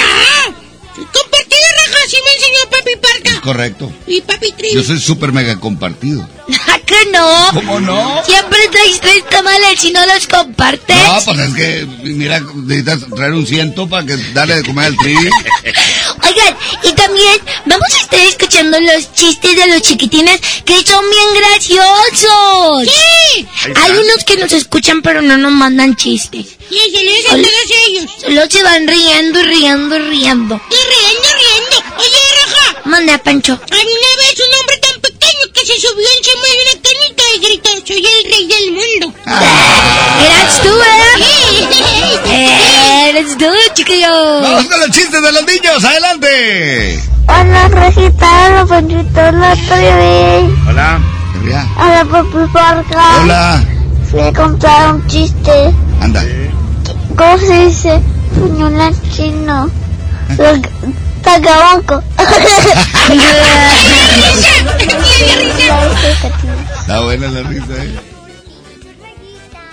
Compartido, 0.95 1.67
Raja, 1.77 1.99
así 2.07 2.17
me 2.25 2.33
enseñó 2.33 2.71
Papi 2.71 2.97
Parca. 3.03 3.31
Es 3.33 3.41
correcto. 3.41 3.93
Y 4.09 4.21
Papi 4.23 4.53
Tri. 4.53 4.73
Yo 4.73 4.83
soy 4.83 4.99
súper 4.99 5.33
mega 5.33 5.61
compartido. 5.61 6.27
¿A 6.73 6.79
que 6.79 6.97
no? 7.13 7.51
¿Cómo 7.53 7.81
no? 7.81 8.23
Siempre 8.25 8.59
traes 8.71 9.01
tres 9.01 9.25
tamales 9.29 9.85
y 9.85 9.91
no 9.93 10.07
los 10.07 10.27
compartes. 10.27 10.97
No, 10.97 11.21
pues 11.25 11.39
es 11.39 11.55
que, 11.55 11.87
mira, 12.05 12.41
necesitas 12.41 13.01
traer 13.15 13.33
un 13.33 13.47
ciento 13.47 13.89
para 13.89 14.07
que 14.07 14.17
darle 14.33 14.57
de 14.57 14.63
comer 14.65 14.87
al 14.87 14.97
tri. 14.97 15.15
Oigan, 15.17 16.57
y 16.85 16.93
también 16.95 17.41
vamos 17.67 17.89
a 17.95 18.01
estar 18.01 18.21
escuchando 18.21 18.81
los 18.81 19.13
chistes 19.13 19.57
de 19.57 19.67
los 19.67 19.83
chiquitines 19.83 20.41
que 20.65 20.85
son 20.85 21.05
bien 21.11 21.27
graciosos. 21.37 22.85
¡Sí! 22.85 23.47
Hay 23.75 23.91
unos 23.93 24.25
que 24.25 24.37
nos 24.37 24.53
escuchan 24.53 25.03
pero 25.03 25.21
no 25.23 25.37
nos 25.37 25.53
mandan 25.53 25.97
chistes. 25.97 26.47
Y 26.71 26.91
se 26.91 27.03
les 27.03 27.27
a 27.27 27.31
todos 27.31 27.71
ellos. 27.89 28.11
Solo 28.21 28.43
se 28.49 28.63
van 28.63 28.87
riendo 28.87 29.41
y 29.41 29.45
riendo 29.45 29.97
y 29.97 30.01
riendo. 30.01 30.61
Y 30.71 30.81
riendo, 30.91 31.29
riendo. 31.39 31.97
Oye, 31.99 32.19
Raja. 32.37 32.81
Manda, 32.85 33.19
Pancho. 33.19 33.61
Eres 43.79 43.79
tú, 43.79 43.81
chiquillo. 43.85 44.41
Vamos 44.43 44.65
con 44.67 44.81
los 44.81 44.91
chistes 44.91 45.23
de 45.23 45.33
los 45.33 45.45
niños, 45.47 45.85
adelante. 45.85 47.01
Hola, 47.29 47.69
Rejita, 47.69 48.27
hola, 48.47 48.67
Panchito, 48.67 49.21
hola, 49.21 49.55
Trivi. 49.55 50.55
Hola. 50.69 50.99
Herria. 51.37 51.69
Hola, 51.77 52.05
Papi 52.11 52.53
Parca. 52.53 53.21
Hola. 53.23 53.65
Fui 54.11 54.21
a 54.21 54.33
contar 54.33 54.95
un 54.95 55.07
chiste. 55.07 55.73
Anda. 56.01 56.25
¿Cómo 57.17 57.39
se 57.39 57.67
dice 57.67 58.01
puñal 58.35 58.95
chino? 59.15 59.71
Lo- 60.39 60.63
Tacabanco. 61.23 62.03
Está 66.81 67.01
buena 67.01 67.29
la 67.29 67.43
risa, 67.43 67.67
eh. 67.77 68.01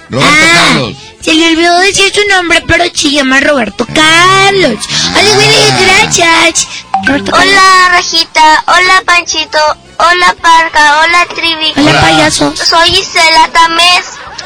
Roberto 0.09 0.45
Carlos. 0.53 0.97
Se 1.25 1.33
le 1.33 1.49
olvidó 1.49 1.75
decir 1.79 2.13
su 2.13 2.21
nombre, 2.29 2.63
pero 2.67 2.83
se 2.93 3.09
llama 3.09 3.39
Roberto 3.39 3.85
Carlos. 3.87 4.77
Hola, 5.17 5.37
Willy, 5.37 5.85
gracias. 5.99 6.67
Roberto. 7.03 7.31
Hola, 7.35 7.89
Rejita. 7.93 8.63
Hola, 8.67 9.01
Panchito. 9.07 9.57
Hola, 9.97 10.35
Parca. 10.39 10.99
Hola, 11.01 11.25
Trivi. 11.33 11.73
Hola, 11.77 11.99
payaso. 12.01 12.53
Soy 12.55 12.89
Isela 12.99 13.47
Tamés. 13.51 14.05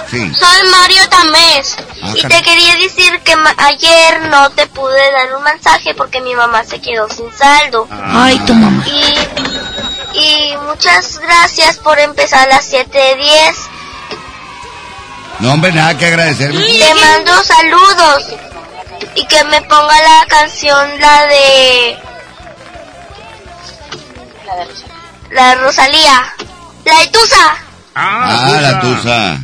Sí. 0.10 0.32
Soy 0.34 0.70
Mario 0.72 1.10
Tamés. 1.10 1.76
Ah, 2.02 2.14
y 2.16 2.22
te 2.22 2.42
quería 2.44 2.76
decir 2.78 3.20
que 3.26 3.36
ma- 3.36 3.54
ayer 3.58 4.22
no 4.30 4.50
te 4.52 4.66
pude 4.68 5.12
dar 5.12 5.36
un 5.36 5.44
mensaje 5.44 5.94
porque 5.96 6.22
mi 6.22 6.34
mamá 6.34 6.64
se 6.64 6.80
quedó 6.80 7.10
sin 7.10 7.30
saldo. 7.38 7.90
Ay, 7.92 8.40
tu 8.46 8.54
mamá. 8.54 8.86
Y, 8.88 10.18
y 10.18 10.58
muchas 10.66 11.20
gracias 11.20 11.78
por 11.78 12.00
empezar 12.00 12.48
a 12.50 12.56
las 12.56 12.72
7.10. 12.72 13.56
No, 15.40 15.54
hombre, 15.54 15.72
nada 15.72 15.98
que 15.98 16.06
agradecerme. 16.06 16.62
Te 16.62 16.94
mando 16.96 17.32
saludos. 17.44 18.26
Y 19.16 19.26
que 19.26 19.44
me 19.46 19.62
ponga 19.62 19.98
la 19.98 20.26
canción, 20.28 21.00
la 21.00 21.26
de... 21.28 21.98
La 25.32 25.50
de 25.50 25.56
Rosalía. 25.56 26.34
La 26.86 27.00
de 27.00 27.08
Tusa. 27.08 27.56
Ah, 27.96 28.58
la 28.62 28.80
tusa. 28.82 29.40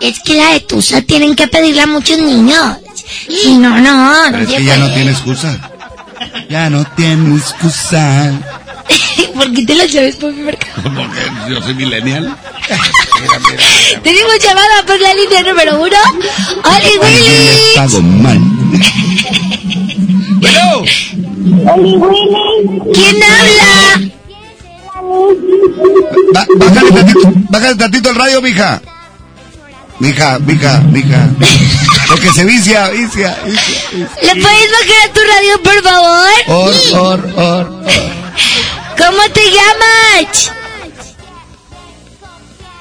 Es 0.00 0.20
que 0.20 0.34
la 0.34 0.52
de 0.52 0.60
Tusa 0.60 1.02
tienen 1.02 1.34
que 1.34 1.48
pedirla 1.48 1.84
a 1.84 1.86
muchos 1.86 2.18
niños. 2.18 2.76
Si 3.28 3.56
no, 3.56 3.78
no, 3.78 4.12
Pero 4.30 4.38
no 4.38 4.42
es 4.44 4.48
que 4.48 4.64
ya 4.64 4.76
no 4.76 4.92
tiene 4.92 5.10
excusa. 5.10 5.58
Ya 6.48 6.70
no 6.70 6.84
tiene 6.96 7.36
excusa. 7.36 8.32
¿Por 9.34 9.52
qué 9.52 9.66
te 9.66 9.74
la 9.74 9.88
sabes, 9.88 10.16
Papi 10.16 10.34
Mercado? 10.34 10.82
Porque 10.82 11.20
yo 11.50 11.62
soy 11.62 11.74
millennial. 11.74 12.36
Tenemos 14.02 14.38
llamada 14.42 14.86
por 14.86 15.00
la 15.00 15.14
línea 15.14 15.42
número 15.42 15.80
uno. 15.80 15.96
¡Oli, 16.64 16.98
Willy! 16.98 17.76
Pago 17.76 18.00
mal. 18.02 18.38
bueno. 20.40 20.82
Oli 21.72 21.96
Willy. 21.96 22.92
¿Quién 22.94 23.22
habla? 23.22 24.12
Bájale 26.32 26.56
tantito, 26.94 27.32
bájale 27.50 27.76
tantito 27.76 28.10
el 28.10 28.16
radio, 28.16 28.42
mija. 28.42 28.80
Mija, 30.00 30.38
mija, 30.38 30.80
mija. 30.92 31.28
Porque 32.08 32.30
se 32.32 32.44
vicia, 32.44 32.88
vicia, 32.88 33.36
vicia. 33.44 34.08
¿Le 34.22 34.40
puedes 34.40 34.70
bajar 34.72 35.08
a 35.08 35.12
tu 35.12 35.20
radio, 35.20 35.62
por 35.62 35.82
favor? 35.82 36.28
Or, 36.46 36.74
or, 36.94 37.32
or, 37.36 37.66
or. 37.66 37.84
¿Cómo 38.96 39.22
te 39.32 39.42
llamas? 39.50 40.52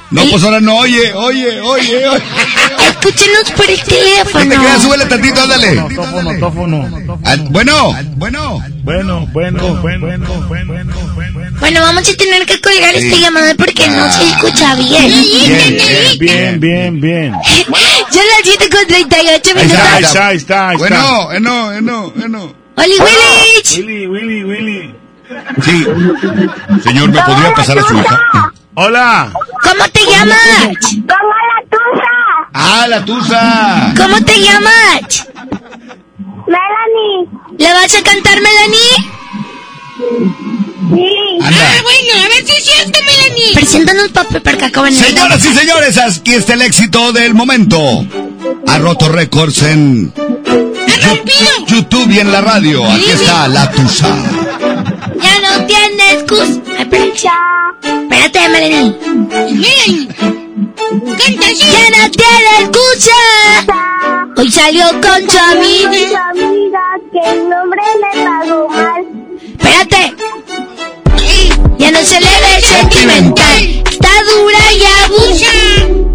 No, 0.09 0.23
pues 0.31 0.41
ahora 0.43 0.61
no, 0.61 0.77
oye, 0.77 1.13
oye, 1.13 1.59
oye, 1.61 2.07
oye. 2.07 2.23
Escúchenos 2.89 3.51
por 3.55 3.69
el 3.69 3.77
No 3.77 3.84
te 3.84 3.91
teléfono. 3.91 4.55
creas, 4.55 4.81
súbele 4.81 5.05
tantito, 5.05 5.41
ándale. 5.41 5.75
Tófono, 5.95 6.39
tófono. 6.39 7.19
Ah, 7.25 7.35
Bueno, 7.49 7.93
bueno. 8.15 8.63
Bueno, 8.84 9.27
bueno, 9.34 9.75
bueno, 9.81 10.07
bueno, 10.07 10.27
bueno. 10.47 10.93
Bueno, 11.59 11.81
vamos 11.81 12.07
a 12.09 12.13
tener 12.15 12.45
que 12.45 12.59
colgar 12.61 12.95
esta 12.95 13.17
llamada 13.17 13.53
porque 13.55 13.88
no 13.89 14.09
se 14.13 14.23
escucha 14.29 14.75
bien. 14.75 15.11
Bien, 16.19 16.19
bien, 16.19 16.59
bien, 16.59 17.01
bien. 17.01 17.34
Son 17.34 17.73
las 18.13 18.43
7 18.43 18.69
con 18.69 18.88
38 18.88 19.51
Ahí 19.57 19.65
está, 19.65 19.81
ahí 19.84 19.95
minutos. 19.95 20.07
está, 20.07 20.27
ahí 20.27 20.38
está. 20.38 20.69
ahí 20.69 20.75
está. 20.75 20.77
Bueno, 20.77 21.31
eh, 21.34 21.39
no, 21.41 21.81
no, 21.81 22.13
no. 22.29 22.55
¡Oli, 22.75 22.93
Willy! 22.99 23.85
Willy, 23.85 24.07
Willy, 24.07 24.43
Willy. 24.45 24.95
Sí. 25.65 25.85
Señor, 26.84 27.09
¿me 27.11 27.21
podría 27.23 27.53
pasar 27.53 27.77
a 27.79 27.84
su 27.84 27.93
hija? 27.97 28.19
Hola. 28.79 29.33
¿Cómo 29.63 29.89
te 29.89 30.01
llamas? 30.05 30.37
Como 30.91 31.33
la 31.49 31.63
Tusa. 31.71 32.11
Ah, 32.53 32.85
la 32.87 33.03
tusa. 33.03 33.93
¿Cómo 33.97 34.23
te 34.23 34.39
llamas? 34.39 35.27
Melanie. 36.45 37.27
¿Le 37.57 37.73
vas 37.73 37.95
a 37.95 38.03
cantar, 38.03 38.35
Melanie? 38.39 38.93
Sí. 40.93 41.39
Anda. 41.43 41.81
bueno, 41.81 42.23
a 42.23 42.27
ver 42.29 42.45
si 42.45 42.51
es 42.51 42.83
Canta, 42.83 42.99
Melanie. 42.99 43.53
Preséntanos, 43.55 44.09
papi, 44.09 44.39
para 44.41 44.57
que 44.59 44.65
acaben 44.65 44.93
Señoras 44.93 45.43
y 45.43 45.53
señores, 45.55 45.97
aquí 45.97 46.35
está 46.35 46.53
el 46.53 46.61
éxito 46.61 47.11
del 47.13 47.33
momento. 47.33 47.79
Ha 48.67 48.77
roto 48.77 49.09
récords 49.09 49.63
en 49.63 50.13
YouTube 51.65 52.11
y 52.11 52.19
en 52.19 52.31
la 52.31 52.41
radio. 52.41 52.85
Aquí 52.85 53.09
está 53.09 53.47
la 53.47 53.71
Tusa. 53.71 54.15
Ya 55.19 55.39
no 55.41 55.65
tiene 55.65 56.11
excusa. 56.11 56.61
Ay, 56.77 56.85
espérate. 58.09 58.49
Melanie. 58.49 60.07
Canta 61.17 61.47
así. 61.47 61.65
Ya 61.71 61.85
no 61.97 62.11
tiene 62.11 62.51
excusa. 62.61 63.19
Hoy 64.38 64.51
salió 64.51 64.85
con 65.01 65.29
su 65.29 65.38
amiga. 65.38 66.31
que 67.11 67.31
el 67.31 67.49
nombre 67.49 67.81
le 68.01 68.23
pagó 68.23 68.69
mal. 68.69 69.03
Espérate. 69.57 70.15
Ya 71.77 71.91
no 71.91 71.99
se 71.99 72.19
le 72.19 72.27
ve 72.27 72.61
sentimental. 72.61 73.63
Está 73.91 74.09
dura 74.31 74.59
y 74.73 74.84
abusa. 75.03 75.51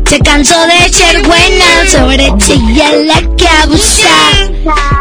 Se 0.09 0.19
cansó 0.21 0.61
de 0.67 0.89
ser 0.93 1.23
buena. 1.27 1.89
Sobre 1.89 2.27
ella 2.27 2.93
la 3.05 3.37
que 3.37 3.49
abusa. 3.49 4.09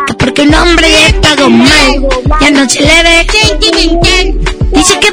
Que 0.07 0.13
porque 0.15 0.41
un 0.43 0.53
hombre 0.53 0.87
le 0.89 1.13
pagó 1.19 1.49
mal. 1.49 2.07
Ya 2.41 2.51
no 2.51 2.69
se 2.69 2.81
le 2.81 3.03
ve 3.03 3.27
sentimental. 3.31 4.51
Dice 4.71 4.99
que 4.99 5.11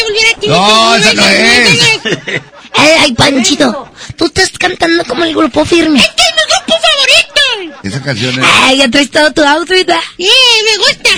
volver 0.00 0.26
a 0.34 0.40
ti. 0.40 0.48
No, 0.48 0.96
esa 0.96 1.14
no 1.14 1.28
es. 1.28 2.42
Ay, 2.74 3.12
Panchito, 3.14 3.88
tú 4.16 4.26
estás 4.26 4.50
cantando 4.58 5.04
como 5.04 5.24
el 5.24 5.34
grupo 5.34 5.64
firme. 5.64 5.98
¡Este 5.98 6.22
es 6.22 6.34
mi 6.36 6.42
grupo 6.52 6.74
favorito! 6.80 7.80
Esa 7.82 8.02
canción 8.02 8.38
es... 8.40 8.46
Ay, 8.62 8.78
ya 8.78 8.88
traes 8.88 9.10
todo 9.10 9.32
tu 9.32 9.42
outfit. 9.42 9.86
¿verdad? 9.86 10.02
¡Eh, 10.18 10.28
me 10.64 10.78
gusta! 10.78 11.10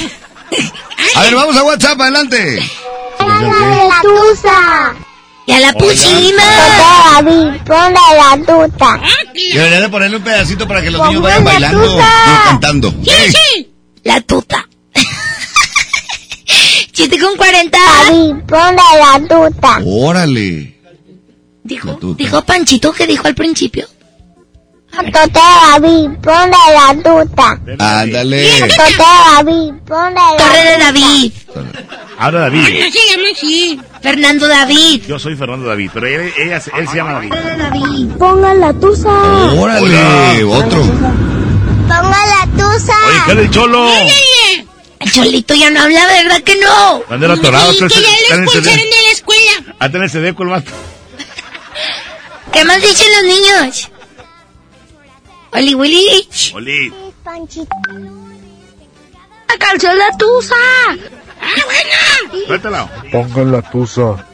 A 1.17 1.23
ver, 1.23 1.35
vamos 1.35 1.57
a 1.57 1.63
WhatsApp, 1.63 2.01
adelante. 2.01 2.71
la 3.21 4.01
tusa. 4.03 4.95
¡Y 5.47 5.53
a 5.53 5.61
la 5.61 5.73
puchina! 5.75 6.43
David, 7.15 7.61
ponle 7.67 8.01
la 8.17 8.37
tuta. 8.39 9.01
Debería 9.35 9.81
de 9.81 9.89
ponerle 9.89 10.17
un 10.17 10.25
pedacito 10.25 10.67
para 10.67 10.81
que 10.83 10.91
los 10.91 11.07
niños 11.07 11.23
vayan 11.23 11.45
la 11.45 11.51
bailando 11.51 11.85
y 11.85 12.49
cantando. 12.49 12.95
Sí! 13.05 13.71
La 14.05 14.21
tuta. 14.21 14.67
Chiste 16.93 17.19
con 17.19 17.37
40. 17.37 17.79
David, 17.79 18.35
ponle 18.47 18.83
la 18.99 19.21
tuta. 19.29 19.81
Órale. 19.85 20.75
Dijo, 21.63 21.99
dijo 22.17 22.43
Panchito 22.43 22.93
que 22.93 23.07
dijo 23.07 23.27
al 23.27 23.35
principio. 23.35 23.87
Tote 24.97 25.41
David, 25.41 26.11
ponle 26.23 26.57
la 26.73 26.95
tuta. 27.03 27.59
Ándale. 27.79 28.49
Tote 28.61 28.95
David, 28.99 29.73
ponle 29.87 30.15
la 30.15 30.37
Torre 30.37 30.65
de 30.71 30.79
David. 30.79 31.33
Ahora 32.19 32.41
David. 32.41 32.65
se 32.93 33.13
llama 33.17 33.29
así. 33.33 33.81
Fernando 34.03 34.47
David. 34.49 35.03
Yo 35.07 35.19
soy 35.19 35.35
Fernando 35.37 35.67
David, 35.67 35.91
pero 35.93 36.07
él, 36.07 36.33
ella, 36.39 36.63
él 36.77 36.89
se 36.89 36.97
llama 36.97 37.13
David. 37.15 37.33
David. 37.33 38.09
Ponga 38.19 38.55
la 38.55 38.73
tusa. 38.75 39.11
Órale, 39.59 40.45
otro. 40.45 40.83
Ponga 40.83 42.27
la 42.27 42.47
tusa. 42.57 42.95
Oye, 43.09 43.19
¿qué 43.27 43.35
del 43.35 43.51
cholo? 43.51 43.89
El 45.01 45.13
Cholito 45.13 45.55
ya 45.55 45.71
no 45.71 45.83
habla, 45.83 46.07
¿verdad 46.07 46.41
que 46.43 46.57
no? 46.57 47.03
Anda 47.11 47.33
atorado, 47.35 47.73
Sí, 47.73 47.79
que 47.79 47.89
ya 47.89 47.91
CD. 47.91 48.43
expulsaron 48.45 48.79
de 48.79 49.03
la 49.05 49.11
escuela. 49.13 49.51
A 49.79 49.89
tener 49.91 50.09
CD 50.09 50.35
con 50.35 50.47
el 50.49 50.53
vato. 50.55 50.71
¿Qué 52.53 52.65
más 52.65 52.81
dicen 52.81 53.07
los 53.13 53.23
niños? 53.25 53.91
Oli 55.55 55.75
Willy. 55.75 56.29
Oli. 56.55 56.93
La 59.49 59.59
canción 59.59 59.97
La 59.97 60.17
Tusa. 60.19 60.55
¡Ah, 61.41 61.63
buena! 61.65 62.47
Suéltala. 62.47 62.91
Pongan 63.13 63.53
la 63.53 63.63
tusa. 63.63 64.27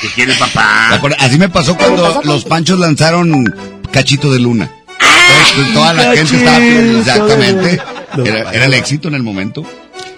¿Qué 0.00 0.08
quiere 0.14 0.32
el 0.32 0.38
papá? 0.38 1.00
Así 1.18 1.38
me 1.38 1.48
pasó 1.48 1.76
cuando 1.76 2.20
los 2.24 2.44
panchos 2.44 2.78
lanzaron 2.78 3.44
Cachito 3.90 4.32
de 4.32 4.40
Luna. 4.40 4.70
Entonces, 5.00 5.74
toda 5.74 5.92
la 5.94 6.16
gente 6.16 6.36
estaba 6.36 6.58
pidiendo 6.58 6.98
exactamente. 7.00 7.82
Era, 8.24 8.52
era 8.52 8.64
el 8.66 8.74
éxito 8.74 9.08
en 9.08 9.14
el 9.14 9.22
momento. 9.22 9.64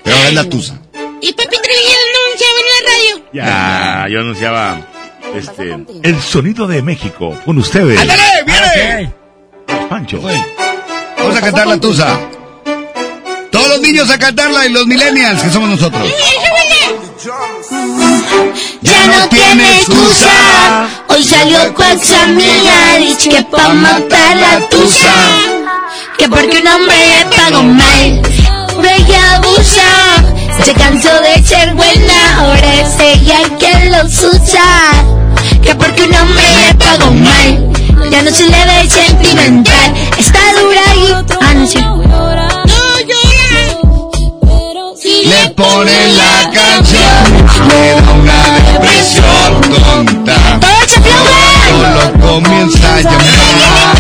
Pero 0.02 0.16
ahora 0.16 0.28
es 0.28 0.34
la 0.34 0.44
tusa. 0.44 0.78
Y 1.20 1.32
Pepe 1.32 1.56
Trevilla 1.62 1.96
no 2.12 2.18
anunciaba 2.26 2.58
en 2.60 2.66
la 2.72 2.90
radio. 2.90 3.30
Ya, 3.32 4.08
yo 4.10 4.20
anunciaba 4.20 4.80
este 5.34 5.76
el 6.02 6.20
sonido 6.20 6.66
de 6.66 6.82
México 6.82 7.38
con 7.44 7.58
ustedes. 7.58 8.00
¡Ándale, 8.00 8.22
viene! 8.46 9.25
Vamos 10.12 11.36
a 11.36 11.40
cantar 11.40 11.66
la 11.66 11.76
tusa. 11.78 12.16
Todos 13.50 13.68
los 13.70 13.80
niños 13.80 14.08
a 14.08 14.16
cantarla 14.16 14.64
y 14.66 14.70
los 14.70 14.86
millennials, 14.86 15.42
que 15.42 15.50
somos 15.50 15.68
nosotros. 15.68 16.08
Ya 18.82 19.06
no 19.06 19.28
tiene 19.28 19.64
excusa. 19.78 20.88
Hoy 21.08 21.24
salió 21.24 21.74
con 21.74 22.00
su 22.00 22.14
amiga. 22.14 22.98
Dice 22.98 23.30
que 23.30 23.42
pa' 23.44 23.70
matar 23.70 24.36
la 24.36 24.68
tusa. 24.68 25.12
Que 26.16 26.28
porque 26.28 26.58
un 26.58 26.68
hombre 26.68 26.96
le 26.96 27.36
pagó 27.36 27.62
mal. 27.64 28.22
Ella 28.98 29.34
abusa. 29.34 30.62
Se 30.64 30.72
cansó 30.74 31.20
de 31.20 31.42
ser 31.42 31.74
buena. 31.74 32.38
Ahora 32.38 32.74
es 32.74 33.00
ella 33.00 33.38
quien 33.58 33.90
los 33.90 34.22
usa. 34.22 34.62
Que 35.62 35.74
porque 35.74 36.04
un 36.04 36.14
hombre 36.14 36.44
le 36.68 36.74
pagó 36.74 37.10
mal. 37.10 37.75
Ya 38.10 38.22
no 38.22 38.30
se 38.30 38.44
le 38.44 38.64
ve 38.66 38.88
sentimental. 38.88 39.94
Está 40.18 40.38
dura 40.60 40.94
y. 40.94 41.12
Ah, 41.40 41.54
no, 41.54 41.66
sí. 41.66 41.78
No 41.78 42.02
llora. 42.02 42.48
Le 45.02 45.50
ponen 45.50 46.16
la 46.16 46.50
canción, 46.52 47.24
le 47.68 48.00
da 48.00 48.12
una 48.12 48.40
depresión 48.58 49.60
tonta. 49.60 50.36
¡Todos 50.60 50.86
se 50.86 50.98
aplauden! 50.98 51.66
Solo 51.68 52.04
comienza 52.20 52.94
a 52.94 53.00
llamar. 53.00 53.96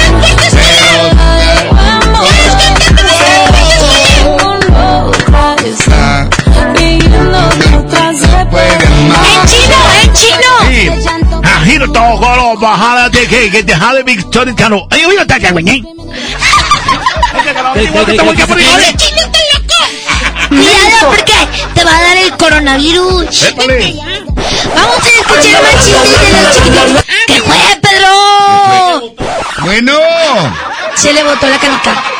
¡En 9.18 9.46
chino, 9.46 9.78
en 10.02 10.12
chino! 10.12 10.52
Sí. 10.70 11.15
Ajiro 11.66 11.90
todo 11.90 12.36
lo 12.36 12.56
bajada 12.60 13.08
de 13.08 13.26
que 13.26 13.50
que 13.50 13.60
deja 13.64 13.92
de 13.92 14.04
Victoria 14.04 14.54
Cano. 14.54 14.86
Ay, 14.88 15.04
oye, 15.04 15.20
está 15.20 15.36
güey. 15.50 15.82
Cuidado 20.48 21.06
porque 21.06 21.32
te 21.74 21.84
va 21.84 21.90
a 21.90 22.02
dar 22.02 22.16
el 22.18 22.36
coronavirus. 22.36 23.42
Épale. 23.42 23.96
Vamos 24.76 25.02
a 25.02 25.08
escuchar 25.08 25.62
más 25.64 25.84
chistes 25.84 26.20
de 26.20 26.40
los 26.40 26.54
chiquititos. 26.54 27.04
¿Qué 27.26 27.40
fue, 27.40 27.56
Pedro? 27.82 29.16
Bueno. 29.64 29.92
Se 30.94 31.12
le 31.12 31.24
botó 31.24 31.48
la 31.48 31.58
canica. 31.58 32.15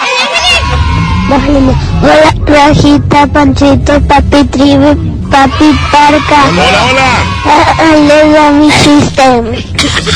Hola, 1.28 1.74
Rajita, 2.46 3.26
Panchito, 3.26 4.00
Papi 4.02 4.44
Tribe, 4.44 4.94
Papi 5.28 5.76
Parca. 5.90 6.44
Hola, 6.50 6.84
hola. 6.86 7.10
Va 8.32 8.50
mi 8.52 8.70
chiste. 8.70 9.24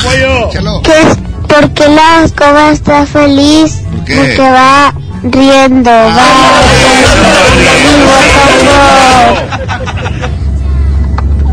Pollo. 0.05 0.51
¿Qué 0.85 0.93
es? 1.01 1.19
¿Por 1.49 1.69
qué 1.71 1.89
la 1.89 2.25
escoba 2.25 2.71
está 2.71 3.05
feliz? 3.07 3.83
qué? 4.07 4.15
Porque 4.15 4.51
va 4.51 4.95
riendo, 5.25 5.91
va 5.91 6.27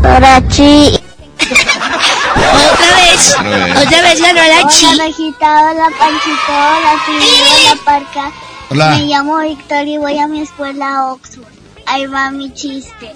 Ahora 0.04 0.40
chi. 0.48 1.00
Otra 2.30 2.90
vez. 2.94 3.36
Otra 3.76 4.02
vez 4.02 4.20
ganó 4.20 4.40
la 4.40 4.68
chi. 4.68 4.86
Hola, 4.86 5.04
Rajita, 5.04 5.46
hola, 5.46 5.88
Panchito, 5.98 6.52
hola, 6.52 6.92
Tribe, 7.06 7.24
hola, 7.50 7.80
Parca. 7.84 8.47
Hola. 8.70 8.90
Me 8.90 9.06
llamo 9.06 9.38
Victoria 9.38 9.94
y 9.94 9.98
voy 9.98 10.18
a 10.18 10.26
mi 10.26 10.40
escuela 10.40 11.06
Oxford. 11.12 11.46
Ahí 11.86 12.06
va 12.06 12.30
mi 12.30 12.52
chiste. 12.52 13.14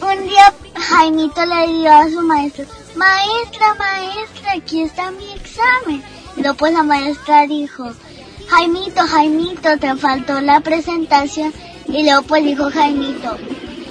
Un 0.00 0.28
día 0.28 0.54
Jaimito 0.76 1.44
le 1.44 1.66
dio 1.72 1.92
a 1.92 2.08
su 2.08 2.22
maestro, 2.22 2.64
maestra, 2.94 3.74
maestra, 3.74 4.52
aquí 4.52 4.82
está 4.82 5.10
mi 5.10 5.32
examen. 5.32 6.04
Y 6.36 6.42
luego 6.42 6.56
pues 6.56 6.72
la 6.72 6.84
maestra 6.84 7.48
dijo, 7.48 7.90
Jaimito, 8.48 9.04
Jaimito, 9.04 9.76
te 9.78 9.96
faltó 9.96 10.40
la 10.40 10.60
presentación. 10.60 11.52
Y 11.88 12.04
luego 12.04 12.22
pues 12.22 12.44
dijo 12.44 12.70
Jaimito, 12.70 13.36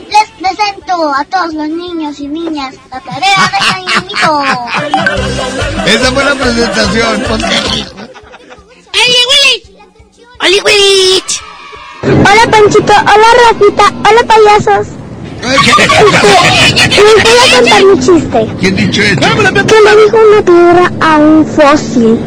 les 0.09 0.29
presento 0.39 1.13
a 1.13 1.25
todos 1.25 1.53
los 1.53 1.67
niños 1.67 2.17
y 2.21 2.29
niñas 2.29 2.75
la 2.89 3.01
tarea 3.01 3.51
de 3.51 3.57
Jaimito. 3.59 4.43
Esa 5.85 6.11
fue 6.13 6.23
la 6.23 6.35
presentación. 6.35 7.25
¡Oli 8.93 9.17
Willy! 9.29 9.76
¡Oli! 10.39 10.59
Hola 12.03 12.51
Panchito, 12.51 12.93
hola 12.93 13.29
Rafita, 13.49 13.85
hola 14.07 14.23
payasos. 14.27 14.87
Este, 15.37 17.01
les 17.03 17.23
voy 17.23 17.37
a 17.39 17.55
contar 17.55 17.83
mi 17.83 17.99
chiste. 17.99 18.47
¿Quién 18.59 18.75
dicho 18.75 19.01
esto? 19.01 19.27
Que 19.65 19.81
le 19.81 20.03
dijo 20.03 20.17
una 20.31 20.41
piedra 20.43 20.91
a 21.01 21.17
un 21.17 21.45
fósil. 21.45 22.19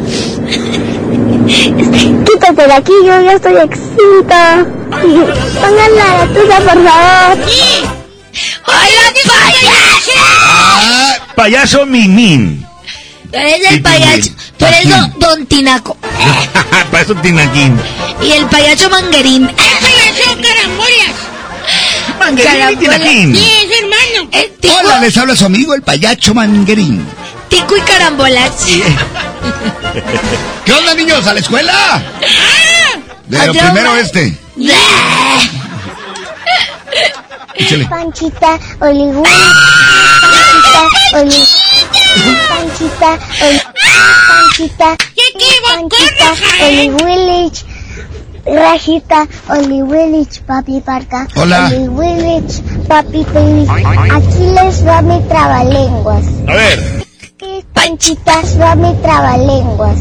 Quítate 2.25 2.67
de 2.67 2.73
aquí, 2.73 2.93
yo 3.03 3.21
ya 3.21 3.33
estoy 3.33 3.57
extinta. 3.57 4.65
Pongan 4.91 5.95
la 5.95 6.27
tuya, 6.33 6.57
por 6.57 6.83
favor. 6.83 7.37
¡Hola, 8.67 9.05
payaso! 9.25 10.11
Ah, 10.17 11.17
payaso 11.35 11.85
Mimín. 11.85 12.65
Tú 13.31 13.37
eres 13.37 13.71
el 13.71 13.81
payaso. 13.81 14.29
Tú 14.57 14.65
eres 14.65 14.89
don, 14.89 15.13
don 15.19 15.45
Tinaco. 15.45 15.97
payaso 16.91 17.15
Tinaquín. 17.15 17.79
Y 18.21 18.31
el 18.31 18.45
payaso 18.47 18.89
Manguerín. 18.89 19.43
El 19.49 19.55
payaso 19.55 20.37
Carambolas. 20.41 21.15
Manguerín 22.19 22.69
y 22.71 22.75
Tinaquín. 22.77 23.35
Sí, 23.35 23.49
es 23.63 23.79
hermano. 23.79 24.29
El 24.31 24.51
tico, 24.59 24.73
Hola, 24.79 24.99
les 24.99 25.17
habla 25.17 25.35
su 25.35 25.45
amigo 25.45 25.73
el 25.73 25.81
payacho 25.81 26.33
Manguerín. 26.33 27.05
tico 27.49 27.77
y 27.77 27.81
Carambolas. 27.81 28.51
¿Qué 30.65 30.73
onda, 30.73 30.93
niños? 30.93 31.25
¿A 31.25 31.33
la 31.33 31.39
escuela? 31.39 32.01
De 33.27 33.37
lo 33.37 33.43
Adiós, 33.43 33.57
primero 33.65 33.95
este. 33.95 34.37
Échale. 37.55 37.85
Panchita, 37.85 38.59
Oliwin. 38.81 39.23
Panchita, 39.23 41.19
Oli. 41.19 41.45
Panchita, 42.11 43.11
Oli. 43.45 43.61
Panchita. 44.27 44.89
Panchita, 45.65 46.29
Oli 46.65 46.89
Willich. 46.89 47.59
Rajita, 48.45 49.27
Oli 49.49 49.81
Willich, 49.83 50.41
papi 50.47 50.81
parca. 50.81 51.27
Hola. 51.35 51.67
Oli 51.67 51.87
Willich, 51.87 52.61
papi 52.87 53.23
baby. 53.33 53.67
Aquí 54.11 54.43
les 54.57 54.83
va 54.85 55.01
mi 55.01 55.21
trabalenguas. 55.29 56.25
A 56.47 56.53
ver. 56.55 56.79
Panchita, 57.73 58.41
va 58.59 58.75
mi 58.75 58.93
trabalenguas. 59.01 59.99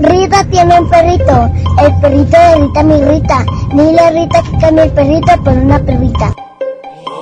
Rita 0.00 0.44
tiene 0.50 0.80
un 0.80 0.88
perrito. 0.90 1.50
El 1.82 1.92
perrito 2.00 2.36
de 2.36 2.54
Rita 2.56 2.82
mi 2.82 3.04
Rita. 3.04 3.44
Dile 3.72 4.10
Rita 4.10 4.42
que 4.42 4.58
cambie 4.58 4.84
el 4.84 4.92
perrito 4.92 5.32
por 5.44 5.52
una 5.52 5.78
perrita. 5.78 6.34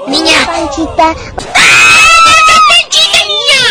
Niña. 0.09 0.47
Panchita. 0.47 1.15
¡Panchita, 2.69 3.21
niña! 3.31 3.63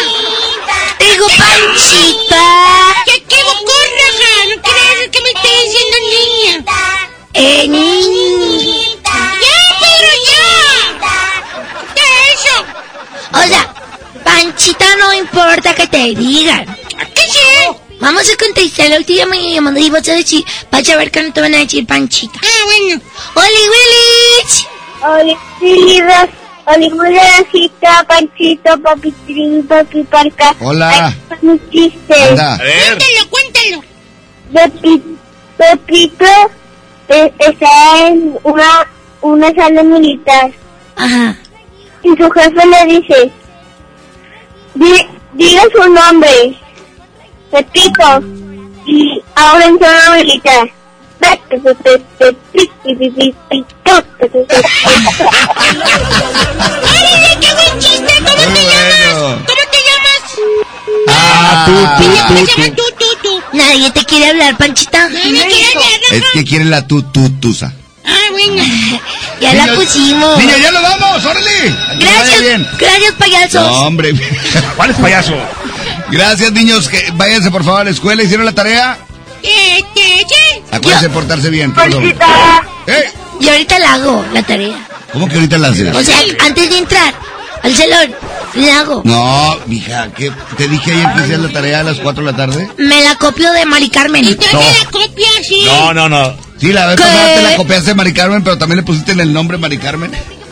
Digo, 1.22 1.38
Panchita. 1.38 3.04
¿Qué 3.06 3.14
equivocó, 3.14 3.74
Raja? 4.00 4.32
No 4.50 4.62
crees 4.64 5.10
que 5.12 5.22
me 5.22 5.30
esté 5.30 5.50
diciendo 5.66 5.98
niña. 6.10 6.56
Eh, 7.34 7.68
niña. 7.68 9.04
¡Ya, 9.04 9.58
Pedro, 9.80 10.12
ya! 10.32 10.46
¿Qué 11.94 12.02
es 12.02 12.40
eso? 12.40 12.58
O 13.34 13.44
sea, 13.48 13.74
Panchita 14.24 14.96
no 14.96 15.14
importa 15.14 15.76
que 15.76 15.86
te 15.86 16.16
digan. 16.16 16.66
¿Qué 17.14 17.22
sí? 17.32 17.68
Vamos 18.00 18.28
a 18.28 18.36
contestar 18.38 18.90
la 18.90 18.98
última 18.98 19.36
llamada 19.36 19.80
y 19.80 19.92
vas 19.92 20.10
a 20.10 20.14
decir, 20.14 20.44
vas 20.72 20.90
a 20.90 20.96
ver 20.96 21.12
que 21.12 21.22
no 21.22 21.32
te 21.32 21.42
van 21.42 21.54
a 21.54 21.60
decir 21.60 21.86
Panchita. 21.86 22.40
Ah, 22.42 22.64
bueno. 22.66 23.00
¡Oli, 23.36 23.70
Willich! 23.70 24.68
Oli 25.04 25.38
Silvas. 25.60 26.41
Oli 26.68 26.90
Rajita, 26.90 28.04
Panchito, 28.08 28.78
papi 28.84 29.12
Trin, 29.26 29.66
papi 29.68 30.04
parca. 30.04 30.54
Hola. 30.60 30.90
Ay, 30.90 31.38
mi 31.42 31.60
chiste. 31.72 32.14
Anda. 32.30 32.58
Cuéntalo, 32.58 33.22
cuéntalo. 33.30 33.84
Pepi- 34.54 35.18
Pepito 35.58 36.26
eh, 37.10 37.34
está 37.40 38.08
en 38.08 38.38
una, 38.44 38.88
una 39.22 39.52
sala 39.54 39.84
militar. 39.84 40.52
Ajá. 40.96 41.36
Y 42.04 42.10
su 42.10 42.30
jefe 42.32 42.66
le 42.68 42.86
dice, 42.94 43.32
"Di- 44.76 45.08
diga 45.34 45.62
su 45.74 45.90
nombre, 45.92 46.58
Pepito, 47.52 48.24
y 48.86 49.22
ahora 49.36 49.66
en 49.66 49.80
zona 49.80 50.16
militar. 50.18 50.70
¡Ay, 51.22 51.40
qué 57.40 57.54
buen 57.54 57.80
chiste! 57.80 58.14
¿Cómo 58.18 58.54
te 58.54 58.62
llamas? 58.64 59.40
¿Cómo 59.48 59.64
te 59.72 59.80
llamas? 59.88 60.22
Ah, 61.08 61.66
tú, 61.66 61.74
tú, 62.04 62.10
Niña, 62.10 62.28
¿cómo 62.28 62.40
tú, 62.40 62.46
tú. 62.46 62.64
tú, 62.76 62.84
tú, 63.00 63.06
tú? 63.24 63.58
Nadie 63.58 63.92
te 63.92 64.06
quiere 64.06 64.30
hablar, 64.30 64.58
Panchita. 64.58 65.10
Nadie 65.10 65.48
quiere 65.48 65.68
hablar, 65.76 65.92
Es 66.12 66.24
que 66.34 66.44
quiere 66.46 66.66
la 66.66 66.88
tututusa. 66.88 67.74
Ah, 68.06 68.18
bueno. 68.32 68.64
Ya 69.40 69.54
la 69.54 69.74
pusimos. 69.76 70.38
Niños, 70.38 70.60
ya 70.62 70.72
nos 70.72 70.82
vamos, 70.82 71.26
órale. 71.26 71.76
Gracias, 72.00 72.42
bien. 72.42 72.68
gracias, 72.80 73.14
payasos. 73.14 73.62
No, 73.62 73.72
hombre. 73.88 74.14
¿Cuál 74.76 74.92
es 74.92 74.98
payaso? 74.98 75.36
Gracias, 76.10 76.52
niños. 76.52 76.90
Que 76.90 77.12
váyanse 77.14 77.52
por 77.52 77.64
favor 77.64 77.82
a 77.82 77.84
la 77.86 77.90
escuela. 77.92 78.24
¿Hicieron 78.24 78.46
la 78.46 78.54
tarea? 78.54 78.98
¿Qué, 79.42 79.50
qué, 79.50 79.84
qué? 79.84 79.91
Acuérdense 80.72 81.08
de 81.08 81.14
portarse 81.14 81.50
bien. 81.50 81.74
perdón. 81.74 82.06
¿Eh? 82.88 83.04
Y 83.40 83.50
ahorita 83.50 83.80
la 83.80 83.94
hago, 83.94 84.26
la 84.34 84.44
tarea. 84.44 84.88
¿Cómo 85.14 85.28
que 85.28 85.36
ahorita 85.36 85.58
la 85.58 85.70
haces? 85.70 85.94
O 85.96 86.04
sea, 86.04 86.16
antes 86.46 86.70
de 86.70 86.78
entrar 86.78 87.14
al 87.64 87.76
salón, 87.76 88.16
la 88.56 88.80
hago. 88.80 89.02
No, 89.04 89.58
mija, 89.68 90.10
¿qué? 90.16 90.32
¿te 90.58 90.68
dije 90.68 90.92
ayer 90.94 91.14
que 91.14 91.22
hacías 91.24 91.40
la 91.40 91.50
tarea 91.50 91.80
a 91.82 91.84
las 91.84 91.98
4 92.00 92.24
de 92.24 92.32
la 92.32 92.38
tarde? 92.38 92.70
Me 92.78 93.04
la 93.04 93.16
copio 93.16 93.52
de 93.52 93.66
Mari 93.66 93.90
Carmen. 93.90 94.26
No. 94.26 94.60
la 94.60 94.90
copia, 94.90 95.28
sí. 95.48 95.64
No, 95.66 95.94
no, 95.94 96.08
no. 96.10 96.34
Sí, 96.60 96.72
la 96.72 96.86
vez 96.88 96.98
pasada 97.02 97.34
te 97.36 97.42
la 97.42 97.56
copiaste 97.58 97.90
de 97.90 97.96
Mari 97.96 98.14
Carmen, 98.14 98.44
pero 98.44 98.58
también 98.58 98.78
le 98.78 98.84
pusiste 98.84 99.12
en 99.12 99.20
el 99.20 99.34
nombre 99.34 99.58
Mari 99.58 99.78
Carmen. 99.78 100.12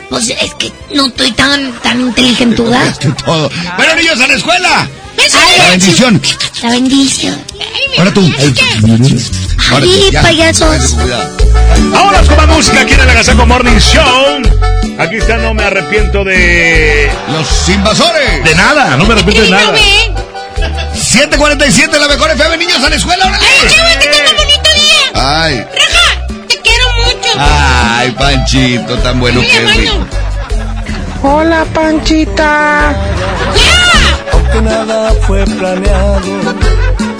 Pues 0.09 0.27
es 0.29 0.53
que 0.55 0.71
no 0.95 1.05
estoy 1.05 1.31
tan, 1.33 1.71
tan 1.83 2.01
inteligentuda. 2.01 2.81
Todo. 3.25 3.49
Bueno, 3.77 3.95
niños, 3.95 4.19
a 4.19 4.27
la 4.27 4.33
escuela. 4.33 4.89
Ay, 5.17 5.57
La 5.59 5.69
bendición. 5.69 6.21
La 6.63 6.69
bendición. 6.71 7.39
Ahora 7.97 8.11
tú. 8.11 8.21
Ahora 8.21 8.43
tú, 8.53 8.61
Ay, 8.87 9.19
ya. 10.11 10.21
payasos. 10.21 10.95
Ahora 11.95 12.21
con 12.23 12.37
más 12.37 12.47
música 12.47 12.81
aquí 12.81 12.93
en 12.93 13.01
el 13.01 13.09
Agasaco 13.09 13.45
Morning 13.45 13.77
Show. 13.77 14.41
Aquí 14.97 15.17
está, 15.17 15.37
no 15.37 15.53
me 15.53 15.63
arrepiento 15.63 16.23
de. 16.23 17.09
Los 17.31 17.69
invasores. 17.69 18.43
De 18.43 18.55
nada, 18.55 18.97
no 18.97 19.05
me 19.05 19.13
arrepiento 19.13 19.43
de 19.43 19.49
nada. 19.51 19.73
747, 20.93 21.99
la 21.99 22.07
mejor 22.07 22.31
FM, 22.31 22.57
niños, 22.57 22.83
a 22.83 22.89
la 22.89 22.95
escuela, 22.95 23.25
órale. 23.25 23.45
Ay, 23.45 23.69
chaval, 23.69 23.99
que 23.99 24.07
tenga 24.07 24.29
un 24.29 24.35
bonito 24.35 24.69
día. 24.73 25.11
Ay, 25.15 25.55
Raja, 25.57 26.27
te 26.47 26.59
quiero 26.59 26.85
mucho. 26.97 27.29
ay, 27.37 28.11
Panchito, 28.11 28.97
tan 28.97 29.19
bueno 29.19 29.41
que 29.41 29.63
es, 29.63 29.75
rico. 29.77 30.07
Hola, 31.23 31.65
Panchita. 31.73 32.93
Aunque 34.33 34.61
nada 34.61 35.13
fue 35.25 35.45
planeado, 35.45 36.21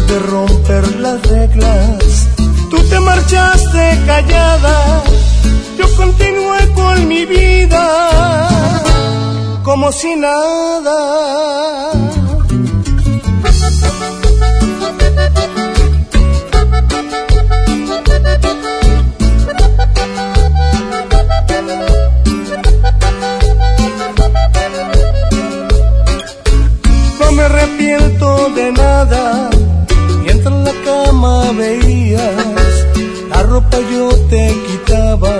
de 0.00 0.18
romper 0.18 0.96
las 0.96 1.22
reglas. 1.26 2.28
Tú 2.70 2.78
te 2.90 3.00
marchaste 3.00 4.02
callada, 4.06 5.02
yo 5.78 5.86
continué 5.96 6.72
con 6.74 7.08
mi 7.08 7.24
vida 7.24 7.86
como 9.62 9.90
si 9.92 10.14
nada. 10.16 11.92
No 27.18 27.32
me 27.32 27.42
arrepiento 27.42 28.50
de 28.50 28.72
nada, 28.72 29.50
cama 31.16 31.50
veías, 31.52 32.76
la 33.30 33.42
ropa 33.42 33.78
yo 33.90 34.08
te 34.28 34.54
quitaba, 34.66 35.32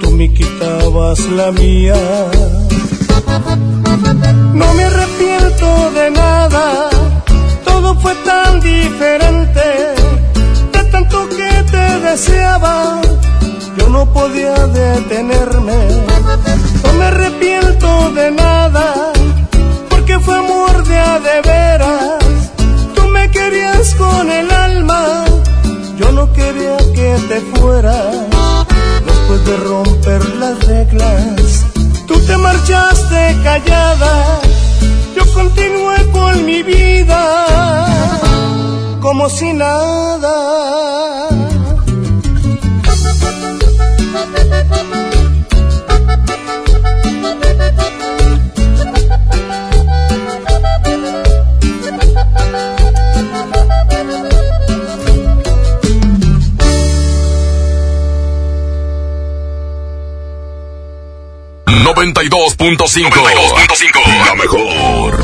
tú 0.00 0.10
me 0.12 0.32
quitabas 0.32 1.18
la 1.38 1.52
mía. 1.52 2.00
No 4.54 4.74
me 4.74 4.84
arrepiento 4.84 5.66
de 5.98 6.10
nada, 6.10 6.64
todo 7.64 7.94
fue 8.00 8.14
tan 8.24 8.60
diferente, 8.60 9.66
de 10.72 10.82
tanto 10.90 11.28
que 11.28 11.52
te 11.72 11.86
deseaba, 12.08 13.02
yo 13.76 13.88
no 13.90 14.10
podía 14.12 14.54
detenerme. 14.66 15.78
No 16.84 16.92
me 16.98 17.04
arrepiento 17.04 18.10
de 18.12 18.30
nada, 18.30 18.49
yo 35.16 35.32
continué 35.34 36.10
con 36.12 36.44
mi 36.44 36.62
vida 36.62 37.22
como 39.00 39.28
si 39.28 39.52
nada. 39.52 40.89
Noventa 61.94 62.22
y 62.22 62.28
dos 62.28 62.54
punto 62.54 62.86
cinco. 62.86 63.18
La 64.24 64.34
mejor. 64.36 65.20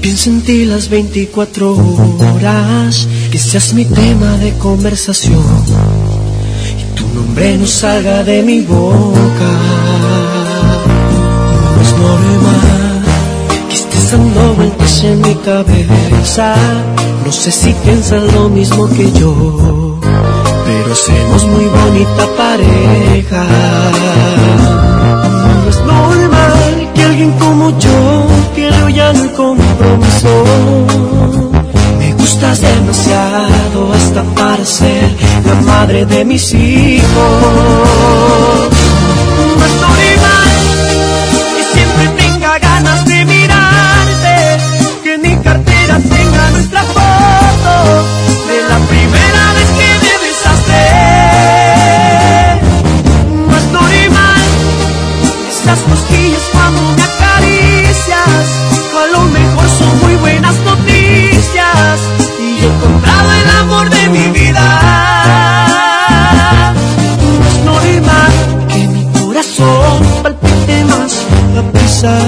Piense 0.00 0.30
en 0.30 0.42
ti 0.42 0.64
las 0.64 0.88
24 0.88 1.76
horas, 2.18 3.06
que 3.30 3.38
seas 3.38 3.72
mi 3.74 3.84
tema 3.84 4.36
de 4.38 4.52
conversación 4.58 5.40
y 6.80 6.96
tu 6.96 7.06
nombre 7.14 7.56
no 7.58 7.66
salga 7.68 8.24
de 8.24 8.42
mi 8.42 8.60
boca. 8.62 10.21
Normal 12.02 13.02
que 13.68 13.74
estés 13.74 14.10
dando 14.10 14.54
vueltas 14.54 15.04
en 15.04 15.20
mi 15.20 15.34
cabeza, 15.36 16.54
no 17.24 17.32
sé 17.32 17.50
si 17.52 17.72
piensas 17.84 18.22
lo 18.34 18.48
mismo 18.48 18.88
que 18.88 19.10
yo, 19.12 19.98
pero 20.66 20.94
somos 20.94 21.44
muy 21.44 21.66
bonita 21.66 22.26
pareja. 22.36 23.44
No 25.62 25.70
es 25.70 25.80
normal 25.80 26.90
que 26.94 27.02
alguien 27.04 27.32
como 27.38 27.70
yo 27.78 28.26
pierda 28.54 28.90
ya 28.90 29.12
no 29.12 29.32
compromiso. 29.32 30.44
Me 31.98 32.12
gustas 32.14 32.60
demasiado 32.60 33.92
hasta 33.94 34.22
para 34.34 34.64
ser 34.64 35.08
la 35.46 35.54
madre 35.62 36.04
de 36.06 36.24
mis 36.24 36.52
hijos. 36.52 37.12
Cada 72.02 72.18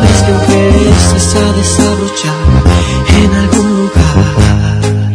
vez 0.00 0.22
que 0.22 0.32
empieces 0.32 1.36
a 1.36 1.52
desabrochar 1.52 2.34
en 3.22 3.32
algún 3.32 3.68
lugar 3.76 5.14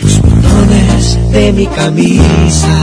los 0.00 0.20
botones 0.20 1.30
de 1.30 1.52
mi 1.52 1.66
camisa. 1.68 2.74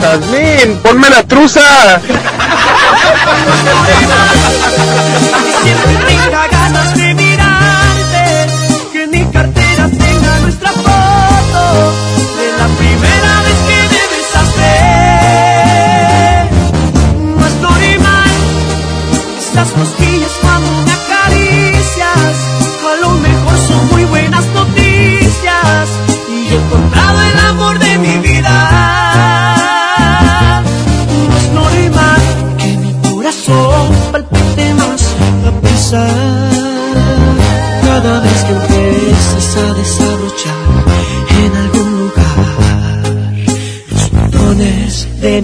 Jazmín, 0.00 0.78
ponme 0.84 1.10
la 1.10 1.22
truza. 1.24 1.60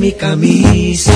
mi 0.05 0.13
camisa. 0.13 1.13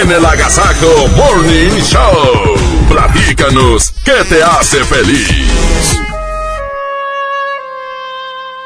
En 0.00 0.10
el 0.10 0.24
Agasajo 0.24 1.08
Morning 1.16 1.80
Show. 1.82 2.56
Platícanos, 2.88 3.92
¿qué 4.04 4.24
te 4.26 4.42
hace 4.42 4.82
feliz? 4.84 5.98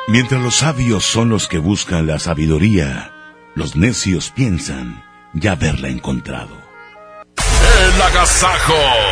Mientras 0.06 0.40
los 0.40 0.56
sabios 0.56 1.04
son 1.04 1.30
los 1.30 1.48
que 1.48 1.58
buscan 1.58 2.06
la 2.06 2.20
sabiduría, 2.20 3.12
los 3.56 3.74
necios 3.74 4.30
piensan 4.30 5.02
ya 5.34 5.52
haberla 5.52 5.88
encontrado. 5.88 6.62
El 7.36 8.02
Agasajo. 8.02 9.11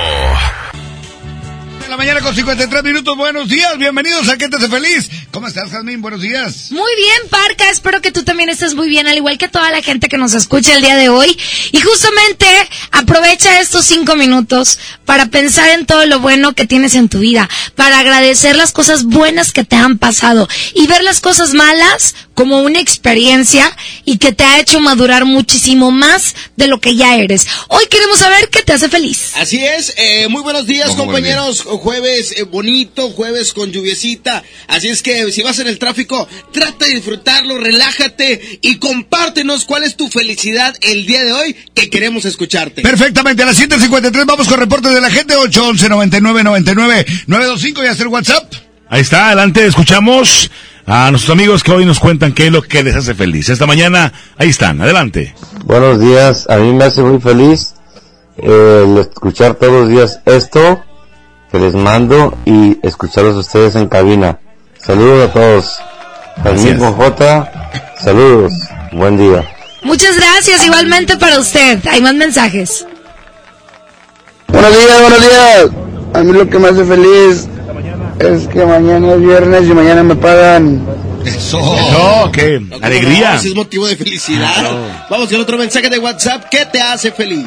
Mañana 2.01 2.23
con 2.23 2.35
53 2.35 2.83
minutos. 2.83 3.15
Buenos 3.15 3.47
días, 3.47 3.77
bienvenidos 3.77 4.27
a 4.31 4.39
¿Qué 4.39 4.49
te 4.49 4.57
hace 4.57 4.69
feliz? 4.69 5.11
¿Cómo 5.33 5.47
estás, 5.47 5.71
Jazmín? 5.71 6.01
Buenos 6.01 6.23
días. 6.23 6.73
Muy 6.73 6.91
bien, 6.97 7.29
Parca. 7.29 7.69
Espero 7.69 8.01
que 8.01 8.11
tú 8.11 8.23
también 8.23 8.49
estés 8.49 8.75
muy 8.75 8.89
bien, 8.89 9.07
al 9.07 9.19
igual 9.19 9.37
que 9.37 9.49
toda 9.49 9.71
la 9.71 9.83
gente 9.83 10.09
que 10.09 10.17
nos 10.17 10.33
escucha 10.33 10.75
el 10.75 10.81
día 10.81 10.97
de 10.97 11.11
hoy. 11.11 11.39
Y 11.73 11.81
justamente 11.83 12.47
aprovecha 12.91 13.61
estos 13.61 13.85
cinco 13.85 14.17
minutos 14.17 14.79
para 15.05 15.27
pensar 15.27 15.69
en 15.69 15.85
todo 15.85 16.07
lo 16.07 16.21
bueno 16.21 16.55
que 16.55 16.67
tienes 16.67 16.95
en 16.95 17.11
tu 17.11 17.19
vida, 17.19 17.51
para 17.75 17.99
agradecer 17.99 18.57
las 18.57 18.73
cosas 18.73 19.05
buenas 19.05 19.53
que 19.53 19.65
te 19.65 19.77
han 19.77 19.99
pasado 19.99 20.49
y 20.75 20.87
ver 20.87 21.05
las 21.05 21.21
cosas 21.21 21.53
malas 21.53 22.15
como 22.41 22.63
una 22.63 22.81
experiencia 22.81 23.71
y 24.07 24.17
que 24.17 24.33
te 24.33 24.45
ha 24.45 24.61
hecho 24.61 24.81
madurar 24.81 25.27
muchísimo 25.27 25.91
más 25.91 26.35
de 26.57 26.69
lo 26.69 26.81
que 26.81 26.97
ya 26.97 27.17
eres. 27.17 27.47
Hoy 27.69 27.85
queremos 27.91 28.19
saber 28.19 28.49
qué 28.49 28.63
te 28.63 28.73
hace 28.73 28.89
feliz. 28.89 29.33
Así 29.35 29.63
es, 29.63 29.93
eh, 29.99 30.27
muy 30.29 30.41
buenos 30.41 30.67
días 30.67 30.97
buen 30.97 31.01
compañeros, 31.01 31.61
jueves 31.61 32.33
eh, 32.39 32.45
bonito, 32.45 33.11
jueves 33.11 33.53
con 33.53 33.73
lluviecita, 33.73 34.43
así 34.69 34.89
es 34.89 35.03
que 35.03 35.31
si 35.33 35.43
vas 35.43 35.59
en 35.59 35.67
el 35.67 35.79
tráfico, 35.79 36.27
trata 36.51 36.87
de 36.87 36.95
disfrutarlo, 36.95 37.59
relájate 37.59 38.59
y 38.63 38.77
compártenos 38.77 39.67
cuál 39.67 39.85
es 39.85 39.99
tu 39.99 40.09
felicidad 40.09 40.75
el 40.81 41.05
día 41.05 41.23
de 41.23 41.35
hoy 41.35 41.55
que 41.75 41.91
queremos 41.91 42.25
escucharte. 42.25 42.81
Perfectamente, 42.81 43.43
a 43.43 43.47
las 43.47 43.61
7.53 43.61 44.25
vamos 44.25 44.49
con 44.49 44.59
reportes 44.59 44.95
de 44.95 45.01
la 45.03 45.11
gente, 45.11 45.37
811 45.37 45.91
99 45.91 46.43
99 46.43 47.07
925 47.27 47.85
y 47.85 47.87
hacer 47.87 48.09
WhatsApp. 48.09 48.51
Ahí 48.89 49.03
está, 49.03 49.27
adelante, 49.27 49.67
escuchamos 49.67 50.51
a 50.87 51.11
nuestros 51.11 51.33
amigos 51.33 51.63
que 51.63 51.73
hoy 51.73 51.85
nos 51.85 52.01
cuentan 52.01 52.33
qué 52.33 52.47
es 52.47 52.53
lo 52.53 52.63
que 52.63 52.83
les 52.83 52.97
hace 52.97 53.15
feliz. 53.15 53.49
Esta 53.49 53.67
mañana, 53.67 54.13
ahí 54.37 54.49
están, 54.49 54.81
adelante. 54.81 55.35
Buenos 55.65 56.01
días, 56.01 56.47
a 56.49 56.57
mí 56.57 56.73
me 56.73 56.85
hace 56.85 57.03
muy 57.03 57.21
feliz 57.21 57.75
eh, 58.37 58.85
el 58.85 58.99
escuchar 58.99 59.55
todos 59.55 59.73
los 59.73 59.89
días 59.89 60.21
esto 60.25 60.83
que 61.51 61.59
les 61.59 61.75
mando 61.75 62.37
y 62.45 62.79
escucharlos 62.83 63.37
a 63.37 63.41
ustedes 63.41 63.77
en 63.77 63.89
cabina. 63.89 64.39
Saludos 64.79 65.29
a 65.29 65.33
todos. 65.33 65.81
Jazmín 66.43 66.79
con 66.79 66.95
J, 66.95 67.73
saludos, 68.01 68.53
buen 68.93 69.19
día. 69.19 69.45
Muchas 69.83 70.17
gracias, 70.17 70.65
igualmente 70.65 71.17
para 71.17 71.39
usted. 71.39 71.81
Hay 71.89 72.01
más 72.01 72.15
mensajes. 72.15 72.87
Buenos 74.49 74.71
días, 74.73 75.01
buenos 75.01 75.21
días. 75.21 75.71
A 76.15 76.23
mí 76.23 76.33
lo 76.33 76.49
que 76.49 76.59
me 76.59 76.69
hace 76.69 76.85
feliz 76.85 77.49
es 78.21 78.47
que 78.49 78.65
mañana 78.65 79.15
es 79.15 79.21
viernes 79.21 79.67
y 79.67 79.73
mañana 79.73 80.03
me 80.03 80.17
pagan. 80.17 80.87
Eso. 81.25 81.59
Eso, 81.59 82.31
qué 82.33 82.61
alegría. 82.81 83.35
No, 83.35 83.41
es 83.41 83.55
motivo 83.55 83.87
de 83.87 83.97
felicidad. 83.97 85.07
Vamos 85.09 85.29
con 85.29 85.41
otro 85.41 85.59
mensaje 85.59 85.89
de 85.89 85.99
WhatsApp, 85.99 86.45
¿qué 86.51 86.67
te 86.67 86.81
hace 86.81 87.11
feliz? 87.13 87.47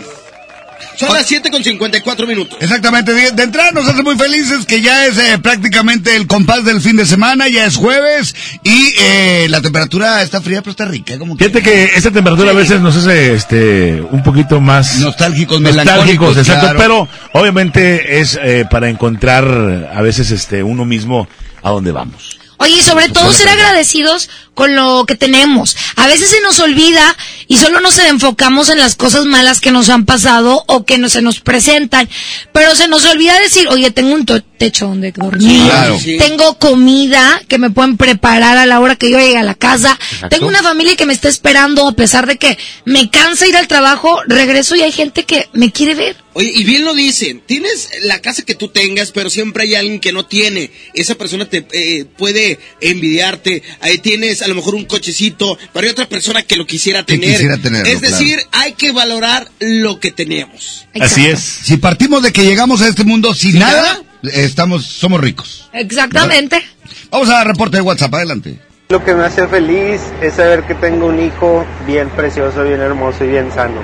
Son 0.96 1.14
las 1.14 1.26
7 1.26 1.50
con 1.50 1.64
54 1.64 2.28
minutos. 2.28 2.58
Exactamente, 2.62 3.14
de, 3.14 3.44
entrada 3.44 3.72
nos 3.72 3.88
hace 3.88 4.04
muy 4.04 4.16
felices 4.16 4.66
que 4.66 4.82
ya 4.82 5.06
es 5.06 5.18
eh, 5.18 5.40
prácticamente 5.40 6.16
el 6.16 6.28
compás 6.28 6.64
del 6.66 6.82
fin 6.82 6.96
de 6.96 7.06
semana, 7.06 7.48
ya 7.48 7.66
es 7.66 7.76
jueves 7.76 8.36
y 8.64 8.94
eh, 9.00 9.48
la 9.50 9.62
temperatura 9.62 10.22
está 10.22 10.42
fría 10.42 10.62
pero 10.62 10.72
está 10.72 10.86
rica. 10.86 11.18
Como 11.18 11.36
que... 11.36 11.46
Fíjate 11.46 11.64
que 11.64 11.84
esta 11.96 12.12
temperatura 12.12 12.52
a 12.52 12.54
veces 12.54 12.82
nos 12.82 12.96
hace 12.96 13.34
este 13.34 14.02
un 14.02 14.24
poquito 14.24 14.62
más 14.62 14.98
Nostálgicos, 14.98 15.62
nostálgicos, 15.62 16.38
exacto, 16.38 16.62
claro. 16.62 16.80
pero 16.80 17.08
obviamente 17.34 18.20
es 18.20 18.40
eh, 18.42 18.66
para 18.70 18.90
encontrar 18.90 19.92
a 19.94 20.02
veces 20.02 20.32
este 20.32 20.64
uno 20.64 20.86
mismo 20.86 21.28
a 21.62 21.70
dónde 21.72 21.92
vamos. 21.92 22.38
Oye, 22.58 22.78
y 22.78 22.82
sobre 22.82 23.10
todo 23.10 23.34
ser 23.34 23.50
agradecidos 23.50 24.30
con 24.54 24.76
lo 24.76 25.06
que 25.08 25.16
tenemos. 25.16 25.76
A 25.96 26.08
veces 26.08 26.30
se 26.30 26.42
nos 26.42 26.60
olvida 26.60 27.16
y 27.48 27.58
solo 27.58 27.80
nos 27.80 27.98
enfocamos 28.00 28.70
en 28.70 28.78
las 28.80 28.96
cosas 28.96 29.26
malas 29.26 29.60
que 29.60 29.72
nos 29.72 29.90
han 29.90 30.06
pasado 30.06 30.64
o 30.68 30.86
que 30.86 30.98
no 30.98 31.10
se 31.10 31.22
nos 31.22 31.40
presentan. 31.40 32.10
Pero 32.52 32.76
se 32.76 32.88
nos 32.88 33.06
olvida 33.06 33.40
decir, 33.40 33.68
oye, 33.70 33.92
tengo 33.92 34.14
un 34.14 34.26
to- 34.26 34.42
techo 34.64 34.88
donde 34.88 35.12
dormir, 35.12 35.62
Claro. 35.64 36.00
tengo 36.20 36.58
comida 36.58 37.42
que 37.50 37.58
me 37.58 37.70
pueden 37.70 37.98
preparar 37.98 38.58
a 38.58 38.66
la 38.66 38.80
hora 38.80 38.96
que 38.96 39.10
yo 39.10 39.18
llegue 39.20 39.36
a 39.38 39.44
la 39.44 39.56
casa, 39.56 40.00
Exacto. 40.00 40.30
tengo 40.30 40.48
una 40.48 40.64
familia 40.64 40.96
que 40.96 41.06
me 41.06 41.12
está 41.12 41.28
esperando 41.28 41.86
a 41.86 41.92
pesar 41.92 42.28
de 42.28 42.38
que 42.38 42.58
me 42.86 43.10
cansa 43.10 43.46
ir 43.46 43.58
al 43.58 43.68
trabajo, 43.68 44.22
regreso 44.26 44.78
y 44.78 44.82
hay 44.82 44.94
gente 44.94 45.26
que 45.26 45.50
me 45.52 45.70
quiere 45.74 45.96
ver. 45.96 46.16
Oye, 46.36 46.50
y 46.56 46.64
bien 46.64 46.86
lo 46.86 46.94
dicen, 46.94 47.42
tienes 47.46 47.90
la 48.04 48.20
casa 48.22 48.44
que 48.44 48.56
tú 48.56 48.70
tengas, 48.70 49.12
pero 49.12 49.30
siempre 49.30 49.64
hay 49.64 49.76
alguien 49.76 50.00
que 50.00 50.14
no 50.14 50.26
tiene. 50.26 50.72
Esa 50.94 51.16
persona 51.16 51.44
te 51.50 51.68
eh, 51.74 52.06
puede 52.06 52.58
envidiarte. 52.80 53.64
Ahí 53.82 53.98
tienes 53.98 54.42
a 54.44 54.48
lo 54.48 54.56
mejor 54.56 54.76
un 54.76 54.86
cochecito, 54.86 55.58
pero 55.72 55.86
hay 55.86 55.92
otra 55.92 56.08
persona 56.08 56.44
que 56.44 56.56
lo 56.56 56.66
quisiera 56.66 57.04
tener. 57.04 57.32
quisiera 57.32 57.58
tenerlo, 57.58 57.90
es 57.90 58.00
claro. 58.00 58.18
decir, 58.18 58.40
hay 58.52 58.74
que 58.74 58.92
valorar 58.92 59.50
lo 59.60 60.00
que 60.00 60.12
tenemos. 60.12 60.88
Así 61.00 61.26
es. 61.26 61.40
Si 61.40 61.78
partimos 61.78 62.24
de 62.24 62.32
que 62.32 62.44
llegamos 62.44 62.82
a 62.82 62.88
este 62.88 63.04
mundo 63.04 63.34
sin, 63.34 63.52
¿Sin 63.52 63.60
nada, 63.62 64.02
nada? 64.22 64.34
estamos, 64.34 64.86
somos 64.86 65.22
ricos. 65.22 65.70
Exactamente. 65.74 66.64
Vamos 67.10 67.30
a 67.30 67.44
reporte 67.44 67.78
de 67.78 67.82
WhatsApp, 67.82 68.14
adelante. 68.16 68.60
Lo 68.90 69.04
que 69.04 69.14
me 69.16 69.24
hace 69.24 69.48
feliz 69.48 70.02
es 70.22 70.36
saber 70.36 70.64
que 70.64 70.76
tengo 70.76 71.08
un 71.08 71.24
hijo 71.24 71.66
bien 71.88 72.10
precioso, 72.10 72.64
bien 72.64 72.80
hermoso 72.80 73.24
y 73.24 73.30
bien 73.30 73.52
sano. 73.52 73.82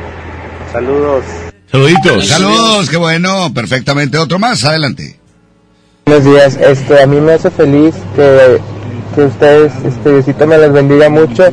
Saludos. 0.71 1.23
Saluditos. 1.71 2.27
Saludos, 2.27 2.89
qué 2.89 2.97
bueno, 2.97 3.53
perfectamente. 3.53 4.17
Otro 4.17 4.39
más, 4.39 4.63
adelante. 4.65 5.19
Buenos 6.05 6.25
días, 6.25 6.57
este, 6.57 7.03
a 7.03 7.05
mí 7.05 7.21
me 7.21 7.33
hace 7.33 7.51
feliz 7.51 7.93
que, 8.15 8.59
que 9.15 9.21
ustedes, 9.21 9.71
este, 9.85 10.11
Diosito 10.13 10.47
me 10.47 10.57
las 10.57 10.71
bendiga 10.71 11.09
mucho 11.09 11.45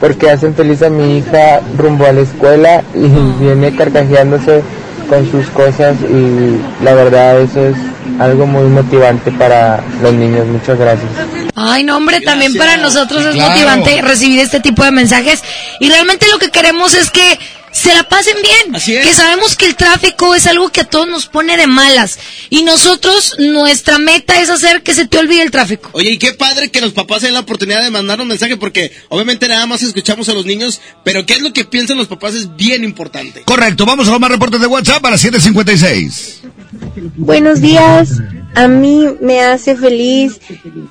porque 0.00 0.30
hacen 0.30 0.54
feliz 0.54 0.82
a 0.82 0.88
mi 0.90 1.18
hija 1.18 1.60
rumbo 1.76 2.06
a 2.06 2.12
la 2.12 2.20
escuela 2.22 2.82
y 2.94 3.08
viene 3.42 3.74
carcajeándose 3.76 4.62
con 5.08 5.30
sus 5.30 5.46
cosas 5.48 5.96
y 6.08 6.84
la 6.84 6.94
verdad 6.94 7.40
eso 7.40 7.60
es 7.66 7.76
algo 8.20 8.46
muy 8.46 8.64
motivante 8.68 9.30
para 9.32 9.80
los 10.02 10.12
niños. 10.12 10.46
Muchas 10.46 10.78
gracias. 10.78 11.08
Ay, 11.56 11.84
no, 11.84 11.96
hombre, 11.96 12.20
también 12.20 12.54
para 12.54 12.76
nosotros 12.76 13.24
es 13.26 13.34
Claro. 13.34 13.50
motivante 13.50 14.00
recibir 14.02 14.40
este 14.40 14.60
tipo 14.60 14.84
de 14.84 14.90
mensajes. 14.92 15.42
Y 15.80 15.88
realmente 15.88 16.26
lo 16.30 16.38
que 16.38 16.50
queremos 16.50 16.94
es 16.94 17.10
que 17.10 17.38
se 17.72 17.94
la 17.94 18.02
pasen 18.04 18.36
bien. 18.42 18.74
Así 18.74 18.94
es. 18.94 19.06
Que 19.06 19.14
sabemos 19.14 19.56
que 19.56 19.66
el 19.66 19.76
tráfico 19.76 20.34
es 20.34 20.46
algo 20.46 20.70
que 20.70 20.82
a 20.82 20.84
todos 20.84 21.08
nos 21.08 21.26
pone 21.26 21.56
de 21.56 21.66
malas. 21.66 22.18
Y 22.48 22.62
nosotros, 22.62 23.36
nuestra 23.38 23.98
meta 23.98 24.40
es 24.40 24.50
hacer 24.50 24.82
que 24.82 24.94
se 24.94 25.06
te 25.06 25.18
olvide 25.18 25.42
el 25.42 25.50
tráfico. 25.50 25.90
Oye, 25.92 26.10
y 26.10 26.18
qué 26.18 26.32
padre 26.32 26.70
que 26.70 26.80
los 26.80 26.92
papás 26.92 27.22
den 27.22 27.34
la 27.34 27.40
oportunidad 27.40 27.82
de 27.82 27.90
mandar 27.90 28.20
un 28.20 28.28
mensaje, 28.28 28.56
porque 28.56 28.92
obviamente 29.08 29.48
nada 29.48 29.66
más 29.66 29.82
escuchamos 29.82 30.28
a 30.28 30.34
los 30.34 30.46
niños, 30.46 30.80
pero 31.04 31.24
qué 31.26 31.34
es 31.34 31.42
lo 31.42 31.52
que 31.52 31.64
piensan 31.64 31.96
los 31.96 32.08
papás 32.08 32.34
es 32.34 32.56
bien 32.56 32.84
importante. 32.84 33.42
Correcto, 33.42 33.86
vamos 33.86 34.08
a 34.08 34.12
los 34.12 34.20
más 34.20 34.30
reportes 34.30 34.60
de 34.60 34.66
WhatsApp 34.66 35.04
a 35.04 35.10
las 35.10 35.24
7.56. 35.24 36.50
Buenos 37.16 37.60
días. 37.60 38.20
A 38.54 38.68
mí 38.68 39.06
me 39.20 39.40
hace 39.40 39.76
feliz 39.76 40.40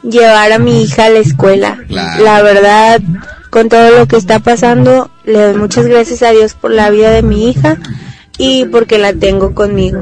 llevar 0.03 0.51
a 0.53 0.59
mi 0.59 0.83
hija 0.83 1.05
a 1.05 1.09
la 1.09 1.19
escuela. 1.19 1.77
Claro. 1.87 2.23
La 2.23 2.41
verdad, 2.41 3.01
con 3.49 3.69
todo 3.69 3.89
lo 3.91 4.07
que 4.07 4.17
está 4.17 4.39
pasando, 4.39 5.09
le 5.23 5.39
doy 5.39 5.53
muchas 5.55 5.87
gracias 5.87 6.21
a 6.23 6.31
Dios 6.31 6.53
por 6.53 6.71
la 6.71 6.89
vida 6.89 7.11
de 7.11 7.21
mi 7.21 7.49
hija 7.49 7.77
y 8.37 8.65
porque 8.65 8.97
la 8.97 9.13
tengo 9.13 9.53
conmigo. 9.53 10.01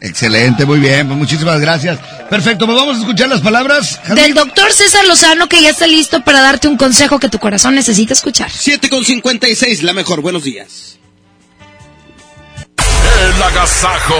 Excelente, 0.00 0.66
muy 0.66 0.80
bien, 0.80 1.06
pues 1.06 1.16
muchísimas 1.16 1.60
gracias. 1.60 1.98
Perfecto, 2.28 2.66
pues 2.66 2.76
vamos 2.76 2.96
a 2.96 3.00
escuchar 3.00 3.28
las 3.28 3.40
palabras. 3.40 4.00
Del 4.14 4.34
doctor 4.34 4.72
César 4.72 5.06
Lozano 5.06 5.48
que 5.48 5.62
ya 5.62 5.70
está 5.70 5.86
listo 5.86 6.24
para 6.24 6.40
darte 6.40 6.66
un 6.66 6.76
consejo 6.76 7.20
que 7.20 7.28
tu 7.28 7.38
corazón 7.38 7.76
necesita 7.76 8.12
escuchar. 8.12 8.50
7 8.50 8.88
con 8.90 9.04
56, 9.04 9.82
la 9.84 9.92
mejor, 9.92 10.20
buenos 10.20 10.42
días. 10.42 10.98
El 12.78 13.42
agasajo. 13.42 14.16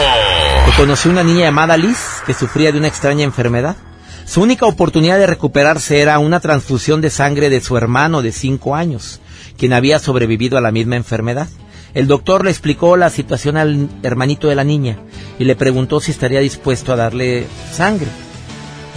Conocí 0.76 1.08
una 1.08 1.24
niña 1.24 1.46
llamada 1.46 1.76
Liz 1.76 1.98
que 2.26 2.34
sufría 2.34 2.70
de 2.70 2.78
una 2.78 2.86
extraña 2.88 3.24
enfermedad. 3.24 3.76
Su 4.24 4.40
única 4.40 4.66
oportunidad 4.66 5.18
de 5.18 5.26
recuperarse 5.26 6.00
era 6.00 6.18
una 6.18 6.40
transfusión 6.40 7.00
de 7.00 7.10
sangre 7.10 7.50
de 7.50 7.60
su 7.60 7.76
hermano 7.76 8.22
de 8.22 8.32
cinco 8.32 8.74
años, 8.74 9.20
quien 9.58 9.72
había 9.72 9.98
sobrevivido 9.98 10.56
a 10.56 10.60
la 10.60 10.72
misma 10.72 10.96
enfermedad. 10.96 11.48
El 11.94 12.06
doctor 12.06 12.44
le 12.44 12.50
explicó 12.50 12.96
la 12.96 13.10
situación 13.10 13.56
al 13.56 13.88
hermanito 14.02 14.48
de 14.48 14.54
la 14.54 14.64
niña 14.64 14.98
y 15.38 15.44
le 15.44 15.56
preguntó 15.56 16.00
si 16.00 16.10
estaría 16.10 16.40
dispuesto 16.40 16.92
a 16.92 16.96
darle 16.96 17.46
sangre. 17.70 18.08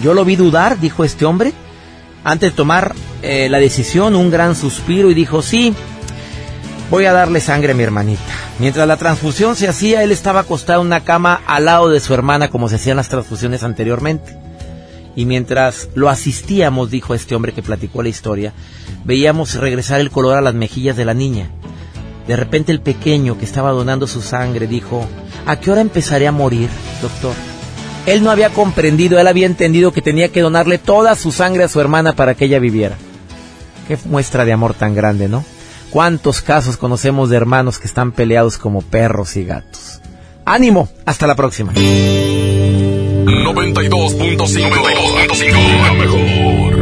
Yo 0.01 0.13
lo 0.13 0.23
vi 0.23 0.35
dudar, 0.35 0.79
dijo 0.79 1.03
este 1.03 1.25
hombre. 1.25 1.53
Antes 2.23 2.51
de 2.51 2.55
tomar 2.55 2.95
eh, 3.21 3.49
la 3.49 3.59
decisión, 3.59 4.15
un 4.15 4.31
gran 4.31 4.55
suspiro 4.55 5.11
y 5.11 5.13
dijo, 5.13 5.41
sí, 5.41 5.73
voy 6.89 7.05
a 7.05 7.13
darle 7.13 7.39
sangre 7.41 7.73
a 7.73 7.75
mi 7.75 7.83
hermanita. 7.83 8.21
Mientras 8.59 8.87
la 8.87 8.97
transfusión 8.97 9.55
se 9.55 9.67
hacía, 9.67 10.03
él 10.03 10.11
estaba 10.11 10.41
acostado 10.41 10.81
en 10.81 10.87
una 10.87 11.03
cama 11.03 11.41
al 11.45 11.65
lado 11.65 11.89
de 11.89 11.99
su 11.99 12.13
hermana 12.13 12.49
como 12.49 12.69
se 12.69 12.75
hacían 12.75 12.97
las 12.97 13.09
transfusiones 13.09 13.63
anteriormente. 13.63 14.44
Y 15.15 15.25
mientras 15.25 15.89
lo 15.95 16.09
asistíamos, 16.09 16.91
dijo 16.91 17.13
este 17.13 17.35
hombre 17.35 17.53
que 17.53 17.63
platicó 17.63 18.03
la 18.03 18.09
historia, 18.09 18.53
veíamos 19.05 19.55
regresar 19.55 20.01
el 20.01 20.11
color 20.11 20.37
a 20.37 20.41
las 20.41 20.53
mejillas 20.53 20.97
de 20.97 21.05
la 21.05 21.13
niña. 21.13 21.49
De 22.27 22.35
repente 22.35 22.71
el 22.71 22.81
pequeño 22.81 23.37
que 23.37 23.45
estaba 23.45 23.71
donando 23.71 24.07
su 24.07 24.21
sangre 24.21 24.67
dijo, 24.67 25.07
¿a 25.45 25.59
qué 25.59 25.71
hora 25.71 25.81
empezaré 25.81 26.27
a 26.27 26.31
morir, 26.31 26.69
doctor? 27.01 27.33
Él 28.05 28.23
no 28.23 28.31
había 28.31 28.49
comprendido, 28.49 29.19
él 29.19 29.27
había 29.27 29.45
entendido 29.45 29.91
que 29.91 30.01
tenía 30.01 30.29
que 30.29 30.41
donarle 30.41 30.77
toda 30.77 31.15
su 31.15 31.31
sangre 31.31 31.63
a 31.63 31.67
su 31.67 31.79
hermana 31.79 32.13
para 32.13 32.35
que 32.35 32.45
ella 32.45 32.59
viviera. 32.59 32.97
Qué 33.87 33.97
muestra 34.05 34.45
de 34.45 34.53
amor 34.53 34.73
tan 34.73 34.95
grande, 34.95 35.27
¿no? 35.27 35.43
¿Cuántos 35.91 36.41
casos 36.41 36.77
conocemos 36.77 37.29
de 37.29 37.37
hermanos 37.37 37.79
que 37.79 37.87
están 37.87 38.11
peleados 38.11 38.57
como 38.57 38.81
perros 38.81 39.37
y 39.37 39.45
gatos? 39.45 40.01
Ánimo, 40.45 40.89
hasta 41.05 41.25
la 41.25 41.35
próxima. 41.35 41.73
92.5. 43.25 45.81
La 45.81 45.93
mejor. 45.93 46.75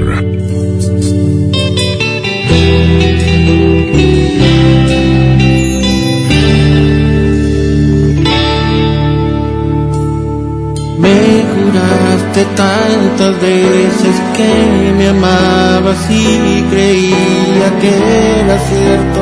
Me 11.00 11.44
juraste 11.54 12.42
tantas 12.56 13.42
veces 13.42 14.16
que 14.36 14.52
me 14.98 15.08
amabas 15.10 16.10
y 16.10 16.64
creía 16.70 17.80
que 17.80 17.94
era 18.42 18.58
cierto. 18.60 19.20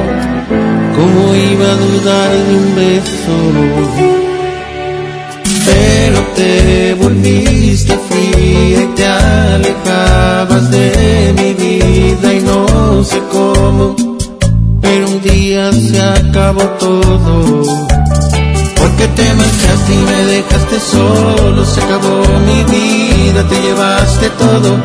¿Cómo 0.95 1.35
iba 1.35 1.65
a 1.65 1.75
dudar 1.75 2.31
de 2.31 2.55
un 2.55 2.75
beso? 2.75 4.30
Pero 5.65 6.19
te 6.35 6.93
volviste 6.95 7.97
fría 8.09 8.83
y 8.83 8.87
te 8.95 9.05
alejabas 9.05 10.71
de 10.71 11.33
mi 11.37 11.53
vida 11.53 12.33
y 12.33 12.39
no 12.41 13.03
sé 13.03 13.21
cómo. 13.31 13.95
Pero 14.81 15.07
un 15.07 15.21
día 15.21 15.71
se 15.71 16.01
acabó 16.01 16.63
todo. 16.79 17.63
Porque 18.81 19.07
te 19.09 19.33
marchaste 19.35 19.93
y 19.93 19.97
me 19.97 20.25
dejaste 20.25 20.79
solo, 20.79 21.65
se 21.65 21.81
acabó 21.81 22.23
mi 22.47 22.63
vida, 22.63 23.47
te 23.47 23.61
llevaste 23.61 24.29
todo, 24.31 24.77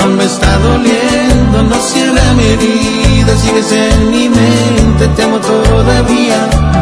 aún 0.00 0.16
me 0.16 0.24
está 0.24 0.58
doliendo, 0.58 1.62
no 1.62 1.76
cierra 1.76 2.32
mi 2.32 2.44
herida, 2.44 3.36
sigues 3.36 3.72
en 3.72 4.10
mi 4.10 4.28
mente, 4.30 5.06
te 5.14 5.22
amo 5.22 5.38
todavía. 5.38 6.81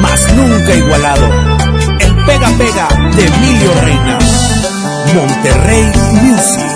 Mas 0.00 0.32
nunca 0.34 0.74
igualado. 0.74 1.26
El 1.98 2.14
pega 2.26 2.48
pega 2.58 2.88
de 3.16 3.26
Emilio 3.26 3.74
Reina. 3.82 4.18
Monterrey 5.14 5.92
Music. 6.22 6.75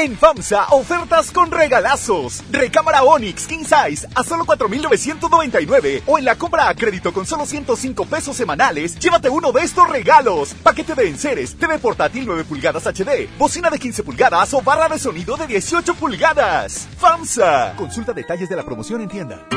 En 0.00 0.16
FAMSA, 0.16 0.66
ofertas 0.70 1.32
con 1.32 1.50
regalazos. 1.50 2.44
Recámara 2.52 3.02
Onix 3.02 3.48
King 3.48 3.64
Size 3.64 4.06
a 4.14 4.22
solo 4.22 4.44
4,999. 4.44 6.04
O 6.06 6.18
en 6.18 6.24
la 6.24 6.36
compra 6.36 6.68
a 6.68 6.74
crédito 6.76 7.12
con 7.12 7.26
solo 7.26 7.44
105 7.44 8.06
pesos 8.06 8.36
semanales, 8.36 8.96
llévate 9.00 9.28
uno 9.28 9.50
de 9.50 9.62
estos 9.64 9.88
regalos. 9.88 10.54
Paquete 10.62 10.94
de 10.94 11.08
enseres, 11.08 11.56
TV 11.56 11.80
portátil 11.80 12.26
9 12.26 12.44
pulgadas 12.44 12.86
HD, 12.86 13.28
bocina 13.36 13.70
de 13.70 13.80
15 13.80 14.04
pulgadas 14.04 14.54
o 14.54 14.62
barra 14.62 14.88
de 14.88 15.00
sonido 15.00 15.36
de 15.36 15.48
18 15.48 15.92
pulgadas. 15.96 16.86
FAMSA. 17.00 17.74
Consulta 17.74 18.12
detalles 18.12 18.48
de 18.48 18.54
la 18.54 18.64
promoción 18.64 19.00
en 19.00 19.08
tienda. 19.08 19.48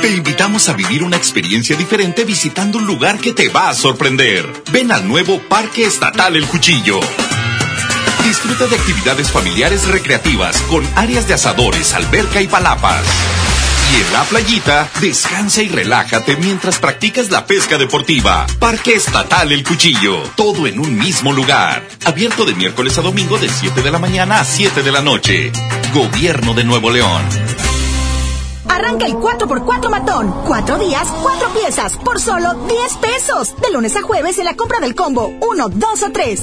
Te 0.00 0.10
invitamos 0.10 0.66
a 0.70 0.72
vivir 0.72 1.02
una 1.02 1.18
experiencia 1.18 1.76
diferente 1.76 2.24
visitando 2.24 2.78
un 2.78 2.86
lugar 2.86 3.18
que 3.18 3.34
te 3.34 3.50
va 3.50 3.68
a 3.68 3.74
sorprender. 3.74 4.50
Ven 4.72 4.90
al 4.92 5.06
nuevo 5.06 5.42
Parque 5.46 5.84
Estatal 5.84 6.36
El 6.36 6.46
Cuchillo. 6.46 7.00
Disfruta 8.24 8.66
de 8.66 8.76
actividades 8.76 9.30
familiares 9.30 9.86
recreativas 9.86 10.60
con 10.62 10.84
áreas 10.96 11.28
de 11.28 11.34
asadores, 11.34 11.92
alberca 11.94 12.40
y 12.40 12.48
palapas. 12.48 13.04
Y 13.92 14.00
en 14.00 14.12
la 14.12 14.24
playita, 14.24 14.88
descansa 15.00 15.62
y 15.62 15.68
relájate 15.68 16.36
mientras 16.36 16.78
practicas 16.78 17.30
la 17.30 17.46
pesca 17.46 17.76
deportiva. 17.76 18.46
Parque 18.58 18.94
Estatal 18.94 19.52
El 19.52 19.62
Cuchillo. 19.62 20.22
Todo 20.36 20.66
en 20.66 20.80
un 20.80 20.96
mismo 20.98 21.32
lugar. 21.32 21.86
Abierto 22.06 22.44
de 22.44 22.54
miércoles 22.54 22.96
a 22.98 23.02
domingo 23.02 23.38
de 23.38 23.48
7 23.48 23.82
de 23.82 23.90
la 23.90 23.98
mañana 23.98 24.40
a 24.40 24.44
7 24.44 24.82
de 24.82 24.90
la 24.90 25.02
noche. 25.02 25.52
Gobierno 25.92 26.54
de 26.54 26.64
Nuevo 26.64 26.90
León. 26.90 27.22
Arranca 28.68 29.06
el 29.06 29.14
4x4 29.14 29.90
matón. 29.90 30.34
Cuatro 30.46 30.78
días, 30.78 31.08
cuatro 31.22 31.50
piezas, 31.50 31.98
por 31.98 32.18
solo 32.20 32.54
10 32.54 32.96
pesos. 32.96 33.54
De 33.60 33.70
lunes 33.70 33.94
a 33.96 34.02
jueves 34.02 34.38
en 34.38 34.46
la 34.46 34.56
compra 34.56 34.80
del 34.80 34.94
combo 34.94 35.30
1, 35.40 35.68
2 35.68 36.02
o 36.02 36.10
3. 36.10 36.42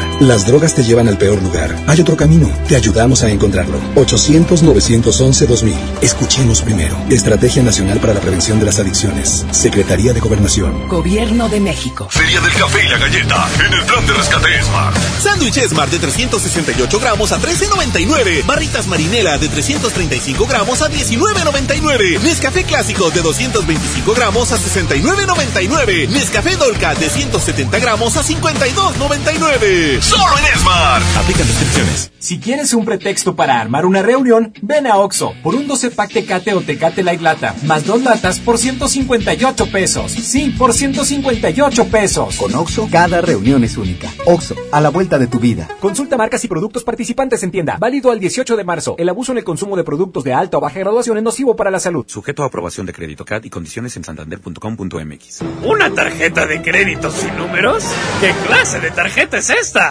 Las 0.21 0.45
drogas 0.45 0.75
te 0.75 0.83
llevan 0.83 1.07
al 1.07 1.17
peor 1.17 1.41
lugar. 1.41 1.75
Hay 1.87 1.99
otro 1.99 2.15
camino. 2.15 2.47
Te 2.67 2.75
ayudamos 2.75 3.23
a 3.23 3.31
encontrarlo. 3.31 3.81
800-911-2000. 3.95 5.73
Escuchemos 6.01 6.61
primero. 6.61 6.95
Estrategia 7.09 7.63
Nacional 7.63 7.99
para 7.99 8.13
la 8.13 8.19
Prevención 8.19 8.59
de 8.59 8.67
las 8.67 8.77
Adicciones. 8.77 9.43
Secretaría 9.49 10.13
de 10.13 10.19
Gobernación. 10.19 10.87
Gobierno 10.87 11.49
de 11.49 11.59
México. 11.59 12.07
Feria 12.11 12.39
del 12.39 12.53
café 12.53 12.85
y 12.85 12.89
la 12.89 12.99
galleta 12.99 13.47
en 13.65 13.73
el 13.73 13.83
plan 13.83 14.05
de 14.05 14.13
rescate 14.13 14.61
Smart. 14.61 14.95
Sándwich 15.23 15.67
Smart 15.67 15.91
de 15.91 15.97
368 15.97 16.99
gramos 16.99 17.31
a 17.31 17.39
13.99. 17.39 18.45
Barritas 18.45 18.85
marinela 18.85 19.39
de 19.39 19.49
335 19.49 20.45
gramos 20.45 20.83
a 20.83 20.91
19.99. 20.91 22.19
Nescafé 22.19 22.63
clásico 22.63 23.09
de 23.09 23.23
225 23.23 24.13
gramos 24.13 24.51
a 24.51 24.59
69.99. 24.59 26.09
Nescafé 26.09 26.57
Dolca 26.57 26.93
de 26.93 27.09
170 27.09 27.79
gramos 27.79 28.17
a 28.17 28.23
52.99. 28.23 30.10
Solo 30.11 30.37
en 30.39 30.59
Smart. 30.59 31.03
Aplican 31.15 31.47
restricciones. 31.47 32.11
Si 32.19 32.37
quieres 32.37 32.73
un 32.73 32.83
pretexto 32.83 33.33
para 33.35 33.61
armar 33.61 33.85
una 33.85 34.01
reunión, 34.01 34.53
ven 34.61 34.85
a 34.85 34.97
Oxo 34.97 35.33
por 35.41 35.55
un 35.55 35.67
12 35.67 35.91
pack 35.91 36.11
Tecate 36.11 36.53
o 36.53 36.59
Tecate 36.59 37.01
Light 37.01 37.21
Lata, 37.21 37.55
más 37.63 37.85
dos 37.85 38.03
latas 38.03 38.39
por 38.39 38.57
158 38.57 39.71
pesos. 39.71 40.11
Sí, 40.11 40.53
por 40.57 40.73
158 40.73 41.85
pesos. 41.87 42.35
Con 42.35 42.53
Oxo, 42.53 42.89
cada 42.91 43.21
reunión 43.21 43.63
es 43.63 43.77
única. 43.77 44.09
Oxo, 44.25 44.55
a 44.73 44.81
la 44.81 44.89
vuelta 44.89 45.17
de 45.17 45.27
tu 45.27 45.39
vida. 45.39 45.69
Consulta 45.79 46.17
marcas 46.17 46.43
y 46.43 46.49
productos 46.49 46.83
participantes 46.83 47.41
en 47.43 47.51
tienda. 47.51 47.77
Válido 47.79 48.11
al 48.11 48.19
18 48.19 48.57
de 48.57 48.63
marzo. 48.65 48.95
El 48.99 49.07
abuso 49.07 49.31
en 49.31 49.37
el 49.37 49.45
consumo 49.45 49.77
de 49.77 49.85
productos 49.85 50.25
de 50.25 50.33
alta 50.33 50.57
o 50.57 50.61
baja 50.61 50.77
graduación 50.77 51.17
es 51.17 51.23
nocivo 51.23 51.55
para 51.55 51.71
la 51.71 51.79
salud. 51.79 52.03
Sujeto 52.07 52.43
a 52.43 52.47
aprobación 52.47 52.85
de 52.85 52.91
crédito 52.91 53.23
CAD 53.23 53.45
y 53.45 53.49
condiciones 53.49 53.95
en 53.95 54.03
santander.com.mx. 54.03 55.41
¿Una 55.63 55.89
tarjeta 55.93 56.45
de 56.45 56.61
crédito 56.61 57.09
sin 57.09 57.35
números? 57.37 57.85
¿Qué 58.19 58.33
clase 58.45 58.81
de 58.81 58.91
tarjeta 58.91 59.37
es 59.37 59.49
esta? 59.49 59.90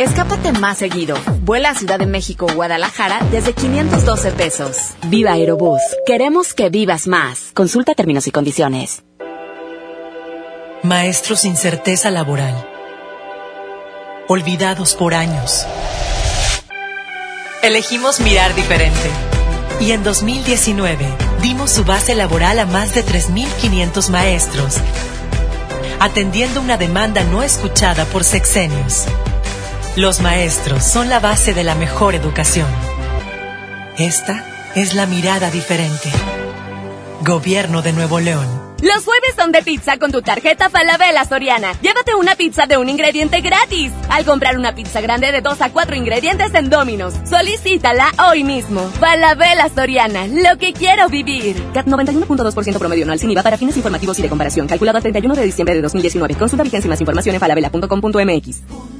Escápate 0.00 0.52
más 0.52 0.78
seguido. 0.78 1.14
Vuela 1.42 1.68
a 1.68 1.74
Ciudad 1.74 1.98
de 1.98 2.06
México 2.06 2.46
Guadalajara 2.54 3.20
desde 3.30 3.52
512 3.52 4.30
pesos. 4.30 4.76
Viva 5.08 5.32
Aerobús. 5.32 5.82
Queremos 6.06 6.54
que 6.54 6.70
vivas 6.70 7.06
más. 7.06 7.50
Consulta 7.52 7.94
términos 7.94 8.26
y 8.26 8.30
condiciones. 8.30 9.02
Maestros 10.82 11.40
sin 11.40 11.54
certeza 11.54 12.10
laboral. 12.10 12.66
Olvidados 14.26 14.94
por 14.94 15.12
años. 15.12 15.66
Elegimos 17.62 18.20
mirar 18.20 18.54
diferente. 18.54 19.10
Y 19.80 19.90
en 19.90 20.02
2019 20.02 21.04
dimos 21.42 21.72
su 21.72 21.84
base 21.84 22.14
laboral 22.14 22.58
a 22.58 22.64
más 22.64 22.94
de 22.94 23.04
3.500 23.04 24.08
maestros, 24.08 24.76
atendiendo 25.98 26.62
una 26.62 26.78
demanda 26.78 27.22
no 27.24 27.42
escuchada 27.42 28.06
por 28.06 28.24
sexenios. 28.24 29.04
Los 29.96 30.20
maestros 30.20 30.84
son 30.84 31.08
la 31.08 31.18
base 31.18 31.52
de 31.52 31.64
la 31.64 31.74
mejor 31.74 32.14
educación. 32.14 32.68
Esta 33.98 34.44
es 34.76 34.94
la 34.94 35.06
mirada 35.06 35.50
diferente. 35.50 36.10
Gobierno 37.22 37.82
de 37.82 37.92
Nuevo 37.92 38.20
León. 38.20 38.46
Los 38.82 39.04
jueves 39.04 39.34
son 39.36 39.50
de 39.50 39.62
pizza 39.62 39.98
con 39.98 40.12
tu 40.12 40.22
tarjeta 40.22 40.70
Falabella 40.70 41.24
Soriana. 41.24 41.72
Llévate 41.82 42.14
una 42.14 42.36
pizza 42.36 42.66
de 42.66 42.76
un 42.76 42.88
ingrediente 42.88 43.40
gratis. 43.40 43.90
Al 44.08 44.24
comprar 44.24 44.56
una 44.56 44.76
pizza 44.76 45.00
grande 45.00 45.32
de 45.32 45.40
2 45.40 45.60
a 45.60 45.70
4 45.70 45.96
ingredientes 45.96 46.54
en 46.54 46.70
Domino's. 46.70 47.14
Solicítala 47.28 48.12
hoy 48.30 48.44
mismo. 48.44 48.88
Falabella 49.00 49.68
Soriana. 49.74 50.28
Lo 50.28 50.56
que 50.56 50.72
quiero 50.72 51.08
vivir. 51.08 51.60
CAT 51.74 51.88
91.2% 51.88 52.78
promedio 52.78 53.02
anual 53.02 53.18
sin 53.18 53.32
IVA 53.32 53.42
para 53.42 53.58
fines 53.58 53.76
informativos 53.76 54.16
y 54.20 54.22
de 54.22 54.28
comparación. 54.28 54.68
Calculado 54.68 54.98
a 54.98 55.00
31 55.00 55.34
de 55.34 55.42
diciembre 55.42 55.74
de 55.74 55.82
2019. 55.82 56.36
Consulta 56.36 56.62
vigencia 56.62 56.86
y 56.86 56.90
más 56.90 57.00
información 57.00 57.34
en 57.34 57.40
falabella.com.mx. 57.40 58.99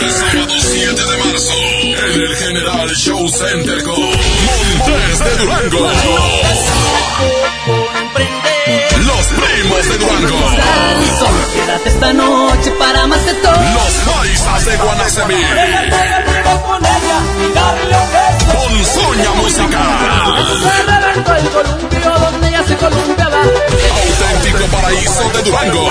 Este 0.00 0.10
sábado 0.10 0.54
7 0.58 0.94
de 0.94 1.18
marzo 1.18 1.52
en 1.82 2.20
el 2.22 2.34
General 2.34 2.88
Show 2.88 3.28
Center 3.28 3.82
con 3.84 4.00
Montes 4.00 5.18
de 5.18 5.36
Durango. 5.44 5.90
Los 9.26 9.40
primos 9.40 9.88
de 9.88 9.98
Durango. 9.98 10.38
Quédate 11.52 11.88
esta 11.88 12.12
noche 12.12 12.70
para 12.78 13.06
más 13.06 13.24
de 13.26 13.34
todo. 13.34 13.52
Los 13.52 14.14
paisas 14.14 14.66
de 14.66 14.76
Guanacemí. 14.76 15.42
Con 18.52 18.84
Soña 18.84 19.30
Musical. 19.34 19.82
Auténtico 23.90 24.64
paraíso 24.70 25.30
de 25.32 25.42
Durango. 25.42 25.90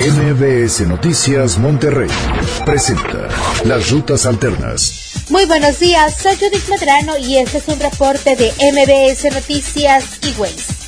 MBS 0.00 0.86
Noticias 0.86 1.58
Monterrey 1.58 2.08
presenta 2.64 3.26
Las 3.64 3.90
Rutas 3.90 4.26
Alternas. 4.26 5.26
Muy 5.28 5.44
buenos 5.44 5.80
días, 5.80 6.16
soy 6.22 6.36
Judith 6.36 6.68
Medrano 6.68 7.18
y 7.18 7.38
este 7.38 7.58
es 7.58 7.66
un 7.66 7.80
reporte 7.80 8.36
de 8.36 8.52
MBS 8.72 9.34
Noticias 9.34 10.04
y 10.22 10.32
Waze. 10.38 10.78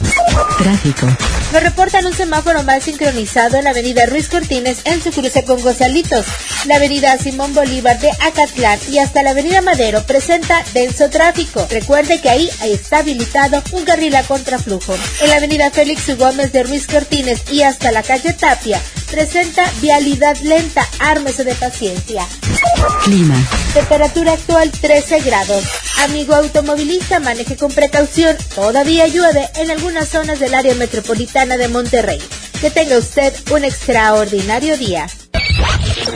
Tráfico. 0.58 1.06
Nos 1.52 1.62
reportan 1.62 2.06
un 2.06 2.14
semáforo 2.14 2.62
mal 2.62 2.80
sincronizado 2.80 3.56
en 3.56 3.64
la 3.64 3.70
avenida 3.70 4.06
Ruiz 4.06 4.28
Cortines 4.28 4.78
en 4.84 5.02
su 5.02 5.10
cruce 5.10 5.44
con 5.44 5.60
Gonzalitos. 5.60 6.24
La 6.66 6.76
avenida 6.76 7.18
Simón 7.18 7.52
Bolívar 7.52 7.98
de 7.98 8.10
Acatlán 8.10 8.78
y 8.88 8.98
hasta 8.98 9.22
la 9.22 9.30
avenida 9.30 9.60
Madero 9.60 10.04
presenta 10.04 10.62
denso 10.72 11.10
tráfico. 11.10 11.66
Recuerde 11.68 12.20
que 12.20 12.30
ahí 12.30 12.48
está 12.62 12.98
habilitado 12.98 13.62
un 13.72 13.84
carril 13.84 14.14
a 14.14 14.22
contraflujo. 14.22 14.94
En 15.22 15.30
la 15.30 15.36
avenida 15.36 15.70
Félix 15.70 16.08
U. 16.08 16.16
Gómez 16.16 16.52
de 16.52 16.62
Ruiz 16.62 16.86
Cortines 16.86 17.42
y 17.50 17.62
hasta 17.62 17.90
la 17.90 18.04
calle 18.04 18.32
Tapia 18.32 18.80
presenta 19.10 19.64
vialidad 19.80 20.36
lenta, 20.38 20.86
ármese 20.98 21.44
de 21.44 21.54
paciencia. 21.54 22.26
Clima. 23.04 23.36
Temperatura 23.74 24.32
actual 24.32 24.70
13 24.70 25.20
grados. 25.20 25.64
Amigo 25.98 26.34
automovilista, 26.34 27.20
maneje 27.20 27.56
con 27.56 27.72
precaución. 27.72 28.36
Todavía 28.54 29.06
llueve 29.08 29.48
en 29.56 29.70
algunas 29.70 30.08
zonas 30.08 30.38
del 30.38 30.54
área 30.54 30.74
metropolitana 30.74 31.56
de 31.56 31.68
Monterrey. 31.68 32.20
Que 32.60 32.70
tenga 32.70 32.98
usted 32.98 33.32
un 33.50 33.64
extraordinario 33.64 34.76
día. 34.76 35.06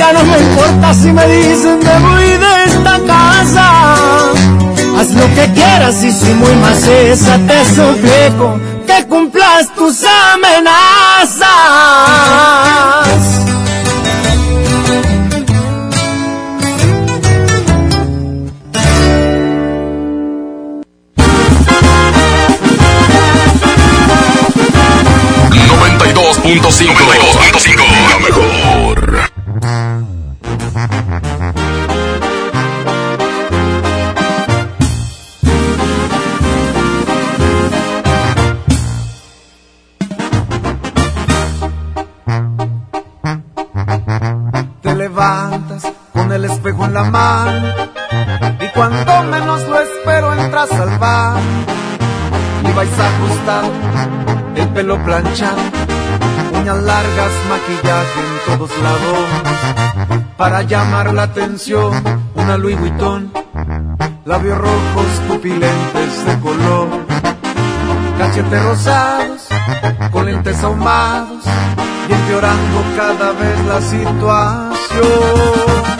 Ya 0.00 0.14
no 0.14 0.24
me 0.24 0.38
importa 0.38 0.94
si 0.94 1.12
me 1.12 1.26
dicen 1.26 1.78
me 1.78 1.98
voy 1.98 2.24
de 2.24 2.64
esta 2.64 2.98
casa. 3.06 3.94
Haz 4.98 5.10
lo 5.10 5.26
que 5.34 5.52
quieras 5.52 6.02
y 6.02 6.10
si 6.10 6.32
muy 6.32 6.54
más 6.54 6.70
macesa 6.70 7.38
te 7.46 7.64
suplico 7.66 8.58
que 8.86 9.04
cumplas 9.08 9.68
tus 9.74 10.02
amenazas. 10.32 11.50
.5. 27.60 27.89
espejo 46.80 46.84
en 46.84 46.94
la 46.94 47.04
mano 47.04 47.68
y 48.60 48.68
cuando 48.68 49.22
menos 49.24 49.68
lo 49.68 49.80
espero 49.80 50.32
entras 50.34 50.70
al 50.72 50.98
bar 50.98 51.40
y 52.62 52.72
vais 52.72 52.98
ajustado, 52.98 53.70
el 54.56 54.68
pelo 54.68 54.98
planchado 55.04 55.60
uñas 56.52 56.82
largas, 56.82 57.32
maquillaje 57.48 58.20
en 58.20 58.38
todos 58.46 58.70
lados. 58.82 59.18
Para 60.36 60.62
llamar 60.62 61.14
la 61.14 61.24
atención, 61.24 61.92
una 62.34 62.56
Louis 62.56 62.78
Vuitton, 62.78 63.32
labios 64.24 64.58
rojos, 64.58 65.06
pupilentes 65.28 66.24
de 66.26 66.40
color, 66.40 66.88
cachetes 68.18 68.64
rosados, 68.64 69.48
con 70.10 70.26
lentes 70.26 70.62
ahumados, 70.62 71.44
y 72.08 72.12
empeorando 72.12 72.84
cada 72.96 73.32
vez 73.32 73.64
la 73.66 73.80
situación. 73.80 75.99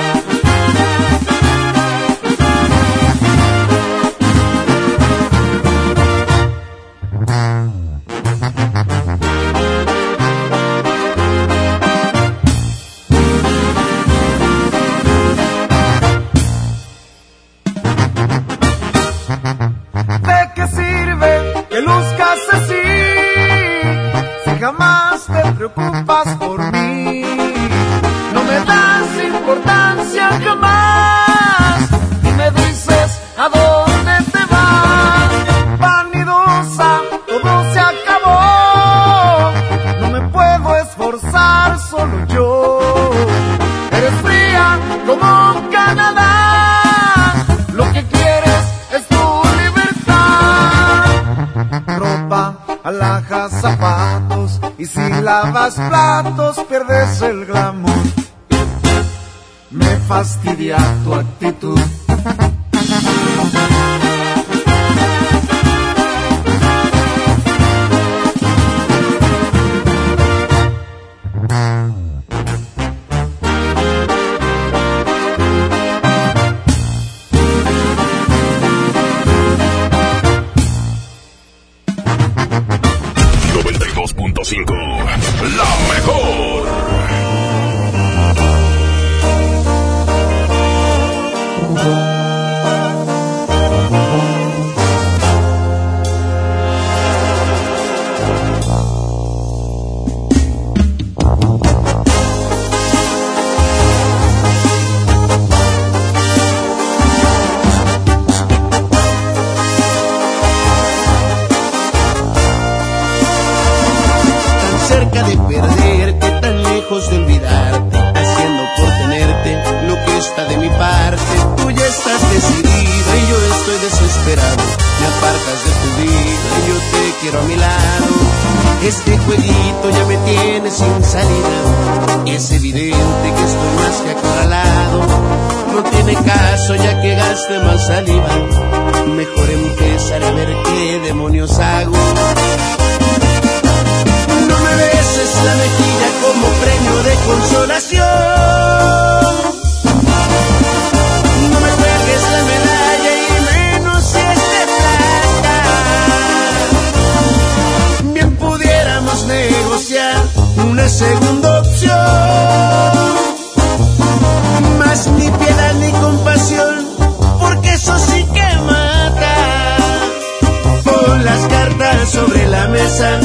Las 171.23 171.47
cartas 171.47 172.09
sobre 172.09 172.47
la 172.47 172.67
mesa, 172.67 173.19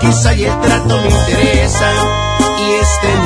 quizá 0.00 0.34
y 0.34 0.44
el 0.44 0.60
trato 0.60 0.98
me 0.98 1.10
interesa 1.10 1.92
y 2.58 2.72
este 2.74 3.25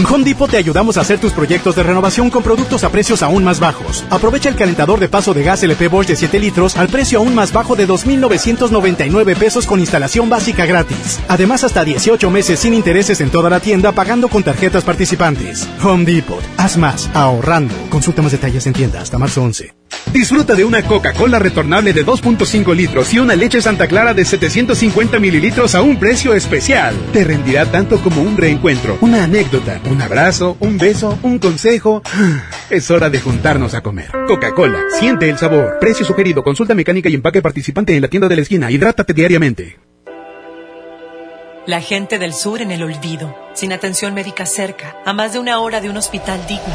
En 0.00 0.06
Home 0.06 0.24
Depot 0.24 0.50
te 0.50 0.56
ayudamos 0.56 0.96
a 0.96 1.02
hacer 1.02 1.18
tus 1.18 1.34
proyectos 1.34 1.76
de 1.76 1.82
renovación 1.82 2.30
con 2.30 2.42
productos 2.42 2.84
a 2.84 2.88
precios 2.88 3.22
aún 3.22 3.44
más 3.44 3.60
bajos. 3.60 4.02
Aprovecha 4.08 4.48
el 4.48 4.56
calentador 4.56 4.98
de 4.98 5.10
paso 5.10 5.34
de 5.34 5.42
gas 5.42 5.62
LP 5.62 5.88
Bosch 5.88 6.06
de 6.06 6.16
7 6.16 6.38
litros 6.38 6.78
al 6.78 6.88
precio 6.88 7.18
aún 7.18 7.34
más 7.34 7.52
bajo 7.52 7.76
de 7.76 7.86
2.999 7.86 9.36
pesos 9.36 9.66
con 9.66 9.78
instalación 9.78 10.30
básica 10.30 10.64
gratis. 10.64 11.20
Además, 11.28 11.64
hasta 11.64 11.84
18 11.84 12.30
meses 12.30 12.60
sin 12.60 12.72
intereses 12.72 13.20
en 13.20 13.28
toda 13.28 13.50
la 13.50 13.60
tienda 13.60 13.92
pagando 13.92 14.28
con 14.28 14.42
tarjetas 14.42 14.84
participantes. 14.84 15.68
Home 15.84 16.06
Depot. 16.06 16.42
Haz 16.56 16.78
más, 16.78 17.10
ahorrando. 17.12 17.74
Consulta 17.90 18.22
más 18.22 18.32
detalles 18.32 18.66
en 18.66 18.72
tienda 18.72 19.02
hasta 19.02 19.18
marzo 19.18 19.42
11. 19.42 19.79
Disfruta 20.12 20.54
de 20.54 20.64
una 20.64 20.82
Coca-Cola 20.82 21.38
retornable 21.38 21.92
de 21.92 22.04
2.5 22.04 22.74
litros 22.74 23.14
y 23.14 23.20
una 23.20 23.36
leche 23.36 23.62
Santa 23.62 23.86
Clara 23.86 24.12
de 24.12 24.24
750 24.24 25.20
mililitros 25.20 25.74
a 25.74 25.82
un 25.82 25.98
precio 25.98 26.34
especial. 26.34 26.94
Te 27.12 27.24
rendirá 27.24 27.66
tanto 27.66 28.00
como 28.00 28.20
un 28.20 28.36
reencuentro, 28.36 28.98
una 29.00 29.24
anécdota, 29.24 29.80
un 29.88 30.02
abrazo, 30.02 30.56
un 30.60 30.78
beso, 30.78 31.18
un 31.22 31.38
consejo. 31.38 32.02
Es 32.70 32.88
hora 32.90 33.10
de 33.10 33.20
juntarnos 33.20 33.74
a 33.74 33.80
comer. 33.80 34.10
Coca-Cola, 34.28 34.78
siente 34.98 35.28
el 35.28 35.38
sabor. 35.38 35.78
Precio 35.80 36.06
sugerido, 36.06 36.44
consulta 36.44 36.72
mecánica 36.74 37.08
y 37.08 37.14
empaque 37.14 37.42
participante 37.42 37.96
en 37.96 38.02
la 38.02 38.08
tienda 38.08 38.28
de 38.28 38.36
la 38.36 38.42
esquina. 38.42 38.70
Hidrátate 38.70 39.12
diariamente. 39.12 39.76
La 41.66 41.80
gente 41.80 42.18
del 42.18 42.32
sur 42.32 42.62
en 42.62 42.70
el 42.70 42.82
olvido, 42.82 43.36
sin 43.54 43.72
atención 43.72 44.14
médica 44.14 44.46
cerca, 44.46 44.96
a 45.04 45.12
más 45.12 45.32
de 45.32 45.40
una 45.40 45.60
hora 45.60 45.80
de 45.80 45.90
un 45.90 45.96
hospital 45.96 46.40
digno. 46.46 46.74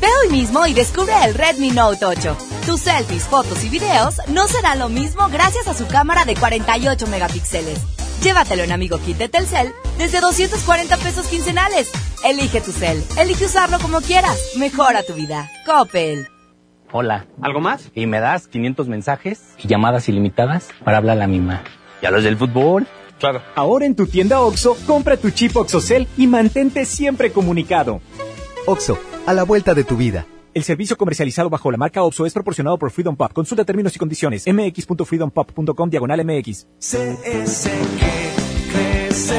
Ve 0.00 0.06
hoy 0.22 0.30
mismo 0.30 0.66
y 0.66 0.74
descubre 0.74 1.12
el 1.24 1.34
Redmi 1.34 1.70
Note 1.70 2.04
8. 2.04 2.36
Tus 2.66 2.80
selfies, 2.80 3.24
fotos 3.24 3.64
y 3.64 3.68
videos 3.68 4.20
no 4.28 4.46
serán 4.46 4.78
lo 4.78 4.88
mismo 4.88 5.28
gracias 5.28 5.66
a 5.66 5.74
su 5.74 5.86
cámara 5.86 6.24
de 6.24 6.36
48 6.36 7.06
megapíxeles. 7.08 7.80
Llévatelo 8.22 8.62
en 8.62 8.72
Amigo 8.72 8.98
Kit 8.98 9.16
de 9.16 9.28
Telcel 9.28 9.72
desde 9.96 10.20
240 10.20 10.96
pesos 10.98 11.26
quincenales. 11.26 11.90
Elige 12.24 12.60
tu 12.60 12.72
cel, 12.72 13.02
elige 13.18 13.46
usarlo 13.46 13.78
como 13.80 14.00
quieras. 14.00 14.38
Mejora 14.56 15.02
tu 15.02 15.14
vida. 15.14 15.50
Coppel. 15.66 16.28
Hola. 16.92 17.26
¿Algo 17.42 17.60
más? 17.60 17.90
Y 17.94 18.06
me 18.06 18.20
das 18.20 18.48
500 18.48 18.88
mensajes 18.88 19.40
y 19.58 19.68
llamadas 19.68 20.08
ilimitadas 20.08 20.68
para 20.84 20.98
hablar 20.98 21.16
a 21.16 21.20
la 21.20 21.26
misma. 21.26 21.62
¿Y 22.02 22.06
a 22.06 22.10
los 22.10 22.22
del 22.22 22.36
fútbol? 22.36 22.86
Claro. 23.18 23.42
Ahora 23.56 23.84
en 23.84 23.96
tu 23.96 24.06
tienda 24.06 24.40
OXO, 24.40 24.76
compra 24.86 25.16
tu 25.16 25.30
chip 25.30 25.56
OXOCEL 25.56 26.06
y 26.16 26.28
mantente 26.28 26.84
siempre 26.84 27.32
comunicado. 27.32 28.00
OXO, 28.68 28.98
a 29.26 29.32
la 29.32 29.44
vuelta 29.44 29.74
de 29.74 29.82
tu 29.82 29.96
vida. 29.96 30.26
El 30.52 30.62
servicio 30.62 30.98
comercializado 30.98 31.48
bajo 31.48 31.70
la 31.70 31.78
marca 31.78 32.02
OPSO 32.02 32.26
es 32.26 32.34
proporcionado 32.34 32.78
por 32.78 32.90
Freedom 32.90 33.16
Pop. 33.16 33.32
Consulta 33.32 33.64
términos 33.64 33.96
y 33.96 33.98
condiciones. 33.98 34.44
mx.freedompop.com 34.46 35.88
diagonal 35.88 36.24
mx. 36.24 36.66
Crece, 38.70 39.38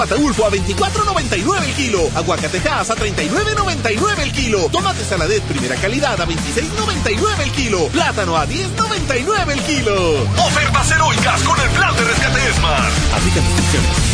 Ataulfo 0.00 0.46
a 0.46 0.50
24.99 0.50 1.64
el 1.64 1.74
kilo. 1.74 2.10
Aguacatejas 2.14 2.90
a 2.90 2.96
39.99 2.96 4.18
el 4.20 4.32
kilo. 4.32 4.68
Tomate 4.70 5.04
saladet 5.04 5.42
primera 5.44 5.76
calidad 5.76 6.20
a 6.20 6.26
26.99 6.26 7.40
el 7.42 7.52
kilo. 7.52 7.86
Plátano 7.88 8.36
a 8.36 8.46
10.99 8.46 9.50
el 9.52 9.60
kilo. 9.62 10.22
Ofertas 10.46 10.90
heroicas 10.90 11.42
con 11.42 11.60
el 11.60 11.68
plan 11.70 11.94
de 11.96 12.04
rescate 12.04 12.52
Smart. 12.54 12.92
Aplica 13.14 13.40
restricciones. 13.40 14.13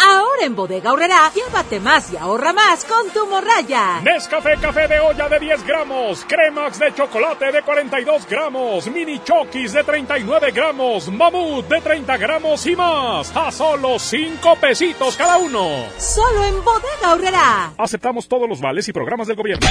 Ahora 0.00 0.44
en 0.44 0.54
Bodega 0.54 0.92
Horrera, 0.92 1.30
llévate 1.34 1.80
más 1.80 2.12
y 2.12 2.16
ahorra 2.16 2.52
más 2.52 2.84
con 2.84 3.10
tu 3.10 3.26
morraya. 3.26 4.00
Nescafé 4.02 4.56
café 4.60 4.86
de 4.86 5.00
olla 5.00 5.28
de 5.28 5.40
10 5.40 5.66
gramos, 5.66 6.24
Cremax 6.28 6.78
de 6.78 6.94
chocolate 6.94 7.50
de 7.50 7.62
42 7.62 8.26
gramos, 8.28 8.86
Mini 8.88 9.20
Chokis 9.24 9.72
de 9.72 9.82
39 9.82 10.52
gramos, 10.52 11.08
Mamut 11.08 11.66
de 11.68 11.80
30 11.80 12.16
gramos 12.16 12.64
y 12.66 12.76
más. 12.76 13.34
A 13.36 13.50
solo 13.50 13.98
5 13.98 14.56
pesitos 14.60 15.16
cada 15.16 15.38
uno. 15.38 15.86
Solo 15.98 16.44
en 16.44 16.62
Bodega 16.64 17.14
Horrera. 17.14 17.72
Aceptamos 17.76 18.28
todos 18.28 18.48
los 18.48 18.60
vales 18.60 18.88
y 18.88 18.92
programas 18.92 19.26
del 19.26 19.36
gobierno. 19.36 19.66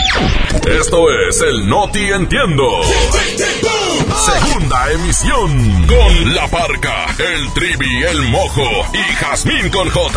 Esto 0.67 1.05
es 1.29 1.41
el 1.41 1.67
Noti 1.67 2.11
Entiendo. 2.11 2.83
Segunda 2.83 4.91
emisión. 4.91 5.87
Con 5.87 6.35
La 6.35 6.47
Parca, 6.47 7.05
el 7.17 7.53
Trivi, 7.53 8.03
el 8.03 8.21
Mojo 8.23 8.69
y 8.93 9.13
Jazmín 9.15 9.69
con 9.69 9.89
J. 9.89 10.16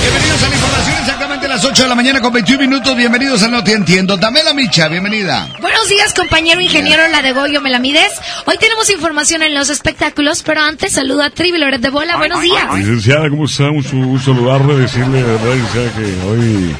Bienvenidos 0.00 0.42
a 0.42 0.48
la 0.48 0.54
información, 0.54 0.96
exactamente 1.00 1.46
a 1.46 1.48
las 1.48 1.64
8 1.64 1.82
de 1.82 1.88
la 1.88 1.94
mañana 1.94 2.20
con 2.20 2.32
21 2.32 2.60
minutos. 2.60 2.96
Bienvenidos 2.96 3.42
a 3.42 3.48
No 3.48 3.62
Te 3.64 3.72
Entiendo. 3.72 4.16
Damela 4.16 4.52
Micha, 4.54 4.88
bienvenida. 4.88 5.48
Buenos 5.60 5.88
días, 5.88 6.14
compañero 6.14 6.60
ingeniero 6.60 7.06
La 7.08 7.22
de 7.22 7.32
Goyo 7.32 7.60
Melamides. 7.60 8.12
Hoy 8.46 8.56
tenemos 8.58 8.88
información 8.90 9.42
en 9.42 9.54
los 9.54 9.68
espectáculos, 9.70 10.42
pero 10.44 10.60
antes 10.60 10.92
saludo 10.92 11.22
a 11.22 11.30
Trivi 11.30 11.58
Loret 11.58 11.80
de 11.80 11.90
Bola. 11.90 12.16
Buenos 12.16 12.40
días. 12.42 12.74
Licenciada, 12.76 13.28
¿cómo 13.28 13.46
está? 13.46 13.64
Mucho 13.70 13.96
gusto 13.96 14.34
saludarle, 14.34 14.76
decirle, 14.76 15.22
de 15.22 15.32
verdad, 15.32 15.54
licenciada, 15.54 15.92
que 15.92 16.26
hoy 16.28 16.76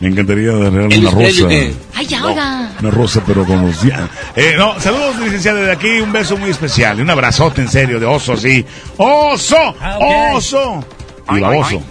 me 0.00 0.08
encantaría 0.08 0.52
darle 0.52 0.98
una 0.98 1.10
rosa. 1.10 1.48
Ay, 1.94 2.06
ya, 2.06 2.24
oiga. 2.24 2.70
Una 2.80 2.90
rosa, 2.90 3.22
pero 3.26 3.44
con 3.44 3.66
los 3.66 3.82
días. 3.82 4.00
Eh, 4.36 4.54
no, 4.56 4.80
saludos, 4.80 5.18
licenciada, 5.20 5.60
desde 5.60 5.72
aquí. 5.72 6.00
Un 6.00 6.12
beso 6.12 6.36
muy 6.36 6.50
especial. 6.50 6.98
y 6.98 7.02
Un 7.02 7.10
abrazote, 7.10 7.60
en 7.60 7.68
serio, 7.68 8.00
de 8.00 8.06
oso, 8.06 8.32
así. 8.32 8.64
¡Oso! 8.96 9.76
¡Oso! 10.34 10.84
Y 11.30 11.40
baboso. 11.40 11.82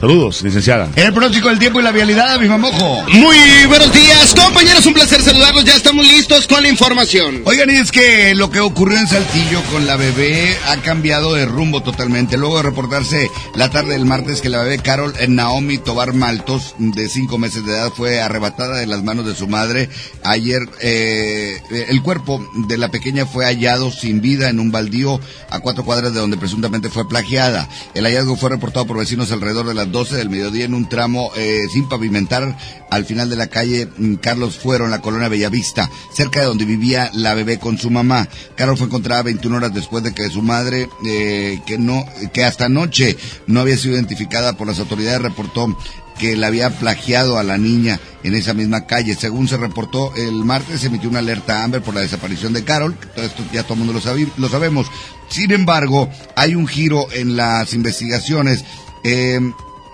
Saludos, 0.00 0.42
licenciada. 0.42 0.88
El 0.94 1.12
pronóstico 1.12 1.48
del 1.48 1.58
tiempo 1.58 1.80
y 1.80 1.82
la 1.82 1.90
vialidad, 1.90 2.38
mi 2.38 2.46
mamojo. 2.46 3.02
Muy 3.10 3.36
buenos 3.66 3.92
días, 3.92 4.32
compañeros. 4.32 4.86
Un 4.86 4.94
placer 4.94 5.20
saludarlos. 5.22 5.64
Ya 5.64 5.74
estamos 5.74 6.06
listos 6.06 6.46
con 6.46 6.62
la 6.62 6.68
información. 6.68 7.42
Oigan, 7.44 7.68
y 7.68 7.74
es 7.74 7.90
que 7.90 8.32
lo 8.36 8.48
que 8.48 8.60
ocurrió 8.60 8.96
en 8.96 9.08
Saltillo 9.08 9.60
con 9.72 9.88
la 9.88 9.96
bebé 9.96 10.56
ha 10.68 10.76
cambiado 10.82 11.34
de 11.34 11.46
rumbo 11.46 11.82
totalmente. 11.82 12.36
Luego 12.36 12.58
de 12.58 12.62
reportarse 12.62 13.28
la 13.56 13.70
tarde 13.70 13.94
del 13.94 14.04
martes 14.04 14.40
que 14.40 14.48
la 14.48 14.62
bebé 14.62 14.78
Carol 14.78 15.14
Naomi 15.26 15.78
Tobar 15.78 16.12
Maltos, 16.14 16.76
de 16.78 17.08
cinco 17.08 17.36
meses 17.38 17.66
de 17.66 17.72
edad, 17.72 17.90
fue 17.90 18.20
arrebatada 18.20 18.76
de 18.76 18.86
las 18.86 19.02
manos 19.02 19.26
de 19.26 19.34
su 19.34 19.48
madre. 19.48 19.90
Ayer, 20.22 20.62
eh, 20.80 21.60
el 21.88 22.02
cuerpo 22.02 22.48
de 22.68 22.78
la 22.78 22.92
pequeña 22.92 23.26
fue 23.26 23.46
hallado 23.46 23.90
sin 23.90 24.20
vida 24.20 24.48
en 24.48 24.60
un 24.60 24.70
baldío 24.70 25.20
a 25.50 25.58
cuatro 25.58 25.84
cuadras 25.84 26.14
de 26.14 26.20
donde 26.20 26.36
presuntamente 26.36 26.88
fue 26.88 27.08
plagiada. 27.08 27.68
El 27.94 28.04
hallazgo 28.04 28.36
fue 28.36 28.50
reportado 28.50 28.86
por 28.86 28.96
vecinos 28.96 29.32
alrededor 29.32 29.66
de 29.66 29.74
las 29.74 29.87
12 29.88 30.16
del 30.16 30.30
mediodía 30.30 30.64
en 30.64 30.74
un 30.74 30.88
tramo 30.88 31.30
eh, 31.36 31.66
sin 31.72 31.88
pavimentar 31.88 32.56
al 32.90 33.04
final 33.04 33.28
de 33.28 33.36
la 33.36 33.48
calle 33.48 33.88
mm, 33.96 34.14
Carlos 34.16 34.56
Fuero 34.56 34.84
en 34.84 34.90
la 34.90 35.00
colonia 35.00 35.28
Bellavista, 35.28 35.90
cerca 36.12 36.40
de 36.40 36.46
donde 36.46 36.64
vivía 36.64 37.10
la 37.14 37.34
bebé 37.34 37.58
con 37.58 37.78
su 37.78 37.90
mamá. 37.90 38.28
Carol 38.56 38.76
fue 38.76 38.86
encontrada 38.86 39.22
21 39.22 39.56
horas 39.56 39.74
después 39.74 40.02
de 40.02 40.14
que 40.14 40.28
su 40.30 40.42
madre, 40.42 40.88
eh, 41.06 41.60
que 41.66 41.78
no, 41.78 42.04
que 42.32 42.44
hasta 42.44 42.66
anoche 42.66 43.16
no 43.46 43.60
había 43.60 43.76
sido 43.76 43.94
identificada 43.94 44.54
por 44.54 44.66
las 44.66 44.78
autoridades, 44.78 45.22
reportó 45.22 45.76
que 46.18 46.36
la 46.36 46.48
había 46.48 46.70
plagiado 46.70 47.38
a 47.38 47.44
la 47.44 47.56
niña 47.56 48.00
en 48.22 48.34
esa 48.34 48.52
misma 48.52 48.86
calle. 48.86 49.14
Según 49.14 49.48
se 49.48 49.56
reportó 49.56 50.12
el 50.16 50.44
martes, 50.44 50.80
se 50.80 50.88
emitió 50.88 51.08
una 51.08 51.20
alerta 51.20 51.60
a 51.60 51.64
Amber 51.64 51.80
por 51.80 51.94
la 51.94 52.00
desaparición 52.00 52.52
de 52.52 52.64
Carol. 52.64 52.94
Todo 53.14 53.24
esto 53.24 53.42
ya 53.52 53.62
todo 53.62 53.74
el 53.74 53.84
mundo 53.84 53.92
lo, 53.92 54.26
lo 54.36 54.48
sabemos. 54.48 54.88
Sin 55.28 55.52
embargo, 55.52 56.10
hay 56.36 56.54
un 56.54 56.66
giro 56.66 57.06
en 57.12 57.36
las 57.36 57.72
investigaciones. 57.72 58.64
Eh, 59.04 59.40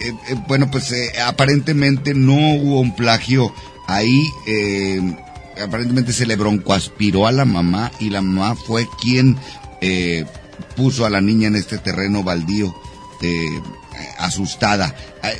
eh, 0.01 0.15
eh, 0.29 0.37
bueno, 0.47 0.71
pues 0.71 0.91
eh, 0.93 1.13
aparentemente 1.25 2.15
no 2.15 2.35
hubo 2.35 2.81
un 2.81 2.95
plagio 2.95 3.53
ahí. 3.87 4.29
aparentemente 5.63 6.13
se 6.13 6.27
le 6.27 6.37
broncoaspiró 6.37 7.27
a 7.27 7.33
la 7.33 7.45
mamá 7.45 7.91
y 8.01 8.11
la 8.11 8.23
mamá 8.23 8.55
fue 8.57 8.89
quien 9.01 9.37
puso 10.77 11.05
a 11.05 11.11
la 11.11 11.21
niña 11.21 11.49
en 11.49 11.57
este 11.57 11.79
terreno 11.79 12.23
baldío 12.23 12.75
asustada. 14.19 14.95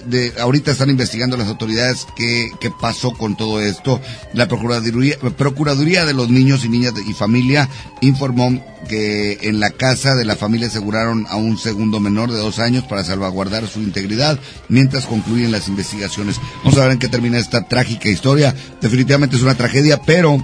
De, 0.07 0.33
ahorita 0.41 0.71
están 0.71 0.91
investigando 0.91 1.37
las 1.37 1.49
autoridades 1.49 2.07
qué, 2.17 2.51
qué 2.61 2.71
pasó 2.71 3.13
con 3.13 3.37
todo 3.37 3.61
esto. 3.61 4.01
La 4.33 4.49
Procuraduría, 4.49 5.19
Procuraduría 5.37 6.05
de 6.05 6.15
los 6.15 6.31
Niños 6.31 6.65
y 6.65 6.69
Niñas 6.69 6.95
y 7.07 7.13
Familia 7.13 7.69
informó 8.01 8.65
que 8.89 9.39
en 9.43 9.61
la 9.61 9.71
casa 9.71 10.15
de 10.15 10.25
la 10.25 10.37
familia 10.37 10.69
aseguraron 10.69 11.27
a 11.29 11.37
un 11.37 11.59
segundo 11.59 12.01
menor 12.01 12.31
de 12.31 12.39
dos 12.39 12.59
años 12.59 12.85
para 12.85 13.05
salvaguardar 13.05 13.67
su 13.67 13.81
integridad 13.81 14.39
mientras 14.69 15.07
concluyen 15.07 15.53
las 15.53 15.69
investigaciones. 15.69 16.41
Vamos 16.63 16.79
a 16.79 16.85
ver 16.85 16.93
en 16.93 16.99
qué 16.99 17.09
termina 17.09 17.39
esta 17.39 17.67
trágica 17.67 18.09
historia. 18.09 18.55
Definitivamente 18.81 19.37
es 19.37 19.43
una 19.43 19.55
tragedia, 19.55 20.01
pero 20.03 20.43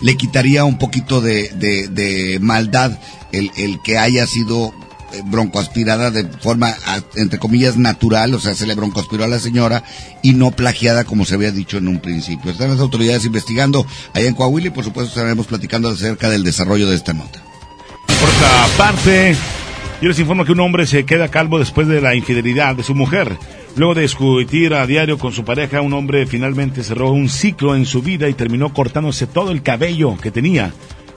le 0.00 0.16
quitaría 0.16 0.64
un 0.64 0.78
poquito 0.78 1.20
de, 1.20 1.48
de, 1.50 2.38
maldad 2.40 2.98
el, 3.32 3.50
el 3.56 3.80
que 3.82 3.98
haya 3.98 4.26
sido 4.26 4.68
eh, 4.68 4.87
broncoaspirada 5.24 6.10
de 6.10 6.24
forma, 6.24 6.74
entre 7.16 7.38
comillas, 7.38 7.76
natural, 7.76 8.34
o 8.34 8.40
sea, 8.40 8.54
se 8.54 8.66
le 8.66 8.74
broncoaspiró 8.74 9.24
a 9.24 9.28
la 9.28 9.38
señora 9.38 9.82
y 10.22 10.34
no 10.34 10.50
plagiada 10.50 11.04
como 11.04 11.24
se 11.24 11.34
había 11.34 11.50
dicho 11.50 11.78
en 11.78 11.88
un 11.88 12.00
principio. 12.00 12.50
Están 12.50 12.70
las 12.70 12.80
autoridades 12.80 13.24
investigando 13.24 13.86
allá 14.14 14.28
en 14.28 14.34
Coahuila 14.34 14.68
y 14.68 14.70
por 14.70 14.84
supuesto 14.84 15.08
estaremos 15.08 15.46
platicando 15.46 15.88
acerca 15.88 16.28
del 16.28 16.44
desarrollo 16.44 16.88
de 16.88 16.96
esta 16.96 17.12
nota. 17.14 17.42
Por 18.06 18.28
otra 18.28 18.66
parte, 18.76 19.36
yo 20.00 20.08
les 20.08 20.18
informo 20.18 20.44
que 20.44 20.52
un 20.52 20.60
hombre 20.60 20.86
se 20.86 21.04
queda 21.04 21.28
calvo 21.28 21.58
después 21.58 21.88
de 21.88 22.00
la 22.00 22.14
infidelidad 22.14 22.76
de 22.76 22.82
su 22.82 22.94
mujer. 22.94 23.36
Luego 23.76 23.94
de 23.94 24.02
discutir 24.02 24.74
a 24.74 24.86
diario 24.86 25.18
con 25.18 25.32
su 25.32 25.44
pareja, 25.44 25.80
un 25.80 25.92
hombre 25.92 26.26
finalmente 26.26 26.82
cerró 26.82 27.12
un 27.12 27.28
ciclo 27.28 27.76
en 27.76 27.86
su 27.86 28.02
vida 28.02 28.28
y 28.28 28.34
terminó 28.34 28.72
cortándose 28.72 29.26
todo 29.26 29.52
el 29.52 29.62
cabello 29.62 30.16
que 30.16 30.30
tenía. 30.30 30.72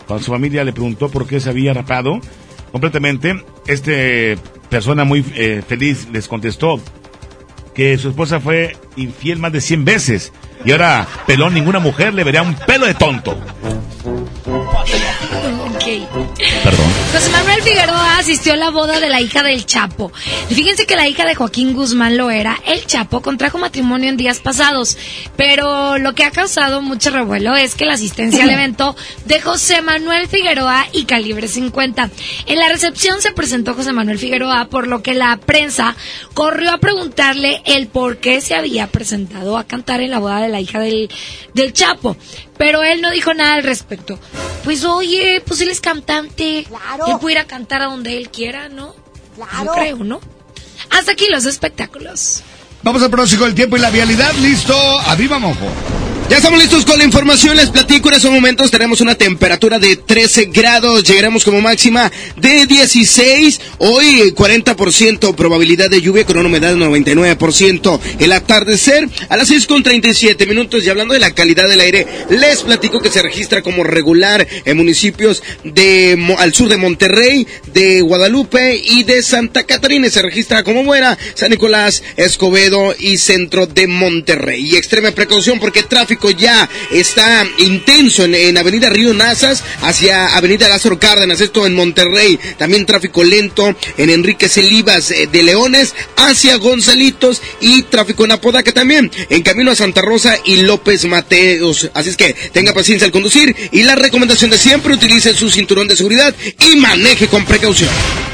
Cuando 0.05 0.23
su 0.23 0.31
familia 0.31 0.63
le 0.63 0.73
preguntó 0.73 1.09
por 1.09 1.25
qué 1.25 1.39
se 1.39 1.49
había 1.49 1.73
rapado, 1.73 2.19
completamente. 2.71 3.43
Este 3.67 4.37
persona 4.69 5.03
muy 5.03 5.25
eh, 5.35 5.61
feliz 5.67 6.07
les 6.11 6.27
contestó 6.27 6.79
que 7.75 7.97
su 7.97 8.09
esposa 8.09 8.39
fue 8.39 8.75
infiel 8.95 9.39
más 9.39 9.51
de 9.51 9.61
100 9.61 9.85
veces 9.85 10.33
y 10.63 10.71
ahora 10.71 11.07
pelón 11.25 11.53
ninguna 11.53 11.79
mujer 11.79 12.13
le 12.13 12.23
vería 12.23 12.41
un 12.41 12.55
pelo 12.55 12.85
de 12.85 12.93
tonto. 12.93 13.37
Perdón. 16.63 16.87
José 17.11 17.29
Manuel 17.29 17.61
Figueroa 17.61 18.17
asistió 18.19 18.53
a 18.53 18.55
la 18.55 18.69
boda 18.69 19.01
de 19.01 19.09
la 19.09 19.19
hija 19.19 19.43
del 19.43 19.65
Chapo. 19.65 20.11
Fíjense 20.49 20.85
que 20.85 20.95
la 20.95 21.09
hija 21.09 21.25
de 21.25 21.35
Joaquín 21.35 21.73
Guzmán 21.73 22.15
lo 22.15 22.29
era. 22.29 22.57
El 22.65 22.85
Chapo 22.85 23.21
contrajo 23.21 23.57
matrimonio 23.57 24.09
en 24.09 24.15
días 24.15 24.39
pasados. 24.39 24.97
Pero 25.35 25.97
lo 25.97 26.15
que 26.15 26.23
ha 26.23 26.31
causado 26.31 26.81
mucho 26.81 27.09
revuelo 27.09 27.55
es 27.55 27.75
que 27.75 27.85
la 27.85 27.95
asistencia 27.95 28.43
al 28.43 28.49
evento 28.51 28.95
de 29.25 29.41
José 29.41 29.81
Manuel 29.81 30.29
Figueroa 30.29 30.87
y 30.93 31.03
Calibre 31.03 31.49
50. 31.49 32.09
En 32.45 32.59
la 32.59 32.69
recepción 32.69 33.21
se 33.21 33.31
presentó 33.31 33.73
José 33.73 33.91
Manuel 33.91 34.19
Figueroa, 34.19 34.69
por 34.69 34.87
lo 34.87 35.03
que 35.03 35.13
la 35.13 35.35
prensa 35.37 35.95
corrió 36.33 36.71
a 36.71 36.77
preguntarle 36.77 37.61
el 37.65 37.87
por 37.87 38.17
qué 38.17 38.39
se 38.39 38.55
había 38.55 38.87
presentado 38.87 39.57
a 39.57 39.65
cantar 39.65 39.99
en 39.99 40.11
la 40.11 40.19
boda 40.19 40.39
de 40.39 40.49
la 40.49 40.61
hija 40.61 40.79
del, 40.79 41.09
del 41.53 41.73
Chapo. 41.73 42.15
Pero 42.61 42.83
él 42.83 43.01
no 43.01 43.09
dijo 43.09 43.33
nada 43.33 43.55
al 43.55 43.63
respecto. 43.63 44.19
Pues 44.63 44.85
oye, 44.85 45.41
pues 45.47 45.61
él 45.61 45.69
es 45.69 45.81
cantante. 45.81 46.63
Claro. 46.67 47.07
Él 47.07 47.17
puede 47.19 47.33
ir 47.33 47.39
a 47.39 47.47
cantar 47.47 47.81
a 47.81 47.85
donde 47.85 48.15
él 48.15 48.29
quiera, 48.29 48.69
¿no? 48.69 48.93
Claro. 49.35 49.65
Yo 49.65 49.71
creo, 49.71 49.97
¿no? 50.03 50.21
Hasta 50.91 51.13
aquí 51.13 51.25
los 51.31 51.47
espectáculos. 51.47 52.43
Vamos 52.83 53.01
al 53.01 53.09
pronóstico 53.09 53.45
del 53.45 53.55
tiempo 53.55 53.77
y 53.77 53.79
la 53.79 53.89
vialidad. 53.89 54.31
Listo. 54.35 54.77
Arriba, 55.07 55.39
mojo. 55.39 55.65
Ya 56.31 56.37
estamos 56.37 56.61
listos 56.61 56.85
con 56.85 56.97
la 56.97 57.03
información. 57.03 57.57
Les 57.57 57.71
platico 57.71 58.07
en 58.07 58.15
estos 58.15 58.31
momentos. 58.31 58.71
Tenemos 58.71 59.01
una 59.01 59.15
temperatura 59.15 59.79
de 59.79 59.97
13 59.97 60.45
grados. 60.45 61.03
Llegaremos 61.03 61.43
como 61.43 61.59
máxima 61.59 62.09
de 62.37 62.65
16. 62.67 63.59
Hoy 63.79 64.31
40% 64.33 65.35
probabilidad 65.35 65.89
de 65.89 66.01
lluvia 66.01 66.25
con 66.25 66.37
una 66.37 66.47
humedad 66.47 66.73
de 66.73 66.77
99%. 66.77 67.99
El 68.19 68.31
atardecer 68.31 69.09
a 69.27 69.35
las 69.35 69.49
6 69.49 69.67
con 69.67 69.83
37 69.83 70.45
minutos. 70.45 70.85
Y 70.85 70.89
hablando 70.89 71.13
de 71.13 71.19
la 71.19 71.31
calidad 71.31 71.67
del 71.67 71.81
aire, 71.81 72.07
les 72.29 72.61
platico 72.61 73.01
que 73.01 73.11
se 73.11 73.21
registra 73.21 73.61
como 73.61 73.83
regular 73.83 74.47
en 74.63 74.77
municipios 74.77 75.43
de 75.65 76.17
al 76.37 76.53
sur 76.53 76.69
de 76.69 76.77
Monterrey, 76.77 77.45
de 77.73 77.99
Guadalupe 77.99 78.81
y 78.81 79.03
de 79.03 79.21
Santa 79.21 79.65
Catarina. 79.65 80.09
Se 80.09 80.21
registra 80.21 80.63
como 80.63 80.85
buena 80.85 81.17
San 81.33 81.51
Nicolás, 81.51 82.01
Escobedo 82.15 82.95
y 82.97 83.17
centro 83.17 83.67
de 83.67 83.87
Monterrey. 83.87 84.65
Y 84.65 84.77
extrema 84.77 85.11
precaución 85.11 85.59
porque 85.59 85.83
tráfico 85.83 86.20
ya 86.29 86.69
está 86.91 87.45
intenso 87.57 88.25
en, 88.25 88.57
Avenida 88.57 88.89
Río 88.89 89.13
Nazas 89.13 89.63
hacia 89.81 90.35
Avenida 90.35 90.69
Lázaro 90.69 90.99
Cárdenas, 90.99 91.41
esto 91.41 91.65
en 91.65 91.73
Monterrey. 91.73 92.39
También 92.57 92.85
tráfico 92.85 93.23
lento 93.23 93.75
en 93.97 94.09
Enrique 94.09 94.49
Celivas 94.49 95.11
eh, 95.11 95.27
de 95.31 95.43
Leones 95.43 95.95
hacia 96.17 96.57
Gonzalitos 96.57 97.41
y 97.59 97.83
tráfico 97.83 98.25
en 98.25 98.31
Apodaca 98.31 98.71
también, 98.71 99.11
en 99.29 99.41
camino 99.41 99.71
a 99.71 99.75
Santa 99.75 100.01
Rosa 100.01 100.37
y 100.45 100.57
López 100.57 101.05
Mateos. 101.05 101.89
Así 101.93 102.09
es 102.09 102.17
que 102.17 102.33
tenga 102.33 102.73
paciencia 102.73 103.05
al 103.05 103.11
conducir 103.11 103.55
y 103.71 103.83
la 103.83 103.95
recomendación 103.95 104.51
de 104.51 104.57
siempre 104.57 104.93
utilice 104.93 105.33
su 105.33 105.49
cinturón 105.49 105.87
de 105.87 105.95
seguridad 105.95 106.35
y 106.59 106.75
maneje 106.75 107.27
con 107.27 107.45
precaución. 107.45 107.89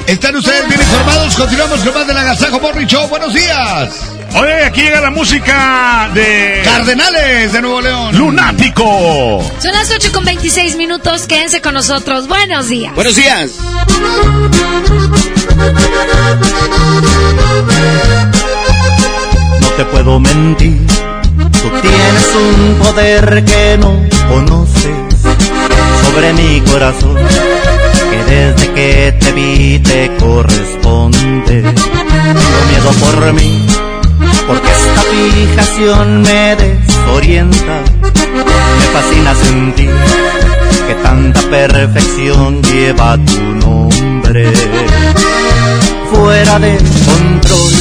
Están 0.07 0.35
ustedes 0.35 0.67
bien 0.67 0.79
informados, 0.79 1.35
continuamos 1.35 1.79
con 1.81 1.93
más 1.93 2.07
del 2.07 2.17
Agasajo 2.17 2.59
Morning 2.59 2.87
Show. 2.87 3.07
Buenos 3.09 3.33
días. 3.33 4.16
Oye, 4.35 4.65
aquí 4.65 4.81
llega 4.81 5.01
la 5.01 5.09
música 5.09 6.09
de 6.13 6.61
Cardenales 6.63 7.53
de 7.53 7.61
Nuevo 7.61 7.81
León. 7.81 8.17
Lunático. 8.17 9.41
Son 9.59 9.71
las 9.71 9.89
8 9.89 10.11
con 10.11 10.25
26 10.25 10.75
minutos. 10.75 11.27
Quédense 11.27 11.61
con 11.61 11.73
nosotros. 11.73 12.27
Buenos 12.27 12.67
días. 12.67 12.93
Buenos 12.93 13.15
días. 13.15 13.51
No 19.61 19.67
te 19.77 19.85
puedo 19.85 20.19
mentir. 20.19 20.85
Tú 21.37 21.69
tienes 21.81 22.35
un 22.35 22.75
poder 22.79 23.45
que 23.45 23.77
no 23.79 24.01
conoces 24.29 25.21
sobre 26.03 26.33
mi 26.33 26.61
corazón. 26.61 27.15
Que 27.15 28.23
desde 28.33 28.73
que 28.73 29.17
te 29.19 29.31
vi 29.31 29.79
te 29.79 30.15
corresponde. 30.17 31.61
Tengo 31.63 32.65
miedo 32.69 32.91
por 32.99 33.33
mí 33.33 33.86
porque 34.47 34.71
esta 34.71 35.01
fijación 35.01 36.21
me 36.21 36.55
desorienta. 36.55 37.81
Me 38.01 38.85
fascina 38.93 39.35
sentir 39.35 39.91
que 40.87 40.95
tanta 40.95 41.41
perfección 41.41 42.61
lleva 42.63 43.17
tu 43.17 43.41
nombre. 43.41 44.51
Fuera 46.11 46.59
de 46.59 46.77
control 46.77 47.73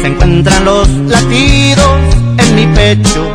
se 0.00 0.06
encuentran 0.06 0.64
los 0.64 0.88
latidos 0.88 2.00
en 2.38 2.54
mi 2.54 2.66
pecho. 2.68 3.34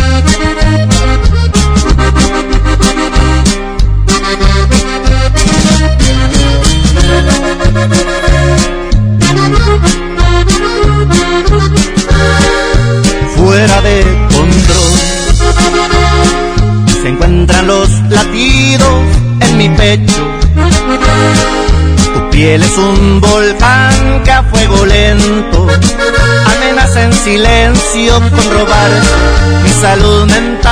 Fuera 13.35 13.81
de 13.81 14.03
control. 14.35 14.99
Se 17.01 17.09
encuentran 17.09 17.67
los 17.67 17.89
latidos 18.09 19.03
en 19.41 19.57
mi 19.57 19.69
pecho. 19.69 20.23
Tu 22.13 22.29
piel 22.29 22.63
es 22.63 22.77
un 22.77 23.19
volcán 23.19 24.23
que 24.23 24.31
a 24.31 24.43
fuego 24.43 24.85
lento 24.85 25.67
amenaza 26.45 27.03
en 27.03 27.13
silencio 27.13 28.19
con 28.19 28.51
robar 28.57 28.91
mi 29.63 29.69
salud 29.81 30.25
mental. 30.27 30.71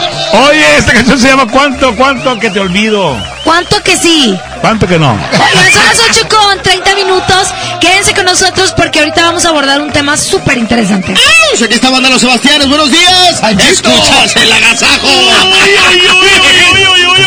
Oye, 0.33 0.77
esta 0.77 0.93
canción 0.93 1.19
se 1.19 1.27
llama 1.27 1.45
¿Cuánto, 1.51 1.95
cuánto 1.95 2.39
que 2.39 2.49
te 2.49 2.59
olvido? 2.59 3.17
¿Cuánto 3.43 3.81
que 3.83 3.97
sí? 3.97 4.37
¿Cuánto 4.61 4.87
que 4.87 4.97
no? 4.97 5.11
Oigan, 5.11 5.73
son 5.73 5.85
las 5.85 5.99
8 5.99 6.27
con 6.29 6.61
30 6.61 6.95
minutos. 6.95 7.49
Quédense 7.81 8.13
con 8.13 8.25
nosotros 8.25 8.73
porque 8.77 8.99
ahorita 8.99 9.23
vamos 9.23 9.43
a 9.45 9.49
abordar 9.49 9.81
un 9.81 9.91
tema 9.91 10.15
súper 10.15 10.57
interesante. 10.57 11.15
Pues 11.49 11.61
aquí 11.63 11.73
está 11.73 11.89
banda 11.89 12.09
Los 12.09 12.21
Sebastianes, 12.21 12.69
buenos 12.69 12.89
días. 12.91 13.41
Escuchas 13.69 14.35
el 14.37 14.51
agasajo. 14.51 15.07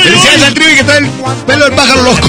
Felicidades 0.02 0.42
al 0.42 0.54
trivi 0.54 0.76
que 0.76 0.84
trae 0.84 0.98
el 0.98 1.10
pelo 1.46 1.64
del 1.64 1.74
pájaro 1.74 2.02
loco. 2.02 2.28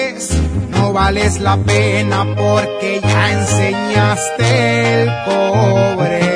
No 0.91 0.95
vales 0.95 1.39
la 1.39 1.55
pena 1.55 2.25
porque 2.35 2.99
ya 3.01 3.31
enseñaste 3.31 5.03
el 5.03 5.09
cobre. 5.23 6.30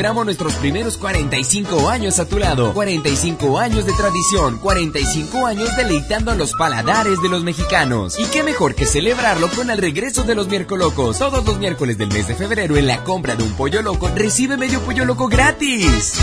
Celebramos 0.00 0.24
nuestros 0.24 0.54
primeros 0.54 0.96
45 0.96 1.90
años 1.90 2.18
a 2.20 2.24
tu 2.26 2.38
lado. 2.38 2.72
45 2.72 3.58
años 3.58 3.84
de 3.84 3.92
tradición, 3.92 4.56
45 4.56 5.44
años 5.44 5.76
deleitando 5.76 6.30
a 6.30 6.34
los 6.34 6.54
paladares 6.54 7.20
de 7.20 7.28
los 7.28 7.44
mexicanos. 7.44 8.18
Y 8.18 8.24
qué 8.24 8.42
mejor 8.42 8.74
que 8.74 8.86
celebrarlo 8.86 9.50
con 9.50 9.68
el 9.68 9.76
regreso 9.76 10.22
de 10.22 10.34
los 10.34 10.48
miércolocos. 10.48 11.18
Todos 11.18 11.44
los 11.44 11.58
miércoles 11.58 11.98
del 11.98 12.08
mes 12.08 12.26
de 12.28 12.34
febrero 12.34 12.78
en 12.78 12.86
la 12.86 13.04
compra 13.04 13.36
de 13.36 13.42
un 13.42 13.52
pollo 13.52 13.82
loco 13.82 14.08
recibe 14.14 14.56
medio 14.56 14.80
pollo 14.80 15.04
loco 15.04 15.28
gratis. 15.28 16.14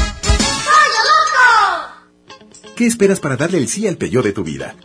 ¿Qué 2.75 2.87
esperas 2.87 3.19
para 3.19 3.37
darle 3.37 3.59
el 3.59 3.67
sí 3.67 3.85
al 3.85 3.97
Peugeot 3.97 4.23
de 4.23 4.33
tu 4.33 4.43
vida? 4.43 4.75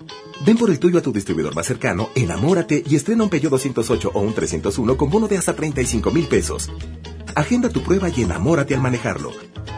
Ven 0.45 0.59
por 0.59 0.69
el 0.69 0.79
tuyo 0.79 0.99
a 0.99 1.03
tu 1.03 1.15
distribuidor 1.15 1.55
más 1.55 1.65
cercano, 1.65 2.11
enamórate 2.15 2.85
y 2.87 2.97
estrena 2.97 3.25
un 3.25 3.31
Peugeot 3.31 3.53
208 3.53 4.11
o 4.13 4.21
un 4.21 4.35
301 4.35 4.99
con 4.99 5.09
bono 5.09 5.29
de 5.29 5.39
hasta 5.39 5.57
35 5.57 6.11
mil 6.11 6.27
pesos. 6.27 6.71
Agenda 7.35 7.69
tu 7.69 7.83
prueba 7.83 8.09
y 8.09 8.23
enamórate 8.23 8.75
al 8.75 8.81
manejarlo. 8.81 9.33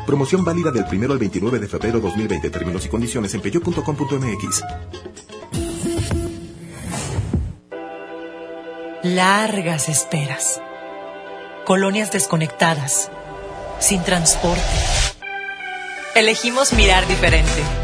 Promoción 0.06 0.44
válida 0.44 0.70
del 0.70 0.84
1 0.90 1.12
al 1.12 1.18
29 1.18 1.58
de 1.58 1.68
febrero 1.68 2.00
2020. 2.00 2.50
Términos 2.50 2.84
y 2.84 2.88
condiciones 2.88 3.34
en 3.34 3.40
peugeot.com.mx. 3.40 4.64
Largas 9.02 9.88
esperas. 9.88 10.60
Colonias 11.64 12.10
desconectadas. 12.10 13.10
Sin 13.78 14.02
transporte. 14.02 14.62
Elegimos 16.14 16.72
mirar 16.72 17.06
diferente. 17.08 17.83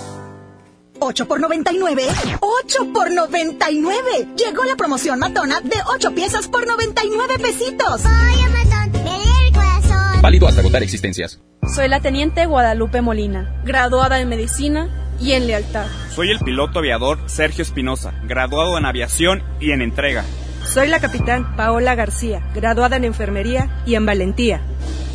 8 1.03 1.27
por 1.27 1.39
99. 1.39 2.03
8 2.39 2.93
por 2.93 3.11
99. 3.11 4.01
Llegó 4.37 4.63
la 4.65 4.75
promoción 4.75 5.17
matona 5.17 5.59
de 5.61 5.75
8 5.95 6.11
piezas 6.13 6.47
por 6.47 6.67
99 6.67 7.39
pesitos. 7.39 8.03
Ay, 8.05 8.37
matón, 8.43 9.01
el 9.07 9.51
corazón. 9.51 10.21
Válido 10.21 10.47
hasta 10.47 10.61
agotar 10.61 10.83
existencias. 10.83 11.41
Soy 11.73 11.87
la 11.87 12.01
teniente 12.01 12.45
Guadalupe 12.45 13.01
Molina, 13.01 13.61
graduada 13.65 14.19
en 14.19 14.29
medicina 14.29 15.15
y 15.19 15.31
en 15.31 15.47
lealtad. 15.47 15.87
Soy 16.13 16.29
el 16.29 16.37
piloto 16.37 16.77
aviador 16.77 17.17
Sergio 17.25 17.63
Espinosa, 17.63 18.13
graduado 18.25 18.77
en 18.77 18.85
aviación 18.85 19.41
y 19.59 19.71
en 19.71 19.81
entrega. 19.81 20.23
Soy 20.63 20.87
la 20.87 20.99
capitán 20.99 21.55
Paola 21.55 21.95
García, 21.95 22.47
graduada 22.53 22.97
en 22.97 23.05
enfermería 23.05 23.81
y 23.87 23.95
en 23.95 24.05
valentía. 24.05 24.61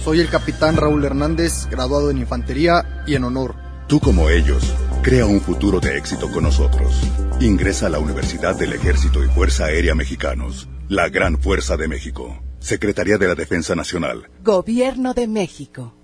Soy 0.02 0.18
el 0.18 0.28
capitán 0.28 0.76
Raúl 0.76 1.04
Hernández, 1.04 1.68
graduado 1.70 2.10
en 2.10 2.18
infantería 2.18 3.04
y 3.06 3.14
en 3.14 3.22
honor. 3.22 3.54
Tú 3.86 4.00
como 4.00 4.30
ellos, 4.30 4.74
crea 5.06 5.24
un 5.24 5.40
futuro 5.40 5.78
de 5.78 5.96
éxito 5.96 6.28
con 6.32 6.42
nosotros. 6.42 7.00
Ingresa 7.40 7.86
a 7.86 7.90
la 7.90 8.00
Universidad 8.00 8.56
del 8.58 8.72
Ejército 8.72 9.22
y 9.22 9.28
Fuerza 9.28 9.66
Aérea 9.66 9.94
Mexicanos, 9.94 10.68
la 10.88 11.08
Gran 11.08 11.38
Fuerza 11.38 11.76
de 11.76 11.86
México. 11.86 12.42
Secretaría 12.58 13.16
de 13.16 13.28
la 13.28 13.36
Defensa 13.36 13.76
Nacional. 13.76 14.28
Gobierno 14.42 15.14
de 15.14 15.28
México. 15.28 15.95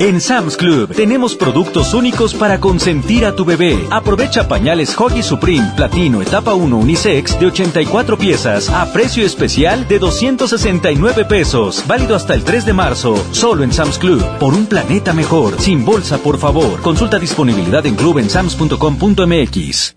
En 0.00 0.20
Sam's 0.20 0.56
Club 0.56 0.94
tenemos 0.94 1.34
productos 1.34 1.92
únicos 1.92 2.32
para 2.32 2.60
consentir 2.60 3.26
a 3.26 3.34
tu 3.34 3.44
bebé. 3.44 3.76
Aprovecha 3.90 4.46
pañales 4.46 4.96
Huggy 4.96 5.24
Supreme 5.24 5.72
Platino 5.74 6.22
Etapa 6.22 6.54
1 6.54 6.76
Unisex 6.76 7.38
de 7.40 7.46
84 7.46 8.16
piezas 8.16 8.70
a 8.70 8.92
precio 8.92 9.26
especial 9.26 9.88
de 9.88 9.98
269 9.98 11.24
pesos. 11.24 11.82
Válido 11.88 12.14
hasta 12.14 12.34
el 12.34 12.44
3 12.44 12.66
de 12.66 12.72
marzo. 12.74 13.16
Solo 13.32 13.64
en 13.64 13.72
Sam's 13.72 13.98
Club. 13.98 14.24
Por 14.38 14.54
un 14.54 14.66
planeta 14.66 15.12
mejor. 15.12 15.60
Sin 15.60 15.84
bolsa, 15.84 16.18
por 16.18 16.38
favor. 16.38 16.80
Consulta 16.80 17.18
disponibilidad 17.18 17.84
en 17.84 17.96
club 17.96 18.18
en 18.18 18.30
sams.com.mx. 18.30 19.96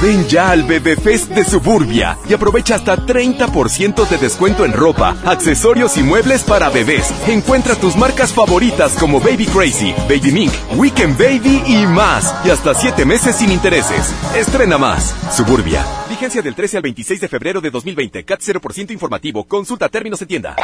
Ven 0.00 0.26
ya 0.28 0.50
al 0.50 0.62
Bebé 0.64 0.96
Fest 0.96 1.30
de 1.30 1.44
Suburbia 1.44 2.18
y 2.28 2.34
aprovecha 2.34 2.74
hasta 2.74 2.96
30% 2.96 4.06
de 4.06 4.18
descuento 4.18 4.64
en 4.64 4.72
ropa, 4.72 5.16
accesorios 5.24 5.96
y 5.96 6.02
muebles 6.02 6.42
para 6.42 6.68
bebés. 6.68 7.12
Encuentra 7.26 7.74
tus 7.74 7.96
marcas 7.96 8.32
favoritas 8.32 8.92
como 9.00 9.20
Baby 9.20 9.46
Crazy, 9.46 9.94
Baby 10.08 10.32
Mink, 10.32 10.52
Weekend 10.76 11.18
Baby 11.18 11.62
y 11.66 11.86
más. 11.86 12.34
Y 12.44 12.50
hasta 12.50 12.74
7 12.74 13.04
meses 13.04 13.36
sin 13.36 13.50
intereses. 13.50 14.14
Estrena 14.36 14.76
más. 14.78 15.14
Suburbia. 15.34 15.84
Vigencia 16.08 16.42
del 16.42 16.54
13 16.54 16.76
al 16.76 16.82
26 16.82 17.20
de 17.20 17.28
febrero 17.28 17.60
de 17.60 17.70
2020. 17.70 18.24
CAT 18.24 18.40
0% 18.40 18.90
informativo. 18.92 19.44
Consulta 19.44 19.88
términos 19.88 20.20
en 20.22 20.28
tienda. 20.28 20.56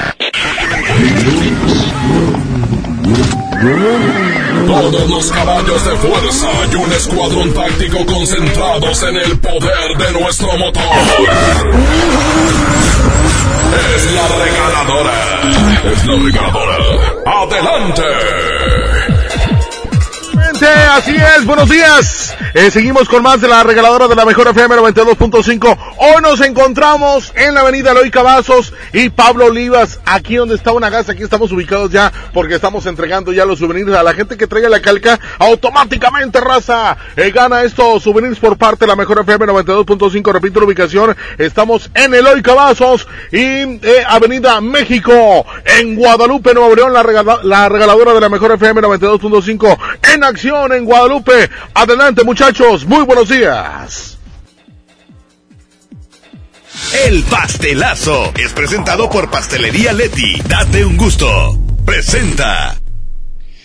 Todos 3.63 5.09
los 5.09 5.31
caballos 5.31 5.85
de 5.85 5.97
fuerza 5.99 6.49
y 6.73 6.75
un 6.75 6.93
escuadrón 6.93 7.55
táctico 7.55 8.05
concentrados 8.07 9.03
en 9.05 9.17
el 9.17 9.39
poder 9.39 9.99
de 9.99 10.21
nuestro 10.21 10.49
motor. 10.59 10.83
Es 13.95 14.13
la 14.13 14.27
regaladora. 14.45 15.93
Es 15.93 16.07
la 16.07 16.15
regaladora. 16.17 16.77
¡Adelante! 17.25 18.82
Así 20.65 21.17
es, 21.17 21.45
buenos 21.45 21.69
días. 21.69 22.37
Eh, 22.55 22.71
seguimos 22.71 23.09
con 23.09 23.21
más 23.21 23.41
de 23.41 23.49
la 23.49 23.65
regaladora 23.65 24.07
de 24.07 24.15
la 24.15 24.25
mejor 24.25 24.47
FM 24.47 24.77
92.5. 24.77 25.79
Hoy 25.99 26.23
nos 26.23 26.41
encontramos 26.41 27.33
en 27.35 27.55
la 27.55 27.63
avenida 27.63 27.91
Eloy 27.91 28.13
Cavazos 28.13 28.73
y 28.93 29.09
Pablo 29.09 29.47
Olivas, 29.47 29.99
aquí 30.05 30.37
donde 30.37 30.55
está 30.55 30.71
una 30.71 30.89
casa, 30.89 31.13
aquí 31.13 31.25
estamos 31.25 31.51
ubicados 31.51 31.91
ya 31.91 32.13
porque 32.33 32.55
estamos 32.55 32.87
entregando 32.87 33.33
ya 33.33 33.45
los 33.45 33.59
souvenirs 33.59 33.93
a 33.95 34.05
la 34.05 34.15
gente 34.15 34.37
que 34.37 34.47
traiga 34.47 34.69
la 34.69 34.81
calca 34.81 35.19
automáticamente, 35.41 36.41
raza. 36.41 36.97
Eh, 37.17 37.33
gana 37.33 37.65
estos 37.65 38.05
souvenirs 38.05 38.39
por 38.39 38.57
parte 38.57 38.85
de 38.85 38.89
la 38.89 38.97
mejor 38.97 39.21
FM 39.21 39.47
92.5. 39.47 40.33
Repito 40.33 40.61
la 40.61 40.67
ubicación, 40.67 41.17
estamos 41.39 41.91
en 41.95 42.15
Eloy 42.15 42.41
Cavazos 42.41 43.09
y 43.33 43.39
eh, 43.39 44.05
Avenida 44.07 44.61
México, 44.61 45.45
en 45.65 45.97
Guadalupe, 45.97 46.55
Nuevo 46.55 46.77
León, 46.77 46.93
la, 46.93 47.03
la 47.43 47.69
regaladora 47.69 48.15
de 48.15 48.21
la 48.21 48.29
mejor 48.29 48.53
FM 48.53 48.81
92.5 48.83 49.79
en 50.15 50.23
acción 50.23 50.52
en 50.53 50.85
Guadalupe. 50.85 51.49
Adelante 51.75 52.25
muchachos, 52.25 52.85
muy 52.85 53.05
buenos 53.05 53.29
días. 53.29 54.19
El 57.07 57.23
pastelazo 57.25 58.33
es 58.37 58.53
presentado 58.53 59.09
por 59.09 59.31
Pastelería 59.31 59.93
Leti. 59.93 60.41
Date 60.47 60.85
un 60.85 60.97
gusto. 60.99 61.59
Presenta. 61.87 62.82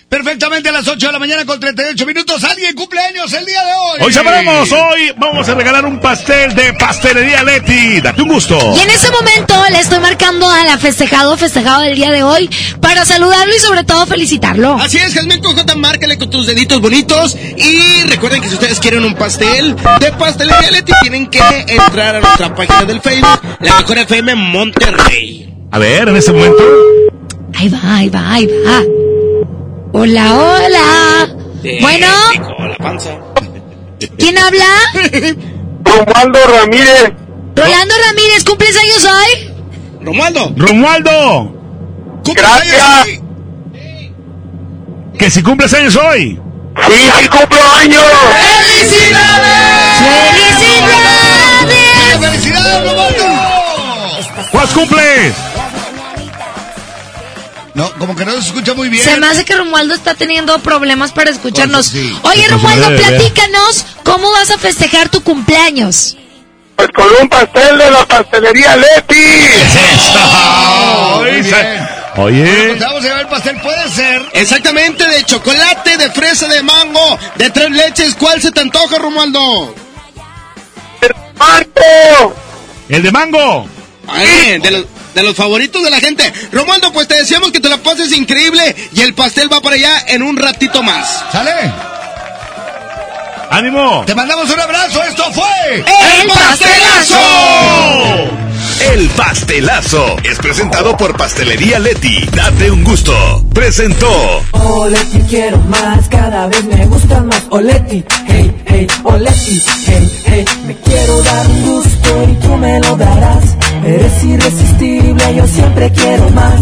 Perfectamente 0.10 0.70
a 0.70 0.72
las 0.72 0.88
8 0.88 1.06
de 1.06 1.12
la 1.12 1.20
mañana 1.20 1.46
con 1.46 1.60
38 1.60 2.06
minutos. 2.06 2.42
¿Alguien 2.46 2.74
cumpleaños 2.76 3.34
el 3.34 3.46
día 3.46 3.62
de 3.62 3.74
hoy? 3.74 4.06
Hoy 4.06 4.14
sabremos, 4.14 4.72
hoy 4.72 5.14
vamos 5.18 5.50
a 5.50 5.54
regalar 5.54 5.86
un 5.86 6.00
pastel 6.00 6.56
de 6.56 6.72
Pastelería 6.76 7.44
Leti. 7.44 8.00
Date 8.00 8.22
un 8.22 8.30
gusto. 8.30 8.58
Y 8.78 8.80
en 8.80 8.90
ese 8.90 9.12
momento 9.12 9.62
le 9.70 9.80
estoy 9.80 10.00
marcando 10.00 10.50
a 10.50 10.64
la 10.64 10.78
festejado, 10.78 11.36
festejado 11.36 11.82
del 11.82 11.96
día 11.96 12.10
de 12.12 12.24
hoy, 12.24 12.50
para 12.80 13.04
saludarlo 13.04 13.54
y 13.54 13.60
sobre 13.60 13.84
todo 13.84 14.06
felicitarlo. 14.06 14.76
Así 14.76 14.98
es, 14.98 15.14
Jasmine 15.14 15.42
Cojota, 15.42 15.76
márcale 15.76 16.18
con 16.18 16.30
tus 16.30 16.48
deditos 16.48 16.80
bonitos. 16.80 17.36
Y 17.58 18.04
recuerden 18.04 18.42
que 18.42 18.48
si 18.48 18.54
ustedes 18.54 18.80
quieren 18.80 19.04
un 19.04 19.14
pastel 19.14 19.76
de 20.00 20.12
Pastelería 20.14 20.72
Leti, 20.72 20.94
tienen 21.02 21.28
que 21.28 21.42
entrar 21.68 22.16
a 22.16 22.22
nuestra 22.22 22.56
página 22.56 22.86
del 22.86 23.02
Facebook, 23.02 23.42
La 23.60 23.76
Mejor 23.80 23.98
FM 23.98 24.36
Monterrey. 24.36 25.54
A 25.70 25.80
ver, 25.80 26.08
en 26.08 26.16
ese 26.16 26.32
momento. 26.32 26.64
Ahí 27.56 27.68
va, 27.68 27.80
ahí 27.84 28.10
va, 28.10 28.32
ahí 28.32 28.48
va. 28.66 29.07
Hola, 30.00 30.32
hola. 30.32 31.28
bueno. 31.82 32.08
¿Quién 34.20 34.38
habla? 34.38 34.66
Romualdo 35.84 36.40
Ramírez. 36.46 37.14
Rolando 37.56 37.96
Ramírez, 38.06 38.44
¿cumples 38.46 38.78
años 38.78 39.06
hoy? 39.06 39.52
Romualdo. 40.00 40.54
Romualdo. 40.56 41.52
Gracias. 42.26 43.22
Que 45.18 45.32
si 45.32 45.42
cumples 45.42 45.74
años 45.74 45.96
hoy. 45.96 46.40
Sí, 46.90 46.94
sí 47.20 47.28
cumplo 47.30 47.60
años. 47.82 48.04
¡Felicidades! 48.78 49.98
¡Felicidades! 51.66 52.20
¡Felicidades, 52.20 52.84
Romualdo! 52.88 53.26
¿Cuál 54.52 54.68
cumples? 54.70 55.34
No, 57.78 57.92
como 58.00 58.16
que 58.16 58.26
no 58.26 58.32
se 58.34 58.40
escucha 58.40 58.74
muy 58.74 58.90
bien. 58.90 59.04
Se 59.04 59.18
me 59.20 59.28
hace 59.28 59.46
que 59.46 59.56
Romualdo 59.56 59.94
está 59.94 60.16
teniendo 60.16 60.58
problemas 60.60 61.12
para 61.12 61.30
escucharnos. 61.30 61.92
Pues 61.92 62.04
sí. 62.04 62.20
Oye, 62.24 62.40
Pues 62.50 62.52
Romualdo, 62.52 62.88
platícanos 62.96 63.86
cómo 64.04 64.32
vas 64.32 64.50
a 64.50 64.58
festejar 64.58 65.10
tu 65.10 65.22
cumpleaños. 65.22 66.18
Pues 66.76 66.90
con 66.96 67.06
un 67.22 67.30
pastel 67.30 67.78
de 67.78 67.92
la 67.92 68.04
pastelería 68.08 68.76
Leti. 68.78 69.26
Oye, 71.20 71.32
muy 71.42 71.44
sa- 71.50 71.62
bien. 71.62 71.88
Oye. 72.18 72.74
Te 72.80 72.84
vamos 72.84 73.00
a 73.00 73.04
llevar 73.04 73.20
el 73.22 73.28
pastel, 73.28 73.62
puede 73.62 73.90
ser. 73.92 74.26
Exactamente, 74.34 75.08
de 75.08 75.24
chocolate, 75.26 75.98
de 75.98 76.10
fresa, 76.12 76.48
de 76.48 76.64
mango, 76.64 77.20
de 77.36 77.50
tres 77.52 77.70
leches. 77.70 78.16
¿Cuál 78.16 78.42
se 78.42 78.52
te 78.52 78.62
antoja, 78.62 78.98
Romualdo? 78.98 79.76
¡Marco! 81.38 82.34
El 82.90 83.04
de 83.04 83.12
mango. 83.12 83.68
Ay, 84.08 84.58
de 84.60 84.72
los, 84.72 84.86
de 85.18 85.24
los 85.24 85.36
favoritos 85.36 85.84
de 85.84 85.90
la 85.90 86.00
gente. 86.00 86.32
Romualdo, 86.52 86.94
pues 86.94 87.08
te 87.08 87.16
decíamos 87.16 87.52
que 87.52 87.60
te 87.60 87.68
la 87.70 87.78
pases 87.78 88.16
increíble 88.16 88.76
y 88.94 89.02
el 89.02 89.16
pastel 89.16 89.52
va 89.52 89.62
para 89.62 89.76
allá 89.76 90.06
en 90.10 90.22
un 90.22 90.38
ratito 90.38 90.84
más. 90.84 91.24
¿Sale? 91.32 91.52
¡Ánimo! 93.50 94.04
Te 94.06 94.14
mandamos 94.14 94.48
un 94.52 94.60
abrazo. 94.60 95.02
Esto 95.04 95.24
fue. 95.34 95.76
¡El 95.76 96.28
pastelazo! 96.28 97.18
El 98.80 99.10
pastelazo 99.10 100.18
es 100.24 100.38
presentado 100.38 100.96
por 100.96 101.18
Pastelería 101.18 101.80
Leti. 101.80 102.26
Date 102.36 102.70
un 102.70 102.84
gusto. 102.84 103.14
Presentó. 103.54 104.44
Oleti 104.52 105.20
quiero 105.30 105.58
más, 105.64 106.08
cada 106.10 106.48
vez 106.48 106.64
me 106.66 106.86
gusta 106.86 107.22
más 107.24 107.44
Oleti, 107.50 108.04
hey, 108.28 108.56
hey, 108.66 108.88
Oleti, 109.04 109.62
hey, 109.86 110.12
hey 110.26 110.46
Me 110.66 110.76
quiero 110.76 111.22
dar 111.24 111.48
un 111.48 111.66
gusto 111.66 112.24
y 112.30 112.34
tú 112.36 112.58
me 112.58 112.80
lo 112.80 112.96
darás 112.96 113.58
Eres 113.84 114.24
irresistible, 114.24 115.36
yo 115.36 115.48
siempre 115.48 115.92
quiero 115.92 116.30
más 116.30 116.62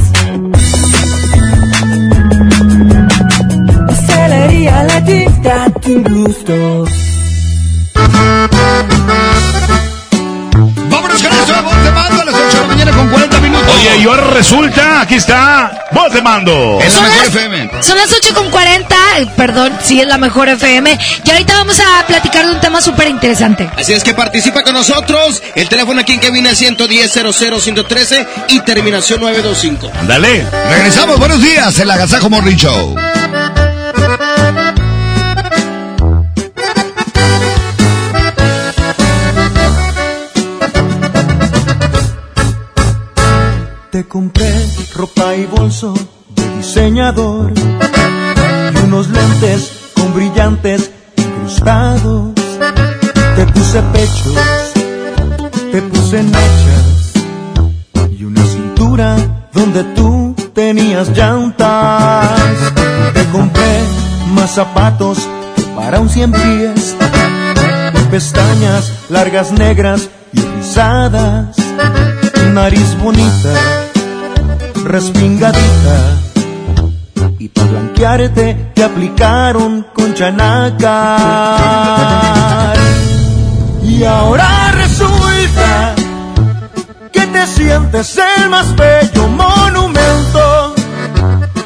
Pastelería 3.87 4.83
Leti, 4.83 5.25
date 5.43 5.95
un 5.95 6.23
gusto 6.23 6.85
mañana 12.85 12.97
con 12.97 13.09
40 13.09 13.39
minutos. 13.41 13.73
Oye, 13.75 13.97
y 13.97 14.03
ahora 14.05 14.23
resulta, 14.31 15.01
aquí 15.01 15.15
está, 15.15 15.85
voz 15.91 16.13
de 16.13 16.21
mando. 16.21 16.79
Es 16.81 16.93
la 16.93 16.99
Son 16.99 17.03
mejor 17.03 17.17
las- 17.25 17.35
FM. 17.35 17.69
Son 17.83 17.97
las 17.97 18.13
8 18.13 18.33
con 18.33 18.49
40, 18.51 18.95
eh, 19.17 19.27
perdón, 19.35 19.73
sí 19.83 19.99
es 20.01 20.07
la 20.07 20.17
mejor 20.17 20.49
FM. 20.49 20.97
Y 21.23 21.29
ahorita 21.29 21.53
vamos 21.55 21.79
a 21.79 22.05
platicar 22.05 22.45
de 22.45 22.51
un 22.53 22.59
tema 22.59 22.81
súper 22.81 23.07
interesante. 23.07 23.69
Así 23.77 23.93
es 23.93 24.03
que 24.03 24.13
participa 24.13 24.63
con 24.63 24.73
nosotros. 24.73 25.41
El 25.55 25.67
teléfono 25.69 26.01
aquí 26.01 26.13
en 26.13 26.19
cabina 26.19 26.51
es 26.51 26.57
110 26.59 27.11
113 27.11 28.27
y 28.49 28.59
terminación 28.61 29.19
925. 29.21 29.91
Dale. 30.07 30.45
Regresamos, 30.69 31.19
buenos 31.19 31.41
días, 31.41 31.77
el 31.79 31.89
Agasajo 31.89 32.29
Morning 32.29 32.55
Show. 32.55 32.95
Te 43.95 44.05
compré 44.05 44.51
ropa 44.93 45.33
y 45.37 45.45
bolso 45.45 45.93
de 46.35 46.57
diseñador 46.57 47.53
y 47.55 48.77
unos 48.83 49.07
lentes 49.07 49.71
con 49.95 50.13
brillantes 50.13 50.91
incrustados. 51.15 52.33
Te 53.37 53.45
puse 53.45 53.81
pechos, 53.93 54.35
te 55.71 55.81
puse 55.81 56.23
mechas 56.23 57.13
y 58.19 58.25
una 58.25 58.45
cintura 58.45 59.15
donde 59.53 59.85
tú 59.95 60.35
tenías 60.53 61.17
llantas. 61.17 62.37
Te 63.13 63.25
compré 63.31 63.79
más 64.33 64.55
zapatos 64.55 65.25
para 65.73 66.01
un 66.01 66.09
cien 66.09 66.33
pies, 66.33 66.97
pestañas 68.11 68.91
largas 69.07 69.53
negras 69.53 70.09
y 70.33 70.41
rizadas, 70.41 71.55
nariz 72.53 72.97
bonita 73.01 73.84
respingadita. 74.85 76.21
Y 77.39 77.49
para 77.49 77.67
blanquearte 77.67 78.71
te 78.73 78.83
aplicaron 78.83 79.87
con 79.93 80.13
chanaca. 80.13 81.17
Y 83.83 84.03
ahora 84.03 84.71
resulta 84.71 85.95
que 87.11 87.25
te 87.27 87.47
sientes 87.47 88.17
el 88.17 88.49
más 88.49 88.75
bello 88.75 89.27
monumento. 89.27 90.75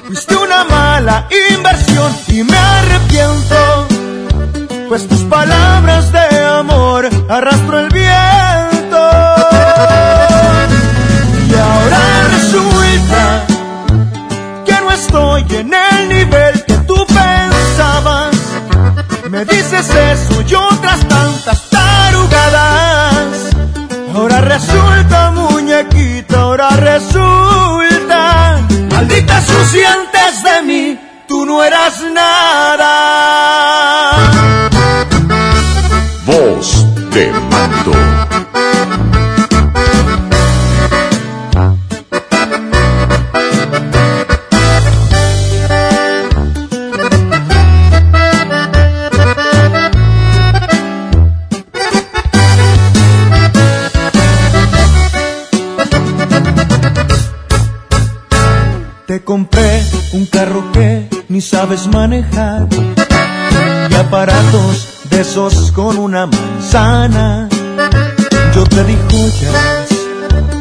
Fuiste 0.08 0.36
una 0.36 0.64
mala 0.64 1.28
inversión 1.52 2.12
y 2.30 2.44
me 2.44 2.58
arrepiento. 2.58 3.88
Pues 4.88 5.08
tus 5.08 5.22
palabras 5.26 6.12
de 6.12 6.44
amor 6.46 7.10
arrastro 7.30 7.80
el 7.80 7.90
viento. 7.90 8.59
Estoy 15.50 15.58
en 15.58 15.74
el 15.74 16.10
nivel 16.10 16.66
que 16.66 16.76
tú 16.88 17.06
pensabas. 17.08 18.36
Me 19.30 19.46
dices 19.46 19.90
eso 19.90 20.42
y 20.48 20.54
otras 20.54 21.08
tantas 21.08 21.70
tarugadas. 21.70 23.26
Ahora 24.16 24.42
resulta, 24.42 25.32
muñequita, 25.32 26.42
ahora 26.42 26.70
resulta. 26.72 28.60
Maldita 28.92 29.42
sucia 29.42 29.94
antes 29.94 30.44
de 30.44 30.62
mí, 30.64 31.00
tú 31.28 31.46
no 31.46 31.64
eras 31.64 32.02
nada. 32.14 32.90
Voz 36.26 36.86
de 37.12 37.32
mando. 37.32 37.92
Que 60.72 61.10
ni 61.28 61.42
sabes 61.42 61.88
manejar 61.88 62.66
y 63.90 63.94
aparatos 63.94 64.88
de 65.10 65.20
esos 65.20 65.70
con 65.74 65.98
una 65.98 66.28
manzana. 66.28 67.50
Yo 68.56 68.64
te 68.64 68.86
di 68.86 68.98
joyas, 69.12 69.90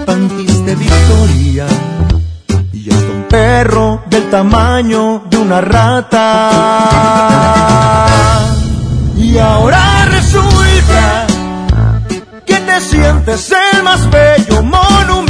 panties 0.04 0.64
de 0.66 0.74
Victoria 0.74 1.66
y 2.72 2.90
hasta 2.90 3.12
un 3.12 3.22
perro 3.28 4.02
del 4.06 4.28
tamaño 4.30 5.22
de 5.30 5.36
una 5.36 5.60
rata. 5.60 6.50
Y 9.16 9.38
ahora 9.38 10.06
resulta 10.06 11.26
que 12.44 12.56
te 12.56 12.80
sientes 12.80 13.52
el 13.52 13.84
más 13.84 14.10
bello 14.10 14.60
monumento. 14.64 15.27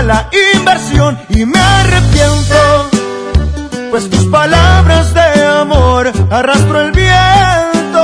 Mala 0.00 0.30
inversión 0.54 1.18
y 1.28 1.44
me 1.44 1.58
arrepiento, 1.58 2.88
pues 3.90 4.08
tus 4.08 4.24
palabras 4.30 5.12
de 5.12 5.44
amor 5.44 6.10
arrastro 6.30 6.80
el 6.80 6.92
viento. 6.92 8.02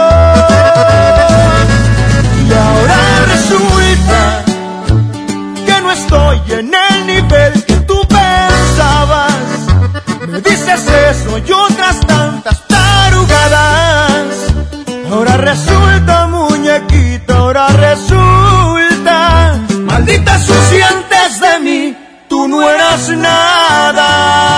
Y 2.45 2.53
ahora 2.53 3.01
resulta 3.33 4.45
que 5.65 5.81
no 5.81 5.91
estoy 5.93 6.43
en 6.59 6.71
el 6.75 7.07
nivel 7.07 7.65
que 7.65 7.77
tú 7.89 7.99
pensabas. 8.07 9.33
Me 10.29 10.43
dices 10.43 10.83
eso 11.13 11.39
y 11.39 11.51
otras 11.51 11.99
tantas 12.01 12.63
tarugadas. 12.69 14.37
Ahora 15.11 15.39
resulta, 15.39 16.27
muñequita, 16.27 17.39
ahora 17.39 17.69
resulta. 17.69 19.63
Maldita 19.87 20.37
mí, 20.37 21.16
nada. 23.17 24.57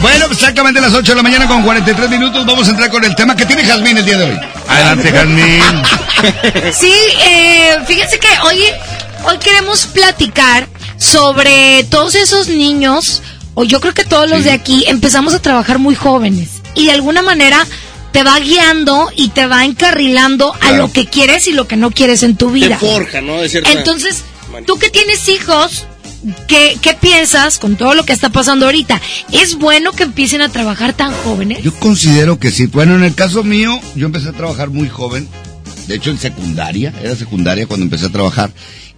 Bueno, 0.00 0.26
pues 0.26 0.38
exactamente 0.38 0.78
a 0.80 0.82
las 0.82 0.92
8 0.92 1.12
de 1.12 1.16
la 1.16 1.22
mañana 1.22 1.46
con 1.48 1.62
43 1.62 2.10
minutos 2.10 2.44
vamos 2.44 2.68
a 2.68 2.70
entrar 2.70 2.90
con 2.90 3.04
el 3.04 3.14
tema 3.14 3.34
que 3.34 3.46
tiene 3.46 3.64
Jazmín 3.64 3.96
el 3.96 4.04
día 4.04 4.18
de 4.18 4.24
hoy. 4.24 4.40
Adelante, 4.68 5.10
Jazmín. 5.10 5.62
Sí, 6.72 6.92
eh, 7.26 7.78
fíjense 7.86 8.18
que 8.18 8.28
hoy, 8.44 8.62
hoy 9.24 9.38
queremos 9.38 9.86
platicar 9.86 10.66
sobre 10.96 11.84
todos 11.84 12.14
esos 12.14 12.48
niños, 12.48 13.22
o 13.54 13.64
yo 13.64 13.80
creo 13.80 13.94
que 13.94 14.04
todos 14.04 14.28
los 14.28 14.44
de 14.44 14.52
aquí 14.52 14.84
empezamos 14.88 15.34
a 15.34 15.40
trabajar 15.40 15.78
muy 15.78 15.94
jóvenes 15.94 16.62
y 16.74 16.86
de 16.86 16.92
alguna 16.92 17.22
manera 17.22 17.66
te 18.12 18.22
va 18.22 18.38
guiando 18.38 19.08
y 19.16 19.30
te 19.30 19.46
va 19.46 19.64
encarrilando 19.64 20.54
a 20.60 20.72
lo 20.72 20.92
que 20.92 21.06
quieres 21.06 21.48
y 21.48 21.52
lo 21.52 21.66
que 21.66 21.76
no 21.76 21.90
quieres 21.90 22.22
en 22.22 22.36
tu 22.36 22.50
vida. 22.50 22.78
Te 22.78 22.86
forja, 22.86 23.20
¿no? 23.20 23.40
De 23.40 23.48
cierta 23.48 23.72
Entonces, 23.72 24.22
tú 24.66 24.78
que 24.78 24.88
tienes 24.88 25.28
hijos, 25.28 25.86
¿qué, 26.46 26.78
¿qué 26.80 26.94
piensas 26.94 27.58
con 27.58 27.74
todo 27.74 27.94
lo 27.94 28.04
que 28.04 28.12
está 28.12 28.30
pasando 28.30 28.66
ahorita? 28.66 29.00
¿Es 29.32 29.56
bueno 29.56 29.90
que 29.90 30.04
empiecen 30.04 30.42
a 30.42 30.48
trabajar 30.48 30.92
tan 30.92 31.12
jóvenes? 31.12 31.62
Yo 31.64 31.74
considero 31.74 32.38
que 32.38 32.52
sí. 32.52 32.66
Bueno, 32.66 32.94
en 32.94 33.02
el 33.02 33.16
caso 33.16 33.42
mío, 33.42 33.80
yo 33.96 34.06
empecé 34.06 34.28
a 34.28 34.32
trabajar 34.32 34.70
muy 34.70 34.88
joven. 34.88 35.28
De 35.88 35.96
hecho, 35.96 36.10
en 36.10 36.18
secundaria, 36.18 36.94
era 37.02 37.16
secundaria 37.16 37.66
cuando 37.66 37.84
empecé 37.84 38.06
a 38.06 38.10
trabajar. 38.10 38.52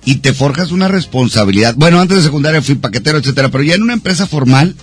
Y 0.06 0.16
te 0.16 0.32
forjas 0.32 0.70
una 0.70 0.88
responsabilidad. 0.88 1.74
Bueno, 1.76 2.00
antes 2.00 2.16
de 2.16 2.22
secundaria 2.22 2.62
fui 2.62 2.76
paquetero, 2.76 3.18
etcétera, 3.18 3.50
pero 3.50 3.62
ya 3.62 3.74
en 3.74 3.82
una 3.82 3.92
empresa 3.92 4.26
formal, 4.26 4.74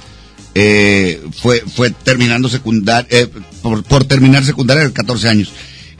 eh, 0.54 1.20
fue, 1.42 1.64
fue 1.76 1.90
terminando 1.90 2.50
secundaria, 2.50 3.08
eh, 3.10 3.28
por, 3.64 3.84
por 3.84 4.04
terminar 4.04 4.46
secundaria 4.46 4.84
de 4.84 4.94
14 4.94 5.30
años. 5.30 5.52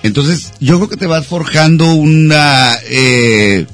Entonces, 0.04 0.52
yo 0.60 0.78
creo 0.78 0.90
que 0.90 0.98
te 0.98 1.08
vas 1.08 1.26
forjando 1.26 1.94
una, 1.94 2.78
eh, 2.86 3.66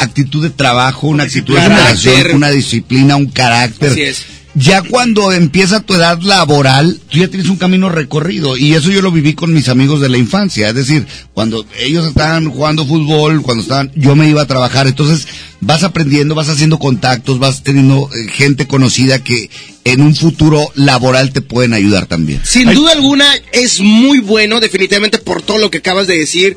actitud 0.00 0.42
de 0.42 0.50
trabajo, 0.50 1.08
una 1.08 1.24
actitud 1.24 1.54
de 1.54 1.68
relación, 1.68 2.36
una 2.36 2.50
disciplina, 2.50 3.16
un 3.16 3.26
carácter. 3.26 3.92
Así 3.92 4.02
es. 4.02 4.26
Ya 4.54 4.82
cuando 4.82 5.30
empieza 5.30 5.82
tu 5.82 5.94
edad 5.94 6.20
laboral, 6.20 6.98
tú 7.10 7.18
ya 7.18 7.28
tienes 7.28 7.48
un 7.48 7.56
camino 7.56 7.88
recorrido. 7.88 8.56
Y 8.56 8.74
eso 8.74 8.90
yo 8.90 9.02
lo 9.02 9.12
viví 9.12 9.34
con 9.34 9.52
mis 9.52 9.68
amigos 9.68 10.00
de 10.00 10.08
la 10.08 10.18
infancia. 10.18 10.68
Es 10.68 10.74
decir, 10.74 11.06
cuando 11.32 11.64
ellos 11.78 12.06
estaban 12.06 12.50
jugando 12.50 12.86
fútbol, 12.86 13.42
cuando 13.42 13.62
estaban, 13.62 13.92
yo 13.94 14.16
me 14.16 14.28
iba 14.28 14.42
a 14.42 14.46
trabajar. 14.46 14.86
Entonces, 14.86 15.28
vas 15.60 15.84
aprendiendo, 15.84 16.34
vas 16.34 16.48
haciendo 16.48 16.78
contactos, 16.78 17.38
vas 17.38 17.62
teniendo 17.62 18.08
eh, 18.12 18.28
gente 18.30 18.66
conocida 18.66 19.22
que 19.22 19.50
en 19.84 20.00
un 20.00 20.14
futuro 20.14 20.70
laboral 20.74 21.32
te 21.32 21.40
pueden 21.40 21.72
ayudar 21.72 22.06
también. 22.06 22.40
Sin 22.44 22.72
duda 22.72 22.92
alguna 22.92 23.26
es 23.52 23.80
muy 23.80 24.18
bueno, 24.20 24.60
definitivamente 24.60 25.18
por 25.18 25.42
todo 25.42 25.58
lo 25.58 25.70
que 25.70 25.78
acabas 25.78 26.06
de 26.06 26.18
decir. 26.18 26.56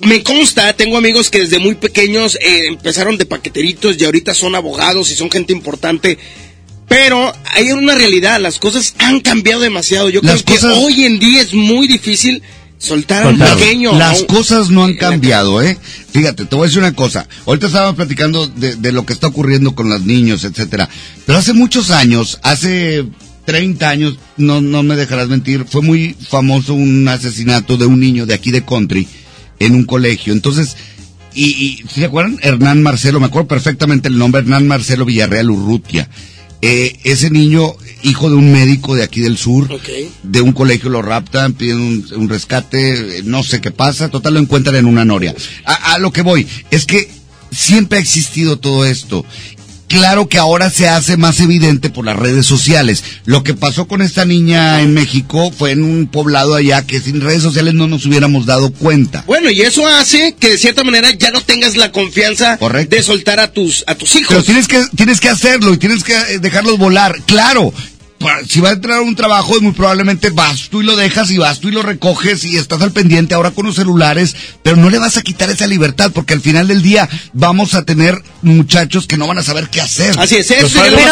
Me 0.00 0.22
consta, 0.22 0.72
tengo 0.72 0.96
amigos 0.96 1.28
que 1.28 1.40
desde 1.40 1.58
muy 1.58 1.74
pequeños 1.74 2.36
eh, 2.36 2.68
empezaron 2.68 3.18
de 3.18 3.26
paqueteritos 3.26 3.96
y 3.98 4.04
ahorita 4.04 4.32
son 4.32 4.54
abogados 4.54 5.10
y 5.10 5.14
son 5.14 5.30
gente 5.30 5.52
importante. 5.52 6.18
Pero 6.90 7.32
hay 7.54 7.70
una 7.70 7.94
realidad, 7.94 8.40
las 8.40 8.58
cosas 8.58 8.94
han 8.98 9.20
cambiado 9.20 9.62
demasiado. 9.62 10.08
Yo 10.10 10.20
Las 10.24 10.42
creo 10.42 10.56
cosas- 10.56 10.74
que 10.74 10.80
hoy 10.80 11.04
en 11.04 11.20
día 11.20 11.40
es 11.40 11.54
muy 11.54 11.86
difícil 11.86 12.42
soltar 12.78 13.22
a 13.22 13.28
un 13.28 13.38
pequeño. 13.38 13.96
Las 13.96 14.24
cosas 14.24 14.70
no 14.70 14.82
han 14.82 14.96
cambiado, 14.96 15.62
¿eh? 15.62 15.78
Fíjate, 16.12 16.46
te 16.46 16.56
voy 16.56 16.64
a 16.64 16.66
decir 16.66 16.80
una 16.80 16.92
cosa. 16.96 17.28
Ahorita 17.46 17.68
estábamos 17.68 17.94
platicando 17.94 18.48
de, 18.48 18.74
de 18.74 18.90
lo 18.90 19.06
que 19.06 19.12
está 19.12 19.28
ocurriendo 19.28 19.72
con 19.76 19.88
los 19.88 20.02
niños, 20.04 20.42
etcétera. 20.42 20.88
Pero 21.26 21.38
hace 21.38 21.52
muchos 21.52 21.92
años, 21.92 22.40
hace 22.42 23.04
30 23.44 23.88
años, 23.88 24.18
no, 24.36 24.60
no 24.60 24.82
me 24.82 24.96
dejarás 24.96 25.28
mentir, 25.28 25.66
fue 25.68 25.82
muy 25.82 26.16
famoso 26.28 26.74
un 26.74 27.06
asesinato 27.06 27.76
de 27.76 27.86
un 27.86 28.00
niño 28.00 28.26
de 28.26 28.34
aquí 28.34 28.50
de 28.50 28.64
Country 28.64 29.06
en 29.60 29.76
un 29.76 29.84
colegio. 29.84 30.32
Entonces, 30.32 30.76
y, 31.34 31.44
y 31.44 31.84
¿se 31.94 32.04
acuerdan? 32.04 32.36
Hernán 32.42 32.82
Marcelo, 32.82 33.20
me 33.20 33.26
acuerdo 33.26 33.46
perfectamente 33.46 34.08
el 34.08 34.18
nombre, 34.18 34.40
Hernán 34.40 34.66
Marcelo 34.66 35.04
Villarreal 35.04 35.50
Urrutia. 35.50 36.08
Eh, 36.62 36.98
ese 37.04 37.30
niño, 37.30 37.72
hijo 38.02 38.28
de 38.28 38.36
un 38.36 38.52
médico 38.52 38.94
de 38.94 39.02
aquí 39.02 39.20
del 39.20 39.38
sur, 39.38 39.68
de 40.22 40.40
un 40.42 40.52
colegio 40.52 40.90
lo 40.90 41.00
raptan, 41.00 41.54
piden 41.54 41.80
un, 41.80 42.06
un 42.16 42.28
rescate, 42.28 43.18
eh, 43.18 43.22
no 43.24 43.42
sé 43.42 43.60
qué 43.60 43.70
pasa, 43.70 44.10
total 44.10 44.34
lo 44.34 44.40
encuentran 44.40 44.76
en 44.76 44.84
una 44.86 45.04
noria. 45.06 45.34
A, 45.64 45.94
a 45.94 45.98
lo 45.98 46.12
que 46.12 46.20
voy, 46.22 46.46
es 46.70 46.84
que 46.84 47.08
siempre 47.50 47.98
ha 47.98 48.00
existido 48.02 48.58
todo 48.58 48.84
esto. 48.84 49.24
Claro 49.90 50.28
que 50.28 50.38
ahora 50.38 50.70
se 50.70 50.88
hace 50.88 51.16
más 51.16 51.40
evidente 51.40 51.90
por 51.90 52.04
las 52.04 52.16
redes 52.16 52.46
sociales. 52.46 53.02
Lo 53.24 53.42
que 53.42 53.54
pasó 53.54 53.88
con 53.88 54.02
esta 54.02 54.24
niña 54.24 54.80
en 54.82 54.94
México 54.94 55.50
fue 55.50 55.72
en 55.72 55.82
un 55.82 56.06
poblado 56.06 56.54
allá 56.54 56.86
que 56.86 57.00
sin 57.00 57.20
redes 57.20 57.42
sociales 57.42 57.74
no 57.74 57.88
nos 57.88 58.06
hubiéramos 58.06 58.46
dado 58.46 58.70
cuenta. 58.72 59.24
Bueno, 59.26 59.50
y 59.50 59.62
eso 59.62 59.84
hace 59.88 60.36
que 60.38 60.50
de 60.50 60.58
cierta 60.58 60.84
manera 60.84 61.10
ya 61.10 61.32
no 61.32 61.40
tengas 61.40 61.76
la 61.76 61.90
confianza 61.90 62.56
de 62.88 63.02
soltar 63.02 63.40
a 63.40 63.52
tus, 63.52 63.82
a 63.88 63.96
tus 63.96 64.14
hijos. 64.14 64.28
Pero 64.28 64.44
tienes 64.44 64.68
que, 64.68 64.80
tienes 64.94 65.18
que 65.18 65.28
hacerlo 65.28 65.74
y 65.74 65.78
tienes 65.78 66.04
que 66.04 66.14
eh, 66.14 66.38
dejarlos 66.38 66.78
volar. 66.78 67.20
Claro, 67.26 67.74
si 68.46 68.60
va 68.60 68.68
a 68.68 68.72
entrar 68.72 68.98
a 68.98 69.02
un 69.02 69.14
trabajo, 69.16 69.54
muy 69.60 69.72
probablemente 69.72 70.30
vas 70.30 70.68
tú 70.68 70.82
y 70.82 70.84
lo 70.84 70.94
dejas 70.96 71.30
y 71.30 71.38
vas 71.38 71.58
tú 71.60 71.68
y 71.68 71.72
lo 71.72 71.82
recoges 71.82 72.44
y 72.44 72.56
estás 72.56 72.82
al 72.82 72.92
pendiente 72.92 73.34
ahora 73.34 73.50
con 73.50 73.64
los 73.66 73.76
celulares, 73.76 74.36
pero 74.62 74.76
no 74.76 74.90
le 74.90 74.98
vas 74.98 75.16
a 75.16 75.22
quitar 75.22 75.48
esa 75.50 75.66
libertad 75.66 76.10
porque 76.14 76.34
al 76.34 76.40
final 76.40 76.68
del 76.68 76.82
día 76.82 77.08
vamos 77.32 77.74
a 77.74 77.84
tener 77.84 78.22
muchachos 78.42 79.06
que 79.06 79.16
no 79.16 79.26
van 79.26 79.38
a 79.38 79.42
saber 79.42 79.68
qué 79.70 79.80
hacer. 79.80 80.14
Así 80.18 80.36
es, 80.36 80.50
Los 80.62 80.72
padres- 80.90 81.04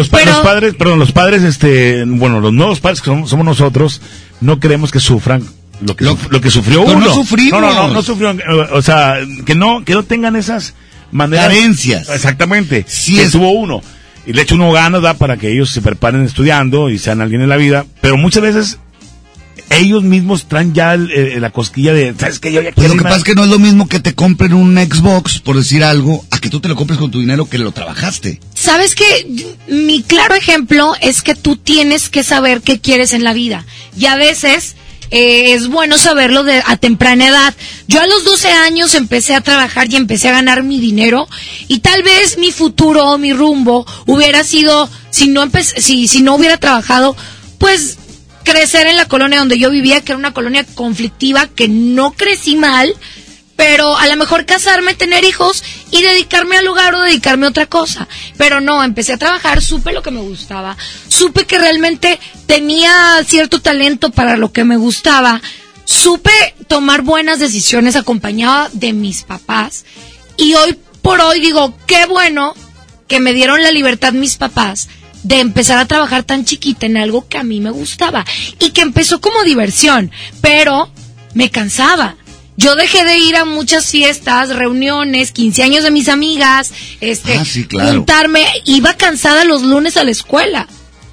Los, 0.00 0.08
pa- 0.08 0.18
los 0.32 0.44
padres, 0.44 0.74
perdón, 0.74 0.98
los 0.98 1.12
padres, 1.12 1.42
este, 1.44 2.04
bueno, 2.04 2.40
los 2.40 2.52
nuevos 2.52 2.80
padres 2.80 3.00
que 3.00 3.06
somos, 3.06 3.30
somos 3.30 3.44
nosotros, 3.46 4.00
no 4.40 4.58
queremos 4.58 4.90
que 4.90 4.98
sufran 5.00 5.46
lo 5.82 5.94
que, 5.96 6.04
suf- 6.04 6.30
lo 6.30 6.40
que 6.40 6.50
sufrió 6.50 6.84
pero 6.84 6.98
uno. 6.98 7.06
no 7.06 7.14
sufrimos. 7.14 7.60
No, 7.60 7.68
no, 7.72 7.74
no, 7.88 7.94
no 7.94 8.02
sufrió, 8.02 8.30
eh, 8.32 8.42
o 8.72 8.82
sea, 8.82 9.14
que 9.46 9.54
no, 9.54 9.84
que 9.84 9.94
no 9.94 10.02
tengan 10.02 10.34
esas 10.36 10.74
maneras. 11.12 11.46
Carencias. 11.46 12.08
Exactamente. 12.08 12.84
Sí 12.88 13.14
que 13.14 13.22
es- 13.22 13.32
tuvo 13.32 13.52
uno. 13.52 13.80
Y 14.30 14.32
le 14.32 14.42
echa 14.42 14.54
uno 14.54 14.70
ganas, 14.70 15.02
da, 15.02 15.14
para 15.14 15.36
que 15.36 15.52
ellos 15.52 15.70
se 15.70 15.82
preparen 15.82 16.24
estudiando 16.24 16.88
y 16.88 16.98
sean 16.98 17.20
alguien 17.20 17.42
en 17.42 17.48
la 17.48 17.56
vida. 17.56 17.84
Pero 18.00 18.16
muchas 18.16 18.42
veces, 18.44 18.78
ellos 19.70 20.04
mismos 20.04 20.46
traen 20.46 20.72
ya 20.72 20.94
el- 20.94 21.10
el- 21.10 21.40
la 21.40 21.50
cosquilla 21.50 21.92
de, 21.92 22.14
¿sabes 22.16 22.38
qué? 22.38 22.52
Yo 22.52 22.62
ya 22.62 22.70
Pues 22.72 22.88
lo 22.88 22.94
que 22.96 23.02
pasa 23.02 23.16
es 23.16 23.24
que 23.24 23.34
no 23.34 23.42
es 23.42 23.50
lo 23.50 23.58
mismo 23.58 23.88
que 23.88 23.98
te 23.98 24.14
compren 24.14 24.52
un 24.54 24.76
Xbox, 24.76 25.40
por 25.40 25.56
decir 25.56 25.82
algo, 25.82 26.24
a 26.30 26.38
que 26.38 26.48
tú 26.48 26.60
te 26.60 26.68
lo 26.68 26.76
compres 26.76 26.98
con 27.00 27.10
tu 27.10 27.18
dinero 27.20 27.48
que 27.48 27.58
lo 27.58 27.72
trabajaste. 27.72 28.40
Sabes 28.54 28.94
que 28.94 29.04
mi 29.68 30.02
claro 30.02 30.34
ejemplo 30.36 30.92
es 31.00 31.22
que 31.22 31.34
tú 31.34 31.56
tienes 31.56 32.08
que 32.08 32.22
saber 32.22 32.60
qué 32.62 32.78
quieres 32.80 33.12
en 33.12 33.24
la 33.24 33.32
vida. 33.32 33.64
Y 33.96 34.06
a 34.06 34.14
veces 34.16 34.76
eh, 35.10 35.54
es 35.54 35.68
bueno 35.68 35.98
saberlo 35.98 36.44
de, 36.44 36.62
a 36.64 36.76
temprana 36.76 37.28
edad. 37.28 37.54
Yo 37.88 38.00
a 38.00 38.06
los 38.06 38.24
12 38.24 38.48
años 38.48 38.94
empecé 38.94 39.34
a 39.34 39.40
trabajar 39.40 39.90
y 39.90 39.96
empecé 39.96 40.28
a 40.28 40.32
ganar 40.32 40.62
mi 40.62 40.78
dinero. 40.78 41.28
Y 41.68 41.80
tal 41.80 42.02
vez 42.02 42.38
mi 42.38 42.52
futuro 42.52 43.10
o 43.10 43.18
mi 43.18 43.32
rumbo 43.32 43.86
hubiera 44.06 44.44
sido, 44.44 44.88
si 45.10 45.28
no, 45.28 45.48
si, 45.76 46.08
si 46.08 46.22
no 46.22 46.34
hubiera 46.34 46.58
trabajado, 46.58 47.16
pues 47.58 47.98
crecer 48.44 48.86
en 48.86 48.96
la 48.96 49.06
colonia 49.06 49.38
donde 49.38 49.58
yo 49.58 49.70
vivía, 49.70 50.00
que 50.00 50.12
era 50.12 50.18
una 50.18 50.32
colonia 50.32 50.64
conflictiva, 50.74 51.46
que 51.48 51.68
no 51.68 52.12
crecí 52.12 52.56
mal, 52.56 52.94
pero 53.56 53.96
a 53.96 54.06
lo 54.06 54.16
mejor 54.16 54.46
casarme, 54.46 54.94
tener 54.94 55.22
hijos 55.24 55.62
y 55.90 56.02
dedicarme 56.02 56.56
al 56.56 56.64
lugar 56.64 56.94
o 56.94 57.02
dedicarme 57.02 57.46
a 57.46 57.50
otra 57.50 57.66
cosa. 57.66 58.08
Pero 58.38 58.60
no, 58.60 58.82
empecé 58.82 59.12
a 59.12 59.18
trabajar, 59.18 59.60
supe 59.60 59.92
lo 59.92 60.02
que 60.02 60.10
me 60.10 60.22
gustaba, 60.22 60.76
supe 61.08 61.44
que 61.44 61.58
realmente 61.58 62.18
tenía 62.50 63.22
cierto 63.24 63.60
talento 63.60 64.10
para 64.10 64.36
lo 64.36 64.50
que 64.50 64.64
me 64.64 64.76
gustaba, 64.76 65.40
supe 65.84 66.32
tomar 66.66 67.02
buenas 67.02 67.38
decisiones 67.38 67.94
acompañada 67.94 68.68
de 68.72 68.92
mis 68.92 69.22
papás 69.22 69.84
y 70.36 70.54
hoy 70.54 70.76
por 71.00 71.20
hoy 71.20 71.38
digo, 71.38 71.72
qué 71.86 72.06
bueno 72.06 72.54
que 73.06 73.20
me 73.20 73.34
dieron 73.34 73.62
la 73.62 73.70
libertad 73.70 74.12
mis 74.14 74.34
papás 74.34 74.88
de 75.22 75.38
empezar 75.38 75.78
a 75.78 75.86
trabajar 75.86 76.24
tan 76.24 76.44
chiquita 76.44 76.86
en 76.86 76.96
algo 76.96 77.28
que 77.28 77.38
a 77.38 77.44
mí 77.44 77.60
me 77.60 77.70
gustaba 77.70 78.24
y 78.58 78.72
que 78.72 78.80
empezó 78.80 79.20
como 79.20 79.44
diversión, 79.44 80.10
pero 80.40 80.90
me 81.34 81.52
cansaba. 81.52 82.16
Yo 82.56 82.74
dejé 82.74 83.04
de 83.04 83.16
ir 83.16 83.36
a 83.36 83.44
muchas 83.44 83.86
fiestas, 83.86 84.48
reuniones, 84.48 85.30
15 85.30 85.62
años 85.62 85.84
de 85.84 85.92
mis 85.92 86.08
amigas, 86.08 86.72
este, 87.00 87.38
Ah, 87.38 87.44
sí, 87.44 87.64
claro. 87.64 87.92
juntarme, 87.92 88.44
iba 88.64 88.94
cansada 88.94 89.44
los 89.44 89.62
lunes 89.62 89.96
a 89.96 90.02
la 90.02 90.10
escuela. 90.10 90.66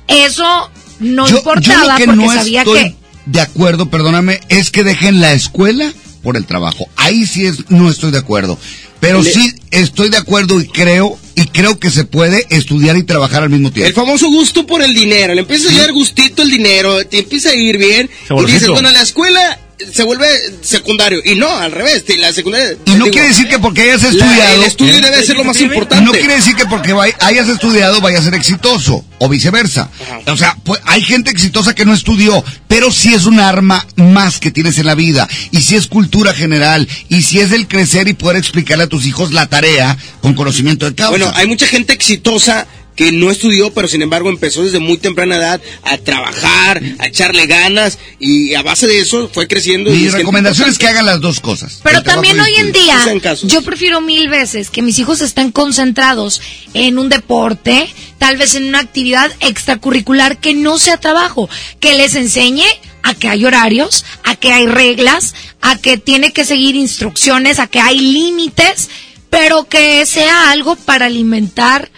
Eso 0.07 0.71
no 0.99 1.25
Yo- 1.27 1.31
yo 1.31 1.37
importaba 1.39 1.93
lo 1.93 1.97
que 1.97 2.05
porque 2.05 2.21
no 2.25 2.33
sabía 2.33 2.61
estoy 2.61 2.79
que 2.83 2.95
de 3.25 3.41
acuerdo, 3.41 3.89
perdóname, 3.89 4.39
es 4.49 4.71
que 4.71 4.83
dejen 4.85 5.19
la 5.19 5.33
escuela 5.33 5.91
por 6.23 6.37
el 6.37 6.45
trabajo. 6.45 6.87
Ahí 6.95 7.25
sí 7.25 7.45
es, 7.45 7.69
no 7.69 7.89
estoy 7.89 8.11
de 8.11 8.17
acuerdo. 8.19 8.57
Pero 9.01 9.21
Le- 9.21 9.31
sí 9.31 9.53
estoy 9.69 10.09
de 10.09 10.17
acuerdo 10.17 10.59
y 10.61 10.67
creo, 10.67 11.17
y 11.35 11.45
creo 11.47 11.77
que 11.77 11.91
se 11.91 12.05
puede 12.05 12.47
estudiar 12.49 12.95
y 12.97 13.03
trabajar 13.03 13.43
al 13.43 13.49
mismo 13.49 13.67
El 13.67 13.73
tiempo. 13.73 14.01
famoso 14.01 14.27
gusto 14.27 14.65
por 14.65 14.81
el 14.81 14.93
dinero. 14.95 15.33
Le 15.35 15.41
empieza 15.41 15.69
a 15.69 15.77
dar 15.77 15.91
gustito 15.91 16.41
el 16.41 16.49
dinero, 16.49 17.05
te 17.05 17.19
empieza 17.19 17.49
a 17.49 17.55
ir 17.55 17.77
bien. 17.77 18.09
Y 18.29 18.45
dices, 18.45 18.69
bueno, 18.69 18.89
la 18.91 19.01
escuela 19.01 19.59
se 19.93 20.03
vuelve 20.03 20.27
secundario. 20.61 21.19
Y 21.23 21.35
no, 21.35 21.49
al 21.55 21.71
revés, 21.71 22.03
la 22.17 22.33
secundaria. 22.33 22.75
Y 22.85 22.91
no 22.91 23.05
digo, 23.05 23.11
quiere 23.11 23.27
decir 23.27 23.47
que 23.47 23.59
porque 23.59 23.81
hayas 23.83 24.03
la- 24.03 24.09
estudiado. 24.09 24.55
el 24.55 24.63
estudio 24.63 24.99
debe 25.01 25.23
ser 25.25 25.35
lo 25.35 25.43
más 25.43 25.59
importante. 25.61 26.03
No 26.05 26.11
quiere 26.11 26.35
decir 26.35 26.55
que 26.55 26.65
porque 26.65 26.93
vay- 26.93 27.13
hayas 27.19 27.47
estudiado 27.47 28.01
vaya 28.01 28.19
a 28.19 28.21
ser 28.23 28.33
exitoso, 28.33 29.05
o 29.19 29.29
viceversa. 29.29 29.89
O 30.27 30.35
sea, 30.37 30.55
pues, 30.63 30.79
hay 30.85 31.01
gente 31.03 31.31
exitosa 31.31 31.75
que 31.75 31.85
no 31.85 31.93
estudió, 31.93 32.43
pero 32.67 32.91
sí 32.91 33.13
es 33.13 33.25
un 33.25 33.39
arma 33.39 33.85
más 33.95 34.39
que 34.39 34.51
tienes 34.51 34.77
en 34.79 34.85
la 34.87 34.95
vida. 34.95 35.27
Y 35.51 35.61
si 35.61 35.75
es 35.75 35.87
cultura 35.87 36.33
general, 36.33 36.87
y 37.09 37.21
si 37.21 37.39
es 37.39 37.51
el 37.51 37.67
crecer 37.67 38.07
y 38.07 38.13
poder 38.13 38.37
explicarle 38.37 38.85
a 38.85 38.87
tus 38.87 39.05
hijos 39.05 39.31
la 39.31 39.47
tarea 39.47 39.97
con 40.21 40.33
conocimiento 40.33 40.85
de 40.85 40.95
causa. 40.95 41.09
Bueno, 41.11 41.31
hay 41.35 41.47
mucha 41.47 41.67
gente 41.67 41.93
exitosa 41.93 42.67
que 42.97 43.11
no 43.11 43.29
estudió, 43.29 43.71
pero 43.71 43.87
sin 43.87 44.01
embargo 44.01 44.29
empezó 44.29 44.63
desde 44.63 44.79
muy 44.79 44.97
temprana 44.97 45.37
edad 45.37 45.61
a 45.83 45.97
trabajar, 45.99 46.81
a 46.97 47.07
echarle 47.07 47.45
ganas 47.45 47.99
y 48.19 48.55
a 48.55 48.63
base 48.63 48.87
de 48.87 48.99
eso 48.99 49.29
fue 49.31 49.47
creciendo. 49.47 49.93
y 49.93 49.99
Mi 49.99 50.09
recomendación 50.09 50.67
es 50.67 50.79
que 50.79 50.87
hagan 50.87 51.05
las 51.05 51.21
dos 51.21 51.39
cosas. 51.39 51.79
Pero 51.83 52.01
también 52.01 52.39
hoy 52.39 52.55
en 52.55 52.71
día, 52.71 52.97
yo 53.43 53.61
prefiero 53.61 54.01
mil 54.01 54.27
veces 54.29 54.71
que 54.71 54.81
mis 54.81 54.97
hijos 54.97 55.21
estén 55.21 55.51
concentrados 55.51 56.41
en 56.73 56.97
un 56.97 57.07
deporte, 57.07 57.87
tal 58.17 58.35
vez 58.35 58.55
en 58.55 58.65
una 58.65 58.79
actividad 58.79 59.31
extracurricular 59.41 60.39
que 60.39 60.55
no 60.55 60.79
sea 60.79 60.99
trabajo, 60.99 61.47
que 61.79 61.93
les 61.93 62.15
enseñe 62.15 62.65
a 63.03 63.13
que 63.13 63.29
hay 63.29 63.45
horarios, 63.45 64.05
a 64.23 64.35
que 64.35 64.51
hay 64.51 64.65
reglas, 64.65 65.35
a 65.61 65.77
que 65.77 65.99
tiene 65.99 66.33
que 66.33 66.45
seguir 66.45 66.75
instrucciones, 66.75 67.59
a 67.59 67.67
que 67.67 67.79
hay 67.79 67.99
límites, 67.99 68.89
pero 69.29 69.65
que 69.65 70.03
sea 70.07 70.49
algo 70.49 70.75
para 70.75 71.05
alimentar 71.05 71.91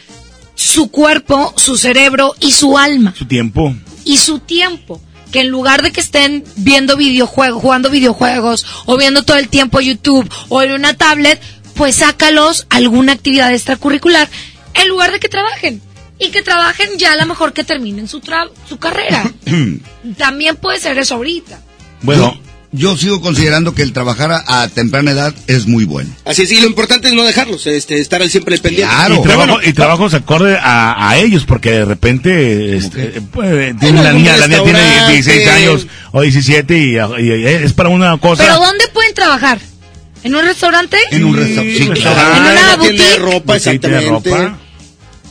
su 0.60 0.90
cuerpo, 0.92 1.54
su 1.56 1.78
cerebro 1.78 2.36
y 2.42 2.52
su 2.52 2.78
alma 2.78 3.14
Su 3.18 3.26
tiempo. 3.26 3.74
y 4.04 4.18
su 4.18 4.40
tiempo. 4.40 5.02
Que 5.32 5.42
en 5.42 5.50
lugar 5.50 5.84
de 5.84 5.92
que 5.92 6.02
estén 6.02 6.44
viendo 6.56 6.98
videojuegos, 6.98 7.62
jugando 7.62 7.90
videojuegos 7.90 8.66
o 8.88 8.98
viendo 8.98 9.24
todo 9.24 9.38
el 9.38 9.48
tiempo 9.48 9.80
YouTube 9.80 10.28
o 10.50 10.62
en 10.64 10.72
una 10.74 10.96
tablet, 10.96 11.40
pues 11.76 11.98
sácalos 11.98 12.66
alguna 12.70 13.14
actividad 13.14 13.54
extracurricular 13.54 14.28
en 14.74 14.88
lugar 14.90 15.12
de 15.12 15.20
que 15.20 15.30
trabajen. 15.30 15.82
Y 16.20 16.32
que 16.32 16.42
trabajen 16.42 16.90
ya 16.98 17.14
a 17.14 17.16
lo 17.16 17.26
mejor 17.28 17.54
que 17.54 17.64
terminen 17.64 18.08
su, 18.10 18.20
tra- 18.20 18.50
su 18.68 18.78
carrera. 18.80 19.32
También 20.18 20.56
puede 20.58 20.80
ser 20.80 20.98
eso 20.98 21.16
ahorita. 21.16 21.62
Bueno, 22.02 22.38
yo, 22.72 22.98
sigo 22.98 23.22
considerando 23.22 23.74
que 23.74 23.82
el 23.82 23.94
trabajar 23.94 24.32
a, 24.32 24.62
a 24.62 24.68
temprana 24.68 25.12
edad 25.12 25.34
es 25.48 25.68
muy 25.68 25.86
bueno. 25.86 26.10
Así 26.26 26.44
es, 26.44 26.52
y 26.52 26.62
lo 26.62 26.68
importante 26.68 27.08
es 27.08 27.14
no 27.14 27.24
dejarlos, 27.24 27.66
este, 27.68 28.00
estar 28.00 28.22
al 28.22 28.30
siempre 28.30 28.58
pendiente. 28.58 28.94
Y, 29.14 29.22
trabajo, 29.22 29.60
y 29.64 29.74
trabajos 29.74 30.14
acorde 30.14 30.58
a, 30.58 31.10
a 31.10 31.18
ellos, 31.18 31.46
porque 31.46 31.72
de 31.72 31.86
repente 31.86 32.76
este, 32.78 33.22
pues, 33.32 33.78
tiene 33.80 34.00
En 34.00 34.04
la 34.04 34.14
niña, 34.14 34.38
la 34.38 34.48
niña 34.48 34.64
tiene 34.64 34.80
restaurante. 34.80 35.14
16 35.14 35.48
años 35.48 35.88
o 36.12 36.22
17 36.22 36.78
y, 36.78 36.96
y 37.26 37.46
es 37.46 37.74
para 37.74 37.90
una 37.90 38.18
cosa. 38.18 38.44
Pero 38.44 38.60
¿dónde 38.60 38.88
pueden 38.94 39.14
trabajar? 39.14 39.60
¿En 40.24 40.36
un 40.36 40.44
restaurante? 40.44 40.98
En 41.12 41.24
un 41.24 41.36
restaurante. 41.38 41.78
Sí, 41.78 41.90
claro. 41.90 42.36
¿En 42.36 42.42
una 42.42 42.54
tienda 42.56 42.72
de 42.72 42.78
boutique? 42.78 43.20
ropa, 43.20 43.54
Boutique 43.54 43.88
de 43.88 43.98
exactamente. 43.98 44.30
ropa, 44.30 44.60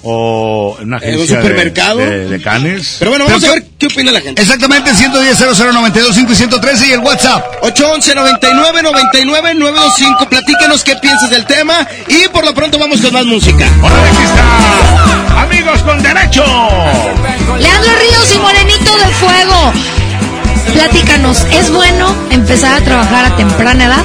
o 0.03 0.77
en 0.81 0.89
una 0.89 0.99
En 0.99 1.15
un 1.15 1.15
agencia 1.17 1.37
de- 1.37 1.43
supermercado. 1.43 1.99
de, 1.99 2.29
de 2.29 2.41
canes. 2.43 2.97
Pero 2.99 3.11
bueno, 3.11 3.25
vamos 3.27 3.45
a 3.45 3.51
ver 3.53 3.65
qué 3.79 3.87
opina 3.87 4.13
la 4.13 4.21
gente. 4.21 4.41
Exactamente, 4.43 4.95
110 4.95 5.39
00925 5.39 6.33
y 6.33 6.37
113 6.37 6.87
y 6.89 6.93
el 6.93 7.01
WhatsApp. 7.01 7.45
811 7.63 8.15
99 8.15 8.83
99 8.83 9.55
925 9.55 10.29
Platícanos 10.29 10.85
qué 10.85 10.97
piensas 10.97 11.31
del 11.31 11.45
tema 11.47 11.87
y 12.09 12.29
por 12.29 12.45
lo 12.45 12.55
pronto 12.55 12.79
vamos 12.79 13.01
con 13.01 13.13
más 13.13 13.25
música. 13.27 13.67
Amigos 15.37 15.83
con 15.83 16.03
derecho. 16.03 16.45
Leandro 17.59 17.91
Ríos 18.01 18.35
y 18.35 18.39
Morenito 18.39 18.97
de 18.97 19.07
Fuego. 19.15 19.73
Platícanos, 20.73 21.45
¿es 21.53 21.71
bueno 21.73 22.15
empezar 22.31 22.75
a 22.81 22.85
trabajar 22.85 23.25
a 23.27 23.37
temprana 23.37 23.85
edad? 23.87 24.05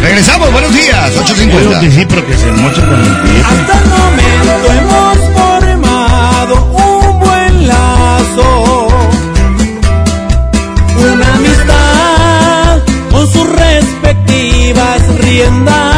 Regresamos, 0.00 0.50
buenos 0.52 0.72
días, 0.72 1.14
Yo 1.14 1.20
850. 1.22 1.68
digo 1.68 1.80
que 1.80 1.90
sí, 1.90 2.06
pero 2.08 2.26
que 2.26 2.34
se 2.36 2.52
mocha 2.52 2.80
con 2.86 3.00
el 3.00 3.20
billete. 3.22 3.44
Hasta 3.46 3.78
el 3.78 3.86
momento 3.90 4.72
hemos 4.72 5.18
formado 5.38 6.54
un 6.72 7.20
buen 7.20 7.68
lazo, 7.68 8.88
una 10.98 11.34
amistad 11.34 12.78
con 13.10 13.30
sus 13.32 13.48
respectivas 13.52 15.00
riendas. 15.20 15.89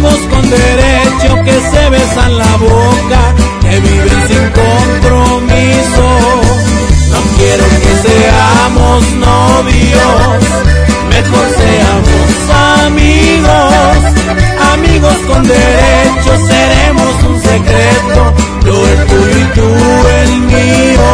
Amigos 0.00 0.20
con 0.30 0.50
derecho 0.50 1.44
que 1.44 1.52
se 1.52 1.90
besan 1.90 2.38
la 2.38 2.56
boca, 2.56 3.34
que 3.60 3.80
viven 3.80 4.28
sin 4.28 4.50
compromiso. 4.50 6.06
No 7.10 7.20
quiero 7.36 7.64
que 7.82 8.08
seamos 8.08 9.02
novios, 9.12 10.40
mejor 11.10 11.46
seamos 11.60 12.30
amigos, 12.86 13.96
amigos 14.72 15.16
con 15.28 15.42
derecho, 15.42 16.46
seremos 16.48 17.22
un 17.28 17.40
secreto, 17.42 18.34
yo 18.64 18.88
el 18.88 19.06
tuyo 19.06 19.38
y 19.38 19.54
tú 19.54 19.68
el 20.22 20.40
mío. 20.40 21.10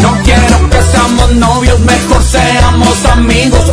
No 0.00 0.18
quiero 0.24 0.70
que 0.70 0.82
seamos 0.92 1.32
novios, 1.32 1.80
mejor 1.80 2.22
seamos 2.22 3.04
amigos, 3.06 3.72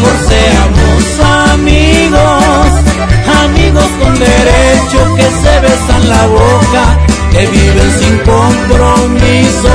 mejor 0.00 0.16
seamos 0.28 1.20
amigos, 1.52 2.68
amigos 3.44 3.88
con 4.02 4.18
derecho 4.18 5.14
que 5.16 5.22
se 5.22 5.60
besan 5.60 6.08
la 6.08 6.26
boca, 6.26 6.98
que 7.30 7.46
viven 7.46 7.90
sin 8.00 8.18
compromiso. 8.18 9.70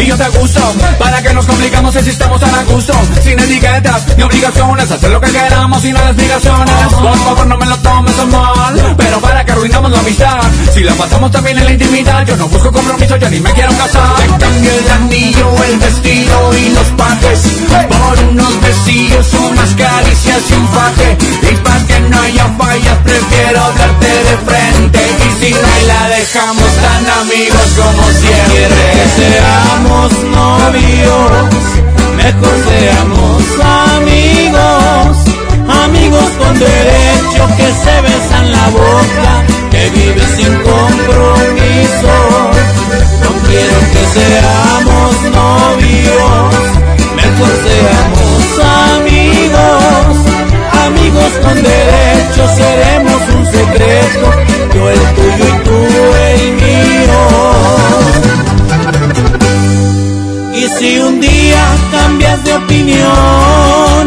Y 0.00 0.06
yo 0.06 0.16
te 0.16 0.28
gusto, 0.30 0.60
para 0.98 1.22
que 1.22 1.32
nos 1.34 1.46
complicamos 1.46 1.94
si 1.94 2.10
estamos 2.10 2.40
tan 2.40 2.54
a 2.54 2.64
gusto. 2.64 2.92
sin 3.22 3.38
etiquetas 3.38 4.16
ni 4.16 4.22
obligaciones. 4.22 4.90
Hacer 4.90 5.10
lo 5.10 5.20
que 5.20 5.30
queramos 5.30 5.82
sin 5.82 5.96
explicaciones. 5.96 6.94
Por 6.94 7.18
favor, 7.18 7.46
no 7.46 7.56
me 7.56 7.66
lo 7.66 7.76
tomes 7.78 8.18
a 8.18 8.24
mal. 8.26 8.94
Pero 8.96 9.20
para 9.20 9.44
que 9.44 9.52
arruinamos 9.52 9.90
la 9.90 9.98
amistad. 9.98 10.40
Si 10.72 10.80
la 10.82 10.94
pasamos 10.94 11.30
también 11.30 11.58
en 11.58 11.64
la 11.64 11.72
intimidad, 11.72 12.26
yo 12.26 12.36
no 12.36 12.48
busco 12.48 12.72
compromiso, 12.72 13.16
ya 13.16 13.28
ni 13.28 13.40
me 13.40 13.52
quiero 13.52 13.72
casar. 13.72 14.14
Te 14.16 14.26
cambio 14.44 14.70
el 14.72 14.90
anillo, 14.90 15.64
el 15.64 15.78
vestido 15.78 16.56
y 16.56 16.68
los 16.70 16.86
pajes. 16.96 17.40
Por 17.88 18.24
unos 18.30 18.60
besillos, 18.62 19.34
unas 19.34 19.70
caricias 19.74 20.42
y 20.50 20.54
un 20.54 20.68
faje. 20.68 21.18
Y 21.52 21.56
para 21.56 21.86
que 21.86 22.00
no 22.00 22.20
haya 22.20 22.46
fallas, 22.58 22.98
prefiero 23.04 23.64
hablarte 23.64 24.06
de 24.06 24.36
frente. 24.46 25.00
Y 25.26 25.44
si 25.44 25.52
no 25.52 25.86
la 25.86 26.08
dejamos 26.08 26.70
tan 26.76 27.10
amigos 27.20 27.68
como 27.76 28.02
siempre. 28.12 28.70
Seamos 29.16 29.89
novios, 29.90 31.54
mejor 32.16 32.54
seamos 32.68 33.42
amigos, 33.96 35.16
amigos 35.84 36.30
con 36.38 36.58
derecho 36.58 37.42
que 37.56 37.68
se 37.82 38.00
besan 38.02 38.52
la 38.52 38.68
boca, 38.70 39.30
que 39.70 39.90
viven 39.90 40.28
sin 40.36 40.54
compromiso. 40.62 42.14
No 43.22 43.30
quiero 43.46 43.78
que 43.92 44.02
seamos 44.16 45.12
novios, 45.40 46.54
mejor 47.16 47.52
seamos 47.66 48.42
amigos, 48.94 50.12
amigos 50.86 51.32
con 51.42 51.56
derecho 51.62 52.42
seremos 52.56 53.20
un 53.36 53.46
secreto, 53.46 54.39
si 60.80 60.98
un 60.98 61.20
día 61.20 61.62
cambias 61.92 62.42
de 62.42 62.54
opinión 62.54 64.02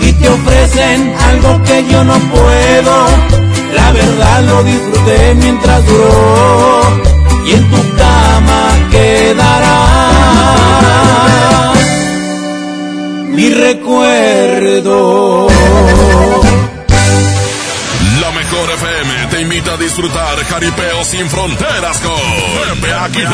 y 0.00 0.12
te 0.12 0.28
ofrecen 0.28 1.14
algo 1.30 1.62
que 1.62 1.86
yo 1.88 2.02
no 2.02 2.18
puedo, 2.34 3.06
la 3.72 3.92
verdad 3.92 4.42
lo 4.42 4.64
disfruté 4.64 5.34
mientras 5.36 5.86
duró 5.86 6.80
y 7.46 7.52
en 7.52 7.70
tu 7.70 7.76
cama 7.96 8.62
quedará 8.90 9.76
mi 13.28 13.48
recuerdo. 13.50 15.46
Invita 19.56 19.72
a 19.72 19.76
disfrutar 19.78 20.44
Jaripeo 20.44 21.02
sin 21.04 21.30
fronteras 21.30 21.98
con 22.00 22.80
Pepe 22.80 22.92
Aguilar. 22.92 23.32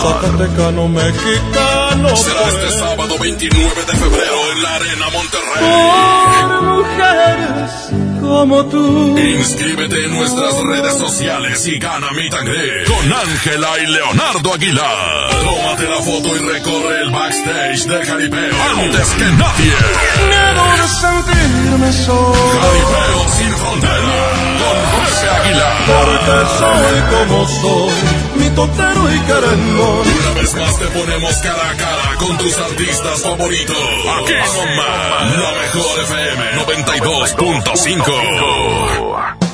zacatecano 0.00 0.88
mexicano. 0.88 2.16
Será 2.16 2.48
este 2.48 2.78
sábado 2.78 3.18
29 3.18 3.84
de 3.84 3.96
febrero 3.96 4.52
en 4.52 4.62
la 4.62 4.74
Arena 4.76 5.06
Monterrey. 5.12 6.48
Por 6.48 6.62
mujeres 6.62 7.88
como 8.20 8.66
tú. 8.66 9.18
Inscríbete 9.18 10.04
en 10.04 10.14
nuestras 10.14 10.54
redes 10.62 10.96
sociales 10.96 11.66
y 11.66 11.78
gana 11.80 12.12
mi 12.12 12.30
tangre 12.30 12.84
con 12.84 13.12
Ángela 13.12 13.70
y 13.82 13.86
Leonardo 13.86 14.54
Aguilar. 14.54 15.17
Tómate 15.44 15.84
la 15.88 16.00
foto 16.02 16.36
y 16.36 16.38
recorre 16.38 17.00
el 17.02 17.10
backstage 17.10 17.84
de 17.86 18.06
Jaripeo 18.06 18.56
antes 18.76 19.08
que 19.10 19.24
nadie. 19.24 19.74
Miedo 20.28 20.64
de 20.76 20.88
sentirme 20.88 21.92
solo. 21.92 22.34
Jaripeo 22.62 23.28
sin 23.36 23.52
fronteras 23.56 24.38
con 24.58 24.76
Pepe 24.92 25.28
Aguilar. 25.30 25.76
Porque 25.88 26.36
soy 26.58 26.98
como 27.10 27.38
soy, 27.48 27.98
mi 28.36 28.48
totero 28.50 29.02
y 29.14 29.18
querendón. 29.20 30.06
Una 30.06 30.30
vez 30.40 30.50
más 30.54 30.78
te 30.78 30.86
ponemos 30.86 31.34
cara 31.36 31.70
a 31.70 31.74
cara 31.76 32.14
con 32.18 32.36
tus 32.38 32.58
artistas 32.58 33.22
favoritos. 33.22 33.76
Aquí 34.22 34.34
nomás, 34.34 35.36
la 35.36 35.52
mejor 35.62 36.00
FM 36.00 36.42
92.5. 36.66 39.07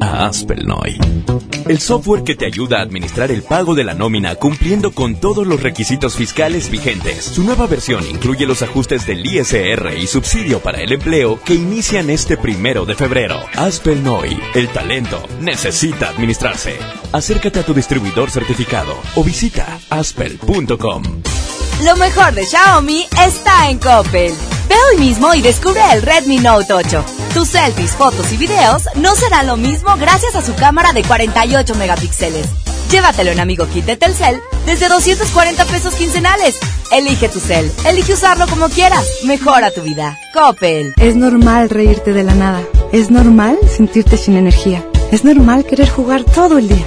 a 0.00 0.26
Aspelnoy. 0.26 0.98
El 1.68 1.78
software 1.78 2.24
que 2.24 2.34
te 2.34 2.46
ayuda 2.46 2.78
a 2.78 2.82
administrar 2.82 3.30
el 3.30 3.42
pago 3.42 3.74
de 3.74 3.84
la 3.84 3.94
nómina 3.94 4.34
cumpliendo 4.34 4.92
con 4.92 5.14
todos 5.20 5.46
los 5.46 5.62
requisitos 5.62 6.16
fiscales 6.16 6.70
vigentes. 6.70 7.24
Su 7.24 7.44
nueva 7.44 7.66
versión 7.66 8.04
incluye 8.08 8.46
los 8.46 8.62
ajustes 8.62 9.06
del 9.06 9.24
ISR 9.24 9.94
y 9.98 10.06
subsidio 10.06 10.60
para 10.60 10.80
el 10.80 10.92
empleo 10.92 11.38
que 11.44 11.54
inician 11.54 12.10
este 12.10 12.36
primero 12.36 12.86
de 12.86 12.94
febrero. 12.94 13.36
Aspelnoy, 13.56 14.38
el 14.54 14.68
talento 14.68 15.22
necesita 15.40 16.08
administrarse. 16.08 16.76
Acércate 17.12 17.60
a 17.60 17.64
tu 17.64 17.74
distribuidor 17.74 18.30
certificado 18.30 18.94
o 19.14 19.22
visita 19.22 19.78
aspel.com. 19.90 21.02
Lo 21.84 21.96
mejor 21.96 22.34
de 22.34 22.44
Xiaomi 22.44 23.06
está 23.24 23.70
en 23.70 23.78
Coppel. 23.78 24.34
Ve 24.68 24.74
hoy 24.90 24.98
mismo 24.98 25.32
y 25.32 25.40
descubre 25.40 25.80
el 25.92 26.02
Redmi 26.02 26.38
Note 26.38 26.74
8. 26.74 27.04
Tus 27.32 27.48
selfies, 27.48 27.92
fotos 27.92 28.30
y 28.32 28.36
videos 28.36 28.82
no 28.96 29.14
serán 29.14 29.46
lo 29.46 29.56
mismo 29.56 29.96
gracias 29.96 30.34
a 30.34 30.44
su 30.44 30.54
cámara 30.54 30.92
de 30.92 31.02
48 31.02 31.74
megapíxeles. 31.76 32.46
Llévatelo 32.90 33.30
en 33.30 33.40
Amigo 33.40 33.66
Kit 33.66 33.86
de 33.86 33.96
Telcel 33.96 34.40
desde 34.66 34.88
240 34.90 35.64
pesos 35.64 35.94
quincenales. 35.94 36.58
Elige 36.92 37.30
tu 37.30 37.40
cel, 37.40 37.72
elige 37.86 38.12
usarlo 38.12 38.46
como 38.46 38.68
quieras. 38.68 39.06
Mejora 39.24 39.70
tu 39.70 39.80
vida. 39.80 40.18
Coppel. 40.34 40.92
Es 40.98 41.16
normal 41.16 41.70
reírte 41.70 42.12
de 42.12 42.24
la 42.24 42.34
nada. 42.34 42.62
Es 42.92 43.10
normal 43.10 43.58
sentirte 43.74 44.18
sin 44.18 44.36
energía. 44.36 44.84
Es 45.12 45.24
normal 45.24 45.64
querer 45.64 45.88
jugar 45.88 46.24
todo 46.24 46.58
el 46.58 46.68
día. 46.68 46.86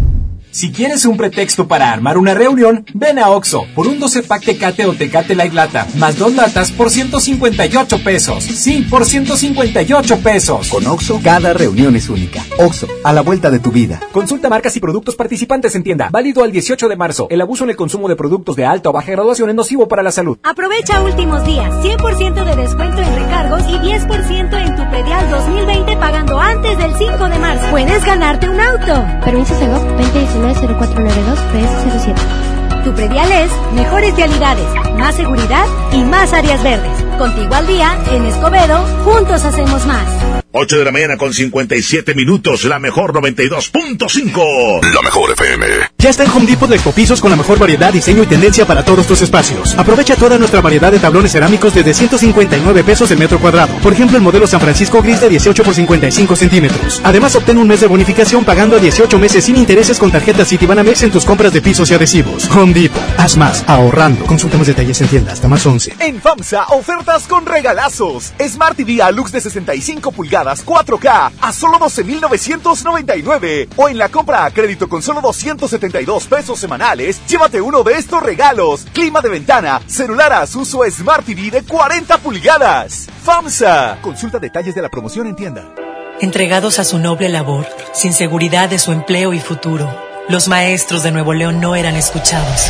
Si 0.51 0.69
quieres 0.73 1.05
un 1.05 1.15
pretexto 1.15 1.65
para 1.65 1.93
armar 1.93 2.17
una 2.17 2.33
reunión, 2.33 2.85
ven 2.93 3.19
a 3.19 3.29
Oxo 3.29 3.65
por 3.73 3.87
un 3.87 4.01
12 4.01 4.23
pack 4.23 4.43
Tecate 4.43 4.85
o 4.85 4.93
Tecate 4.93 5.33
Light 5.33 5.53
Lata, 5.53 5.87
más 5.95 6.17
dos 6.17 6.35
latas 6.35 6.71
por 6.71 6.89
158 6.89 8.03
pesos. 8.03 8.43
Sí, 8.43 8.85
por 8.89 9.05
158 9.05 10.17
pesos. 10.19 10.67
Con 10.67 10.85
Oxo, 10.87 11.21
cada 11.23 11.53
reunión 11.53 11.95
es 11.95 12.09
única. 12.09 12.43
Oxo, 12.57 12.85
a 13.05 13.13
la 13.13 13.21
vuelta 13.21 13.49
de 13.49 13.59
tu 13.59 13.71
vida. 13.71 14.01
Consulta 14.11 14.49
marcas 14.49 14.75
y 14.75 14.81
productos 14.81 15.15
participantes 15.15 15.73
en 15.75 15.83
tienda. 15.83 16.09
Válido 16.11 16.43
al 16.43 16.51
18 16.51 16.89
de 16.89 16.97
marzo. 16.97 17.27
El 17.29 17.39
abuso 17.39 17.63
en 17.63 17.69
el 17.69 17.77
consumo 17.77 18.09
de 18.09 18.17
productos 18.17 18.57
de 18.57 18.65
alta 18.65 18.89
o 18.89 18.91
baja 18.91 19.13
graduación 19.13 19.49
es 19.49 19.55
nocivo 19.55 19.87
para 19.87 20.03
la 20.03 20.11
salud. 20.11 20.37
Aprovecha 20.43 21.01
últimos 21.01 21.45
días. 21.45 21.73
100% 21.81 22.43
de 22.43 22.55
descuento 22.61 23.01
en 23.01 23.15
recargos 23.15 23.61
y 23.69 23.77
10% 23.77 24.67
en 24.67 24.75
tu 24.75 24.89
predial 24.89 25.29
2020 25.31 25.95
pagando 25.95 26.37
antes 26.37 26.77
del 26.77 26.93
5 26.97 27.29
de 27.29 27.39
marzo. 27.39 27.67
Puedes 27.71 28.03
ganarte 28.03 28.49
un 28.49 28.59
auto. 28.59 29.05
Permiso 29.23 29.57
Segov 29.57 29.81
2019 29.97 30.40
0492 30.41 31.39
PS07. 31.53 32.83
Tu 32.83 32.91
predial 32.93 33.31
es 33.31 33.51
mejores 33.73 34.15
vialidades, 34.15 34.65
más 34.97 35.15
seguridad 35.15 35.65
y 35.91 36.03
más 36.03 36.33
áreas 36.33 36.63
verdes. 36.63 37.03
Contigo 37.17 37.53
al 37.53 37.67
día, 37.67 37.95
en 38.11 38.25
Escobedo, 38.25 38.83
juntos 39.05 39.45
hacemos 39.45 39.85
más. 39.85 40.30
8 40.53 40.79
de 40.79 40.83
la 40.83 40.91
mañana 40.91 41.15
con 41.15 41.33
57 41.33 42.13
minutos, 42.13 42.65
la 42.65 42.77
mejor 42.77 43.13
92.5. 43.13 44.93
La 44.93 45.01
mejor 45.01 45.31
FM. 45.31 45.65
Ya 45.97 46.09
está 46.09 46.25
en 46.25 46.31
Home 46.31 46.45
Depot 46.45 46.69
de 46.69 46.75
Ecopisos 46.75 47.21
con 47.21 47.31
la 47.31 47.37
mejor 47.37 47.57
variedad, 47.57 47.93
diseño 47.93 48.23
y 48.23 48.25
tendencia 48.25 48.65
para 48.65 48.83
todos 48.83 49.07
tus 49.07 49.21
espacios. 49.21 49.73
Aprovecha 49.77 50.17
toda 50.17 50.37
nuestra 50.37 50.59
variedad 50.59 50.91
de 50.91 50.99
tablones 50.99 51.31
cerámicos 51.31 51.73
desde 51.73 51.93
159 51.93 52.83
pesos 52.83 53.09
el 53.11 53.19
metro 53.19 53.39
cuadrado. 53.39 53.73
Por 53.77 53.93
ejemplo, 53.93 54.17
el 54.17 54.23
modelo 54.23 54.45
San 54.45 54.59
Francisco 54.59 55.01
Gris 55.01 55.21
de 55.21 55.29
18 55.29 55.63
por 55.63 55.73
55 55.73 56.35
centímetros. 56.35 56.99
Además, 57.05 57.33
obtén 57.37 57.57
un 57.57 57.69
mes 57.69 57.79
de 57.79 57.87
bonificación 57.87 58.43
pagando 58.43 58.75
a 58.75 58.79
18 58.79 59.19
meses 59.19 59.45
sin 59.45 59.55
intereses 59.55 59.97
con 59.97 60.11
tarjetas 60.11 60.49
Citibanamex 60.49 61.03
en 61.03 61.11
tus 61.11 61.23
compras 61.23 61.53
de 61.53 61.61
pisos 61.61 61.89
y 61.91 61.93
adhesivos. 61.93 62.49
Home 62.49 62.73
Depot. 62.73 63.01
Haz 63.17 63.37
más, 63.37 63.63
ahorrando. 63.67 64.25
Consulta 64.25 64.57
más 64.57 64.67
detalles 64.67 64.99
en 64.99 65.07
tienda 65.07 65.31
hasta 65.31 65.47
más 65.47 65.65
11. 65.65 65.95
En 65.99 66.19
FAMSA, 66.19 66.65
ofertas 66.71 67.25
con 67.25 67.45
regalazos. 67.45 68.33
Smart 68.45 68.75
TV 68.75 69.01
Alux 69.01 69.31
de 69.31 69.39
65 69.39 70.11
pulgadas 70.11 70.40
4K 70.43 71.31
a 71.41 71.53
solo 71.53 71.79
12.999. 71.79 73.69
O 73.77 73.89
en 73.89 73.97
la 73.97 74.09
compra 74.09 74.45
a 74.45 74.51
crédito 74.51 74.89
con 74.89 75.01
solo 75.01 75.21
272 75.21 76.27
pesos 76.27 76.59
semanales, 76.59 77.21
llévate 77.27 77.61
uno 77.61 77.83
de 77.83 77.93
estos 77.93 78.21
regalos. 78.21 78.85
Clima 78.93 79.21
de 79.21 79.29
ventana, 79.29 79.81
celular 79.87 80.33
Asus 80.33 80.73
o 80.73 80.83
Smart 80.89 81.25
TV 81.25 81.51
de 81.51 81.63
40 81.63 82.17
pulgadas. 82.17 83.07
FAMSA. 83.23 83.99
Consulta 84.01 84.39
detalles 84.39 84.75
de 84.75 84.81
la 84.81 84.89
promoción 84.89 85.27
en 85.27 85.35
tienda. 85.35 85.73
Entregados 86.19 86.77
a 86.77 86.83
su 86.83 86.99
noble 86.99 87.29
labor, 87.29 87.67
sin 87.93 88.13
seguridad 88.13 88.69
de 88.69 88.77
su 88.77 88.91
empleo 88.91 89.33
y 89.33 89.39
futuro, 89.39 89.89
los 90.29 90.47
maestros 90.47 91.01
de 91.01 91.11
Nuevo 91.11 91.33
León 91.33 91.59
no 91.59 91.75
eran 91.75 91.95
escuchados. 91.95 92.69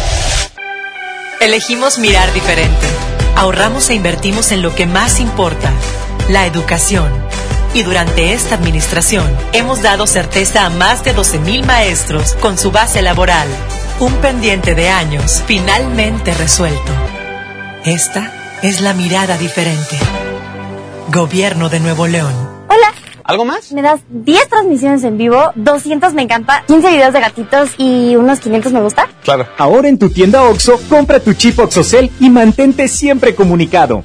Elegimos 1.41 1.99
mirar 1.99 2.31
diferente. 2.33 2.87
Ahorramos 3.35 3.89
e 3.89 3.95
invertimos 3.95 4.51
en 4.51 4.61
lo 4.61 4.73
que 4.73 4.85
más 4.85 5.19
importa, 5.19 5.71
la 6.29 6.45
educación. 6.45 7.11
Y 7.73 7.83
durante 7.83 8.33
esta 8.33 8.55
administración 8.55 9.25
hemos 9.53 9.81
dado 9.81 10.05
certeza 10.05 10.65
a 10.65 10.69
más 10.69 11.05
de 11.05 11.15
12.000 11.15 11.65
maestros 11.65 12.33
con 12.35 12.57
su 12.57 12.71
base 12.71 13.01
laboral. 13.01 13.47
Un 13.99 14.13
pendiente 14.15 14.75
de 14.75 14.89
años 14.89 15.41
finalmente 15.45 16.33
resuelto. 16.33 16.91
Esta 17.85 18.59
es 18.61 18.81
la 18.81 18.93
mirada 18.93 19.37
diferente. 19.37 19.97
Gobierno 21.13 21.69
de 21.69 21.79
Nuevo 21.79 22.07
León. 22.07 22.33
Hola. 22.67 22.93
¿Algo 23.23 23.45
más? 23.45 23.71
Me 23.71 23.81
das 23.81 24.01
10 24.09 24.49
transmisiones 24.49 25.03
en 25.05 25.17
vivo, 25.17 25.51
200 25.55 26.13
me 26.13 26.23
encanta, 26.23 26.63
15 26.67 26.89
videos 26.89 27.13
de 27.13 27.21
gatitos 27.21 27.69
y 27.77 28.17
unos 28.17 28.39
500 28.41 28.73
me 28.73 28.81
gusta. 28.81 29.07
Claro. 29.23 29.47
Ahora 29.57 29.87
en 29.87 29.97
tu 29.97 30.09
tienda 30.09 30.43
OXO, 30.43 30.77
compra 30.89 31.21
tu 31.21 31.33
chip 31.33 31.57
OXOCEL 31.57 32.11
y 32.19 32.29
mantente 32.29 32.89
siempre 32.89 33.33
comunicado. 33.33 34.03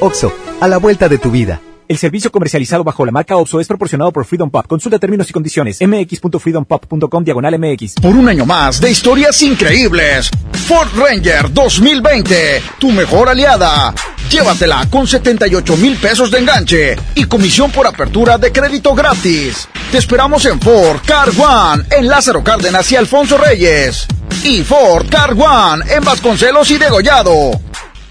OXO, 0.00 0.32
a 0.60 0.68
la 0.68 0.78
vuelta 0.78 1.08
de 1.10 1.18
tu 1.18 1.30
vida. 1.30 1.60
El 1.86 1.98
servicio 1.98 2.32
comercializado 2.32 2.82
bajo 2.82 3.04
la 3.04 3.12
marca 3.12 3.36
OPSO 3.36 3.60
es 3.60 3.68
proporcionado 3.68 4.10
por 4.10 4.24
Freedom 4.24 4.50
Pop. 4.50 4.66
Consulta 4.66 4.98
términos 4.98 5.28
y 5.28 5.34
condiciones. 5.34 5.78
mx.freedompop.com 5.82 7.24
diagonal 7.24 7.58
mx. 7.58 7.94
Por 8.00 8.16
un 8.16 8.26
año 8.26 8.46
más 8.46 8.80
de 8.80 8.90
historias 8.90 9.42
increíbles. 9.42 10.30
Ford 10.66 10.88
Ranger 10.96 11.52
2020. 11.52 12.62
Tu 12.78 12.90
mejor 12.90 13.28
aliada. 13.28 13.94
Llévatela 14.30 14.88
con 14.90 15.06
78 15.06 15.76
mil 15.76 15.98
pesos 15.98 16.30
de 16.30 16.38
enganche 16.38 16.96
y 17.14 17.24
comisión 17.24 17.70
por 17.70 17.86
apertura 17.86 18.38
de 18.38 18.50
crédito 18.50 18.94
gratis. 18.94 19.68
Te 19.92 19.98
esperamos 19.98 20.46
en 20.46 20.58
Ford 20.60 21.00
Car 21.04 21.28
One 21.28 21.84
en 21.90 22.08
Lázaro 22.08 22.42
Cárdenas 22.42 22.90
y 22.92 22.96
Alfonso 22.96 23.36
Reyes. 23.36 24.06
Y 24.42 24.62
Ford 24.62 25.06
Car 25.10 25.32
One 25.32 25.84
en 25.94 26.02
Vasconcelos 26.02 26.70
y 26.70 26.78
Degollado. 26.78 27.60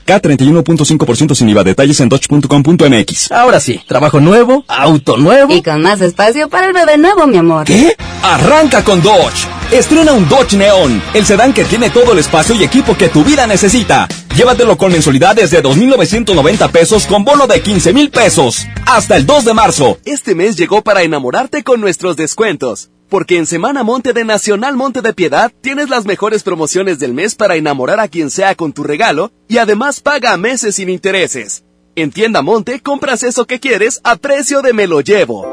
K31.5% 0.06 1.35
sin 1.35 1.49
IVA. 1.49 1.64
Detalles 1.64 1.99
en 1.99 2.09
dodge.com.mx. 2.09 3.32
Ahora 3.32 3.59
sí, 3.59 3.82
trabajo 3.88 4.19
nuevo, 4.19 4.65
auto 4.67 5.17
nuevo. 5.17 5.53
Y 5.53 5.61
con 5.61 5.82
más 5.82 6.01
espacio 6.01 6.49
para 6.49 6.67
el 6.67 6.73
bebé 6.73 6.98
nuevo, 6.98 7.27
mi 7.27 7.38
amor. 7.38 7.65
¿Qué? 7.65 7.95
Arranca 8.23 8.83
con 8.83 9.01
Dodge. 9.01 9.48
Estrena 9.72 10.14
un 10.14 10.30
Dodge 10.30 10.56
Neon, 10.56 11.01
el 11.14 11.25
sedán 11.25 11.51
que 11.51 11.65
tiene 11.65 11.90
todo 11.90 12.14
el 12.14 12.19
espacio 12.19 12.56
y 12.56 12.64
equipo 12.64 12.95
que 12.95 13.09
tu 13.09 13.23
vida 13.23 13.48
necesita. 13.48 14.07
Llévatelo 14.35 14.77
con 14.77 14.91
mensualidades 14.91 15.51
de 15.51 15.64
2.990 15.64 16.72
pesos 16.72 17.06
con 17.06 17.23
bono 17.23 17.48
de 17.48 17.64
15.000 17.64 18.11
pesos. 18.11 18.67
Hasta 18.85 19.15
el 19.15 19.25
2 19.25 19.45
de 19.45 19.53
marzo. 19.53 19.98
Este 20.06 20.35
mes 20.35 20.56
llegó 20.56 20.83
para 20.83 21.03
enamorarte 21.03 21.64
con 21.64 21.82
nuestros 21.82 22.15
descuentos. 22.15 22.90
Porque 23.09 23.38
en 23.38 23.45
Semana 23.45 23.83
Monte 23.83 24.14
de 24.14 24.25
Nacional 24.25 24.75
Monte 24.75 25.01
de 25.01 25.14
Piedad 25.14 25.51
tienes 25.61 25.90
las 25.90 26.06
mejores 26.06 26.43
promociones 26.43 26.99
del 26.99 27.14
mes 27.14 27.35
para 27.35 27.56
enamorar 27.56 27.99
a 27.99 28.07
quien 28.07 28.30
sea 28.30 28.56
con 28.56 28.73
tu 28.73 28.83
regalo 28.83 29.32
y 29.48 29.57
además 29.57 30.01
paga 30.01 30.33
a 30.33 30.38
meses 30.38 30.75
sin 30.75 30.90
intereses. 30.90 31.64
En 31.95 32.11
Tienda 32.11 32.41
Monte 32.41 32.80
compras 32.80 33.22
eso 33.22 33.45
que 33.45 33.59
quieres 33.59 34.01
a 34.03 34.15
precio 34.15 34.61
de 34.64 34.73
me 34.73 34.88
lo 34.88 35.01
llevo. 35.01 35.52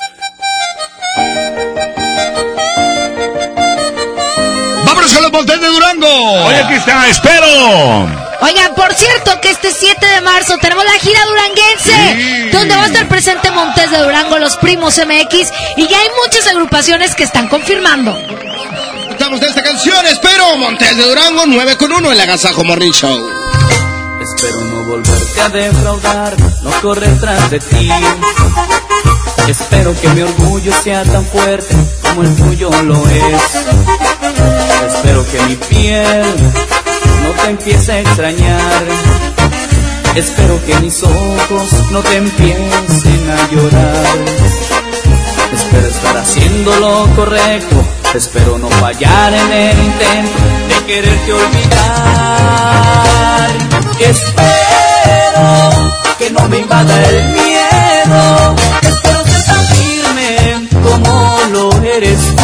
¡Vámonos 4.84 5.12
con 5.12 5.22
los 5.22 5.30
Montes 5.32 5.60
de 5.60 5.66
Durango! 5.68 6.46
Oye, 6.46 6.56
aquí 6.56 6.74
está, 6.74 7.08
espero. 7.08 8.31
Oigan, 8.42 8.74
por 8.74 8.92
cierto 8.92 9.40
que 9.40 9.50
este 9.50 9.70
7 9.72 10.04
de 10.04 10.20
marzo 10.20 10.58
tenemos 10.60 10.84
la 10.84 10.98
gira 10.98 11.20
duranguense, 11.26 12.50
donde 12.50 12.74
va 12.74 12.82
a 12.82 12.86
estar 12.86 13.06
presente 13.06 13.52
Montes 13.52 13.88
de 13.88 13.98
Durango, 13.98 14.36
los 14.38 14.56
primos 14.56 14.98
MX, 14.98 15.52
y 15.76 15.86
ya 15.86 15.96
hay 15.96 16.08
muchas 16.24 16.48
agrupaciones 16.48 17.14
que 17.14 17.22
están 17.22 17.46
confirmando. 17.46 18.18
Estamos 19.10 19.40
de 19.40 19.46
esta 19.46 19.62
canción, 19.62 20.04
espero, 20.06 20.56
Montes 20.56 20.96
de 20.96 21.04
Durango, 21.04 21.44
9 21.46 21.76
con 21.76 21.92
1 21.92 22.10
en 22.10 22.18
la 22.18 22.26
Gazajo 22.26 22.64
Morning 22.64 22.90
Show. 22.90 23.30
Espero 24.20 24.60
no 24.60 24.84
volverte 24.86 25.40
a 25.40 25.48
defraudar, 25.48 26.36
no 26.62 26.70
correr 26.80 27.20
tras 27.20 27.48
de 27.48 27.60
ti. 27.60 27.90
Espero 29.46 29.94
que 30.00 30.08
mi 30.08 30.22
orgullo 30.22 30.72
sea 30.82 31.04
tan 31.04 31.24
fuerte 31.26 31.76
como 32.02 32.22
el 32.22 32.34
tuyo 32.34 32.70
lo 32.82 33.08
es. 33.08 33.42
Espero 34.94 35.24
que 35.30 35.40
mi 35.42 35.54
piel 35.54 36.52
no 37.22 37.30
te 37.42 37.50
empiece 37.50 37.92
a 37.92 38.00
extrañar. 38.00 38.84
Espero 40.14 40.60
que 40.66 40.74
mis 40.80 41.02
ojos 41.02 41.72
no 41.90 42.00
te 42.00 42.16
empiecen 42.16 43.30
a 43.30 43.50
llorar. 43.50 44.04
Espero 45.52 45.86
estar 45.86 46.16
haciendo 46.18 46.74
lo 46.80 47.06
correcto. 47.14 47.76
Espero 48.14 48.58
no 48.58 48.68
fallar 48.68 49.32
en 49.32 49.52
el 49.52 49.78
intento 49.78 50.38
de 50.68 50.84
quererte 50.86 51.32
olvidar. 51.32 51.82
Espero 54.00 54.42
que 56.18 56.30
no 56.30 56.48
me 56.48 56.58
invada 56.58 57.02
el 57.08 57.28
miedo. 57.28 58.54
Espero 58.82 59.24
ser 59.24 59.44
tan 59.44 59.66
firme 59.66 60.68
como 60.82 61.38
lo 61.52 61.70
eres 61.82 62.18
tú. 62.36 62.42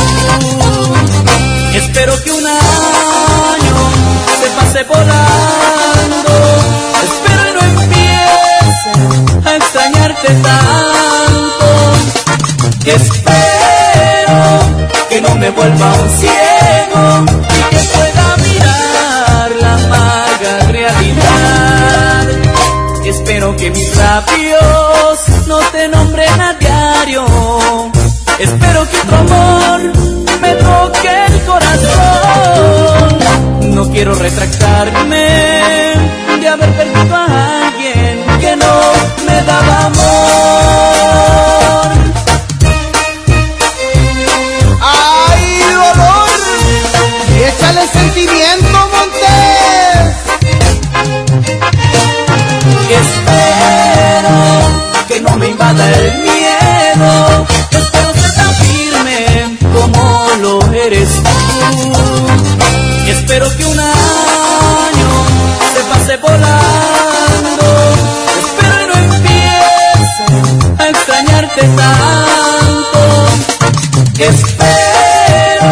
Espero 1.75 2.23
que 2.25 2.33
un 2.33 2.47
año 2.47 3.58
se 4.49 4.55
pase 4.57 4.85
volando. 4.85 6.33
Espero 7.05 7.43
y 7.43 7.53
no 7.53 7.83
empiece 7.83 8.91
a 9.45 9.57
extrañarte 9.57 10.29
tanto. 10.29 11.67
Espero 12.85 14.39
que 15.09 15.21
no 15.21 15.35
me 15.37 15.51
vuelva 15.51 15.93
un 15.95 16.11
ciego 16.19 17.25
y 17.57 17.75
que 17.75 17.81
pueda 17.95 18.37
mirar 18.47 19.51
la 19.61 19.75
amarga 19.75 20.53
realidad. 20.71 22.27
Espero 23.05 23.57
que 23.57 23.71
mis 23.71 23.97
labios 23.97 25.19
no 25.47 25.59
te 25.73 25.89
nombren 25.89 26.41
a 26.41 26.53
diario. 26.55 27.27
Espero 28.39 28.89
que 28.89 28.97
otro 28.99 29.17
amor 29.17 29.81
me 30.41 30.53
toque 30.55 31.25
el 31.27 31.41
corazón. 31.45 32.98
No 33.79 33.89
quiero 33.93 34.13
retractarme 34.13 35.25
de 36.41 36.49
haber 36.49 36.73
perdido 36.73 37.15
a 37.15 37.69
alguien 37.69 38.25
que 38.41 38.57
no 38.57 38.93
me 39.25 39.43
daba 39.45 39.87
amor. 39.87 41.07
¡Ay, 44.83 45.61
dolor! 45.73 46.29
¡Échale 47.47 47.87
sentimiento, 47.87 48.79
Montes! 48.95 50.11
Y 52.89 52.93
espero 52.95 54.35
que 55.07 55.21
no 55.21 55.37
me 55.37 55.51
invada 55.51 55.89
el 55.89 56.19
miedo. 56.19 57.47
Espero 63.39 63.57
que 63.57 63.65
un 63.67 63.79
año 63.79 65.11
se 65.73 65.81
pase 65.85 66.17
volando. 66.17 67.67
Espero 68.41 68.83
y 68.83 69.07
no 69.07 69.15
empiece 69.15 70.25
a 70.79 70.89
extrañarte 70.89 71.63
tanto. 71.63 73.01
Espero 74.19 75.71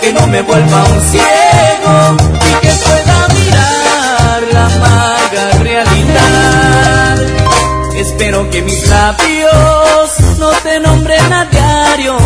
que 0.00 0.12
no 0.14 0.26
me 0.28 0.40
vuelva 0.42 0.84
un 0.84 1.00
ciego 1.10 2.16
y 2.40 2.66
que 2.66 2.72
pueda 2.72 3.28
mirar 3.34 4.42
la 4.52 4.66
amarga 4.66 5.58
realidad. 5.60 7.18
Espero 7.94 8.48
que 8.50 8.62
mis 8.62 8.88
labios 8.88 10.20
no 10.38 10.50
te 10.62 10.80
nombren 10.80 11.32
a 11.32 11.44
diario. 11.44 12.16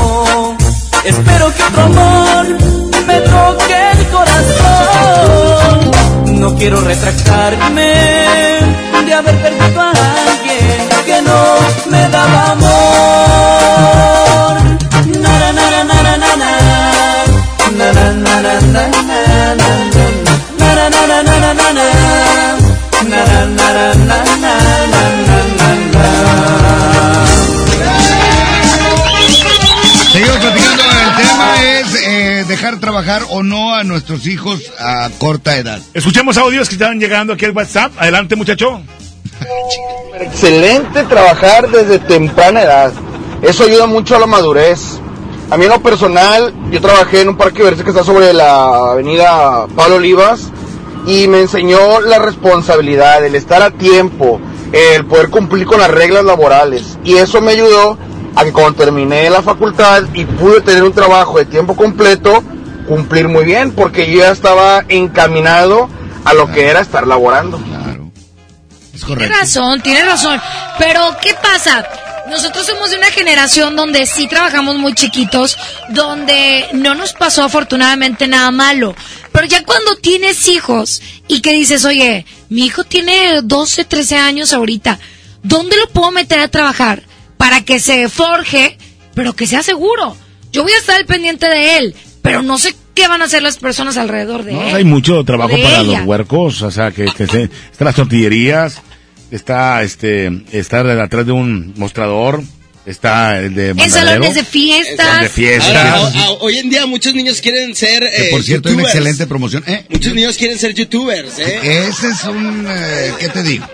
Espero 1.04 1.52
que 1.54 1.62
otro 1.62 1.82
amor 1.82 2.79
No 6.40 6.54
quiero 6.56 6.80
retractarme 6.80 7.92
de 9.04 9.14
haber 9.14 9.36
perdido 9.42 9.80
a 9.80 9.90
alguien 9.90 10.88
que 11.04 11.20
no 11.20 11.38
me 11.90 12.08
daba 12.08 12.52
amor. 12.52 12.70
Na, 15.20 15.32
na, 15.38 15.52
na, 15.52 15.64
na, 15.84 15.84
na, 15.84 16.16
na, 16.16 16.30
na. 16.42 16.52
Na, 17.78 17.88
na, 17.92 18.04
na, 18.12 18.34
na, 18.40 18.54
na, 18.72 18.82
na, 18.94 19.18
na, 19.54 19.70
na. 19.84 20.06
Na, 24.40 24.49
dejar 32.70 32.80
trabajar 32.80 33.22
o 33.30 33.42
no 33.42 33.74
a 33.74 33.82
nuestros 33.82 34.26
hijos 34.26 34.72
a 34.78 35.08
corta 35.18 35.56
edad. 35.56 35.80
Escuchemos 35.92 36.38
audios 36.38 36.68
que 36.68 36.76
están 36.76 37.00
llegando 37.00 37.32
aquí 37.32 37.44
al 37.44 37.50
WhatsApp. 37.50 37.92
Adelante, 37.98 38.36
muchacho. 38.36 38.80
Excelente 40.20 41.02
trabajar 41.04 41.68
desde 41.68 41.98
temprana 41.98 42.62
edad. 42.62 42.92
Eso 43.42 43.64
ayuda 43.64 43.86
mucho 43.86 44.14
a 44.14 44.20
la 44.20 44.26
madurez. 44.26 45.00
A 45.50 45.56
mí 45.56 45.64
en 45.64 45.70
lo 45.70 45.82
personal, 45.82 46.54
yo 46.70 46.80
trabajé 46.80 47.22
en 47.22 47.30
un 47.30 47.36
parque 47.36 47.62
verde 47.64 47.82
que 47.82 47.90
está 47.90 48.04
sobre 48.04 48.32
la 48.32 48.92
avenida 48.92 49.66
Pablo 49.74 49.96
Olivas 49.96 50.52
y 51.06 51.26
me 51.26 51.40
enseñó 51.40 52.00
la 52.00 52.20
responsabilidad, 52.20 53.24
el 53.24 53.34
estar 53.34 53.62
a 53.62 53.72
tiempo, 53.72 54.40
el 54.70 55.06
poder 55.06 55.30
cumplir 55.30 55.66
con 55.66 55.80
las 55.80 55.90
reglas 55.90 56.24
laborales. 56.24 56.98
Y 57.02 57.16
eso 57.16 57.40
me 57.40 57.52
ayudó 57.52 57.98
a 58.36 58.44
que 58.44 58.52
cuando 58.52 58.74
terminé 58.74 59.28
la 59.28 59.42
facultad 59.42 60.04
y 60.14 60.24
pude 60.24 60.60
tener 60.60 60.84
un 60.84 60.92
trabajo 60.92 61.38
de 61.38 61.46
tiempo 61.46 61.74
completo, 61.74 62.44
cumplir 62.90 63.28
muy 63.28 63.44
bien, 63.44 63.70
porque 63.70 64.10
yo 64.10 64.18
ya 64.18 64.32
estaba 64.32 64.84
encaminado 64.88 65.88
a 66.24 66.34
lo 66.34 66.50
que 66.50 66.66
era 66.66 66.80
estar 66.80 67.06
laborando. 67.06 67.62
Tiene 69.06 69.28
razón, 69.28 69.80
tiene 69.80 70.02
razón. 70.02 70.40
Pero, 70.76 71.16
¿qué 71.22 71.32
pasa? 71.34 71.88
Nosotros 72.28 72.66
somos 72.66 72.90
de 72.90 72.96
una 72.96 73.12
generación 73.12 73.76
donde 73.76 74.06
sí 74.06 74.26
trabajamos 74.26 74.74
muy 74.74 74.92
chiquitos, 74.94 75.56
donde 75.90 76.66
no 76.72 76.96
nos 76.96 77.12
pasó 77.12 77.44
afortunadamente 77.44 78.26
nada 78.26 78.50
malo. 78.50 78.96
Pero 79.30 79.46
ya 79.46 79.64
cuando 79.64 79.94
tienes 79.94 80.48
hijos 80.48 81.00
y 81.28 81.42
que 81.42 81.52
dices, 81.52 81.84
oye, 81.84 82.26
mi 82.48 82.66
hijo 82.66 82.82
tiene 82.82 83.40
12, 83.40 83.84
13 83.84 84.16
años 84.16 84.52
ahorita, 84.52 84.98
¿dónde 85.44 85.76
lo 85.76 85.88
puedo 85.90 86.10
meter 86.10 86.40
a 86.40 86.48
trabajar? 86.48 87.04
Para 87.36 87.64
que 87.64 87.78
se 87.78 88.08
forje, 88.08 88.78
pero 89.14 89.34
que 89.34 89.46
sea 89.46 89.62
seguro. 89.62 90.16
Yo 90.50 90.64
voy 90.64 90.72
a 90.72 90.78
estar 90.78 90.96
al 90.96 91.06
pendiente 91.06 91.48
de 91.48 91.78
él, 91.78 91.94
pero 92.30 92.42
no 92.42 92.58
sé 92.58 92.74
qué 92.94 93.06
van 93.08 93.22
a 93.22 93.26
hacer 93.26 93.42
las 93.42 93.56
personas 93.58 93.96
alrededor 93.96 94.44
de 94.44 94.52
No, 94.52 94.62
él. 94.62 94.74
hay 94.76 94.84
mucho 94.84 95.22
trabajo 95.24 95.56
de 95.56 95.62
para 95.62 95.80
ella. 95.80 95.98
los 95.98 96.06
huercos, 96.06 96.62
o 96.62 96.70
sea, 96.70 96.90
que, 96.90 97.06
que 97.06 97.26
se- 97.26 97.44
están 97.72 97.86
las 97.86 97.94
tortillerías, 97.94 98.80
está 99.30 99.82
este 99.82 100.30
estar 100.52 100.86
atrás 100.88 101.24
de 101.26 101.32
un 101.32 101.72
mostrador, 101.76 102.42
está 102.86 103.38
el 103.38 103.54
de 103.54 103.68
En 103.70 103.90
salones 103.90 104.34
de 104.34 104.44
fiestas. 104.44 105.20
de 105.22 105.28
fiestas. 105.28 106.12
Hoy 106.40 106.58
en 106.58 106.70
día 106.70 106.86
muchos 106.86 107.14
niños 107.14 107.40
quieren 107.40 107.74
ser 107.76 108.00
Que, 108.00 108.28
eh, 108.28 108.30
por 108.32 108.42
cierto, 108.42 108.68
hay 108.68 108.74
una 108.74 108.84
excelente 108.84 109.26
promoción. 109.26 109.62
¿Eh? 109.66 109.86
Muchos 109.88 110.14
niños 110.14 110.36
quieren 110.36 110.58
ser 110.58 110.74
youtubers, 110.74 111.38
¿eh? 111.38 111.86
Ese 111.88 112.08
es 112.08 112.24
un... 112.24 112.66
eh, 112.68 113.12
¿Qué 113.18 113.28
te 113.28 113.42
digo? 113.42 113.66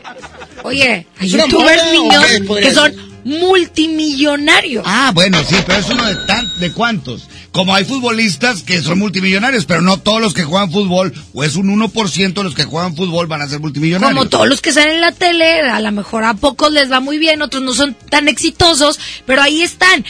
Oye, 0.65 1.07
hay 1.18 1.26
¿Es 1.28 1.35
una 1.35 1.44
youtubers 1.44 1.83
niños 1.93 2.25
que 2.60 2.73
son 2.75 2.93
multimillonarios. 3.25 4.85
Ah, 4.86 5.10
bueno, 5.15 5.43
sí, 5.44 5.57
pero 5.67 5.78
es 5.78 5.89
uno 5.89 6.07
de, 6.07 6.15
tan, 6.26 6.49
de 6.60 6.73
cuántos. 6.73 7.28
Como 7.57 7.75
hay 7.75 7.86
futbolistas 7.86 8.62
que 8.62 8.83
son 8.83 8.99
multimillonarios, 8.99 9.65
pero 9.65 9.81
no 9.81 9.99
todos 9.99 10.20
los 10.20 10.35
que 10.35 10.44
juegan 10.44 10.70
fútbol, 10.70 11.15
o 11.33 11.43
es 11.43 11.57
un 11.57 11.68
1% 11.68 12.35
de 12.35 12.43
los 12.44 12.55
que 12.55 12.65
juegan 12.65 12.94
fútbol 12.94 13.28
van 13.28 13.41
a 13.41 13.49
ser 13.49 13.60
multimillonarios. 13.60 14.15
Como 14.15 14.28
todos 14.28 14.47
los 14.47 14.60
que 14.60 14.75
salen 14.75 14.97
en 14.97 15.01
la 15.01 15.12
tele, 15.12 15.62
a 15.62 15.81
lo 15.81 15.91
mejor 15.91 16.25
a 16.25 16.35
pocos 16.35 16.70
les 16.70 16.93
va 16.93 17.01
muy 17.01 17.17
bien, 17.17 17.41
otros 17.41 17.62
no 17.62 17.73
son 17.73 17.97
tan 18.10 18.28
exitosos, 18.28 19.01
pero 19.25 19.41
ahí 19.41 19.62
están. 19.62 20.05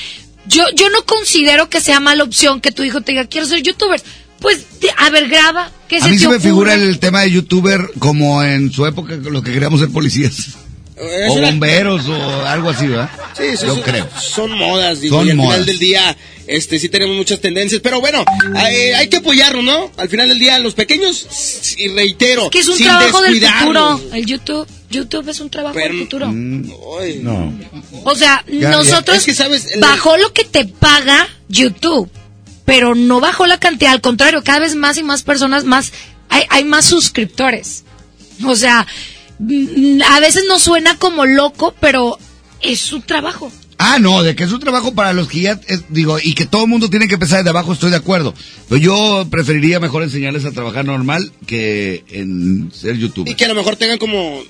Yo, 0.48 0.64
yo 0.74 0.90
no 0.90 1.04
considero 1.04 1.70
que 1.70 1.80
sea 1.80 2.00
mala 2.00 2.24
opción 2.24 2.60
que 2.60 2.72
tu 2.72 2.82
hijo 2.82 3.02
te 3.02 3.12
diga, 3.12 3.26
quiero 3.26 3.46
ser 3.46 3.62
youtuber. 3.62 4.02
Pues, 4.40 4.66
a 4.98 5.10
ver, 5.10 5.28
graba. 5.28 5.70
¿Qué 5.86 5.98
A 5.98 6.00
se 6.00 6.10
mí 6.10 6.18
sí 6.18 6.26
me 6.26 6.40
figura 6.40 6.74
el 6.74 6.98
tema 6.98 7.20
de 7.20 7.30
youtuber 7.30 7.92
como 8.00 8.42
en 8.42 8.72
su 8.72 8.86
época 8.86 9.14
lo 9.14 9.44
que 9.44 9.52
queríamos 9.52 9.78
ser 9.78 9.90
policías. 9.90 10.56
Es 10.96 11.30
o 11.30 11.34
una- 11.34 11.48
bomberos 11.50 12.06
o 12.08 12.46
algo 12.46 12.70
así, 12.70 12.86
¿verdad? 12.86 13.10
Sí, 13.36 13.42
eso 13.44 13.66
Yo 13.66 13.74
son- 13.74 13.82
creo. 13.82 14.08
Son 14.18 14.50
modas, 14.52 15.00
digo, 15.00 15.18
Son 15.18 15.26
y 15.26 15.30
al 15.30 15.36
modas. 15.36 15.52
final 15.52 15.66
del 15.66 15.78
día, 15.78 16.16
este, 16.46 16.78
sí 16.78 16.88
tenemos 16.88 17.14
muchas 17.16 17.40
tendencias, 17.40 17.80
pero 17.84 18.00
bueno, 18.00 18.24
hay, 18.54 18.74
hay 18.92 19.08
que 19.08 19.18
apoyarlo, 19.18 19.62
¿no? 19.62 19.90
Al 19.98 20.08
final 20.08 20.28
del 20.28 20.38
día, 20.38 20.58
los 20.58 20.72
pequeños, 20.74 21.74
y 21.76 21.88
reitero, 21.88 22.48
Que 22.48 22.60
es 22.60 22.68
un 22.68 22.76
sin 22.76 22.86
trabajo 22.86 23.20
del 23.20 23.40
futuro. 23.46 24.00
El 24.14 24.24
YouTube, 24.24 24.66
YouTube 24.90 25.28
es 25.28 25.40
un 25.40 25.50
trabajo 25.50 25.78
del 25.78 25.98
futuro. 25.98 26.32
No. 26.32 27.52
O 28.04 28.14
sea, 28.14 28.42
Ya, 28.48 28.70
nosotros 28.70 29.16
ya. 29.16 29.20
Es 29.20 29.24
que, 29.26 29.34
¿sabes? 29.34 29.66
El- 29.74 29.80
bajó 29.80 30.16
lo 30.16 30.32
que 30.32 30.44
te 30.44 30.64
paga 30.64 31.28
YouTube, 31.48 32.08
pero 32.64 32.94
no 32.94 33.20
bajó 33.20 33.46
la 33.46 33.60
cantidad, 33.60 33.92
al 33.92 34.00
contrario, 34.00 34.42
cada 34.42 34.60
vez 34.60 34.74
más 34.74 34.96
y 34.96 35.02
más 35.02 35.22
personas, 35.22 35.64
más 35.64 35.92
hay, 36.30 36.44
hay 36.48 36.64
más 36.64 36.86
suscriptores. 36.86 37.84
O 38.44 38.56
sea, 38.56 38.86
a 40.08 40.20
veces 40.20 40.44
no 40.48 40.58
suena 40.58 40.96
como 40.98 41.26
loco, 41.26 41.74
pero 41.80 42.18
es 42.60 42.80
su 42.80 43.00
trabajo. 43.00 43.50
Ah, 43.78 43.98
no, 44.00 44.22
de 44.22 44.34
que 44.34 44.44
es 44.44 44.52
un 44.52 44.60
trabajo 44.60 44.94
para 44.94 45.12
los 45.12 45.28
que 45.28 45.40
ya, 45.40 45.60
es- 45.66 45.84
digo, 45.90 46.18
y 46.22 46.34
que 46.34 46.46
todo 46.46 46.62
el 46.62 46.68
mundo 46.68 46.88
tiene 46.88 47.08
que 47.08 47.14
empezar 47.14 47.38
desde 47.40 47.50
abajo, 47.50 47.74
estoy 47.74 47.90
de 47.90 47.96
acuerdo. 47.96 48.32
Pero 48.70 48.80
yo 48.80 49.26
preferiría 49.30 49.80
mejor 49.80 50.02
enseñarles 50.02 50.46
a 50.46 50.52
trabajar 50.52 50.86
normal 50.86 51.30
que 51.46 52.02
en 52.08 52.72
ser 52.74 52.96
youtuber. 52.96 53.30
Y 53.30 53.34
que 53.36 53.44
a 53.44 53.48
lo 53.48 53.54
mejor 53.54 53.76
tengan 53.76 53.98
como 53.98 54.42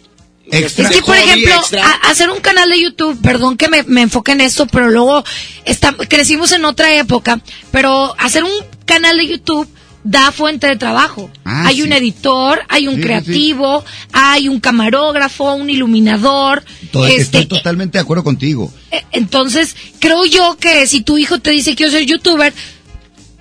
Extra. 0.48 0.88
Es 0.88 0.94
que, 0.94 1.02
por 1.02 1.16
ejemplo, 1.16 1.54
a- 1.82 2.08
hacer 2.08 2.30
un 2.30 2.38
canal 2.38 2.70
de 2.70 2.80
YouTube, 2.80 3.20
perdón 3.20 3.56
que 3.56 3.66
me, 3.68 3.82
me 3.82 4.02
enfoque 4.02 4.30
en 4.30 4.40
esto, 4.40 4.68
pero 4.68 4.88
luego 4.90 5.24
está- 5.64 5.92
crecimos 6.08 6.52
en 6.52 6.64
otra 6.64 6.94
época, 6.94 7.40
pero 7.72 8.14
hacer 8.20 8.44
un 8.44 8.52
canal 8.84 9.16
de 9.16 9.26
YouTube 9.26 9.68
da 10.08 10.30
fuente 10.32 10.66
de 10.68 10.76
trabajo. 10.76 11.30
Ah, 11.44 11.66
hay 11.66 11.76
sí. 11.76 11.82
un 11.82 11.92
editor, 11.92 12.60
hay 12.68 12.86
un 12.88 12.94
Sí, 12.94 13.00
sí, 13.00 13.02
sí. 13.02 13.06
creativo, 13.06 13.84
hay 14.12 14.48
un 14.48 14.60
camarógrafo, 14.60 15.54
un 15.54 15.68
iluminador. 15.68 16.64
To- 16.92 17.04
este, 17.06 17.22
Estoy 17.22 17.46
totalmente 17.46 17.98
de 17.98 18.02
acuerdo 18.02 18.22
contigo. 18.24 18.72
eh, 18.90 19.02
Entonces, 19.12 19.74
creo 19.98 20.24
yo 20.24 20.56
que 20.58 20.86
si 20.86 21.00
tu 21.00 21.18
hijo 21.18 21.38
te 21.40 21.50
dice 21.50 21.74
quiero 21.74 21.90
ser 21.92 22.04
youtuber, 22.06 22.52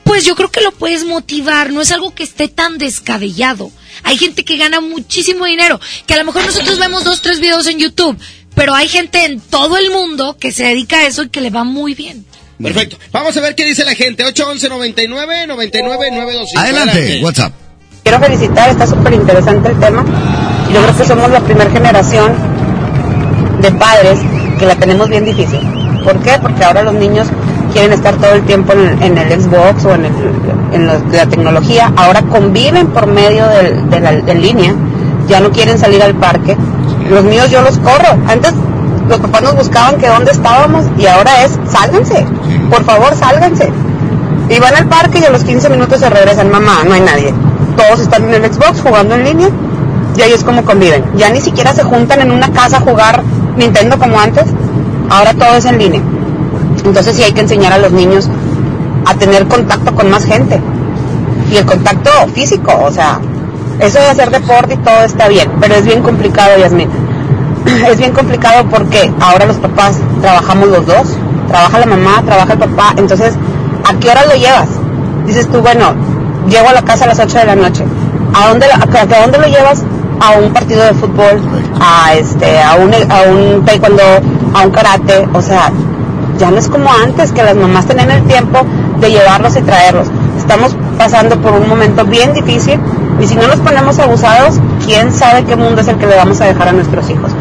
pues 0.03 0.26
yo 0.26 0.35
creo 0.35 0.50
que 0.52 0.61
lo 0.61 0.72
puedes 0.72 1.03
motivar, 1.06 1.72
no 1.72 1.82
es 1.82 1.92
algo 1.92 2.14
que 2.14 2.24
esté 2.24 2.48
tan 2.48 2.77
descabellado. 2.77 3.72
Hay 4.03 4.18
gente 4.18 4.44
que 4.45 4.58
gana 4.58 4.82
muchísimo 4.82 5.45
dinero, 5.45 5.80
que 6.06 6.14
a 6.14 6.18
lo 6.18 6.26
mejor 6.26 6.45
nosotros 6.45 6.77
vemos 6.80 7.03
dos, 7.03 7.22
tres 7.22 7.40
videos 7.40 7.66
en 7.68 7.80
YouTube, 7.80 8.18
pero 8.53 8.74
hay 8.76 8.88
gente 8.88 9.26
en 9.26 9.40
todo 9.40 9.77
el 9.77 9.90
mundo 9.92 10.38
que 10.40 10.52
se 10.52 10.64
dedica 10.66 10.98
a 11.00 11.08
eso 11.08 11.24
y 11.24 11.30
que 11.30 11.42
le 11.42 11.50
va 11.50 11.64
muy 11.64 11.94
bien. 11.95 12.26
Perfecto. 12.61 12.98
Vamos 13.11 13.35
a 13.38 13.42
ver 13.42 13.56
qué 13.56 13.66
dice 13.66 13.84
la 13.85 13.95
gente. 13.95 14.24
811 14.24 14.69
99 14.69 15.48
99 15.48 16.11
925. 16.11 16.59
Adelante, 16.61 17.22
WhatsApp. 17.24 17.53
Quiero 18.03 18.19
felicitar, 18.19 18.69
está 18.69 18.85
súper 18.88 19.14
interesante 19.14 19.69
el 19.69 19.80
tema. 19.80 20.06
Yo 20.72 20.82
creo 20.82 20.98
que 20.98 21.06
somos 21.06 21.30
la 21.32 21.40
primera 21.42 21.69
generación 21.72 22.34
de 23.61 23.72
padres 23.72 24.19
que 24.59 24.66
la 24.66 24.75
tenemos 24.75 25.09
bien 25.09 25.25
difícil. 25.25 25.59
¿Por 26.03 26.19
qué? 26.19 26.34
Porque 26.42 26.64
ahora 26.64 26.84
los 26.84 26.93
niños 26.93 27.27
quieren 27.74 27.93
estar 27.93 28.16
todo 28.17 28.34
el 28.34 28.43
tiempo 28.45 28.74
en, 28.74 29.01
en 29.01 29.17
el 29.17 29.42
Xbox 29.42 29.85
o 29.85 29.95
en, 29.95 30.06
el- 30.06 30.14
en 30.74 30.88
los- 30.88 31.01
la 31.11 31.25
tecnología. 31.25 31.92
Ahora 31.98 32.22
conviven 32.22 32.88
por 32.88 33.08
medio 33.08 33.48
del- 33.48 33.90
de 33.90 34.00
la 34.00 34.11
línea. 34.11 34.74
Ya 35.27 35.40
no 35.40 35.51
quieren 35.51 35.77
salir 35.80 36.01
al 36.03 36.14
parque. 36.16 36.56
Los 37.09 37.24
míos 37.24 37.50
yo 37.50 37.61
los 37.61 37.77
corro. 37.80 38.17
Antes 38.27 38.53
los 39.08 39.19
papás 39.19 39.42
nos 39.43 39.56
buscaban 39.56 39.98
que 39.98 40.08
dónde 40.08 40.32
estábamos 40.32 40.85
y 40.98 41.06
ahora 41.06 41.43
es 41.43 41.58
sálganse. 41.69 42.25
Por 42.69 42.84
favor, 42.84 43.16
sálganse. 43.16 43.72
Y 44.50 44.59
van 44.59 44.75
al 44.75 44.88
parque 44.88 45.19
y 45.19 45.25
a 45.25 45.30
los 45.30 45.43
15 45.43 45.69
minutos 45.69 46.00
se 46.00 46.09
regresan, 46.09 46.51
mamá, 46.51 46.84
no 46.85 46.93
hay 46.93 47.01
nadie. 47.01 47.34
Todos 47.75 48.00
están 48.00 48.24
en 48.25 48.34
el 48.34 48.53
Xbox 48.53 48.82
jugando 48.82 49.16
en 49.16 49.24
línea 49.24 49.50
y 50.16 50.22
ahí 50.22 50.32
es 50.32 50.43
como 50.43 50.64
conviven. 50.64 51.03
Ya 51.16 51.30
ni 51.30 51.42
siquiera 51.42 51.74
se 51.74 51.84
juntan 51.84 52.22
en 52.22 52.32
una 52.32 52.51
casa 52.51 52.77
a 52.77 52.82
jugar 52.82 53.24
Nintendo 53.58 53.98
como 53.98 54.19
antes. 54.19 54.45
Ahora 55.09 55.34
todo 55.34 55.56
es 55.56 55.66
en 55.66 55.77
línea. 55.77 56.01
Entonces 56.84 57.16
sí 57.16 57.24
hay 57.24 57.34
que 57.34 57.42
enseñar 57.42 57.74
a 57.74 57.77
los 57.77 57.92
niños 57.92 58.30
a 59.06 59.14
tener 59.16 59.48
contacto 59.48 59.93
con 59.93 60.09
más 60.09 60.25
gente. 60.25 60.59
Y 61.51 61.58
el 61.58 61.66
contacto 61.66 62.09
físico, 62.34 62.74
o 62.84 62.92
sea, 62.92 63.19
eso 63.80 64.00
de 64.00 64.08
hacer 64.08 64.32
deporte 64.32 64.75
y 64.75 64.77
todo 64.77 65.03
está 65.03 65.27
bien, 65.27 65.50
pero 65.59 65.75
es 65.75 65.85
bien 65.85 66.01
complicado, 66.01 66.58
Yasmin. 66.58 67.05
Es 67.90 67.98
bien 67.98 68.11
complicado 68.11 68.66
porque 68.69 69.11
ahora 69.19 69.45
los 69.45 69.58
papás 69.58 69.98
trabajamos 70.22 70.69
los 70.69 70.85
dos. 70.85 71.08
Trabaja 71.48 71.80
la 71.80 71.85
mamá, 71.85 72.22
trabaja 72.26 72.53
el 72.53 72.60
papá. 72.60 72.94
Entonces, 72.98 73.34
¿a 73.84 73.94
qué 74.00 74.10
hora 74.10 74.26
lo 74.26 74.35
llevas? 74.35 74.69
Dices 75.26 75.50
tú, 75.50 75.61
bueno, 75.61 75.94
llego 76.50 76.69
a 76.69 76.74
la 76.74 76.82
casa 76.82 77.06
a 77.06 77.08
las 77.08 77.19
8 77.19 77.40
de 77.40 77.45
la 77.45 77.56
noche. 77.56 77.84
¿A 78.34 78.50
dónde, 78.50 78.66
a, 78.66 79.22
dónde 79.22 79.38
lo 79.38 79.48
llevas? 79.48 79.84
A 80.19 80.40
un 80.40 80.53
partido 80.53 80.84
de 80.84 80.94
fútbol, 80.94 81.42
a 81.80 82.14
este, 82.14 82.61
a 82.61 82.76
un, 82.76 82.94
a 82.94 83.22
un 83.30 83.66
taekwondo, 83.66 84.03
a 84.53 84.66
un 84.66 84.72
karate. 84.72 85.27
O 85.34 85.42
sea, 85.42 85.72
ya 86.38 86.52
no 86.52 86.58
es 86.58 86.68
como 86.69 86.90
antes 86.92 87.32
que 87.32 87.44
las 87.44 87.56
mamás 87.56 87.85
tenían 87.85 88.11
el 88.11 88.24
tiempo 88.24 88.60
de 89.00 89.11
llevarlos 89.11 89.56
y 89.56 89.61
traerlos. 89.61 90.08
Estamos 90.38 90.76
pasando 90.98 91.38
por 91.42 91.53
un 91.53 91.68
momento 91.68 92.06
bien 92.06 92.34
difícil 92.34 92.80
y 93.19 93.27
si 93.27 93.35
no 93.35 93.48
nos 93.48 93.60
ponemos 93.60 93.98
abusados, 94.00 94.60
quién 94.85 95.11
sabe 95.11 95.44
qué 95.44 95.56
mundo 95.56 95.82
es 95.82 95.88
el 95.88 95.98
que 95.98 96.08
le 96.08 96.16
vamos 96.16 96.40
a 96.42 96.45
dejar 96.45 96.69
a 96.69 96.72
nuestros 96.74 97.10
hijos. 97.10 97.32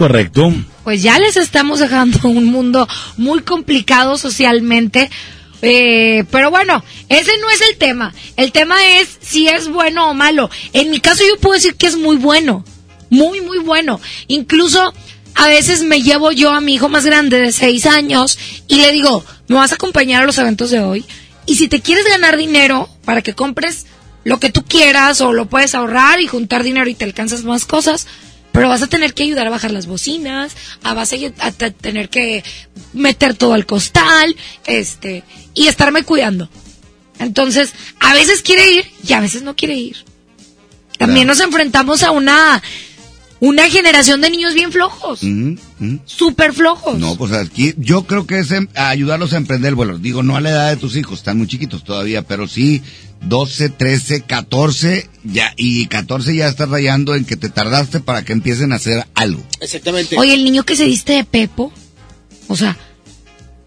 Correcto. 0.00 0.50
Pues 0.82 1.02
ya 1.02 1.18
les 1.18 1.36
estamos 1.36 1.78
dejando 1.78 2.20
un 2.26 2.46
mundo 2.46 2.88
muy 3.18 3.42
complicado 3.42 4.16
socialmente. 4.16 5.10
Eh, 5.60 6.24
pero 6.30 6.50
bueno, 6.50 6.82
ese 7.10 7.32
no 7.42 7.50
es 7.50 7.60
el 7.60 7.76
tema. 7.76 8.14
El 8.38 8.50
tema 8.50 8.76
es 8.96 9.18
si 9.20 9.46
es 9.46 9.68
bueno 9.68 10.08
o 10.08 10.14
malo. 10.14 10.48
En 10.72 10.90
mi 10.90 11.00
caso 11.00 11.22
yo 11.28 11.38
puedo 11.38 11.52
decir 11.52 11.74
que 11.74 11.86
es 11.86 11.98
muy 11.98 12.16
bueno. 12.16 12.64
Muy, 13.10 13.42
muy 13.42 13.58
bueno. 13.58 14.00
Incluso 14.26 14.94
a 15.34 15.48
veces 15.48 15.82
me 15.82 16.00
llevo 16.00 16.32
yo 16.32 16.50
a 16.50 16.62
mi 16.62 16.76
hijo 16.76 16.88
más 16.88 17.04
grande 17.04 17.38
de 17.38 17.52
seis 17.52 17.84
años 17.84 18.38
y 18.68 18.76
le 18.76 18.92
digo, 18.92 19.22
me 19.48 19.56
vas 19.56 19.72
a 19.72 19.74
acompañar 19.74 20.22
a 20.22 20.26
los 20.26 20.38
eventos 20.38 20.70
de 20.70 20.80
hoy. 20.80 21.04
Y 21.44 21.56
si 21.56 21.68
te 21.68 21.82
quieres 21.82 22.06
ganar 22.06 22.38
dinero 22.38 22.88
para 23.04 23.20
que 23.20 23.34
compres 23.34 23.84
lo 24.24 24.40
que 24.40 24.48
tú 24.48 24.64
quieras 24.64 25.20
o 25.20 25.34
lo 25.34 25.44
puedes 25.44 25.74
ahorrar 25.74 26.20
y 26.22 26.26
juntar 26.26 26.62
dinero 26.62 26.88
y 26.88 26.94
te 26.94 27.04
alcanzas 27.04 27.44
más 27.44 27.66
cosas, 27.66 28.06
pero 28.52 28.68
vas 28.68 28.82
a 28.82 28.86
tener 28.86 29.14
que 29.14 29.22
ayudar 29.22 29.46
a 29.46 29.50
bajar 29.50 29.70
las 29.70 29.86
bocinas, 29.86 30.54
a 30.82 30.94
vas 30.94 31.12
a, 31.12 31.16
a 31.38 31.52
te- 31.52 31.70
tener 31.70 32.08
que 32.08 32.42
meter 32.92 33.34
todo 33.34 33.54
al 33.54 33.66
costal, 33.66 34.34
este, 34.66 35.22
y 35.54 35.68
estarme 35.68 36.02
cuidando. 36.04 36.48
Entonces, 37.18 37.72
a 38.00 38.14
veces 38.14 38.42
quiere 38.42 38.70
ir 38.72 38.90
y 39.06 39.12
a 39.12 39.20
veces 39.20 39.42
no 39.42 39.54
quiere 39.56 39.74
ir. 39.74 40.04
También 40.98 41.26
nos 41.26 41.40
enfrentamos 41.40 42.02
a 42.02 42.10
una 42.10 42.62
una 43.40 43.68
generación 43.70 44.20
de 44.20 44.30
niños 44.30 44.54
bien 44.54 44.70
flojos, 44.70 45.22
Ujú, 45.22 45.56
ujú. 45.80 45.98
súper 46.04 46.52
flojos. 46.52 46.98
No, 46.98 47.16
pues 47.16 47.32
aquí 47.32 47.74
yo 47.78 48.04
creo 48.06 48.26
que 48.26 48.38
es 48.40 48.50
em- 48.52 48.68
a 48.74 48.90
ayudarlos 48.90 49.32
a 49.32 49.38
emprender 49.38 49.74
vuelo. 49.74 49.98
Digo, 49.98 50.22
no 50.22 50.36
a 50.36 50.40
la 50.40 50.50
edad 50.50 50.70
de 50.70 50.76
tus 50.76 50.94
hijos, 50.96 51.18
están 51.20 51.38
muy 51.38 51.46
chiquitos 51.46 51.82
todavía, 51.82 52.22
pero 52.22 52.46
sí 52.46 52.82
12, 53.22 53.68
13, 53.70 54.22
14, 54.22 55.08
ya, 55.24 55.52
y 55.56 55.86
14 55.86 56.34
ya 56.34 56.48
estás 56.48 56.68
rayando 56.68 57.14
en 57.14 57.24
que 57.24 57.36
te 57.36 57.48
tardaste 57.48 58.00
para 58.00 58.24
que 58.24 58.32
empiecen 58.32 58.72
a 58.72 58.76
hacer 58.76 59.04
algo. 59.14 59.42
Exactamente. 59.60 60.16
Oye, 60.18 60.34
el 60.34 60.44
niño 60.44 60.64
que 60.64 60.76
se 60.76 60.84
diste 60.84 61.14
de 61.14 61.24
Pepo, 61.24 61.72
o 62.48 62.56
sea, 62.56 62.76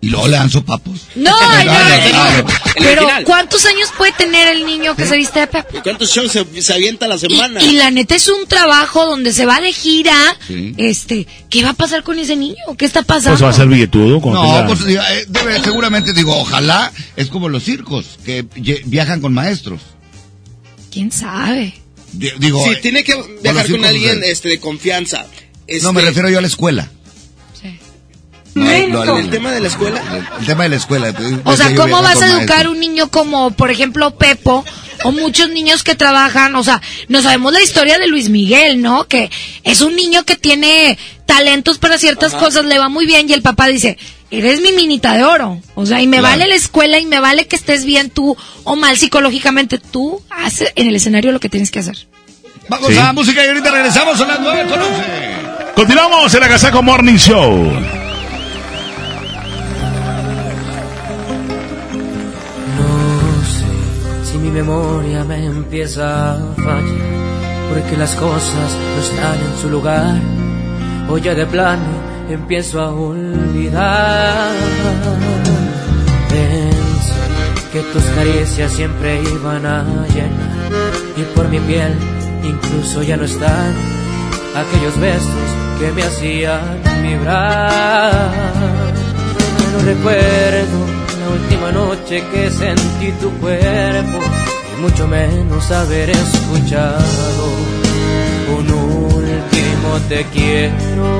Y 0.03 0.09
luego 0.09 0.27
le 0.27 0.35
dan 0.35 0.49
sopapos. 0.49 0.99
no, 1.15 1.31
no, 1.41 1.63
no, 1.63 2.43
no, 2.43 2.45
pero 2.77 3.07
¿cuántos 3.25 3.65
años 3.65 3.89
puede 3.97 4.11
tener 4.13 4.49
el 4.49 4.65
niño 4.65 4.95
que 4.95 5.05
se 5.05 5.15
viste 5.15 5.39
de 5.39 5.47
Pepo? 5.47 5.77
¿Y 5.77 5.81
cuántos 5.81 6.09
shows 6.11 6.31
se, 6.31 6.61
se 6.61 6.73
avienta 6.73 7.05
a 7.05 7.09
la 7.09 7.17
semana? 7.17 7.61
Y 7.63 7.73
la 7.73 7.89
neta 7.89 8.15
es 8.15 8.27
un 8.27 8.45
trabajo 8.47 9.05
donde 9.05 9.31
se 9.31 9.45
va 9.45 9.61
de 9.61 9.71
gira, 9.71 10.13
Sí. 10.47 10.73
este, 10.77 11.25
¿qué 11.49 11.63
va 11.63 11.69
a 11.69 11.73
pasar 11.73 12.03
con 12.03 12.19
ese 12.19 12.35
niño? 12.35 12.55
¿Qué 12.77 12.85
está 12.85 13.03
pasando? 13.03 13.31
Pues 13.31 13.43
va 13.43 13.49
a 13.49 13.53
ser 13.53 13.67
billetudo. 13.67 14.19
No, 14.19 14.41
tenga- 14.41 14.67
pues 14.67 14.81
eh, 14.87 15.25
debe- 15.29 15.63
seguramente 15.63 16.11
digo, 16.13 16.35
ojalá 16.37 16.91
es 17.15 17.27
como 17.29 17.47
los 17.47 17.63
circos, 17.63 18.05
que 18.25 18.45
viajan 18.85 19.21
con 19.21 19.33
maestros. 19.33 19.79
¿Quién 20.91 21.11
sabe? 21.11 21.73
Di- 22.11 22.31
Digo, 22.39 22.63
Sí, 22.65 22.71
eh, 22.71 22.75
tiene 22.81 23.03
que 23.03 23.15
los 23.15 23.41
viajar 23.41 23.69
con 23.69 23.85
alguien 23.85 24.15
sucede. 24.15 24.31
este, 24.31 24.49
de 24.49 24.59
confianza. 24.59 25.25
No, 25.81 25.93
me 25.93 26.01
Este, 26.01 26.09
refiero 26.09 26.29
yo 26.29 26.37
a 26.39 26.41
la 26.41 26.47
escuela. 26.47 26.91
No, 28.55 29.17
¿El 29.17 29.29
tema 29.29 29.51
de 29.51 29.59
la 29.61 29.67
escuela? 29.67 30.01
El 30.39 30.45
tema 30.45 30.63
de 30.63 30.69
la 30.69 30.75
escuela. 30.75 31.09
O 31.43 31.55
sea, 31.55 31.67
Decía 31.69 31.75
yo, 31.75 31.81
¿cómo 31.81 32.01
vas 32.03 32.21
a 32.21 32.27
educar 32.27 32.67
un 32.67 32.79
niño 32.79 33.09
como, 33.09 33.51
por 33.51 33.71
ejemplo, 33.71 34.11
Pepo 34.15 34.63
o 35.03 35.11
muchos 35.11 35.49
niños 35.49 35.83
que 35.83 35.95
trabajan? 35.95 36.55
O 36.55 36.63
sea, 36.63 36.81
no 37.07 37.21
sabemos 37.21 37.51
la 37.53 37.61
historia 37.61 37.97
de 37.97 38.07
Luis 38.07 38.29
Miguel, 38.29 38.81
¿no? 38.81 39.05
Que 39.07 39.31
es 39.63 39.81
un 39.81 39.95
niño 39.95 40.23
que 40.23 40.35
tiene 40.35 40.97
talentos 41.25 41.79
para 41.79 41.97
ciertas 41.97 42.33
cosas, 42.33 42.65
le 42.65 42.77
va 42.77 42.89
muy 42.89 43.05
bien 43.07 43.27
y 43.27 43.33
el 43.33 43.41
papá 43.41 43.67
dice, 43.67 43.97
eres 44.29 44.61
mi 44.61 44.71
minita 44.71 45.13
de 45.13 45.23
oro. 45.23 45.59
O 45.73 45.85
sea, 45.87 46.01
y 46.01 46.05
me 46.07 46.19
Claro. 46.19 46.33
vale 46.37 46.47
la 46.49 46.55
escuela 46.55 46.99
y 46.99 47.05
me 47.07 47.19
vale 47.19 47.47
que 47.47 47.55
estés 47.55 47.85
bien 47.85 48.11
tú 48.11 48.37
o 48.65 48.75
mal 48.75 48.97
psicológicamente. 48.97 49.79
Tú 49.79 50.21
haces 50.29 50.71
en 50.75 50.87
el 50.87 50.95
escenario 50.95 51.31
lo 51.31 51.39
que 51.39 51.49
tienes 51.49 51.71
que 51.71 51.79
hacer. 51.79 51.97
Vamos 52.69 52.91
Sí. 52.91 52.97
a 52.99 53.11
música 53.13 53.43
y 53.43 53.47
ahorita 53.47 53.71
regresamos 53.71 54.21
a 54.21 54.25
las 54.25 54.39
9 54.39 54.69
con 54.69 54.79
11. 54.79 55.03
Continuamos 55.75 56.33
en 56.35 56.39
la 56.39 56.45
Agasaco 56.45 56.83
Morning 56.83 57.17
Show. 57.17 58.02
Mi 64.43 64.51
memoria 64.51 65.23
me 65.23 65.45
empieza 65.45 66.33
a 66.33 66.37
fallar, 66.55 66.83
porque 67.69 67.95
las 67.97 68.13
cosas 68.15 68.77
no 68.93 69.01
están 69.01 69.35
en 69.35 69.61
su 69.61 69.69
lugar, 69.69 70.19
o 71.09 71.17
ya 71.17 71.33
de 71.33 71.45
plano 71.45 71.93
empiezo 72.29 72.81
a 72.81 72.91
olvidar. 72.91 74.51
Pensé 76.29 77.13
que 77.71 77.81
tus 77.93 78.03
caricias 78.17 78.73
siempre 78.73 79.21
iban 79.21 79.65
a 79.65 79.83
llenar, 80.13 80.61
y 81.15 81.21
por 81.35 81.47
mi 81.47 81.59
piel 81.59 81.93
incluso 82.43 83.01
ya 83.01 83.15
no 83.15 83.23
están 83.23 83.73
aquellos 84.55 84.99
besos 84.99 85.47
que 85.79 85.91
me 85.93 86.03
hacían 86.03 86.81
vibrar. 87.01 88.29
No 89.71 89.79
recuerdo 89.85 90.92
la 91.23 91.29
última 91.29 91.71
noche 91.71 92.23
que 92.31 92.49
sentí 92.49 93.11
tu 93.21 93.29
cuerpo 93.39 94.19
y 94.71 94.81
mucho 94.81 95.07
menos 95.07 95.71
haber 95.71 96.09
escuchado 96.09 97.45
un 98.57 98.71
último 98.71 99.89
te 100.09 100.25
quiero. 100.33 101.19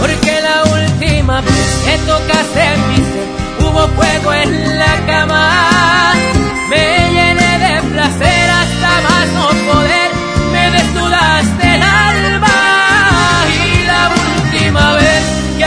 Porque 0.00 0.40
la 0.48 0.58
última 0.78 1.40
vez 1.40 1.68
que 1.84 1.94
tocaste 2.12 2.64
mi 2.88 2.96
ser 3.10 3.28
hubo 3.60 3.88
fuego 3.96 4.32
en 4.34 4.78
la 4.78 4.94
cama, 5.06 6.12
me 6.70 6.84
llené 7.14 7.52
de 7.64 7.82
placer 7.92 8.50
hasta 8.60 8.90
más 9.08 9.26
no 9.34 9.50
recuerdo 9.50 9.87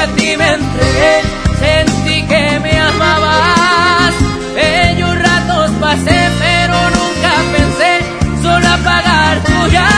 a 0.02 0.08
ti 0.16 0.36
me 0.36 0.54
entregué, 0.54 1.22
sentí 1.60 2.24
que 2.24 2.60
me 2.60 2.80
amabas. 2.80 4.14
Bellos 4.56 5.16
ratos 5.26 5.72
pasé, 5.80 6.20
pero 6.40 6.78
nunca 6.98 7.32
pensé 7.54 7.92
solo 8.42 8.68
apagar 8.68 9.44
tu 9.44 9.72
llama. 9.72 9.91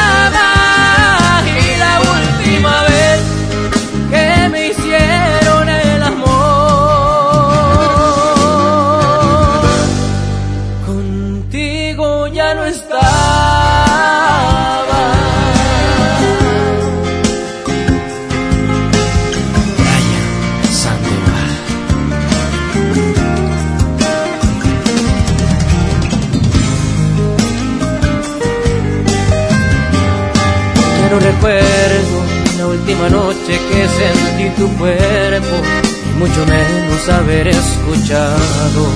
Sentí 34.43 34.61
tu 34.61 34.67
cuerpo 34.77 35.61
y 36.09 36.19
mucho 36.19 36.45
menos 36.45 37.09
haber 37.09 37.47
escuchado 37.47 38.87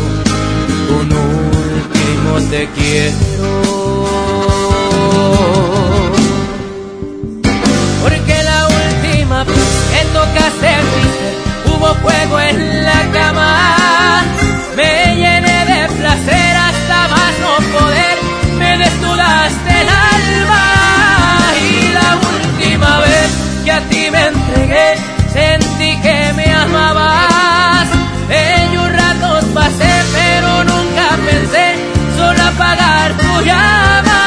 un 0.99 1.11
último 1.11 2.49
te 2.49 2.67
quiero. 2.69 4.07
Porque 8.01 8.43
la 8.43 8.67
última 8.67 9.43
vez 9.43 9.67
que 9.91 10.05
tocaste 10.13 10.75
mi 10.87 11.71
hubo 11.71 11.93
fuego 11.95 12.39
en 12.39 12.85
la 12.85 13.11
cama, 13.13 14.23
me 14.75 15.15
llené 15.15 15.65
de 15.65 15.87
placer 15.95 16.55
hasta 16.55 17.07
más 17.09 17.33
no 17.41 17.79
poder, 17.79 18.17
me 18.57 18.77
desnudaste 18.77 19.81
el 19.81 19.89
alma. 19.89 20.63
Y 21.69 21.93
la 21.93 22.09
última 22.15 22.99
vez 22.99 23.29
que 23.65 23.71
a 23.71 23.79
ti 23.89 24.09
me 24.11 24.27
entregué, 24.27 25.16
sentí 25.37 25.91
que 26.01 26.33
me 26.33 26.51
amabas. 26.51 27.87
Ellos 28.29 28.87
ratos 29.01 29.43
pasé, 29.53 29.93
pero 30.17 30.63
nunca 30.71 31.07
pensé 31.27 31.65
solo 32.17 32.41
apagar 32.51 33.09
tu 33.17 33.45
llama. 33.45 34.26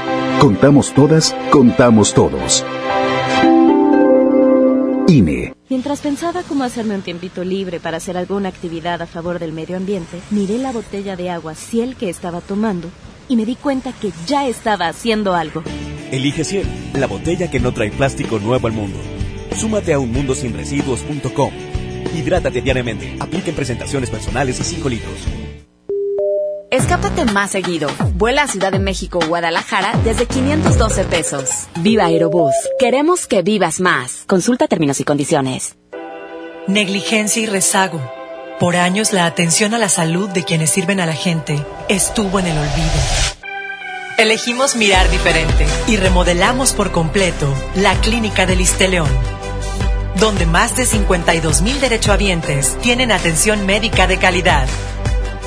Contamos 0.41 0.91
todas, 0.95 1.35
contamos 1.51 2.15
todos. 2.15 2.65
INE. 5.07 5.53
Mientras 5.69 5.99
pensaba 6.01 6.41
cómo 6.41 6.63
hacerme 6.63 6.95
un 6.95 7.03
tiempito 7.03 7.43
libre 7.43 7.79
para 7.79 7.97
hacer 7.97 8.17
alguna 8.17 8.49
actividad 8.49 9.03
a 9.03 9.05
favor 9.05 9.37
del 9.37 9.53
medio 9.53 9.77
ambiente, 9.77 10.19
miré 10.31 10.57
la 10.57 10.71
botella 10.71 11.15
de 11.15 11.29
agua 11.29 11.53
Ciel 11.53 11.95
que 11.95 12.09
estaba 12.09 12.41
tomando 12.41 12.89
y 13.29 13.35
me 13.35 13.45
di 13.45 13.55
cuenta 13.55 13.93
que 13.93 14.11
ya 14.25 14.47
estaba 14.47 14.87
haciendo 14.87 15.35
algo. 15.35 15.61
Elige 16.11 16.43
Ciel, 16.43 16.65
la 16.95 17.05
botella 17.05 17.51
que 17.51 17.59
no 17.59 17.71
trae 17.71 17.91
plástico 17.91 18.39
nuevo 18.39 18.65
al 18.65 18.73
mundo. 18.73 18.97
Súmate 19.55 19.93
a 19.93 19.99
unmundosinresiduos.com. 19.99 21.53
Hidrátate 22.17 22.63
diariamente. 22.63 23.15
Apliquen 23.19 23.53
presentaciones 23.53 24.09
personales 24.09 24.59
y 24.59 24.63
5 24.63 24.89
litros. 24.89 25.19
Escápate 26.71 27.25
más 27.25 27.51
seguido. 27.51 27.89
Vuela 28.13 28.43
a 28.43 28.47
Ciudad 28.47 28.71
de 28.71 28.79
México 28.79 29.19
o 29.21 29.27
Guadalajara 29.27 29.91
desde 30.05 30.25
512 30.25 31.03
pesos. 31.03 31.49
Viva 31.81 32.05
Aerobús. 32.05 32.53
Queremos 32.79 33.27
que 33.27 33.41
vivas 33.41 33.81
más. 33.81 34.23
Consulta 34.25 34.69
términos 34.69 35.01
y 35.01 35.03
condiciones. 35.03 35.75
Negligencia 36.67 37.43
y 37.43 37.45
rezago. 37.45 37.99
Por 38.57 38.77
años 38.77 39.11
la 39.11 39.25
atención 39.25 39.73
a 39.73 39.79
la 39.79 39.89
salud 39.89 40.29
de 40.29 40.45
quienes 40.45 40.69
sirven 40.69 41.01
a 41.01 41.05
la 41.05 41.13
gente 41.13 41.61
estuvo 41.89 42.39
en 42.39 42.47
el 42.47 42.57
olvido. 42.57 43.01
Elegimos 44.17 44.77
mirar 44.77 45.11
diferente 45.11 45.65
y 45.89 45.97
remodelamos 45.97 46.71
por 46.71 46.93
completo 46.93 47.53
la 47.75 47.95
clínica 47.95 48.45
del 48.45 48.63
León, 48.89 49.09
donde 50.21 50.45
más 50.45 50.77
de 50.77 50.85
52 50.85 51.63
mil 51.63 51.81
derechohabientes 51.81 52.77
tienen 52.81 53.11
atención 53.11 53.65
médica 53.65 54.07
de 54.07 54.17
calidad. 54.17 54.69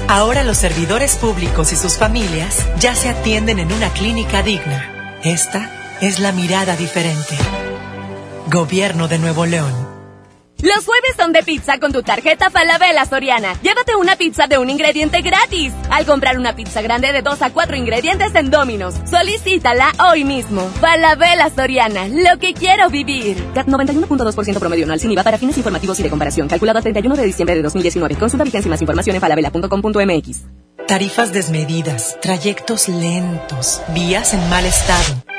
Ahora 0.09 0.45
los 0.45 0.59
servidores 0.59 1.17
públicos 1.17 1.73
y 1.73 1.77
sus 1.77 1.97
familias 1.97 2.67
ya 2.79 2.95
se 2.95 3.09
atienden 3.09 3.59
en 3.59 3.73
una 3.73 3.91
clínica 3.91 4.43
digna. 4.43 5.19
Esta 5.23 5.97
es 6.01 6.21
la 6.21 6.31
mirada 6.33 6.77
diferente. 6.77 7.37
Gobierno 8.47 9.09
de 9.09 9.19
Nuevo 9.19 9.47
León. 9.47 9.94
Los 10.65 10.87
jueves 10.87 11.13
son 11.19 11.35
de 11.35 11.43
pizza 11.43 11.79
con 11.79 11.93
tu 11.93 12.03
tarjeta 12.03 12.49
Falabella 12.49 13.05
Soriana. 13.05 13.53
Llévate 13.61 13.97
una 13.97 14.17
pizza 14.17 14.47
de 14.47 14.57
un 14.57 14.71
ingrediente 14.71 15.21
gratis. 15.21 15.75
Al 15.91 16.07
comprar 16.07 16.39
una 16.39 16.57
pizza 16.57 16.81
grande 16.81 17.13
de 17.13 17.21
2 17.21 17.43
a 17.43 17.51
4 17.53 17.77
ingredientes 17.77 18.35
en 18.35 18.51
Domino's. 18.51 18.95
Solicítala 19.05 19.93
hoy 20.09 20.25
mismo. 20.25 20.67
Falabella 20.81 21.51
Soriana, 21.55 22.09
lo 22.09 22.39
que 22.39 22.55
quiero 22.55 22.89
vivir. 22.89 23.37
CAT 23.53 23.67
91.2% 23.67 24.59
promedio 24.59 24.85
anual 24.85 24.99
sin 25.01 25.13
IVA 25.13 25.23
para 25.23 25.37
fines 25.37 25.59
informativos 25.59 26.01
y 26.01 26.03
de 26.03 26.09
comparación. 26.09 26.49
Calculado 26.49 26.79
a 26.79 26.83
31 26.83 27.15
de 27.15 27.27
diciembre 27.27 27.57
de 27.57 27.61
2019. 27.63 28.15
Consulta 28.15 28.45
vigencia 28.45 28.67
y 28.67 28.71
más 28.71 28.81
información 28.81 29.17
en 29.17 29.21
falabella.com.mx. 29.21 30.47
Tarifas 30.89 31.31
desmedidas, 31.35 32.17
trayectos 32.23 32.89
lentos, 32.89 33.83
vías 33.95 34.33
en 34.33 34.49
mal 34.49 34.65
estado. 34.65 35.34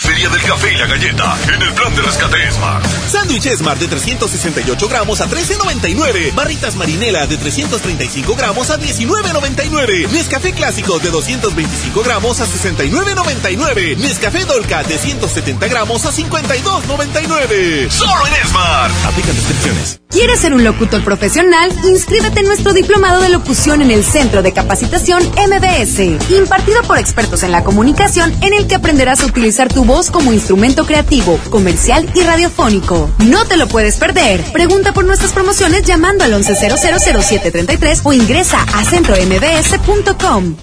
Feria 0.00 0.30
del 0.30 0.42
café 0.42 0.72
y 0.72 0.76
la 0.76 0.86
galleta 0.86 1.36
en 1.54 1.60
el 1.60 1.74
plan 1.74 1.94
de 1.94 2.00
rescate 2.00 2.50
Smart. 2.50 2.84
Sándwich 3.06 3.54
Smart 3.54 3.78
de 3.78 3.86
368 3.86 4.88
gramos 4.88 5.20
a 5.20 5.28
13.99. 5.28 6.34
Barritas 6.34 6.74
marinela 6.74 7.26
de 7.26 7.36
335 7.36 8.34
gramos 8.34 8.70
a 8.70 8.78
19.99. 8.78 10.08
Nescafé 10.08 10.52
clásico 10.52 10.98
de 10.98 11.10
225 11.10 12.02
gramos 12.02 12.40
a 12.40 12.46
69.99. 12.46 13.98
Nescafé 13.98 14.44
Dolca 14.46 14.82
de 14.84 14.96
170 14.96 15.68
gramos 15.68 16.06
a 16.06 16.12
52.99. 16.12 17.90
Solo 17.90 18.26
en 18.26 18.48
Smart. 18.48 18.92
Aplican 19.04 19.36
descripciones. 19.36 20.00
¿Quieres 20.10 20.40
ser 20.40 20.54
un 20.54 20.64
locutor 20.64 21.04
profesional? 21.04 21.70
Inscríbete 21.84 22.40
en 22.40 22.46
nuestro 22.46 22.72
diplomado 22.72 23.20
de 23.20 23.28
locución 23.28 23.80
en 23.80 23.92
el 23.92 24.02
Centro 24.02 24.42
de 24.42 24.52
Capacitación 24.52 25.22
MBS, 25.22 26.00
impartido 26.30 26.82
por 26.82 26.98
expertos 26.98 27.44
en 27.44 27.52
la 27.52 27.62
comunicación, 27.62 28.34
en 28.42 28.54
el 28.54 28.66
que 28.66 28.74
aprenderás 28.74 29.20
a 29.20 29.26
utilizar 29.26 29.72
tu 29.72 29.84
voz 29.90 30.08
como 30.12 30.32
instrumento 30.32 30.86
creativo, 30.86 31.36
comercial 31.50 32.08
y 32.14 32.22
radiofónico. 32.22 33.10
No 33.26 33.44
te 33.46 33.56
lo 33.56 33.66
puedes 33.66 33.96
perder. 33.96 34.40
Pregunta 34.52 34.92
por 34.92 35.04
nuestras 35.04 35.32
promociones 35.32 35.82
llamando 35.82 36.22
al 36.22 36.32
11000733 36.32 38.00
o 38.04 38.12
ingresa 38.12 38.62
a 38.72 38.84
centrombs.com. 38.84 40.54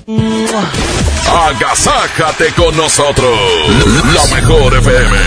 Agasájate 1.29 2.53
con 2.53 2.77
nosotros. 2.77 3.37
La 4.13 4.33
mejor 4.33 4.77
FM. 4.77 5.17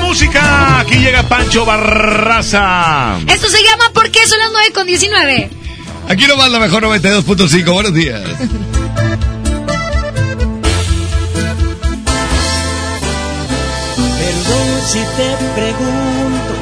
Música, 0.00 0.80
aquí 0.80 0.94
llega 0.94 1.22
Pancho 1.24 1.66
Barraza. 1.66 3.18
Esto 3.26 3.50
se 3.50 3.62
llama 3.62 3.90
¿Por 3.92 4.10
qué 4.10 4.26
son 4.26 4.38
las 4.38 4.50
9 4.50 4.72
con 4.72 4.86
19? 4.86 5.59
Aquí 6.10 6.26
nomás 6.26 6.50
la 6.50 6.58
mejor 6.58 6.82
92.5. 6.82 7.72
Buenos 7.72 7.94
días. 7.94 8.20
Perdón 14.18 14.68
si 14.88 14.98
te 14.98 15.36
pregunto 15.54 16.52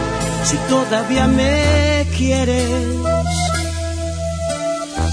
si 0.45 0.57
todavía 0.69 1.27
me 1.29 2.07
quieres. 2.15 2.69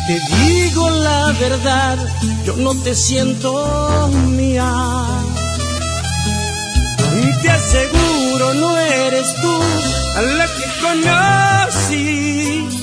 Te 0.06 0.20
digo 0.44 0.90
la 0.90 1.32
verdad, 1.40 1.98
yo 2.46 2.58
no 2.58 2.76
te 2.84 2.94
siento 2.94 4.10
mía. 4.32 4.70
Y 7.24 7.42
te 7.42 7.50
aseguro, 7.52 8.54
no 8.56 8.78
eres 8.78 9.34
tú 9.42 9.62
a 10.18 10.22
la 10.22 10.46
que 10.46 10.66
conocí. 10.82 12.75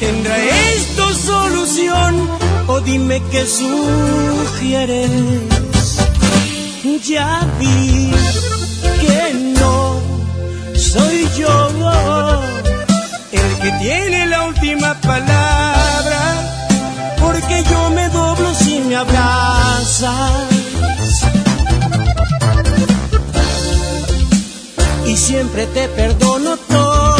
¿Tendrá 0.00 0.34
esto 0.76 1.14
solución 1.14 2.28
o 2.68 2.80
dime 2.80 3.22
qué 3.30 3.44
sugieres? 3.46 5.10
Ya 7.06 7.46
vi 7.58 8.10
que 9.00 9.34
no 9.58 10.00
soy 10.74 11.28
yo 11.36 11.52
el 13.32 13.58
que 13.62 13.70
tiene 13.82 14.26
la 14.26 14.46
última 14.46 14.94
palabra, 15.00 16.22
porque 17.20 17.64
yo 17.70 17.90
me 17.90 18.08
doblo 18.08 18.54
si 18.54 18.80
me 18.80 18.96
abrazas. 18.96 20.32
Y 25.06 25.16
siempre 25.16 25.66
te 25.66 25.88
perdono 25.88 26.56
todo. 26.56 27.19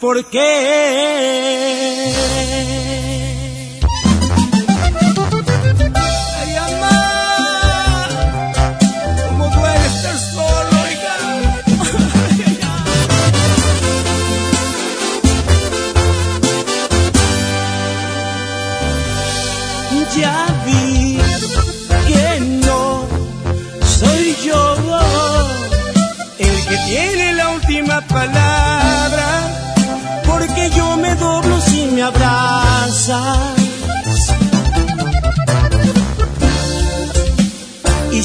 ¿por 0.00 0.24
qué? 0.26 2.05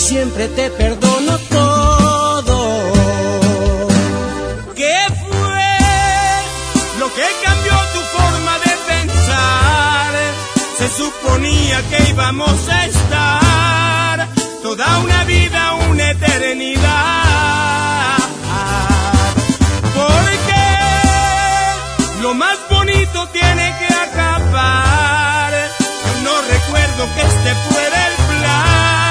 Siempre 0.02 0.48
te 0.48 0.70
perdono 0.72 1.38
todo. 1.50 2.92
¿Qué 4.76 4.98
fue 5.22 5.78
lo 7.00 7.08
que 7.14 7.28
cambió 7.46 7.74
tu 7.94 8.02
forma 8.18 8.54
de 8.66 8.74
pensar? 8.92 10.12
Se 10.80 10.88
suponía 10.90 11.78
que 11.90 11.98
íbamos 12.10 12.68
a 12.68 12.86
estar 12.88 14.28
toda 14.64 15.00
una 15.00 15.24
vida, 15.26 15.74
una 15.90 16.12
eternidad. 16.12 18.18
Porque 20.00 20.64
lo 22.22 22.34
más 22.34 22.58
bonito 22.70 23.28
tiene 23.30 23.76
que 23.80 23.94
acabar. 23.94 25.54
Yo 26.06 26.14
no 26.24 26.42
recuerdo 26.54 27.02
que 27.16 27.22
este 27.22 27.56
fuera 27.70 28.08
el 28.08 28.16
plan. 28.30 29.11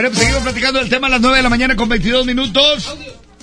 Bueno, 0.00 0.14
pues 0.14 0.22
seguimos 0.22 0.44
platicando 0.44 0.78
del 0.78 0.88
tema 0.88 1.08
a 1.08 1.10
las 1.10 1.20
9 1.20 1.36
de 1.36 1.42
la 1.42 1.50
mañana 1.50 1.76
con 1.76 1.86
22 1.86 2.24
minutos. 2.24 2.96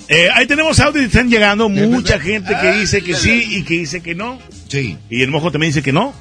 Eh, 0.08 0.28
ahí 0.34 0.44
tenemos 0.48 0.80
audio 0.80 1.00
y 1.00 1.04
están 1.04 1.30
llegando 1.30 1.68
mucha 1.68 2.18
gente 2.18 2.52
que 2.60 2.72
dice 2.72 3.00
que 3.00 3.14
sí 3.14 3.44
y 3.48 3.62
que 3.62 3.74
dice 3.74 4.00
que 4.02 4.16
no. 4.16 4.40
Sí. 4.66 4.96
Y 5.08 5.22
el 5.22 5.30
mojo 5.30 5.52
también 5.52 5.70
dice 5.70 5.84
que 5.84 5.92
no. 5.92 6.12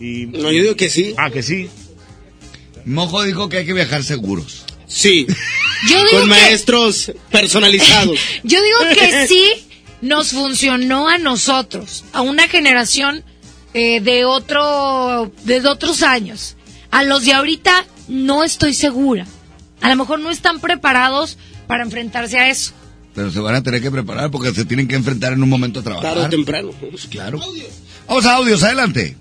Y... 0.00 0.26
No, 0.26 0.50
yo 0.50 0.62
digo 0.62 0.74
que 0.74 0.90
sí. 0.90 1.14
Ah, 1.16 1.30
que 1.30 1.44
sí. 1.44 1.70
Mojo 2.84 3.22
dijo 3.22 3.48
que 3.48 3.58
hay 3.58 3.66
que 3.66 3.72
viajar 3.72 4.02
seguros. 4.02 4.64
Sí. 4.88 5.28
Yo 5.88 5.96
digo 5.98 6.10
Con 6.10 6.22
que- 6.22 6.26
maestros 6.26 7.12
personalizados. 7.30 8.18
Yo 8.42 8.58
digo 8.60 8.78
que 8.98 9.26
sí 9.28 9.44
nos 10.00 10.32
funcionó 10.32 11.08
a 11.08 11.18
nosotros, 11.18 12.04
a 12.12 12.20
una 12.20 12.48
generación 12.48 13.22
eh, 13.74 14.00
de 14.00 14.24
otro, 14.24 15.30
de 15.44 15.60
otros 15.68 16.02
años. 16.02 16.56
A 16.90 17.04
los 17.04 17.24
de 17.24 17.32
ahorita 17.32 17.86
no 18.08 18.42
estoy 18.42 18.74
segura. 18.74 19.28
A 19.80 19.88
lo 19.88 19.96
mejor 19.96 20.20
no 20.20 20.30
están 20.30 20.60
preparados 20.60 21.38
para 21.66 21.82
enfrentarse 21.82 22.38
a 22.38 22.48
eso. 22.48 22.72
Pero 23.14 23.30
se 23.30 23.40
van 23.40 23.54
a 23.54 23.62
tener 23.62 23.80
que 23.80 23.90
preparar 23.90 24.30
porque 24.30 24.52
se 24.52 24.64
tienen 24.64 24.88
que 24.88 24.96
enfrentar 24.96 25.32
en 25.32 25.42
un 25.42 25.48
momento 25.48 25.80
a 25.80 25.82
trabajar. 25.82 26.14
Tarde 26.14 26.26
o 26.26 26.30
temprano. 26.30 26.70
Pues 26.90 27.06
claro. 27.06 27.40
Vamos 28.08 28.26
a 28.26 28.36
audios, 28.36 28.62
adelante. 28.62 29.16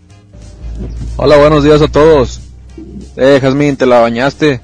Hola, 1.18 1.38
buenos 1.38 1.64
días 1.64 1.82
a 1.82 1.88
todos. 1.88 2.42
Eh, 3.18 3.40
Jazmín, 3.42 3.78
te 3.78 3.86
la 3.86 4.00
bañaste. 4.00 4.62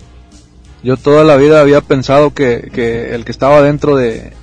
Yo 0.83 0.97
toda 0.97 1.23
la 1.23 1.35
vida 1.37 1.61
había 1.61 1.81
pensado 1.81 2.33
que, 2.33 2.71
que 2.73 3.13
el 3.13 3.25
que 3.25 3.31
estaba 3.31 3.61
dentro 3.61 3.95
de, 3.95 4.33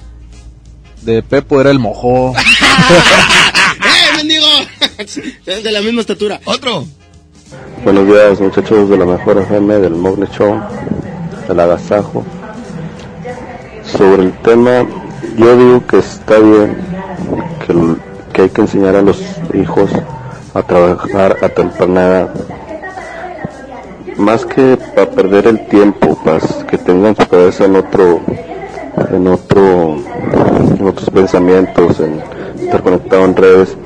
de 1.02 1.22
Pepo 1.22 1.60
era 1.60 1.70
el 1.70 1.78
mojo. 1.78 2.34
¡Eh, 2.36 4.16
mendigo! 4.16 4.46
de 5.46 5.72
la 5.72 5.80
misma 5.80 6.02
estatura. 6.02 6.40
Otro. 6.44 6.86
Buenos 7.84 8.06
días 8.06 8.40
muchachos 8.40 8.88
de 8.90 8.96
la 8.96 9.04
mejor 9.04 9.38
FM 9.38 9.78
del 9.78 9.94
Mogle 9.94 10.26
Show, 10.36 10.60
del 11.48 11.60
agasajo. 11.60 12.24
Sobre 13.84 14.24
el 14.24 14.32
tema, 14.38 14.84
yo 15.36 15.56
digo 15.56 15.86
que 15.86 15.98
está 15.98 16.38
bien 16.38 16.76
que, 18.32 18.42
hay 18.42 18.48
que 18.50 18.60
enseñar 18.60 18.96
a 18.96 19.02
los 19.02 19.20
hijos 19.54 19.90
a 20.54 20.62
trabajar 20.62 21.36
a 21.42 21.48
temprana. 21.48 22.28
Más 24.16 24.46
que 24.46 24.78
para 24.94 25.10
perder 25.10 25.46
el 25.46 25.66
tiempo, 25.66 26.18
para 26.24 26.38
que 26.66 26.78
tengan 26.78 27.14
su 27.16 27.28
cabeza 27.28 27.64
en 27.66 27.76
otro, 27.76 28.20
en 29.12 29.26
otro, 29.28 29.96
en 30.78 30.86
otros 30.86 31.10
pensamientos, 31.10 32.00
en 32.00 32.22
estar 32.62 32.82
conectado 32.82 33.24
en 33.24 33.36
redes. 33.36 33.76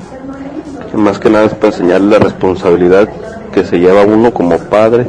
Más 0.94 1.18
que 1.18 1.30
nada 1.30 1.46
es 1.46 1.54
para 1.54 1.68
enseñarle 1.68 2.18
la 2.18 2.24
responsabilidad 2.24 3.08
que 3.52 3.64
se 3.64 3.78
lleva 3.78 4.04
uno 4.04 4.32
como 4.32 4.56
padre 4.58 5.06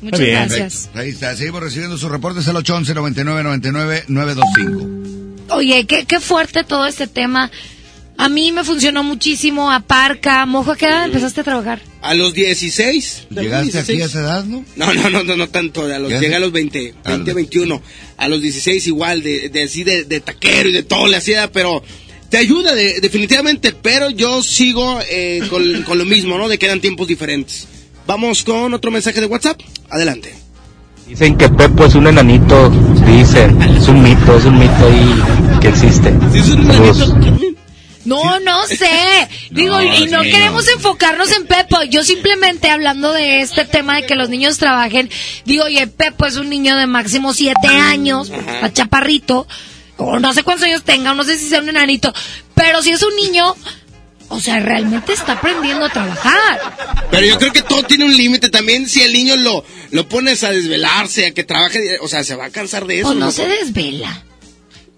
Muchas 0.00 0.20
gracias. 0.20 0.90
Ahí 0.94 1.10
está, 1.10 1.34
seguimos 1.36 1.62
recibiendo 1.62 1.98
sus 1.98 2.10
reportes 2.10 2.46
al 2.48 2.56
811 2.56 2.94
99 2.94 3.42
99 3.42 4.04
925. 4.08 5.54
Oye, 5.56 5.86
qué, 5.86 6.04
qué 6.04 6.20
fuerte 6.20 6.64
todo 6.64 6.86
este 6.86 7.06
tema. 7.06 7.50
A 8.20 8.28
mí 8.28 8.50
me 8.50 8.64
funcionó 8.64 9.04
muchísimo, 9.04 9.70
a 9.70 9.78
Parca, 9.80 10.44
Mojo, 10.44 10.72
¿a 10.72 10.76
qué 10.76 10.86
edad 10.86 11.04
empezaste 11.04 11.40
a 11.40 11.44
trabajar? 11.44 11.80
A 12.02 12.14
los 12.14 12.34
16. 12.34 13.26
¿Llegaste 13.30 13.78
aquí 13.78 14.02
a 14.02 14.06
esa 14.06 14.20
edad, 14.20 14.44
no? 14.44 14.64
No, 14.76 14.92
no, 14.92 15.08
no, 15.08 15.22
no, 15.22 15.36
no 15.36 15.48
tanto. 15.48 15.84
A 15.84 15.98
los, 16.00 16.12
¿Qué 16.12 16.18
llegué 16.18 16.34
a 16.34 16.40
los 16.40 16.50
20, 16.50 16.94
20, 17.04 17.32
21. 17.32 17.80
A 18.16 18.28
los 18.28 18.42
16 18.42 18.86
igual, 18.88 19.22
de, 19.22 19.48
de 19.50 19.62
así 19.62 19.84
de, 19.84 20.02
de 20.04 20.18
taquero 20.20 20.68
y 20.68 20.72
de 20.72 20.82
todo 20.82 21.06
le 21.06 21.16
hacía, 21.16 21.50
pero 21.52 21.82
te 22.28 22.38
ayuda 22.38 22.74
de- 22.74 23.00
definitivamente, 23.00 23.72
pero 23.72 24.10
yo 24.10 24.42
sigo 24.42 24.98
eh, 25.10 25.40
con, 25.48 25.82
con 25.84 25.96
lo 25.98 26.04
mismo, 26.04 26.36
¿no? 26.38 26.48
De 26.48 26.58
que 26.58 26.66
eran 26.66 26.80
tiempos 26.80 27.06
diferentes. 27.06 27.68
Vamos 28.08 28.42
con 28.42 28.72
otro 28.72 28.90
mensaje 28.90 29.20
de 29.20 29.26
WhatsApp. 29.26 29.60
Adelante. 29.90 30.34
Dicen 31.06 31.36
que 31.36 31.46
Pepo 31.50 31.84
es 31.84 31.94
un 31.94 32.06
enanito, 32.06 32.70
dicen, 33.04 33.60
es 33.60 33.86
un 33.86 34.02
mito, 34.02 34.38
es 34.38 34.46
un 34.46 34.58
mito 34.58 34.86
ahí 34.86 35.60
que 35.60 35.68
existe. 35.68 36.14
Saludos. 36.42 37.14
No, 38.06 38.40
no 38.40 38.66
sé. 38.66 39.28
Digo, 39.50 39.82
y 39.82 40.06
no 40.06 40.22
sí, 40.22 40.30
queremos 40.30 40.66
enfocarnos 40.68 41.30
en 41.32 41.46
Pepo. 41.46 41.82
Yo 41.82 42.02
simplemente 42.02 42.70
hablando 42.70 43.12
de 43.12 43.42
este 43.42 43.66
tema 43.66 43.96
de 43.96 44.06
que 44.06 44.14
los 44.14 44.30
niños 44.30 44.56
trabajen, 44.56 45.10
digo, 45.44 45.64
oye, 45.64 45.86
Pepo 45.86 46.24
es 46.24 46.36
un 46.36 46.48
niño 46.48 46.78
de 46.78 46.86
máximo 46.86 47.34
siete 47.34 47.68
años, 47.68 48.30
está 48.30 48.72
chaparrito, 48.72 49.46
o 49.98 50.18
no 50.18 50.32
sé 50.32 50.44
cuántos 50.44 50.66
años 50.66 50.82
tenga, 50.82 51.12
o 51.12 51.14
no 51.14 51.24
sé 51.24 51.36
si 51.36 51.46
sea 51.46 51.60
un 51.60 51.68
enanito, 51.68 52.14
pero 52.54 52.80
si 52.80 52.88
es 52.88 53.02
un 53.02 53.14
niño, 53.16 53.54
o 54.28 54.40
sea, 54.40 54.60
realmente 54.60 55.12
está 55.12 55.32
aprendiendo 55.32 55.86
a 55.86 55.88
trabajar. 55.90 56.60
Pero 57.10 57.26
yo 57.26 57.38
creo 57.38 57.52
que 57.52 57.62
todo 57.62 57.82
tiene 57.84 58.04
un 58.04 58.16
límite 58.16 58.50
también. 58.50 58.88
Si 58.88 59.02
el 59.02 59.12
niño 59.12 59.36
lo, 59.36 59.64
lo 59.90 60.08
pones 60.08 60.44
a 60.44 60.50
desvelarse, 60.50 61.26
a 61.26 61.30
que 61.32 61.44
trabaje, 61.44 61.98
o 62.00 62.08
sea, 62.08 62.24
se 62.24 62.36
va 62.36 62.46
a 62.46 62.50
cansar 62.50 62.86
de 62.86 63.00
eso. 63.00 63.08
O 63.10 63.14
no 63.14 63.30
se 63.30 63.46
desvela. 63.46 64.24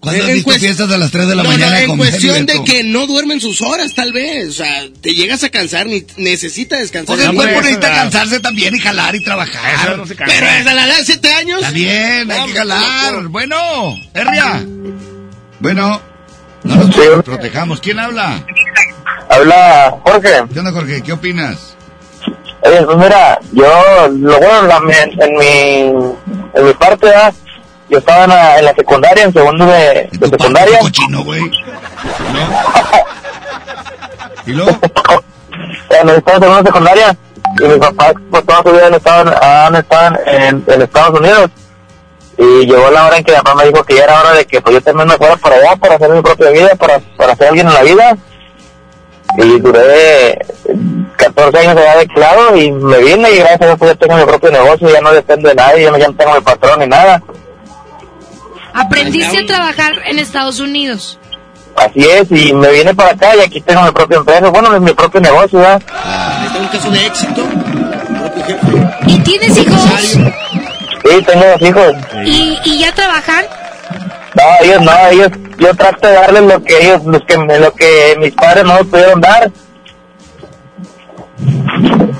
¿Cuándo 0.01 0.23
has 0.23 0.29
En 0.29 0.35
visto 0.35 0.51
fiestas 0.53 0.91
a 0.91 0.97
las 0.97 1.11
3 1.11 1.27
de 1.27 1.35
la 1.35 1.43
No, 1.43 1.49
mañana 1.49 1.75
no, 1.75 1.77
en 1.77 1.87
con 1.89 1.97
cuestión 1.99 2.45
de 2.47 2.63
que 2.63 2.83
no 2.83 3.05
duermen 3.05 3.39
sus 3.39 3.61
horas, 3.61 3.93
tal 3.93 4.11
vez. 4.11 4.49
O 4.49 4.53
sea, 4.53 4.83
te 4.99 5.13
llegas 5.13 5.43
a 5.43 5.49
cansar, 5.49 5.85
ni 5.85 6.03
necesita 6.17 6.77
descansar. 6.77 7.05
Porque 7.05 7.23
el 7.23 7.29
Hombre, 7.29 7.45
cuerpo 7.45 7.61
necesita 7.61 7.91
cansarse 7.93 8.39
también 8.39 8.75
y 8.75 8.79
jalar 8.79 9.15
y 9.15 9.23
trabajar. 9.23 9.89
Eso 9.89 9.97
no 9.97 10.07
se 10.07 10.15
cansa. 10.15 10.33
Pero 10.35 10.69
a 10.69 10.73
la 10.73 10.87
edad 10.87 10.97
de 10.97 11.05
7 11.05 11.33
años. 11.33 11.59
Está 11.59 11.71
bien, 11.71 12.31
hay 12.31 12.51
que 12.51 12.57
jalar. 12.57 13.13
no. 13.21 13.29
Bueno, 13.29 13.95
Herria. 14.15 14.65
Bueno, 15.59 16.01
no 16.63 16.75
nos 16.75 17.23
protejamos. 17.23 17.79
¿Quién 17.79 17.99
habla? 17.99 18.43
Habla 19.31 19.95
Jorge. 20.03 20.29
¿Qué 20.53 20.59
onda, 20.59 20.71
Jorge? 20.71 21.01
¿Qué 21.01 21.13
opinas? 21.13 21.75
Oye, 22.63 22.81
pues 22.83 22.97
mira, 22.97 23.39
yo, 23.53 24.07
lo 24.09 24.37
bueno, 24.37 24.61
la- 24.67 24.77
en, 25.03 25.21
en 25.21 25.33
mi, 25.37 26.05
en 26.53 26.65
mi 26.65 26.73
parte, 26.73 27.07
¿verdad? 27.07 27.33
yo 27.89 27.97
estaba 27.97 28.23
en 28.25 28.29
la, 28.29 28.59
en 28.59 28.65
la 28.65 28.73
secundaria, 28.73 29.23
en 29.23 29.33
segundo 29.33 29.65
de, 29.65 30.09
de 30.11 30.27
secundaria. 30.29 30.79
cochino, 30.79 31.23
güey. 31.23 31.41
¿Y 34.45 34.51
luego? 34.51 34.71
Bueno, 35.89 36.13
estaba 36.13 36.37
en 36.37 36.41
segundo 36.43 36.63
de 36.63 36.69
secundaria 36.69 37.17
y 37.59 37.63
mis 37.63 37.77
papás, 37.77 38.13
pues 38.31 38.45
toda 38.45 38.63
su 38.63 38.71
vida 38.71 38.87
han 38.87 38.93
estado, 38.93 39.43
han 39.43 39.75
estado 39.75 40.17
en, 40.25 40.63
en 40.65 40.81
Estados 40.81 41.19
Unidos. 41.19 41.49
Y 42.37 42.65
llegó 42.65 42.89
la 42.89 43.05
hora 43.07 43.17
en 43.17 43.23
que 43.23 43.31
mi 43.33 43.37
papá 43.37 43.55
me 43.55 43.65
dijo 43.65 43.83
que 43.83 43.95
ya 43.95 44.05
era 44.05 44.19
hora 44.21 44.33
de 44.33 44.45
que 44.45 44.61
pues 44.61 44.73
yo 44.75 44.81
también 44.81 45.09
me 45.09 45.17
fuera 45.17 45.35
para 45.35 45.55
allá 45.57 45.75
para 45.75 45.95
hacer 45.95 46.09
mi 46.09 46.21
propia 46.21 46.49
vida, 46.49 46.69
para, 46.75 46.99
para 47.17 47.35
ser 47.35 47.49
alguien 47.49 47.67
en 47.67 47.73
la 47.73 47.81
vida. 47.83 48.17
Y 49.37 49.59
duré 49.59 50.37
14 51.15 51.57
años 51.59 51.77
allá 51.77 51.97
de 51.97 52.07
claro 52.07 52.55
y 52.55 52.71
me 52.71 52.97
vine 52.99 53.31
y 53.31 53.37
gracias 53.37 53.61
a 53.61 53.65
Dios 53.65 53.77
pues, 53.79 53.91
ya 53.91 53.97
tengo 53.97 54.17
mi 54.17 54.25
propio 54.25 54.51
negocio, 54.51 54.89
ya 54.89 55.01
no 55.01 55.11
dependo 55.13 55.49
de 55.49 55.55
nadie, 55.55 55.83
ya 55.83 55.91
no, 55.91 55.97
ya 55.97 56.07
no 56.07 56.15
tengo 56.15 56.35
mi 56.35 56.41
patrón 56.41 56.79
ni 56.79 56.87
nada. 56.87 57.21
Aprendiste 58.73 59.39
a 59.39 59.45
trabajar 59.45 59.93
en 60.05 60.19
Estados 60.19 60.59
Unidos. 60.59 61.19
Así 61.75 62.01
es, 62.01 62.29
y 62.31 62.53
me 62.53 62.69
vine 62.71 62.93
para 62.93 63.11
acá 63.11 63.35
y 63.35 63.39
aquí 63.41 63.61
tengo 63.61 63.81
mi 63.83 63.91
propia 63.91 64.17
empresa, 64.17 64.49
bueno, 64.49 64.79
mi 64.79 64.93
propio 64.93 65.21
negocio, 65.21 65.59
¿verdad? 65.59 65.81
Este 66.45 66.57
es 66.57 66.61
un 66.61 66.67
caso 66.67 66.91
de 66.91 67.05
éxito. 67.05 67.43
¿Y 69.07 69.19
tienes 69.19 69.57
hijos? 69.57 69.81
Sí, 69.81 71.23
tengo 71.25 71.45
dos 71.45 71.61
hijos. 71.61 71.95
¿Y, 72.25 72.59
y 72.65 72.79
ya 72.79 72.91
trabajan? 72.93 73.45
No, 74.41 74.65
ellos 74.65 74.81
no, 74.81 75.07
ellos, 75.09 75.29
yo 75.59 75.75
trato 75.75 76.07
de 76.07 76.13
darles 76.13 76.41
lo 76.43 76.63
que 76.63 76.77
ellos, 76.81 77.05
los 77.05 77.21
que, 77.23 77.37
lo 77.37 77.73
que 77.73 78.15
mis 78.19 78.33
padres 78.33 78.63
no 78.63 78.75
me 78.75 78.85
pudieron 78.85 79.21
dar. 79.21 79.51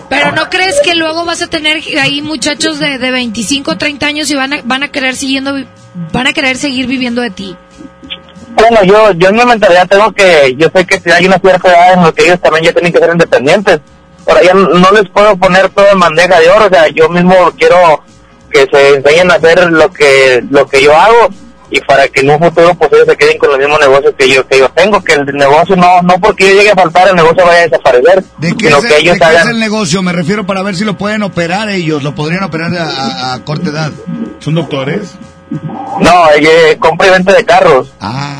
Pero 0.10 0.32
¿no 0.34 0.50
crees 0.50 0.80
que 0.84 0.96
luego 0.96 1.26
vas 1.26 1.42
a 1.42 1.48
tener 1.48 1.82
ahí 2.00 2.22
muchachos 2.22 2.80
de, 2.80 2.98
de 2.98 3.12
25 3.12 3.72
o 3.72 3.78
30 3.78 4.06
años 4.06 4.30
y 4.30 4.36
van 4.36 4.54
a, 4.54 4.62
van 4.64 4.84
a 4.84 4.90
querer 4.90 5.16
siguiendo, 5.16 5.54
van 6.12 6.28
a 6.28 6.34
querer 6.34 6.58
seguir 6.58 6.86
viviendo 6.86 7.22
de 7.22 7.32
ti? 7.32 7.56
Bueno, 8.50 8.84
yo, 8.84 9.12
yo 9.14 9.30
en 9.30 9.36
mi 9.36 9.46
mentalidad 9.46 9.88
tengo 9.88 10.12
que, 10.12 10.56
yo 10.58 10.68
sé 10.76 10.86
que 10.86 11.00
si 11.00 11.10
hay 11.10 11.26
una 11.26 11.40
cierta 11.40 11.70
edad 11.70 11.94
en 11.94 12.04
la 12.04 12.12
que 12.12 12.26
ellos 12.26 12.40
también 12.40 12.66
ya 12.66 12.74
tienen 12.74 12.94
que 12.94 13.00
ser 13.00 13.12
independientes. 13.12 13.80
Ahora 14.28 14.44
ya 14.44 14.54
no 14.54 14.92
les 14.92 15.10
puedo 15.10 15.36
poner 15.38 15.70
todo 15.70 15.88
en 15.92 16.00
bandeja 16.00 16.40
de 16.40 16.50
oro, 16.50 16.68
o 16.68 16.70
sea, 16.70 16.88
yo 16.90 17.10
mismo 17.10 17.34
quiero 17.58 18.04
que 18.52 18.68
se 18.72 18.96
enseñen 18.96 19.32
a 19.32 19.36
hacer 19.36 19.72
lo 19.72 19.92
que, 19.92 20.44
lo 20.52 20.68
que 20.68 20.84
yo 20.84 20.96
hago 20.96 21.30
y 21.72 21.80
para 21.82 22.08
que 22.10 22.22
en 22.22 22.30
un 22.30 22.40
futuro 22.40 22.76
pues 22.76 22.92
ellos 22.94 23.06
se 23.08 23.18
queden 23.18 23.38
con 23.38 23.50
los 23.50 23.58
mismos 23.58 23.80
negocios 23.80 24.14
que 24.18 24.30
yo, 24.30 24.46
que 24.48 24.60
yo 24.60 24.70
tengo, 24.70 25.02
que 25.02 25.14
el 25.14 25.26
negocio 25.36 25.76
no, 25.76 26.02
no 26.02 26.20
porque 26.20 26.50
yo 26.50 26.56
llegue 26.56 26.72
a 26.72 26.76
faltar 26.76 27.08
el 27.08 27.16
negocio 27.16 27.46
vaya 27.46 27.60
a 27.60 27.64
desaparecer, 27.64 28.24
¿De 28.38 28.56
qué, 28.58 28.66
sino 28.68 28.78
es, 28.80 28.86
que 28.86 28.96
el- 28.98 29.02
ellos 29.02 29.14
de 29.16 29.20
qué 29.20 29.26
es 29.26 29.30
hagan 29.40 29.50
el 29.50 29.60
negocio? 29.60 30.02
Me 30.02 30.12
refiero 30.14 30.46
para 30.46 30.62
ver 30.64 30.76
si 30.76 30.84
lo 30.86 30.98
pueden 30.98 31.24
operar 31.24 31.70
ellos. 31.70 32.04
¿Lo 32.04 32.14
podrían 32.14 32.44
operar 32.44 32.76
a, 32.76 32.84
a- 32.90 33.34
a 33.34 33.44
corta 33.46 33.70
edad? 33.70 33.92
¿Son 34.40 34.54
doctores? 34.56 35.12
No, 36.00 36.30
eh, 36.36 36.78
compra 36.80 37.08
y 37.08 37.12
venta 37.12 37.34
de 37.34 37.44
carros. 37.46 37.92
Ah. 38.00 38.38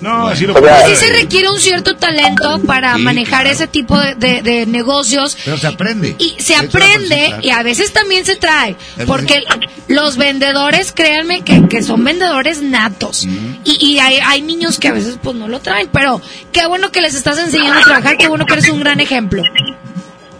No, 0.00 0.28
así 0.28 0.46
lo 0.46 0.54
Sí 0.54 0.96
se 0.96 1.12
requiere 1.12 1.50
un 1.50 1.60
cierto 1.60 1.94
talento 1.96 2.60
para 2.66 2.94
Sí, 2.96 3.02
manejar 3.02 3.42
claro. 3.42 3.50
ese 3.50 3.66
tipo 3.66 3.98
de, 3.98 4.14
de- 4.14 4.40
de 4.42 4.66
negocios. 4.66 5.36
Pero 5.44 5.58
se 5.58 5.66
aprende. 5.66 6.16
Y 6.18 6.36
se 6.40 6.54
aprende 6.54 7.36
y 7.42 7.50
a 7.50 7.62
veces 7.62 7.92
también 7.92 8.24
se 8.24 8.36
trae. 8.36 8.76
Porque 9.06 9.42
los 9.88 10.16
vendedores, 10.16 10.92
créanme 10.92 11.42
que, 11.42 11.68
que 11.68 11.82
son 11.82 12.02
vendedores 12.02 12.62
natos. 12.62 13.24
Y, 13.64 13.76
y 13.84 13.98
hay, 13.98 14.18
hay 14.24 14.40
niños 14.42 14.78
que 14.78 14.88
a 14.88 14.92
veces 14.92 15.18
pues 15.22 15.36
no 15.36 15.48
lo 15.48 15.60
traen. 15.60 15.88
Pero 15.92 16.20
qué 16.52 16.66
bueno 16.66 16.90
que 16.90 17.00
les 17.02 17.14
estás 17.14 17.38
enseñando 17.38 17.80
a 17.80 17.84
trabajar. 17.84 18.16
Qué 18.16 18.28
bueno 18.28 18.46
que 18.46 18.54
eres 18.54 18.68
un 18.70 18.80
gran 18.80 19.00
ejemplo. 19.00 19.42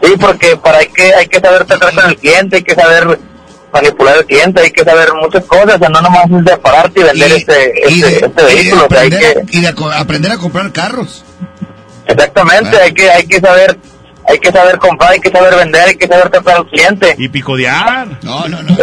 Sí, 0.02 0.12
porque 0.18 0.56
para 0.56 0.78
hay 0.78 0.89
que 0.89 1.14
hay 1.14 1.28
que 1.28 1.39
saber 1.40 1.66
tratar 1.66 1.94
con 1.94 2.08
el 2.08 2.16
cliente, 2.16 2.56
hay 2.56 2.62
que 2.62 2.74
saber 2.74 3.18
manipular 3.73 4.18
al 4.18 4.26
cliente, 4.26 4.60
hay 4.60 4.70
que 4.70 4.84
saber 4.84 5.08
muchas 5.15 5.44
cosas, 5.44 5.76
o 5.76 5.78
sea, 5.78 5.89
no 5.89 6.00
nomás 6.00 6.24
es 6.24 6.44
de 6.44 6.57
pararte 6.58 7.00
y 7.00 7.05
vender 7.05 7.32
este, 7.32 7.86
este, 7.86 8.26
este 8.26 8.42
vehículo, 8.42 8.86
o 8.86 8.89
sea, 8.89 9.00
hay 9.00 9.10
que, 9.10 9.42
y 9.50 9.60
de 9.60 9.74
aprender 9.94 10.32
a 10.32 10.39
comprar 10.39 10.73
carros. 10.73 11.24
exactamente, 12.07 12.76
hay 12.76 12.92
que 12.92 13.10
hay 13.10 13.26
que 13.26 13.40
saber 13.40 13.78
hay 14.31 14.39
que 14.39 14.52
saber 14.52 14.78
comprar, 14.78 15.12
hay 15.12 15.20
que 15.20 15.31
saber 15.31 15.55
vender, 15.57 15.89
hay 15.89 15.97
que 15.97 16.07
saber 16.07 16.31
tratar 16.31 16.57
al 16.57 16.67
cliente. 16.67 17.15
Y 17.18 17.28
picodear. 17.28 18.07
No, 18.23 18.49
no, 18.49 18.62
no. 18.62 18.76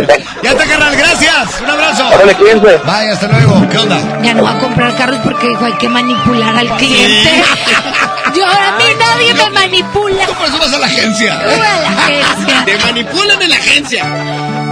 Ya 0.43 0.51
está, 0.51 0.65
carnal, 0.65 0.95
gracias. 0.95 1.61
Un 1.61 1.69
abrazo. 1.69 2.07
Órale, 2.09 2.33
cuídense. 2.35 2.77
Vaya, 2.85 3.13
hasta 3.13 3.27
luego. 3.27 3.69
¿Qué 3.69 3.77
onda? 3.77 4.21
Ya 4.21 4.33
no 4.33 4.43
va 4.43 4.57
a 4.57 4.59
comprar 4.59 4.95
carros 4.97 5.19
porque 5.23 5.47
dijo 5.47 5.65
hay 5.65 5.73
que 5.73 5.89
manipular 5.89 6.55
al 6.55 6.69
cliente. 6.77 7.43
Yo 8.35 8.45
a 8.45 8.77
mí 8.77 8.83
nadie 8.99 9.33
me 9.33 9.49
manipula. 9.49 10.25
Tú 10.25 10.33
por 10.33 10.47
eso 10.47 10.59
vas 10.59 10.73
a 10.73 10.77
la 10.79 10.85
agencia. 10.85 11.39
A 11.39 11.45
la 11.45 11.89
agencia. 11.89 12.65
Te 12.65 12.77
manipulan 12.79 13.41
en 13.41 13.49
la 13.49 13.55
agencia. 13.55 14.03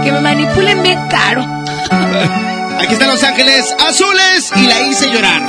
Que 0.04 0.12
me 0.12 0.20
manipulen 0.20 0.82
bien 0.82 1.08
caro. 1.08 1.44
Aquí 2.80 2.92
están 2.92 3.08
Los 3.08 3.22
Ángeles 3.22 3.74
Azules 3.88 4.52
y 4.56 4.66
la 4.66 4.80
hice 4.82 5.10
llorar. 5.10 5.42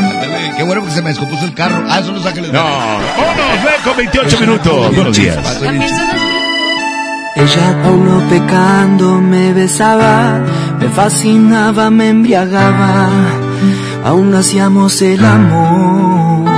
Qué 0.55 0.63
bueno 0.63 0.83
que 0.83 0.91
se 0.91 1.01
me 1.01 1.09
descompuso 1.09 1.45
el 1.45 1.53
carro. 1.53 1.85
Ah, 1.87 2.01
son 2.03 2.15
los 2.15 2.25
ángeles. 2.25 2.51
No, 2.51 2.63
vámonos, 2.63 3.63
ve 3.63 3.71
con 3.83 3.97
28 3.97 4.39
minutos. 4.39 4.95
Buenos 4.95 5.17
días. 5.17 5.37
Ella 7.35 7.83
aún 7.85 8.05
no 8.09 8.29
pecando 8.29 9.21
me 9.21 9.53
besaba, 9.53 10.39
me 10.79 10.89
fascinaba, 10.89 11.91
me 11.91 12.09
embriagaba, 12.09 13.09
aún 14.03 14.33
hacíamos 14.33 14.99
el 15.03 15.23
amor. 15.23 16.49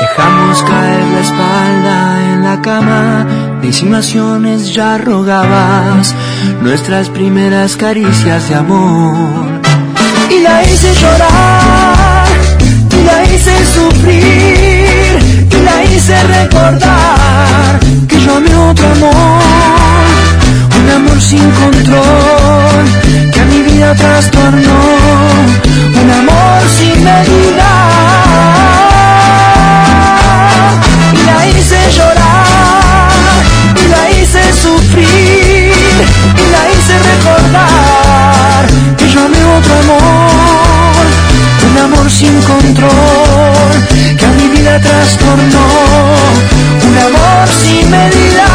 Dejamos 0.00 0.62
caer 0.62 1.04
la 1.04 1.20
espalda 1.20 2.32
en 2.32 2.42
la 2.42 2.62
cama, 2.62 3.26
insinuaciones 3.66 4.72
ya 4.74 4.96
rogabas, 4.96 6.14
nuestras 6.62 7.08
primeras 7.08 7.76
caricias 7.76 8.48
de 8.48 8.54
amor. 8.54 9.60
Y 10.30 10.40
la 10.40 10.62
hice 10.62 10.94
llorar, 10.94 12.26
y 12.96 13.04
la 13.04 13.24
hice 13.24 13.54
sufrir, 13.74 15.18
y 15.50 15.62
la 15.64 15.84
hice 15.84 16.16
recordar 16.22 17.80
que 18.08 18.20
yo 18.20 18.36
amé 18.36 18.54
otro 18.54 18.86
amor, 18.86 19.42
un 20.80 20.90
amor 20.90 21.20
sin 21.20 21.50
control, 21.50 22.84
que 23.32 23.40
a 23.40 23.44
mi 23.46 23.62
vida 23.62 23.94
trastornó, 23.94 24.80
un 26.02 26.10
amor 26.20 26.60
sin 26.78 27.02
medida. 27.02 27.70
Y 31.12 31.20
la 31.26 31.48
hice 31.48 31.78
llorar, 31.96 32.45
hice 34.36 34.52
sufrir, 34.52 35.72
y 36.34 36.44
la 36.52 36.70
hice 36.70 36.98
recordar 36.98 38.66
que 38.96 39.08
yo 39.08 39.24
amé 39.24 39.44
otro 39.44 39.74
amor, 39.78 41.04
un 41.70 41.78
amor 41.78 42.10
sin 42.10 42.40
control, 42.42 43.86
que 44.18 44.26
a 44.26 44.30
mi 44.30 44.48
vida 44.48 44.80
trastornó, 44.80 45.66
un 46.88 46.98
amor 46.98 47.48
sin 47.48 47.90
medida. 47.90 48.46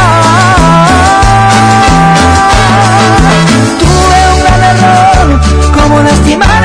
Tuve 3.80 4.20
un 4.34 4.40
gran 4.42 4.62
error, 4.64 5.42
como 5.74 6.02
lastimar 6.02 6.64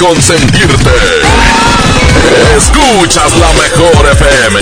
consentirte. 0.00 0.90
Escuchas 2.56 3.32
la 3.36 3.52
mejor 3.52 4.08
FM. 4.12 4.60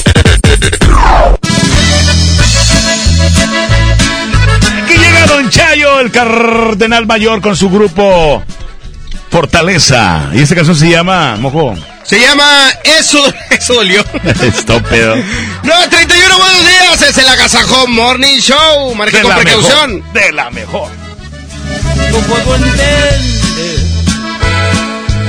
Aquí 4.82 4.98
llega 4.98 5.26
Don 5.26 5.48
Chayo, 5.48 6.00
el 6.00 6.10
cardenal 6.10 7.06
mayor, 7.06 7.40
con 7.40 7.56
su 7.56 7.70
grupo 7.70 8.42
Fortaleza. 9.30 10.28
Y 10.34 10.40
esta 10.42 10.56
canción 10.56 10.76
se 10.76 10.90
llama, 10.90 11.36
mojo. 11.36 11.74
Se 12.02 12.18
llama 12.18 12.70
Eso, 12.98 13.22
eso 13.50 13.74
dolió. 13.74 14.04
Estúpido. 14.42 15.14
931, 15.62 16.38
buenos 16.38 16.66
días. 16.66 17.02
Es 17.02 17.18
el 17.18 17.28
Agasajo 17.28 17.86
Morning 17.86 18.38
Show. 18.40 18.94
Marque 18.96 19.16
De 19.18 19.22
con 19.22 19.30
la 19.30 19.36
precaución. 19.36 19.94
mejor, 19.98 20.12
de 20.14 20.32
la 20.32 20.50
mejor. 20.50 20.88
No 22.10 22.18
puedo 22.20 22.56
entender 22.56 23.27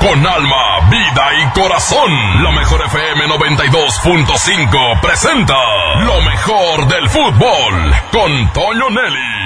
Con 0.00 0.26
alma, 0.26 0.88
vida 0.90 1.28
y 1.42 1.60
corazón, 1.60 2.42
la 2.42 2.50
mejor 2.52 2.80
FM 2.86 3.26
92.5 3.26 5.00
presenta 5.02 5.54
lo 6.02 6.22
mejor 6.22 6.88
del 6.88 7.06
fútbol 7.10 7.94
con 8.10 8.50
Toño 8.54 8.88
Nelly. 8.88 9.40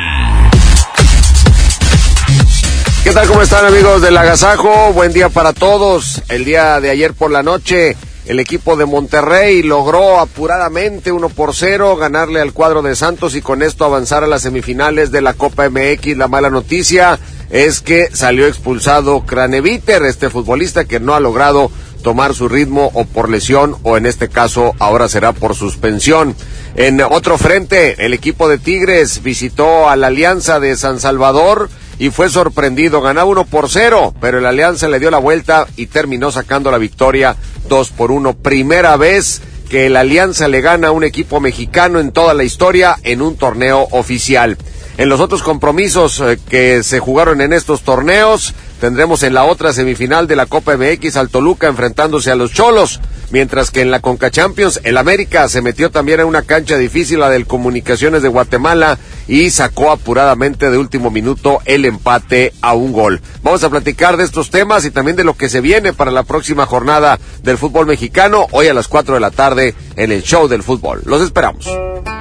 ¿Qué 3.02 3.10
tal? 3.10 3.26
¿Cómo 3.26 3.42
están 3.42 3.66
amigos 3.66 4.00
del 4.00 4.16
Agasajo? 4.16 4.92
Buen 4.92 5.12
día 5.12 5.28
para 5.28 5.52
todos. 5.52 6.22
El 6.28 6.44
día 6.44 6.80
de 6.80 6.90
ayer 6.90 7.14
por 7.14 7.32
la 7.32 7.42
noche, 7.42 7.96
el 8.26 8.38
equipo 8.38 8.76
de 8.76 8.86
Monterrey 8.86 9.60
logró 9.64 10.20
apuradamente 10.20 11.10
1 11.10 11.30
por 11.30 11.52
0 11.52 11.96
ganarle 11.96 12.40
al 12.40 12.52
cuadro 12.52 12.80
de 12.80 12.94
Santos 12.94 13.34
y 13.34 13.42
con 13.42 13.60
esto 13.60 13.84
avanzar 13.84 14.22
a 14.22 14.28
las 14.28 14.42
semifinales 14.42 15.10
de 15.10 15.20
la 15.20 15.34
Copa 15.34 15.68
MX. 15.68 16.16
La 16.16 16.28
mala 16.28 16.48
noticia 16.48 17.18
es 17.50 17.80
que 17.80 18.08
salió 18.12 18.46
expulsado 18.46 19.24
Craneviter, 19.26 20.02
este 20.04 20.30
futbolista 20.30 20.84
que 20.84 21.00
no 21.00 21.14
ha 21.14 21.20
logrado 21.20 21.70
tomar 22.02 22.34
su 22.34 22.48
ritmo 22.48 22.90
o 22.94 23.04
por 23.04 23.28
lesión 23.28 23.76
o 23.82 23.96
en 23.96 24.06
este 24.06 24.28
caso 24.28 24.74
ahora 24.78 25.08
será 25.08 25.32
por 25.32 25.54
suspensión. 25.54 26.36
En 26.76 27.00
otro 27.00 27.38
frente, 27.38 28.04
el 28.04 28.12
equipo 28.12 28.48
de 28.48 28.58
Tigres 28.58 29.22
visitó 29.22 29.88
a 29.88 29.96
la 29.96 30.08
Alianza 30.08 30.60
de 30.60 30.76
San 30.76 31.00
Salvador 31.00 31.70
y 31.98 32.10
fue 32.10 32.28
sorprendido. 32.28 33.00
Ganaba 33.00 33.30
uno 33.30 33.44
por 33.44 33.70
cero, 33.70 34.14
pero 34.20 34.38
el 34.38 34.46
Alianza 34.46 34.88
le 34.88 35.00
dio 35.00 35.10
la 35.10 35.18
vuelta 35.18 35.66
y 35.76 35.86
terminó 35.86 36.30
sacando 36.30 36.70
la 36.70 36.78
victoria 36.78 37.36
dos 37.68 37.90
por 37.90 38.10
uno. 38.10 38.34
Primera 38.34 38.96
vez 38.96 39.40
que 39.68 39.86
el 39.86 39.96
Alianza 39.96 40.46
le 40.48 40.60
gana 40.60 40.88
a 40.88 40.92
un 40.92 41.04
equipo 41.04 41.40
mexicano 41.40 42.00
en 42.00 42.12
toda 42.12 42.34
la 42.34 42.44
historia 42.44 42.96
en 43.02 43.22
un 43.22 43.36
torneo 43.36 43.88
oficial. 43.92 44.58
En 44.96 45.08
los 45.08 45.20
otros 45.20 45.42
compromisos 45.42 46.20
eh, 46.20 46.38
que 46.48 46.82
se 46.82 47.00
jugaron 47.00 47.40
en 47.40 47.52
estos 47.52 47.82
torneos, 47.82 48.54
tendremos 48.84 49.22
en 49.22 49.32
la 49.32 49.44
otra 49.44 49.72
semifinal 49.72 50.26
de 50.26 50.36
la 50.36 50.44
Copa 50.44 50.76
MX 50.76 51.16
al 51.16 51.30
Toluca 51.30 51.68
enfrentándose 51.68 52.30
a 52.30 52.34
los 52.34 52.52
Cholos, 52.52 53.00
mientras 53.30 53.70
que 53.70 53.80
en 53.80 53.90
la 53.90 54.00
Conca 54.00 54.30
Champions 54.30 54.78
el 54.84 54.98
América 54.98 55.48
se 55.48 55.62
metió 55.62 55.90
también 55.90 56.20
en 56.20 56.26
una 56.26 56.42
cancha 56.42 56.76
difícil, 56.76 57.20
la 57.20 57.30
del 57.30 57.46
Comunicaciones 57.46 58.20
de 58.20 58.28
Guatemala, 58.28 58.98
y 59.26 59.48
sacó 59.48 59.90
apuradamente 59.90 60.70
de 60.70 60.76
último 60.76 61.10
minuto 61.10 61.60
el 61.64 61.86
empate 61.86 62.52
a 62.60 62.74
un 62.74 62.92
gol. 62.92 63.22
Vamos 63.42 63.64
a 63.64 63.70
platicar 63.70 64.18
de 64.18 64.24
estos 64.24 64.50
temas 64.50 64.84
y 64.84 64.90
también 64.90 65.16
de 65.16 65.24
lo 65.24 65.32
que 65.32 65.48
se 65.48 65.62
viene 65.62 65.94
para 65.94 66.10
la 66.10 66.24
próxima 66.24 66.66
jornada 66.66 67.18
del 67.42 67.56
fútbol 67.56 67.86
mexicano, 67.86 68.48
hoy 68.50 68.68
a 68.68 68.74
las 68.74 68.88
4 68.88 69.14
de 69.14 69.20
la 69.20 69.30
tarde 69.30 69.74
en 69.96 70.12
el 70.12 70.22
show 70.22 70.46
del 70.46 70.62
fútbol. 70.62 71.00
Los 71.06 71.22
esperamos. 71.22 71.66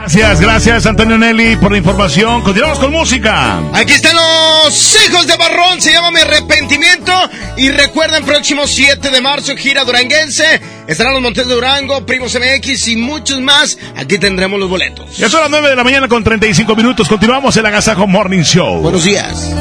Gracias, 0.03 0.41
gracias 0.41 0.85
Antonio 0.85 1.17
Nelly 1.17 1.55
por 1.55 1.71
la 1.71 1.77
información. 1.77 2.41
Continuamos 2.41 2.77
con 2.77 2.91
música. 2.91 3.61
Aquí 3.73 3.93
están 3.93 4.13
los 4.15 4.97
hijos 5.07 5.25
de 5.27 5.37
Barrón, 5.37 5.79
se 5.79 5.93
llama 5.93 6.11
Mi 6.11 6.21
Arrepentimiento. 6.53 7.11
Y 7.57 7.71
recuerden, 7.71 8.23
próximo 8.25 8.67
7 8.67 9.09
de 9.09 9.21
marzo, 9.21 9.55
gira 9.55 9.83
duranguense. 9.83 10.61
Estarán 10.87 11.13
los 11.13 11.21
Montes 11.21 11.47
de 11.47 11.53
Durango, 11.53 12.05
Primos 12.05 12.35
MX 12.35 12.89
y 12.89 12.95
muchos 12.95 13.41
más. 13.41 13.77
Aquí 13.95 14.19
tendremos 14.19 14.59
los 14.59 14.69
boletos. 14.69 15.17
Ya 15.17 15.29
son 15.29 15.41
las 15.41 15.49
9 15.49 15.69
de 15.69 15.75
la 15.75 15.83
mañana 15.83 16.07
con 16.07 16.23
35 16.23 16.75
minutos. 16.75 17.09
Continuamos 17.09 17.57
el 17.57 17.65
Agasajo 17.65 18.05
Morning 18.05 18.43
Show. 18.43 18.81
Buenos 18.81 19.03
días. 19.03 19.51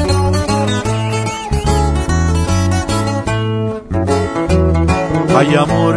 Ay 5.35 5.55
amor, 5.55 5.95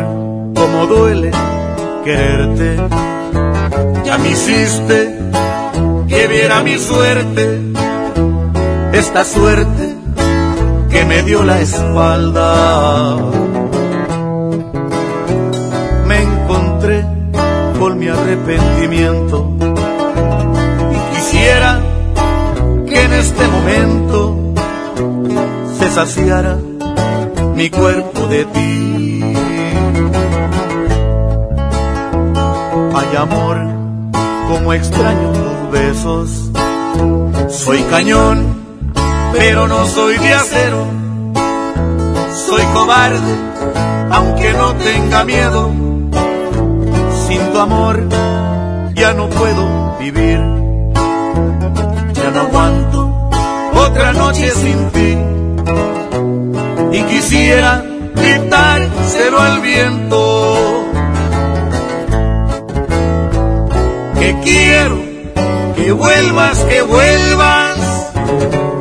como 0.54 0.86
duele 0.86 1.30
quererte. 2.04 2.76
Ya 4.04 4.16
me 4.16 4.30
hiciste 4.30 5.18
que 6.08 6.26
viera 6.26 6.62
mi 6.62 6.78
suerte, 6.78 7.60
esta 8.94 9.24
suerte 9.24 9.95
que 10.96 11.04
me 11.04 11.22
dio 11.24 11.44
la 11.44 11.60
espalda. 11.60 13.16
Me 16.06 16.22
encontré 16.22 17.04
con 17.78 17.98
mi 17.98 18.08
arrepentimiento 18.08 19.52
y 20.96 21.14
quisiera 21.14 21.80
que 22.88 23.02
en 23.02 23.12
este 23.12 23.44
momento 23.48 24.54
se 25.78 25.90
saciara 25.90 26.56
mi 27.54 27.68
cuerpo 27.68 28.20
de 28.28 28.44
ti. 28.46 29.22
Ay 32.94 33.16
amor, 33.18 33.56
como 34.48 34.72
extraño 34.72 35.32
tus 35.32 35.70
besos. 35.78 36.50
Soy 37.48 37.82
cañón, 37.90 38.55
pero 39.38 39.68
no 39.68 39.86
soy 39.86 40.16
de 40.18 40.34
acero. 40.34 40.86
Soy 42.46 42.62
cobarde, 42.74 43.34
aunque 44.10 44.52
no 44.52 44.74
tenga 44.74 45.24
miedo. 45.24 45.70
Sin 47.26 47.52
tu 47.52 47.58
amor 47.58 48.08
ya 48.94 49.12
no 49.12 49.28
puedo 49.28 49.96
vivir. 49.98 50.40
Ya 52.14 52.30
no 52.32 52.40
aguanto 52.40 53.30
otra 53.74 54.12
noche 54.12 54.50
sin 54.50 54.90
ti. 54.90 55.18
Y 56.92 57.02
quisiera 57.02 57.84
gritárselo 58.14 59.40
al 59.40 59.60
viento. 59.60 60.86
Que 64.18 64.36
quiero 64.42 64.96
que 65.76 65.92
vuelvas, 65.92 66.58
que 66.60 66.82
vuelvas. 66.82 67.76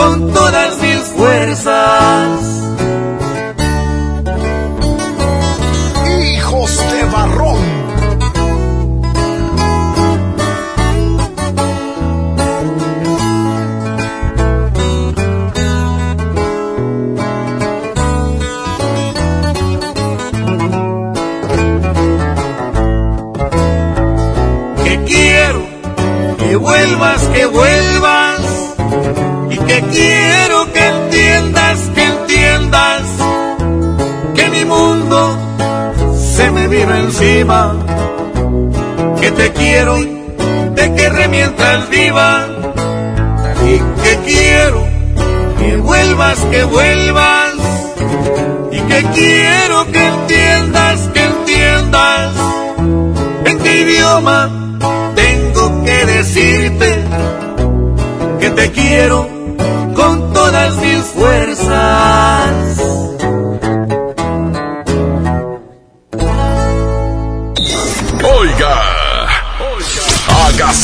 con 0.00 0.32
todas 0.32 0.78
mis 0.80 0.98
fuerzas. 1.16 1.99
Que 39.30 39.36
te 39.36 39.52
quiero, 39.52 39.96
te 40.74 40.94
querré 40.94 41.28
mientras 41.28 41.88
viva. 41.88 42.48
Y 43.64 43.78
que 44.02 44.18
quiero 44.24 44.84
que 45.58 45.76
vuelvas, 45.76 46.38
que 46.50 46.64
vuelvas. 46.64 47.52
Y 48.72 48.80
que 48.80 49.02
quiero 49.14 49.86
que 49.92 50.04
entiendas, 50.04 51.00
que 51.14 51.24
entiendas. 51.24 52.34
En 53.44 53.58
qué 53.60 53.80
idioma 53.82 54.50
tengo 55.14 55.84
que 55.84 56.06
decirte 56.06 57.04
que 58.40 58.50
te 58.50 58.70
quiero 58.72 59.28
con 59.94 60.32
todas 60.32 60.76
mis 60.76 61.04
fuerzas. 61.04 61.49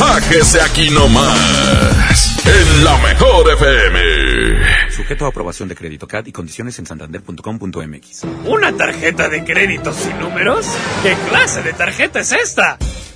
Agasájese 0.00 0.60
aquí 0.60 0.90
nomás, 0.90 2.36
en 2.44 2.84
la 2.84 2.98
mejor 2.98 3.50
FM. 3.52 4.90
Sujeto 4.90 5.24
a 5.24 5.28
aprobación 5.28 5.68
de 5.68 5.74
crédito 5.74 6.06
CAD 6.06 6.26
y 6.26 6.32
condiciones 6.32 6.78
en 6.78 6.86
santander.com.mx. 6.86 8.24
¿Una 8.44 8.72
tarjeta 8.76 9.28
de 9.28 9.44
crédito 9.44 9.92
sin 9.92 10.18
números? 10.18 10.66
¿Qué 11.02 11.16
clase 11.28 11.62
de 11.62 11.72
tarjeta 11.72 12.20
es 12.20 12.32
esta? 12.32 12.78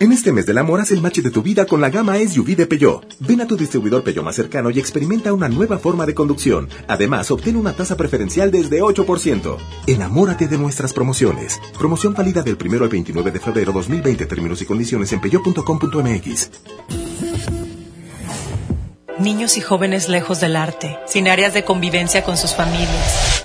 En 0.00 0.12
este 0.12 0.30
mes 0.30 0.46
del 0.46 0.58
amor 0.58 0.80
haz 0.80 0.92
el 0.92 1.00
match 1.00 1.18
de 1.18 1.30
tu 1.32 1.42
vida 1.42 1.66
con 1.66 1.80
la 1.80 1.90
gama 1.90 2.18
SUV 2.18 2.54
de 2.54 2.66
Peugeot. 2.66 3.16
Ven 3.18 3.40
a 3.40 3.48
tu 3.48 3.56
distribuidor 3.56 4.04
Peugeot 4.04 4.24
más 4.24 4.36
cercano 4.36 4.70
y 4.70 4.78
experimenta 4.78 5.32
una 5.32 5.48
nueva 5.48 5.76
forma 5.76 6.06
de 6.06 6.14
conducción. 6.14 6.68
Además, 6.86 7.32
obtén 7.32 7.56
una 7.56 7.72
tasa 7.72 7.96
preferencial 7.96 8.52
desde 8.52 8.80
8%. 8.80 9.56
Enamórate 9.88 10.46
de 10.46 10.56
nuestras 10.56 10.92
promociones. 10.92 11.60
Promoción 11.76 12.14
válida 12.14 12.42
del 12.42 12.56
1 12.64 12.84
al 12.84 12.88
29 12.88 13.32
de 13.32 13.40
febrero 13.40 13.72
2020. 13.72 14.26
Términos 14.26 14.62
y 14.62 14.66
condiciones 14.66 15.12
en 15.12 15.20
peugeot.com.mx. 15.20 16.50
Niños 19.18 19.56
y 19.56 19.60
jóvenes 19.60 20.08
lejos 20.08 20.38
del 20.38 20.54
arte, 20.54 20.96
sin 21.08 21.26
áreas 21.26 21.54
de 21.54 21.64
convivencia 21.64 22.22
con 22.22 22.36
sus 22.36 22.54
familias. 22.54 23.37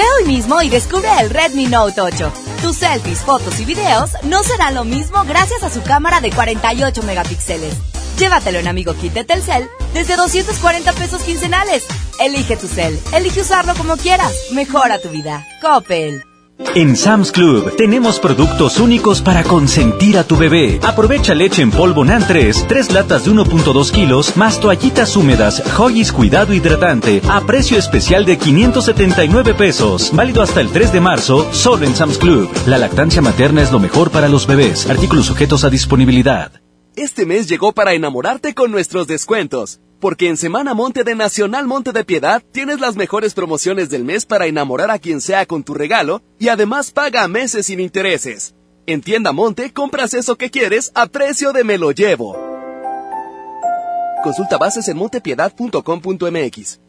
Ve 0.00 0.06
hoy 0.16 0.28
mismo 0.32 0.62
y 0.62 0.70
descubre 0.70 1.10
el 1.20 1.28
Redmi 1.28 1.66
Note 1.66 2.00
8. 2.00 2.32
Tus 2.62 2.76
selfies, 2.76 3.18
fotos 3.18 3.60
y 3.60 3.66
videos 3.66 4.12
no 4.22 4.42
serán 4.42 4.74
lo 4.74 4.82
mismo 4.82 5.24
gracias 5.24 5.62
a 5.62 5.68
su 5.68 5.82
cámara 5.82 6.22
de 6.22 6.30
48 6.30 7.02
megapíxeles. 7.02 7.74
Llévatelo 8.18 8.58
en 8.60 8.68
Amigo 8.68 8.94
Kit 8.94 9.12
de 9.12 9.24
Telcel 9.24 9.68
desde 9.92 10.16
240 10.16 10.90
pesos 10.94 11.20
quincenales. 11.20 11.84
Elige 12.18 12.56
tu 12.56 12.66
cel, 12.66 12.98
elige 13.12 13.42
usarlo 13.42 13.74
como 13.74 13.98
quieras. 13.98 14.32
Mejora 14.52 14.98
tu 15.02 15.10
vida. 15.10 15.46
Coppel. 15.60 16.29
En 16.74 16.96
Sam's 16.96 17.32
Club 17.32 17.74
tenemos 17.76 18.20
productos 18.20 18.78
únicos 18.78 19.22
para 19.22 19.42
consentir 19.42 20.16
a 20.16 20.24
tu 20.24 20.36
bebé. 20.36 20.78
Aprovecha 20.82 21.34
leche 21.34 21.62
en 21.62 21.70
polvo 21.70 22.04
NAN 22.04 22.24
3, 22.26 22.66
3 22.68 22.92
latas 22.92 23.24
de 23.24 23.32
1.2 23.32 23.90
kilos, 23.90 24.36
más 24.36 24.60
toallitas 24.60 25.16
húmedas, 25.16 25.62
Hoggies 25.76 26.12
Cuidado 26.12 26.54
Hidratante, 26.54 27.22
a 27.28 27.40
precio 27.40 27.76
especial 27.76 28.24
de 28.24 28.38
579 28.38 29.54
pesos. 29.54 30.10
Válido 30.14 30.42
hasta 30.42 30.60
el 30.60 30.70
3 30.70 30.92
de 30.92 31.00
marzo, 31.00 31.52
solo 31.52 31.86
en 31.86 31.96
Sam's 31.96 32.18
Club. 32.18 32.48
La 32.66 32.78
lactancia 32.78 33.20
materna 33.20 33.62
es 33.62 33.72
lo 33.72 33.80
mejor 33.80 34.10
para 34.10 34.28
los 34.28 34.46
bebés. 34.46 34.88
Artículos 34.88 35.26
sujetos 35.26 35.64
a 35.64 35.70
disponibilidad. 35.70 36.52
Este 36.94 37.26
mes 37.26 37.48
llegó 37.48 37.72
para 37.72 37.94
enamorarte 37.94 38.54
con 38.54 38.70
nuestros 38.70 39.06
descuentos. 39.08 39.80
Porque 40.00 40.28
en 40.28 40.36
Semana 40.36 40.74
Monte 40.74 41.04
de 41.04 41.14
Nacional 41.14 41.66
Monte 41.66 41.92
de 41.92 42.04
Piedad 42.04 42.42
tienes 42.52 42.80
las 42.80 42.96
mejores 42.96 43.34
promociones 43.34 43.90
del 43.90 44.04
mes 44.04 44.24
para 44.24 44.46
enamorar 44.46 44.90
a 44.90 44.98
quien 44.98 45.20
sea 45.20 45.44
con 45.46 45.62
tu 45.62 45.74
regalo 45.74 46.22
y 46.38 46.48
además 46.48 46.90
paga 46.90 47.22
a 47.22 47.28
meses 47.28 47.66
sin 47.66 47.80
intereses. 47.80 48.54
En 48.86 49.02
Tienda 49.02 49.32
Monte 49.32 49.72
compras 49.72 50.14
eso 50.14 50.36
que 50.36 50.50
quieres 50.50 50.90
a 50.94 51.06
precio 51.06 51.52
de 51.52 51.64
me 51.64 51.76
lo 51.76 51.92
llevo. 51.92 52.34
Consulta 54.22 54.56
bases 54.58 54.88
en 54.88 54.96
montepiedad.com.mx. 54.96 56.80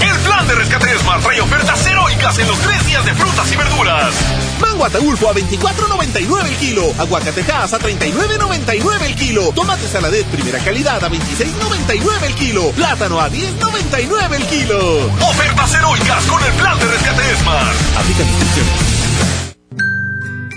El 0.00 0.18
plan 0.20 0.46
de 0.46 0.54
rescate 0.54 0.98
Smart 0.98 1.22
trae 1.22 1.40
ofertas 1.40 1.86
heroicas 1.86 2.38
en 2.38 2.48
los 2.48 2.58
tres 2.60 2.86
días 2.86 3.04
de 3.04 3.14
frutas 3.14 3.50
y 3.52 3.56
verduras. 3.56 4.14
Mango 4.60 4.84
Ataulfo 4.84 5.28
a 5.28 5.34
24.99 5.34 6.46
el 6.46 6.56
kilo. 6.56 6.82
Aguacatejas 6.98 7.72
a 7.72 7.78
39.99 7.78 9.02
el 9.02 9.14
kilo. 9.14 9.52
Tomate 9.54 9.88
saladet 9.88 10.26
primera 10.26 10.58
calidad 10.58 11.02
a 11.02 11.10
26.99 11.10 12.22
el 12.26 12.34
kilo. 12.34 12.70
Plátano 12.72 13.20
a 13.20 13.30
10.99 13.30 14.34
el 14.34 14.44
kilo. 14.44 15.06
Ofertas 15.28 15.74
heroicas 15.74 16.24
con 16.26 16.44
el 16.44 16.52
plan 16.52 16.78
de 16.78 16.86
rescate 16.86 17.36
Smart. 17.36 17.76
Aplica. 17.96 18.24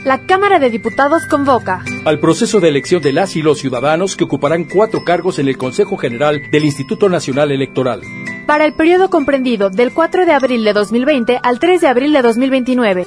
La 0.06 0.26
Cámara 0.26 0.59
de 0.59 0.69
Diputados 0.69 1.26
convoca 1.26 1.84
al 2.06 2.19
proceso 2.19 2.61
de 2.61 2.69
elección 2.69 3.01
de 3.01 3.11
las 3.11 3.35
y 3.35 3.42
los 3.42 3.59
ciudadanos 3.59 4.16
que 4.16 4.24
ocuparán 4.24 4.64
cuatro 4.64 5.03
cargos 5.03 5.40
en 5.40 5.50
el 5.50 5.58
Consejo 5.58 5.98
General 5.98 6.42
del 6.51 6.64
Instituto 6.66 7.09
Nacional 7.09 7.51
Electoral. 7.51 8.01
Para 8.50 8.66
el 8.66 8.74
periodo 8.74 9.10
comprendido 9.11 9.69
del 9.69 9.94
4 9.94 10.26
de 10.26 10.34
abril 10.34 10.64
de 10.64 10.74
2020 10.74 11.40
al 11.44 11.60
3 11.60 11.82
de 11.82 11.88
abril 11.88 12.11
de 12.11 12.24
2029. 12.24 13.06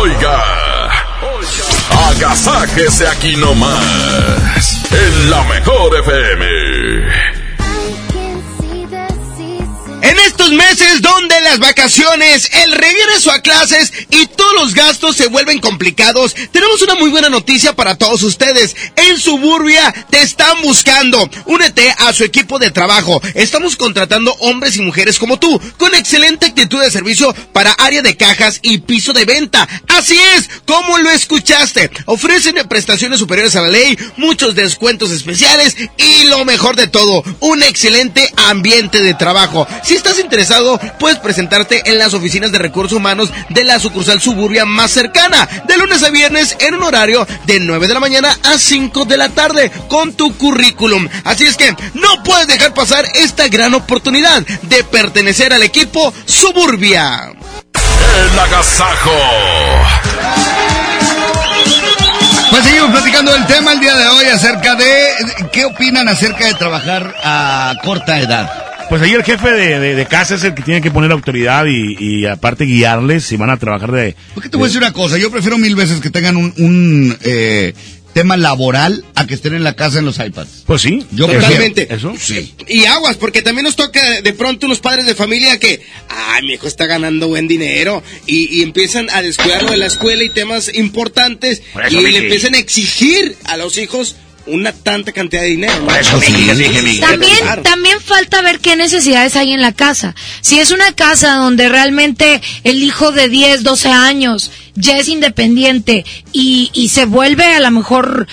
Oiga, 0.00 0.42
agasáquese 2.08 3.06
aquí 3.06 3.36
nomás, 3.36 4.84
en 4.90 5.30
la 5.30 5.44
mejor 5.44 5.96
FM. 5.96 6.77
En 10.08 10.18
estos 10.20 10.50
meses 10.52 11.02
donde 11.02 11.38
las 11.42 11.58
vacaciones, 11.58 12.48
el 12.64 12.72
regreso 12.72 13.30
a 13.30 13.42
clases 13.42 13.92
y 14.08 14.24
todos 14.24 14.54
los 14.54 14.72
gastos 14.72 15.16
se 15.16 15.26
vuelven 15.26 15.58
complicados, 15.58 16.34
tenemos 16.50 16.80
una 16.80 16.94
muy 16.94 17.10
buena 17.10 17.28
noticia 17.28 17.76
para 17.76 17.94
todos 17.94 18.22
ustedes. 18.22 18.74
En 18.96 19.18
Suburbia 19.18 19.92
te 20.08 20.22
están 20.22 20.62
buscando. 20.62 21.28
Únete 21.44 21.94
a 21.98 22.14
su 22.14 22.24
equipo 22.24 22.58
de 22.58 22.70
trabajo. 22.70 23.20
Estamos 23.34 23.76
contratando 23.76 24.34
hombres 24.40 24.76
y 24.76 24.80
mujeres 24.80 25.18
como 25.18 25.38
tú, 25.38 25.60
con 25.76 25.94
excelente 25.94 26.46
actitud 26.46 26.80
de 26.80 26.90
servicio 26.90 27.34
para 27.52 27.72
área 27.72 28.00
de 28.00 28.16
cajas 28.16 28.60
y 28.62 28.78
piso 28.78 29.12
de 29.12 29.26
venta. 29.26 29.68
Así 29.88 30.16
es, 30.36 30.48
como 30.64 30.96
lo 30.96 31.10
escuchaste. 31.10 31.90
Ofrecen 32.06 32.54
prestaciones 32.66 33.18
superiores 33.18 33.56
a 33.56 33.60
la 33.60 33.68
ley, 33.68 33.98
muchos 34.16 34.54
descuentos 34.54 35.10
especiales 35.10 35.76
y 35.98 36.24
lo 36.28 36.46
mejor 36.46 36.76
de 36.76 36.86
todo, 36.86 37.22
un 37.40 37.62
excelente 37.62 38.32
ambiente 38.48 39.02
de 39.02 39.12
trabajo. 39.12 39.68
Estás 39.98 40.18
interesado, 40.18 40.78
puedes 40.98 41.18
presentarte 41.18 41.82
en 41.90 41.98
las 41.98 42.14
oficinas 42.14 42.52
de 42.52 42.58
recursos 42.58 42.96
humanos 42.96 43.30
de 43.48 43.64
la 43.64 43.78
sucursal 43.78 44.20
suburbia 44.20 44.64
más 44.64 44.92
cercana, 44.92 45.48
de 45.66 45.76
lunes 45.76 46.02
a 46.02 46.10
viernes 46.10 46.56
en 46.60 46.74
un 46.74 46.84
horario 46.84 47.26
de 47.46 47.60
9 47.60 47.86
de 47.86 47.94
la 47.94 48.00
mañana 48.00 48.38
a 48.44 48.58
5 48.58 49.04
de 49.04 49.16
la 49.16 49.28
tarde 49.28 49.70
con 49.88 50.14
tu 50.14 50.36
currículum. 50.36 51.08
Así 51.24 51.44
es 51.46 51.56
que 51.56 51.74
no 51.94 52.22
puedes 52.22 52.46
dejar 52.46 52.72
pasar 52.74 53.04
esta 53.14 53.48
gran 53.48 53.74
oportunidad 53.74 54.42
de 54.62 54.84
pertenecer 54.84 55.52
al 55.52 55.64
equipo 55.64 56.14
Suburbia. 56.24 57.32
El 57.74 58.38
agasajo. 58.38 59.12
Pues 62.50 62.64
seguimos 62.64 62.90
platicando 62.92 63.32
del 63.32 63.46
tema 63.46 63.72
el 63.72 63.80
día 63.80 63.94
de 63.94 64.06
hoy 64.06 64.26
acerca 64.26 64.74
de 64.76 65.10
qué 65.52 65.64
opinan 65.64 66.08
acerca 66.08 66.46
de 66.46 66.54
trabajar 66.54 67.14
a 67.22 67.74
corta 67.82 68.18
edad. 68.18 68.67
Pues 68.88 69.02
ahí 69.02 69.12
el 69.12 69.22
jefe 69.22 69.50
de, 69.50 69.94
de, 69.94 70.06
casa 70.06 70.36
es 70.36 70.44
el 70.44 70.54
que 70.54 70.62
tiene 70.62 70.80
que 70.80 70.90
poner 70.90 71.12
autoridad 71.12 71.66
y, 71.66 71.96
y, 71.98 72.24
aparte 72.24 72.64
guiarles 72.64 73.24
si 73.24 73.36
van 73.36 73.50
a 73.50 73.58
trabajar 73.58 73.92
de... 73.92 74.16
Porque 74.34 74.48
te 74.48 74.56
voy 74.56 74.64
a 74.64 74.68
decir 74.68 74.80
una 74.80 74.94
cosa, 74.94 75.18
yo 75.18 75.30
prefiero 75.30 75.58
mil 75.58 75.76
veces 75.76 76.00
que 76.00 76.08
tengan 76.08 76.38
un, 76.38 76.54
un 76.56 77.18
eh, 77.20 77.74
tema 78.14 78.36
laboral 78.36 79.04
a 79.14 79.26
que 79.26 79.34
estén 79.34 79.54
en 79.54 79.62
la 79.62 79.74
casa 79.74 79.98
en 79.98 80.04
los 80.04 80.18
iPads. 80.18 80.64
Pues 80.66 80.82
sí. 80.82 81.04
Yo 81.12 81.26
Totalmente. 81.26 81.86
¿Eso? 81.94 82.14
Sí. 82.18 82.54
Y 82.66 82.86
aguas, 82.86 83.16
porque 83.16 83.42
también 83.42 83.64
nos 83.64 83.76
toca 83.76 84.22
de 84.22 84.32
pronto 84.32 84.66
unos 84.66 84.80
padres 84.80 85.06
de 85.06 85.14
familia 85.14 85.58
que, 85.58 85.82
ay, 86.08 86.42
mi 86.46 86.54
hijo 86.54 86.66
está 86.66 86.86
ganando 86.86 87.28
buen 87.28 87.46
dinero 87.46 88.02
y, 88.26 88.58
y 88.58 88.62
empiezan 88.62 89.08
a 89.10 89.22
descuidarlo 89.22 89.70
de 89.70 89.76
la 89.76 89.86
escuela 89.86 90.24
y 90.24 90.30
temas 90.30 90.74
importantes 90.74 91.62
y 91.90 92.00
le 92.00 92.18
empiezan 92.18 92.54
a 92.54 92.58
exigir 92.58 93.36
a 93.44 93.56
los 93.56 93.76
hijos 93.78 94.16
una 94.48 94.72
tanta 94.72 95.12
cantidad 95.12 95.42
de 95.42 95.48
dinero. 95.48 95.80
¿no? 95.80 95.94
Eso 95.94 96.20
sí, 96.20 96.32
sí, 96.32 97.00
también, 97.00 97.38
también 97.62 98.00
falta 98.00 98.42
ver 98.42 98.60
qué 98.60 98.76
necesidades 98.76 99.36
hay 99.36 99.52
en 99.52 99.60
la 99.60 99.72
casa. 99.72 100.14
Si 100.40 100.58
es 100.58 100.70
una 100.70 100.92
casa 100.92 101.34
donde 101.34 101.68
realmente 101.68 102.40
el 102.64 102.82
hijo 102.82 103.12
de 103.12 103.28
10, 103.28 103.62
12 103.62 103.88
años 103.88 104.50
ya 104.74 104.98
es 104.98 105.08
independiente 105.08 106.04
y, 106.32 106.70
y 106.72 106.88
se 106.88 107.04
vuelve 107.04 107.44
a 107.44 107.60
lo 107.60 107.70
mejor 107.70 108.26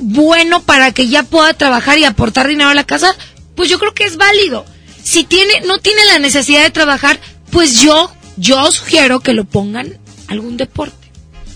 bueno 0.00 0.62
para 0.62 0.92
que 0.92 1.08
ya 1.08 1.22
pueda 1.22 1.52
trabajar 1.54 1.98
y 1.98 2.04
aportar 2.04 2.48
dinero 2.48 2.70
a 2.70 2.74
la 2.74 2.84
casa, 2.84 3.14
pues 3.54 3.68
yo 3.68 3.78
creo 3.78 3.94
que 3.94 4.04
es 4.04 4.16
válido. 4.16 4.64
Si 5.02 5.24
tiene, 5.24 5.62
no 5.66 5.78
tiene 5.78 6.04
la 6.06 6.18
necesidad 6.18 6.62
de 6.62 6.70
trabajar, 6.70 7.20
pues 7.50 7.80
yo, 7.80 8.10
yo 8.36 8.70
sugiero 8.70 9.20
que 9.20 9.32
lo 9.34 9.44
pongan 9.44 9.98
algún 10.28 10.56
deporte. 10.56 11.01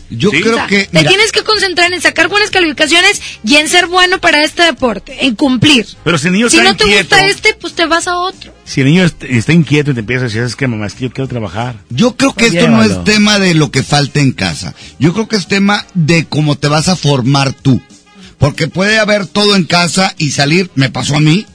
Yo 0.08 0.30
Sí. 0.30 0.40
creo 0.40 0.52
O 0.52 0.56
sea, 0.56 0.66
que. 0.68 0.84
Te 0.86 1.04
tienes 1.04 1.32
que 1.32 1.42
concentrar 1.42 1.92
en 1.92 2.00
sacar 2.00 2.28
buenas 2.28 2.50
calificaciones 2.50 3.20
y 3.44 3.56
en 3.56 3.68
ser 3.68 3.86
bueno 3.86 4.20
para 4.20 4.44
este 4.44 4.62
deporte, 4.62 5.26
en 5.26 5.34
cumplir. 5.34 5.84
Pero 6.04 6.16
si 6.18 6.28
el 6.28 6.34
niño 6.34 6.48
Si 6.48 6.58
está 6.58 6.70
no 6.70 6.76
te 6.76 6.84
inquieto, 6.84 7.16
gusta 7.16 7.26
este, 7.26 7.54
pues 7.54 7.74
te 7.74 7.86
vas 7.86 8.06
a 8.06 8.16
otro. 8.18 8.54
si 8.64 8.82
el 8.82 8.86
niño 8.86 9.04
est- 9.04 9.24
está 9.24 9.52
inquieto 9.52 9.90
y 9.90 9.94
te 9.94 10.00
empieza 10.00 10.22
a 10.22 10.28
decir, 10.28 10.42
es 10.42 10.54
que 10.54 10.68
mamá, 10.68 10.86
es 10.86 10.94
que 10.94 11.04
yo 11.04 11.12
quiero 11.12 11.26
trabajar. 11.28 11.76
Yo 11.90 12.16
creo 12.16 12.34
que 12.34 12.44
Pues 12.46 12.54
esto 12.54 12.68
no 12.70 12.82
es 12.84 13.02
tema 13.04 13.38
de 13.40 13.54
lo 13.54 13.70
que 13.72 13.82
falta 13.82 14.20
en 14.20 14.30
casa. 14.32 14.74
Yo 15.00 15.12
creo 15.12 15.26
que 15.26 15.36
es 15.36 15.48
tema 15.48 15.84
de 15.94 16.24
cómo 16.26 16.56
te 16.56 16.68
vas 16.68 16.88
a 16.88 16.94
formar 16.96 17.52
tú. 17.52 17.80
Porque 18.38 18.68
puede 18.68 18.98
haber 18.98 19.26
todo 19.26 19.56
en 19.56 19.64
casa 19.64 20.14
y 20.18 20.30
salir, 20.30 20.70
me 20.76 20.90
pasó 20.90 21.16
a 21.16 21.20
mí. 21.20 21.46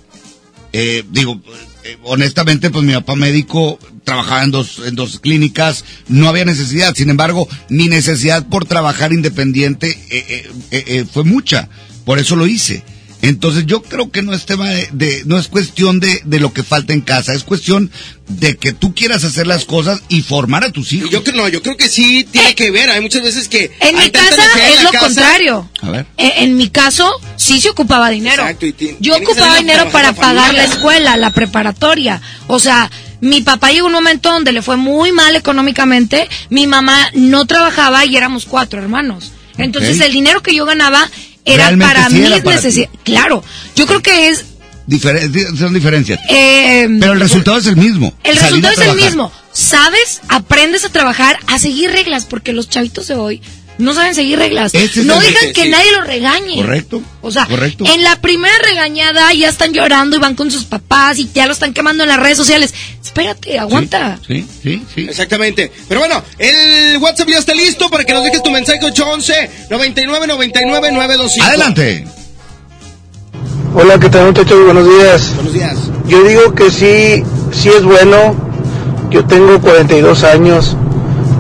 Eh, 0.74 1.04
digo, 1.12 1.40
eh, 1.84 1.98
honestamente, 2.04 2.70
pues 2.70 2.84
mi 2.84 2.94
papá 2.94 3.16
médico 3.16 3.78
trabajaba 4.04 4.44
en 4.44 4.52
dos, 4.52 4.82
en 4.86 4.96
dos 4.96 5.20
clínicas, 5.20 5.86
no 6.08 6.28
había 6.28 6.46
necesidad. 6.46 6.96
Sin 6.96 7.10
embargo, 7.10 7.48
mi 7.70 7.88
necesidad 7.88 8.46
por 8.48 8.66
trabajar 8.66 9.14
independiente 9.14 9.90
eh, 10.10 10.26
eh, 10.28 10.52
eh, 10.72 10.84
eh, 10.88 11.06
fue 11.12 11.24
mucha. 11.24 11.70
Por 12.06 12.20
eso 12.20 12.36
lo 12.36 12.48
hice. 12.48 12.84
Entonces 13.24 13.68
yo 13.68 13.84
creo 13.84 14.10
que 14.10 14.24
no 14.24 14.34
es 14.34 14.48
tema 14.48 14.68
de, 14.72 14.90
de- 14.94 15.22
no 15.28 15.38
es 15.38 15.48
cuestión 15.48 16.00
de, 16.00 16.24
de 16.26 16.40
lo 16.40 16.54
que 16.54 16.64
falta 16.64 16.92
en 16.94 17.02
casa, 17.02 17.36
es 17.36 17.44
cuestión 17.44 17.92
de 18.28 18.58
que 18.58 18.74
tú 18.74 18.96
quieras 18.96 19.24
hacer 19.24 19.46
las 19.46 19.66
cosas 19.66 20.02
y 20.10 20.24
formar 20.24 20.64
a 20.64 20.72
tus 20.72 20.92
hijos. 20.92 21.12
Yo 21.12 21.24
creo, 21.24 21.36
no, 21.36 21.48
yo 21.48 21.62
creo 21.62 21.78
que 21.78 21.88
sí 21.88 22.26
tiene 22.32 22.56
que 22.56 22.72
ver. 22.72 22.90
Hay 22.90 23.00
muchas 23.00 23.22
veces 23.22 23.48
que. 23.48 23.70
En 23.82 23.96
mi 23.96 24.10
casa 24.10 24.42
es 24.74 24.82
lo 24.84 24.90
casa. 24.90 25.06
contrario. 25.06 25.70
A 25.84 25.92
ver. 25.92 26.08
En, 26.18 26.32
en 26.50 26.58
mi 26.58 26.70
caso, 26.70 27.12
sí 27.36 27.62
se 27.62 27.70
ocupaba 27.70 28.10
dinero. 28.10 28.42
Exacto, 28.42 28.66
y 28.66 28.74
ti- 28.74 28.96
Yo 29.00 29.16
que 29.20 29.26
ocupaba 29.26 29.58
dinero 29.58 29.92
para 29.92 30.14
la 30.14 30.14
pagar 30.16 30.56
la 30.56 30.64
escuela, 30.64 31.16
la 31.16 31.30
preparatoria. 31.30 32.20
O 32.48 32.58
sea, 32.60 32.90
mi 33.22 33.41
papá 33.41 33.72
llegó 33.72 33.88
un 33.88 33.93
momento 33.93 34.32
donde 34.32 34.51
le 34.51 34.61
fue 34.61 34.75
muy 34.77 35.11
mal 35.11 35.35
económicamente. 35.35 36.27
Mi 36.50 36.67
mamá 36.67 37.09
no 37.14 37.45
trabajaba 37.45 38.06
y 38.06 38.16
éramos 38.17 38.45
cuatro 38.45 38.82
hermanos. 38.82 39.32
Entonces, 39.58 40.00
el 40.01 40.11
dinero 40.11 40.41
que 40.41 40.56
yo 40.56 40.66
ganaba 40.66 41.09
era 41.45 41.67
Realmente 41.67 41.93
para 41.93 42.09
sí 42.09 42.16
mis 42.16 42.43
necesidades. 42.43 42.90
Claro, 43.03 43.43
yo 43.75 43.85
creo 43.88 44.01
que 44.01 44.30
es. 44.30 44.45
Son 45.58 45.74
diferencias. 45.74 46.19
eh, 46.30 46.88
Pero 47.00 47.14
el 47.14 47.19
resultado 47.19 47.58
es 47.58 47.67
el 47.67 47.77
mismo. 47.77 48.14
el 48.24 48.35
resultado 48.35 48.74
es 48.74 48.88
el 48.88 48.95
mismo. 48.95 49.32
¿Sabes? 49.53 50.22
Aprendes 50.30 50.85
a 50.85 50.90
trabajar, 50.90 51.38
a 51.48 51.59
seguir 51.59 51.91
reglas, 51.91 52.25
porque 52.25 52.53
los 52.53 52.69
chavitos 52.69 53.08
de 53.08 53.16
hoy 53.16 53.41
no 53.77 53.93
saben 53.93 54.14
seguir 54.14 54.38
reglas. 54.38 54.74
No 54.74 55.19
digan 55.19 55.53
que 55.53 55.64
sí. 55.64 55.69
nadie 55.69 55.91
los 55.91 56.06
regañe. 56.06 56.56
Correcto. 56.56 57.01
O 57.22 57.32
sea, 57.32 57.45
Correcto. 57.48 57.85
en 57.88 58.03
la 58.03 58.16
primera 58.22 58.53
regañada 58.64 59.33
ya 59.33 59.50
están 59.50 59.74
llorando 59.74 60.17
y 60.17 60.19
van 60.19 60.35
con 60.35 60.51
sus 60.51 60.66
papás 60.66 61.17
y 61.19 61.30
ya 61.33 61.45
lo 61.48 61.53
están 61.53 61.74
quemando 61.74 62.03
en 62.03 62.09
las 62.09 62.19
redes 62.19 62.38
sociales. 62.38 62.74
Espérate, 63.03 63.58
aguanta. 63.59 64.19
Sí, 64.25 64.45
sí, 64.64 64.83
sí. 64.93 65.08
Exactamente. 65.09 65.72
Pero 65.88 66.00
bueno, 66.00 66.24
el 66.38 66.98
WhatsApp 66.98 67.27
ya 67.30 67.40
está 67.40 67.53
listo 67.53 67.90
para 67.90 68.03
que 68.03 68.14
nos 68.14 68.24
dejes 68.24 68.43
tu 68.43 68.51
mensaje 68.51 68.80
811 68.85 69.67
99 69.69 70.27
99 70.27 70.91
925. 70.91 71.45
Adelante. 71.48 72.06
Hola, 73.74 73.98
¿qué 74.00 74.09
tal 74.09 74.25
muchachos? 74.27 74.66
Buenos 74.66 74.88
días. 74.88 75.35
Buenos 75.35 75.53
días. 75.53 75.75
Yo 76.08 76.24
digo 76.24 76.53
que 76.53 76.69
sí, 76.69 77.24
sí 77.53 77.69
es 77.69 77.83
bueno. 77.83 78.35
Yo 79.09 79.25
tengo 79.25 79.59
42 79.59 80.24
años 80.24 80.75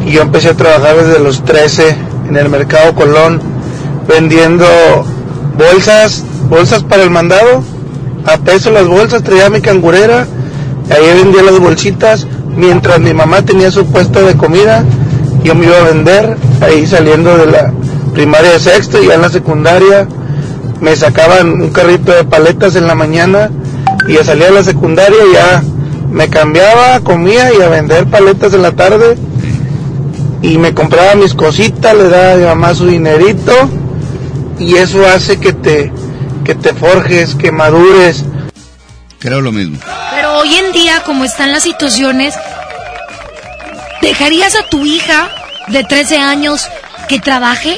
y 0.05 0.11
yo 0.11 0.21
empecé 0.21 0.49
a 0.49 0.53
trabajar 0.55 0.95
desde 1.05 1.19
los 1.19 1.43
13 1.45 1.95
en 2.31 2.37
el 2.37 2.49
mercado 2.49 2.95
Colón 2.95 3.41
vendiendo 4.07 4.65
bolsas, 5.57 6.23
bolsas 6.49 6.81
para 6.83 7.03
el 7.03 7.09
mandado. 7.09 7.61
A 8.25 8.37
peso 8.37 8.71
las 8.71 8.87
bolsas, 8.87 9.23
traía 9.23 9.49
mi 9.49 9.59
cangurera, 9.59 10.25
ahí 10.89 11.23
vendía 11.23 11.43
las 11.43 11.59
bolsitas. 11.59 12.27
Mientras 12.55 12.99
mi 12.99 13.13
mamá 13.13 13.41
tenía 13.41 13.69
su 13.69 13.85
puesto 13.85 14.25
de 14.25 14.35
comida, 14.35 14.85
yo 15.43 15.55
me 15.55 15.65
iba 15.65 15.77
a 15.77 15.83
vender 15.83 16.37
ahí 16.61 16.87
saliendo 16.87 17.37
de 17.37 17.47
la 17.47 17.73
primaria 18.13 18.51
de 18.51 18.59
sexto 18.59 19.01
y 19.01 19.07
ya 19.07 19.15
en 19.15 19.21
la 19.21 19.29
secundaria 19.29 20.07
me 20.79 20.95
sacaban 20.95 21.61
un 21.61 21.69
carrito 21.69 22.11
de 22.13 22.23
paletas 22.23 22.75
en 22.75 22.87
la 22.87 22.95
mañana 22.95 23.49
y 24.07 24.13
ya 24.13 24.23
salía 24.23 24.49
a 24.49 24.51
la 24.51 24.63
secundaria 24.63 25.17
y 25.29 25.33
ya 25.33 25.63
me 26.11 26.29
cambiaba, 26.29 26.99
comía 27.01 27.53
y 27.53 27.61
a 27.61 27.69
vender 27.69 28.05
paletas 28.07 28.53
en 28.53 28.61
la 28.61 28.71
tarde 28.71 29.17
y 30.41 30.57
me 30.57 30.73
compraba 30.73 31.15
mis 31.15 31.33
cositas, 31.33 31.95
le 31.95 32.09
daba 32.09 32.33
a 32.33 32.37
mi 32.37 32.43
mamá 32.45 32.73
su 32.73 32.87
dinerito 32.87 33.53
y 34.59 34.75
eso 34.75 35.05
hace 35.05 35.39
que 35.39 35.53
te 35.53 35.91
que 36.43 36.55
te 36.55 36.73
forjes, 36.73 37.35
que 37.35 37.51
madures. 37.51 38.23
Creo 39.19 39.41
lo 39.41 39.51
mismo. 39.51 39.77
Pero 40.15 40.39
hoy 40.39 40.55
en 40.55 40.71
día, 40.71 41.03
como 41.05 41.23
están 41.23 41.51
las 41.51 41.63
situaciones, 41.63 42.33
¿dejarías 44.01 44.55
a 44.55 44.67
tu 44.67 44.83
hija 44.85 45.29
de 45.67 45.83
13 45.83 46.17
años 46.17 46.67
que 47.07 47.19
trabaje? 47.19 47.77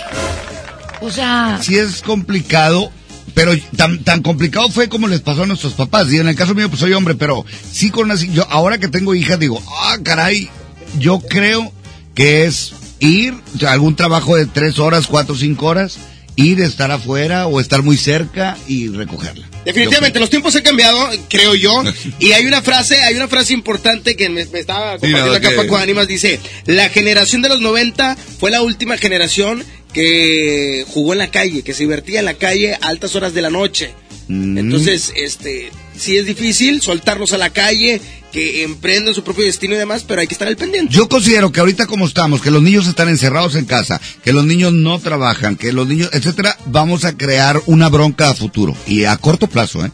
O 1.02 1.12
sea, 1.12 1.60
Sí 1.62 1.78
es 1.78 2.02
complicado, 2.02 2.90
pero 3.34 3.52
tan, 3.76 4.04
tan 4.06 4.22
complicado 4.22 4.70
fue 4.70 4.88
como 4.88 5.10
les 5.10 5.20
pasó 5.20 5.44
a 5.44 5.48
nuestros 5.48 5.74
papás. 5.74 6.10
Y 6.14 6.20
en 6.20 6.30
el 6.30 6.36
caso 6.36 6.56
mío, 6.56 6.70
pues 6.70 6.80
soy 6.80 6.94
hombre, 6.94 7.16
pero 7.16 7.46
sí 7.70 7.90
con 7.90 8.06
una... 8.06 8.16
Yo, 8.16 8.48
ahora 8.50 8.78
que 8.78 8.88
tengo 8.88 9.14
hijas, 9.14 9.38
digo, 9.38 9.62
ah, 9.82 9.98
caray, 10.02 10.50
yo 10.98 11.20
creo 11.20 11.74
que 12.16 12.46
es 12.46 12.74
ir 13.00 13.34
a 13.66 13.72
algún 13.72 13.96
trabajo 13.96 14.36
de 14.36 14.46
tres 14.46 14.80
horas, 14.80 15.08
cuatro, 15.08 15.36
cinco 15.36 15.68
horas, 15.68 15.98
ir, 16.36 16.62
estar 16.62 16.92
afuera 16.92 17.48
o 17.48 17.60
estar 17.60 17.82
muy 17.84 17.98
cerca 17.98 18.58
y 18.68 18.88
recogerla. 18.90 19.48
Definitivamente, 19.66 20.20
los 20.20 20.30
tiempos 20.30 20.56
han 20.56 20.64
cambiado, 20.64 21.10
creo 21.30 21.56
yo. 21.56 21.84
Y 22.20 22.34
hay 22.34 22.46
una 22.46 22.62
frase, 22.62 23.02
hay 23.02 23.16
una 23.16 23.28
frase 23.28 23.54
importante 23.54 24.16
que 24.16 24.30
me, 24.30 24.46
me 24.46 24.60
estaba 24.60 24.92
compartiendo 24.98 25.32
Sí, 25.32 25.38
acá 25.38 25.50
que- 25.50 25.56
Paco 25.56 25.78
Ánimas. 25.78 26.08
Dice, 26.08 26.40
la 26.66 26.90
generación 26.90 27.42
de 27.42 27.50
los 27.50 27.62
90 27.62 28.18
fue 28.40 28.52
la 28.52 28.62
última 28.62 28.98
generación 28.98 29.64
que 29.94 30.86
jugó 30.90 31.14
en 31.14 31.20
la 31.20 31.32
calle, 31.32 31.62
que 31.62 31.74
se 31.74 31.84
divertía 31.84 32.20
en 32.20 32.26
la 32.26 32.34
calle 32.34 32.74
a 32.74 32.88
altas 32.88 33.16
horas 33.16 33.34
de 33.34 33.42
la 33.42 33.50
noche. 33.50 33.94
Mm. 34.28 34.58
Entonces, 34.58 35.14
este, 35.16 35.70
sí 35.98 36.18
es 36.18 36.26
difícil 36.26 36.82
soltarlos 36.82 37.34
a 37.34 37.38
la 37.38 37.50
calle, 37.52 38.02
que 38.32 38.64
emprendan 38.64 39.14
su 39.14 39.24
propio 39.24 39.46
destino 39.46 39.76
y 39.76 39.78
demás, 39.78 40.04
pero 40.08 40.22
hay 40.22 40.28
que 40.28 40.34
estar 40.34 40.48
al 40.48 40.56
pendiente. 40.58 40.94
Yo 40.94 41.08
considero 41.08 41.52
que 41.52 41.60
ahorita 41.60 41.86
como 41.86 42.06
estamos, 42.08 42.42
que 42.42 42.50
los 42.52 42.64
niños 42.64 42.88
están 42.88 43.10
encerrados 43.10 43.56
en 43.56 43.66
casa, 43.66 44.02
que 44.24 44.34
los 44.34 44.44
niños 44.46 44.74
no 44.74 44.98
trabajan, 45.00 45.56
que 45.56 45.72
los 45.72 45.88
niños, 45.88 46.10
etcétera, 46.14 46.58
vamos 46.66 47.06
a 47.06 47.16
crear 47.16 47.62
una 47.68 47.90
bronca 47.90 48.30
a 48.30 48.34
futuro 48.34 48.76
y 48.88 49.06
a 49.06 49.16
corto 49.18 49.48
plazo, 49.48 49.86
¿eh? 49.86 49.92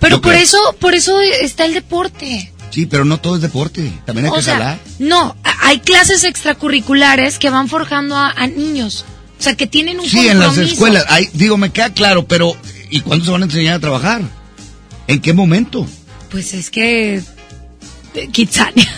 Pero 0.00 0.16
Yo 0.16 0.22
por 0.22 0.32
creo. 0.32 0.42
eso, 0.42 0.58
por 0.80 0.94
eso 0.94 1.20
está 1.20 1.64
el 1.64 1.74
deporte. 1.74 2.52
Sí, 2.70 2.86
pero 2.86 3.04
no 3.04 3.18
todo 3.18 3.36
es 3.36 3.42
deporte, 3.42 3.90
también 4.04 4.26
hay 4.26 4.32
O 4.32 4.34
que 4.36 4.42
sea, 4.42 4.54
jalar. 4.54 4.80
no, 4.98 5.36
hay 5.62 5.78
clases 5.78 6.24
extracurriculares 6.24 7.38
que 7.38 7.50
van 7.50 7.68
forjando 7.68 8.16
a, 8.16 8.30
a 8.32 8.46
niños. 8.48 9.04
O 9.38 9.42
sea, 9.42 9.54
que 9.54 9.66
tienen 9.66 10.00
un 10.00 10.06
Sí, 10.08 10.28
en 10.28 10.40
las 10.40 10.58
escuelas, 10.58 11.04
ahí, 11.08 11.28
digo, 11.34 11.56
me 11.56 11.70
queda 11.70 11.92
claro, 11.92 12.26
pero 12.26 12.56
¿y 12.90 13.00
cuándo 13.00 13.24
se 13.24 13.30
van 13.30 13.42
a 13.42 13.44
enseñar 13.46 13.74
a 13.74 13.80
trabajar? 13.80 14.22
¿En 15.08 15.20
qué 15.20 15.32
momento? 15.32 15.86
Pues 16.30 16.54
es 16.54 16.70
que... 16.70 17.16
eh, 18.14 18.28
Kitsania. 18.32 18.88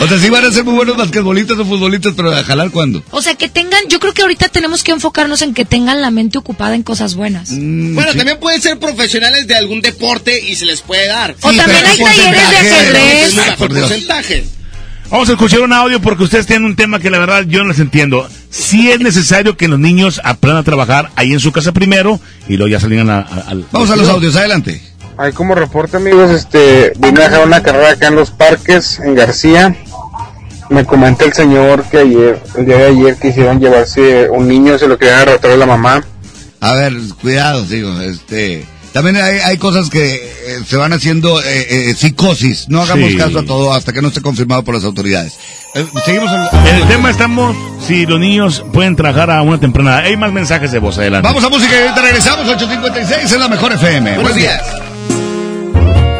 O 0.00 0.06
sea, 0.06 0.18
sí 0.18 0.30
van 0.30 0.44
a 0.44 0.50
ser 0.50 0.64
muy 0.64 0.74
buenos 0.74 0.96
basquetbolistas 0.96 1.58
o 1.58 1.64
futbolistas, 1.64 2.12
pero 2.16 2.32
a 2.34 2.44
jalar 2.44 2.70
cuándo? 2.70 3.02
O 3.10 3.22
sea, 3.22 3.34
que 3.34 3.48
tengan, 3.48 3.80
yo 3.88 3.98
creo 3.98 4.12
que 4.12 4.22
ahorita 4.22 4.48
tenemos 4.48 4.82
que 4.82 4.92
enfocarnos 4.92 5.42
en 5.42 5.54
que 5.54 5.64
tengan 5.64 6.00
la 6.02 6.10
mente 6.10 6.38
ocupada 6.38 6.74
en 6.74 6.82
cosas 6.82 7.14
buenas. 7.14 7.50
Mm, 7.50 7.94
Bueno, 7.94 8.14
también 8.14 8.38
pueden 8.38 8.60
ser 8.60 8.78
profesionales 8.78 9.46
de 9.46 9.54
algún 9.54 9.80
deporte 9.80 10.38
y 10.48 10.54
se 10.56 10.66
les 10.66 10.82
puede 10.82 11.06
dar. 11.06 11.34
O 11.42 11.50
Sí, 11.50 11.56
también 11.56 11.80
pero 11.80 11.88
hay 11.92 11.98
¿qué 11.98 12.04
talleres 12.04 12.50
de 12.50 12.56
ajedrez. 12.56 13.34
Por 13.58 13.74
porcentaje. 13.74 14.44
Vamos 15.10 15.28
a 15.28 15.32
escuchar 15.32 15.60
un 15.60 15.72
audio 15.72 16.00
porque 16.00 16.22
ustedes 16.22 16.46
tienen 16.46 16.64
un 16.66 16.76
tema 16.76 17.00
que 17.00 17.10
la 17.10 17.18
verdad 17.18 17.42
yo 17.46 17.62
no 17.62 17.68
les 17.70 17.80
entiendo. 17.80 18.28
Sí 18.50 18.90
es 18.92 19.00
necesario 19.00 19.56
que 19.56 19.66
los 19.66 19.78
niños 19.78 20.20
aprendan 20.22 20.58
a 20.60 20.64
trabajar 20.64 21.10
ahí 21.16 21.32
en 21.32 21.40
su 21.40 21.50
casa 21.50 21.72
primero 21.72 22.20
y 22.48 22.56
luego 22.56 22.70
ya 22.70 22.78
salgan 22.80 23.10
a- 23.10 23.18
a- 23.20 23.44
al... 23.48 23.64
Vamos 23.72 23.90
a 23.90 23.96
los 23.96 24.08
audios, 24.08 24.36
adelante. 24.36 24.80
Ahí 25.18 25.32
como 25.32 25.54
reporte 25.56 25.96
amigos, 25.96 26.30
este, 26.30 26.92
vine 26.98 27.22
a 27.22 27.28
dejar 27.28 27.46
una 27.46 27.62
carrera 27.62 27.90
acá 27.90 28.06
en 28.06 28.14
los 28.14 28.30
parques, 28.30 29.00
en 29.00 29.14
García. 29.16 29.74
Me 30.70 30.84
comenta 30.86 31.24
el 31.24 31.32
señor 31.32 31.82
que 31.90 31.98
ayer, 31.98 32.40
el 32.56 32.64
día 32.66 32.76
de 32.76 32.86
ayer 32.86 33.16
quisieron 33.20 33.58
llevarse 33.58 34.30
un 34.30 34.46
niño, 34.46 34.78
se 34.78 34.86
lo 34.86 34.96
querían 34.96 35.18
arrastrar 35.22 35.54
a 35.54 35.56
la 35.56 35.66
mamá. 35.66 36.04
A 36.60 36.72
ver, 36.74 36.92
cuidado, 37.20 37.64
digo, 37.64 38.00
este... 38.00 38.64
También 38.92 39.16
hay, 39.16 39.38
hay 39.38 39.56
cosas 39.56 39.88
que 39.88 40.14
eh, 40.14 40.58
se 40.66 40.76
van 40.76 40.92
haciendo 40.92 41.40
eh, 41.42 41.90
eh, 41.90 41.94
psicosis. 41.96 42.68
No 42.68 42.82
hagamos 42.82 43.10
Sí. 43.10 43.16
caso 43.16 43.38
a 43.38 43.44
todo 43.44 43.72
hasta 43.72 43.92
que 43.92 44.02
no 44.02 44.08
esté 44.08 44.20
confirmado 44.20 44.64
por 44.64 44.74
las 44.74 44.82
autoridades. 44.84 45.38
Eh, 45.74 45.86
seguimos 46.04 46.28
En 46.66 46.74
el 46.76 46.88
tema 46.88 47.10
estamos 47.10 47.56
si 47.86 48.04
los 48.04 48.18
niños 48.18 48.64
pueden 48.72 48.96
trabajar 48.96 49.30
a 49.30 49.42
una 49.42 49.60
temprana. 49.60 49.98
Hay 49.98 50.16
más 50.16 50.32
mensajes 50.32 50.72
de 50.72 50.80
voz 50.80 50.98
adelante. 50.98 51.26
Vamos 51.28 51.44
a 51.44 51.48
música 51.48 51.72
y 51.72 51.82
ahorita 51.82 52.02
regresamos. 52.02 52.48
856 52.48 53.32
es 53.32 53.38
la 53.38 53.48
mejor 53.48 53.72
FM. 53.72 54.14
Buenos 54.16 54.34
días. 54.34 54.60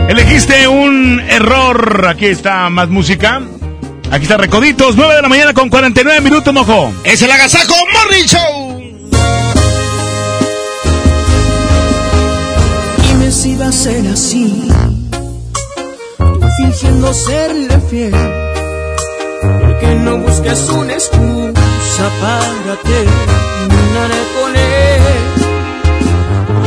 Elegiste 0.08 0.66
un 0.68 1.20
error. 1.28 2.06
Aquí 2.08 2.26
está 2.26 2.68
más 2.70 2.88
música. 2.88 3.42
Aquí 4.12 4.24
está 4.24 4.36
Recoditos, 4.36 4.96
9 4.96 5.14
de 5.14 5.22
la 5.22 5.28
mañana 5.28 5.54
con 5.54 5.68
49 5.68 6.20
minutos, 6.20 6.52
mojo. 6.52 6.92
Es 7.04 7.22
el 7.22 7.30
Agasajo 7.30 7.74
Morning 7.92 8.24
Show. 8.26 8.79
Dime 13.42 13.54
si 13.54 13.56
va 13.56 13.68
a 13.68 13.72
ser 13.72 14.06
así, 14.08 14.68
tú 16.18 16.46
fingiendo 16.58 17.14
serle 17.14 17.80
fiel. 17.88 18.14
Porque 19.60 19.94
no 20.04 20.18
busques 20.18 20.68
una 20.68 20.92
excusa 20.92 22.04
para 22.20 22.76
terminar 22.82 24.10
con 24.36 24.56
él. 24.56 25.24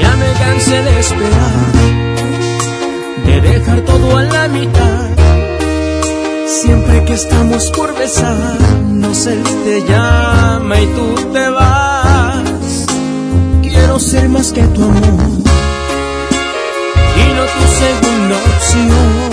Ya 0.02 0.16
me 0.16 0.34
cansé 0.34 0.82
de 0.82 1.00
esperar, 1.00 1.52
de 3.28 3.42
dejar 3.42 3.82
todo 3.82 4.18
a 4.18 4.24
la 4.24 4.48
mitad. 4.48 5.10
Siempre 6.48 7.06
que 7.06 7.14
estamos 7.14 7.70
por 7.70 7.96
besarnos, 7.96 9.28
él 9.28 9.44
te 9.64 9.84
llama 9.88 10.82
y 10.82 10.88
tú 10.88 11.16
te 11.34 11.50
vas. 11.50 12.86
Quiero 13.62 14.00
ser 14.00 14.28
más 14.30 14.52
que 14.52 14.64
tu 14.64 14.84
amor 14.84 15.44
tu 17.54 17.68
segunda 17.68 18.36
opción. 18.38 19.33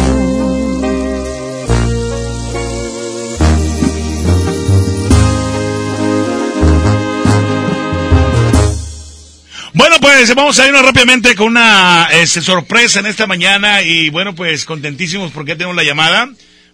Bueno, 9.81 9.97
pues 9.99 10.35
vamos 10.35 10.59
a 10.59 10.67
irnos 10.67 10.83
rápidamente 10.83 11.35
con 11.35 11.47
una 11.47 12.07
este, 12.11 12.39
sorpresa 12.39 12.99
en 12.99 13.07
esta 13.07 13.25
mañana 13.25 13.81
y 13.81 14.11
bueno, 14.11 14.35
pues 14.35 14.63
contentísimos 14.63 15.31
porque 15.31 15.55
tenemos 15.55 15.75
la 15.75 15.81
llamada, 15.81 16.29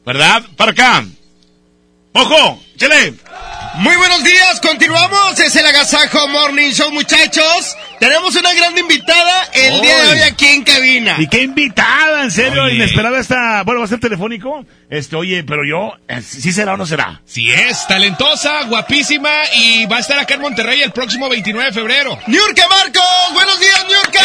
¿verdad? 0.05 0.43
Para 0.57 0.71
acá. 0.71 1.05
¡Ojo! 2.11 2.61
¡Chele! 2.75 3.13
Muy 3.75 3.95
buenos 3.95 4.25
días, 4.25 4.59
continuamos, 4.59 5.39
es 5.39 5.55
el 5.55 5.65
Agasajo 5.65 6.27
Morning 6.27 6.71
Show, 6.71 6.91
muchachos. 6.91 7.77
Tenemos 7.99 8.35
una 8.35 8.53
gran 8.53 8.77
invitada 8.77 9.43
el 9.53 9.81
día 9.81 9.97
de 10.03 10.11
hoy 10.13 10.19
aquí 10.21 10.45
en 10.47 10.63
cabina. 10.63 11.15
Y 11.17 11.27
qué 11.27 11.41
invitada, 11.41 12.23
en 12.23 12.31
serio, 12.31 12.63
Oye. 12.63 12.75
inesperada 12.75 13.19
esta... 13.19 13.63
Bueno, 13.63 13.79
va 13.79 13.85
a 13.85 13.89
ser 13.89 13.99
telefónico. 13.99 14.63
Este, 14.89 15.15
oye, 15.15 15.43
pero 15.43 15.63
yo, 15.67 15.93
eh, 16.07 16.21
¿sí 16.21 16.51
será 16.53 16.73
o 16.75 16.77
no 16.77 16.85
será? 16.85 17.21
Sí 17.25 17.51
es, 17.51 17.87
talentosa, 17.87 18.63
guapísima 18.65 19.29
y 19.55 19.85
va 19.87 19.97
a 19.97 19.99
estar 19.99 20.17
acá 20.19 20.35
en 20.35 20.41
Monterrey 20.41 20.81
el 20.81 20.91
próximo 20.91 21.27
29 21.27 21.69
de 21.69 21.73
febrero. 21.73 22.17
Niurka 22.27 22.67
Marcos, 22.69 23.33
buenos 23.33 23.59
días, 23.59 23.85
Niurka. 23.89 24.19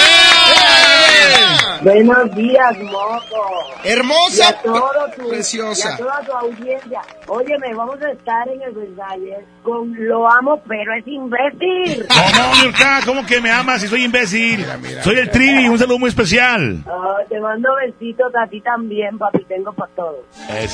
Buenos 1.81 2.37
días, 2.37 2.79
moco. 2.79 3.73
Hermosa, 3.83 4.45
Y 4.45 4.47
a 4.47 4.63
todo 4.63 4.93
tu- 5.17 5.29
preciosa. 5.31 5.91
Y 5.91 5.93
a 5.95 5.97
toda 5.97 6.21
tu 6.25 6.33
audiencia. 6.33 7.01
Óyeme, 7.27 7.75
vamos 7.75 7.97
a 8.03 8.11
estar 8.13 8.49
en 8.49 8.63
el 8.63 8.71
Versalles 8.73 9.39
con 9.65 9.93
Lo 10.07 10.31
amo, 10.31 10.63
pero 10.69 10.95
es 10.95 11.05
imbécil. 11.09 12.07
¿Cómo, 12.09 12.55
Niurka? 12.63 13.01
¿Cómo 13.05 13.27
que 13.27 13.41
me 13.41 13.51
amas 13.63 13.81
si 13.81 13.89
soy 13.89 14.05
imbécil? 14.05 14.65
soy 15.03 15.17
el 15.17 15.31
Trivi, 15.31 15.69
un 15.69 15.79
saludo 15.79 15.99
muy 15.99 16.09
especial. 16.09 16.83
Ah, 16.87 17.19
te 17.29 17.39
mando 17.41 17.69
besitos 17.87 18.33
a 18.35 18.49
ti 18.49 18.61
también, 18.61 19.19
papi. 19.19 19.45
Tengo 19.45 19.73
para 19.73 19.93
todos. 19.95 20.25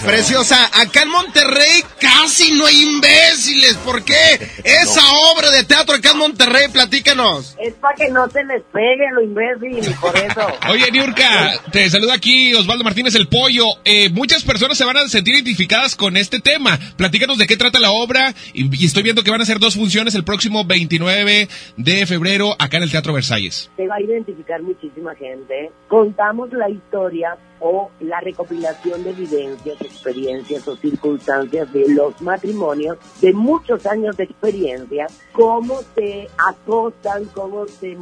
Preciosa, 0.04 0.56
acá 0.80 1.02
en 1.02 1.10
Monterrey 1.10 1.84
casi 2.00 2.52
no 2.52 2.66
hay 2.66 2.82
imbéciles. 2.82 3.76
¿Por 3.84 4.02
qué? 4.02 4.14
Esa 4.64 5.02
obra 5.32 5.50
de 5.50 5.64
teatro 5.64 5.94
acá 5.94 6.12
en 6.12 6.18
Monterrey, 6.18 6.68
platícanos. 6.72 7.56
Es 7.58 7.74
para 7.74 7.94
que 7.94 8.10
no 8.10 8.28
se 8.30 8.42
les 8.44 8.62
pegue 8.72 9.04
lo 9.14 9.22
imbécil, 9.22 9.94
por 10.00 10.16
eso. 10.16 10.46
Oye, 10.70 10.90
Niurka, 10.90 11.60
te 11.70 11.88
saluda 11.90 12.14
aquí 12.14 12.54
Osvaldo 12.54 12.84
Martínez 12.84 13.14
el 13.14 13.28
Pollo. 13.28 13.64
Eh, 13.84 14.08
muchas 14.10 14.44
personas 14.44 14.78
se 14.78 14.84
van 14.84 14.96
a 14.96 15.08
sentir 15.08 15.34
identificadas 15.34 15.94
con 15.94 16.16
este 16.16 16.40
tema. 16.40 16.78
Platícanos 16.96 17.36
de 17.38 17.46
qué 17.46 17.56
trata 17.56 17.78
la 17.78 17.90
obra 17.90 18.34
y, 18.54 18.82
y 18.82 18.86
estoy 18.86 19.02
viendo 19.02 19.22
que 19.22 19.30
van 19.30 19.42
a 19.42 19.44
ser 19.44 19.58
dos 19.58 19.74
funciones 19.74 20.14
el 20.14 20.24
próximo 20.24 20.64
29 20.64 21.48
de 21.76 22.06
febrero 22.06 22.56
acá 22.58 22.77
en 22.78 22.84
el 22.84 22.90
Teatro 22.90 23.12
Versalles. 23.12 23.70
se 23.76 23.86
va 23.86 23.96
a 23.96 24.02
identificar 24.02 24.62
muchísima 24.62 25.14
gente. 25.14 25.70
Contamos 25.88 26.52
la 26.52 26.68
historia 26.70 27.36
o 27.60 27.90
la 28.00 28.20
recopilación 28.20 29.02
de 29.02 29.12
vivencias, 29.12 29.80
experiencias 29.80 30.66
o 30.68 30.76
circunstancias 30.76 31.72
de 31.72 31.88
los 31.88 32.20
matrimonios 32.22 32.98
de 33.20 33.32
muchos 33.32 33.84
años 33.86 34.16
de 34.16 34.24
experiencia, 34.24 35.06
cómo 35.32 35.80
se 35.94 36.28
acosan, 36.38 37.24
cómo 37.34 37.66
se 37.66 37.96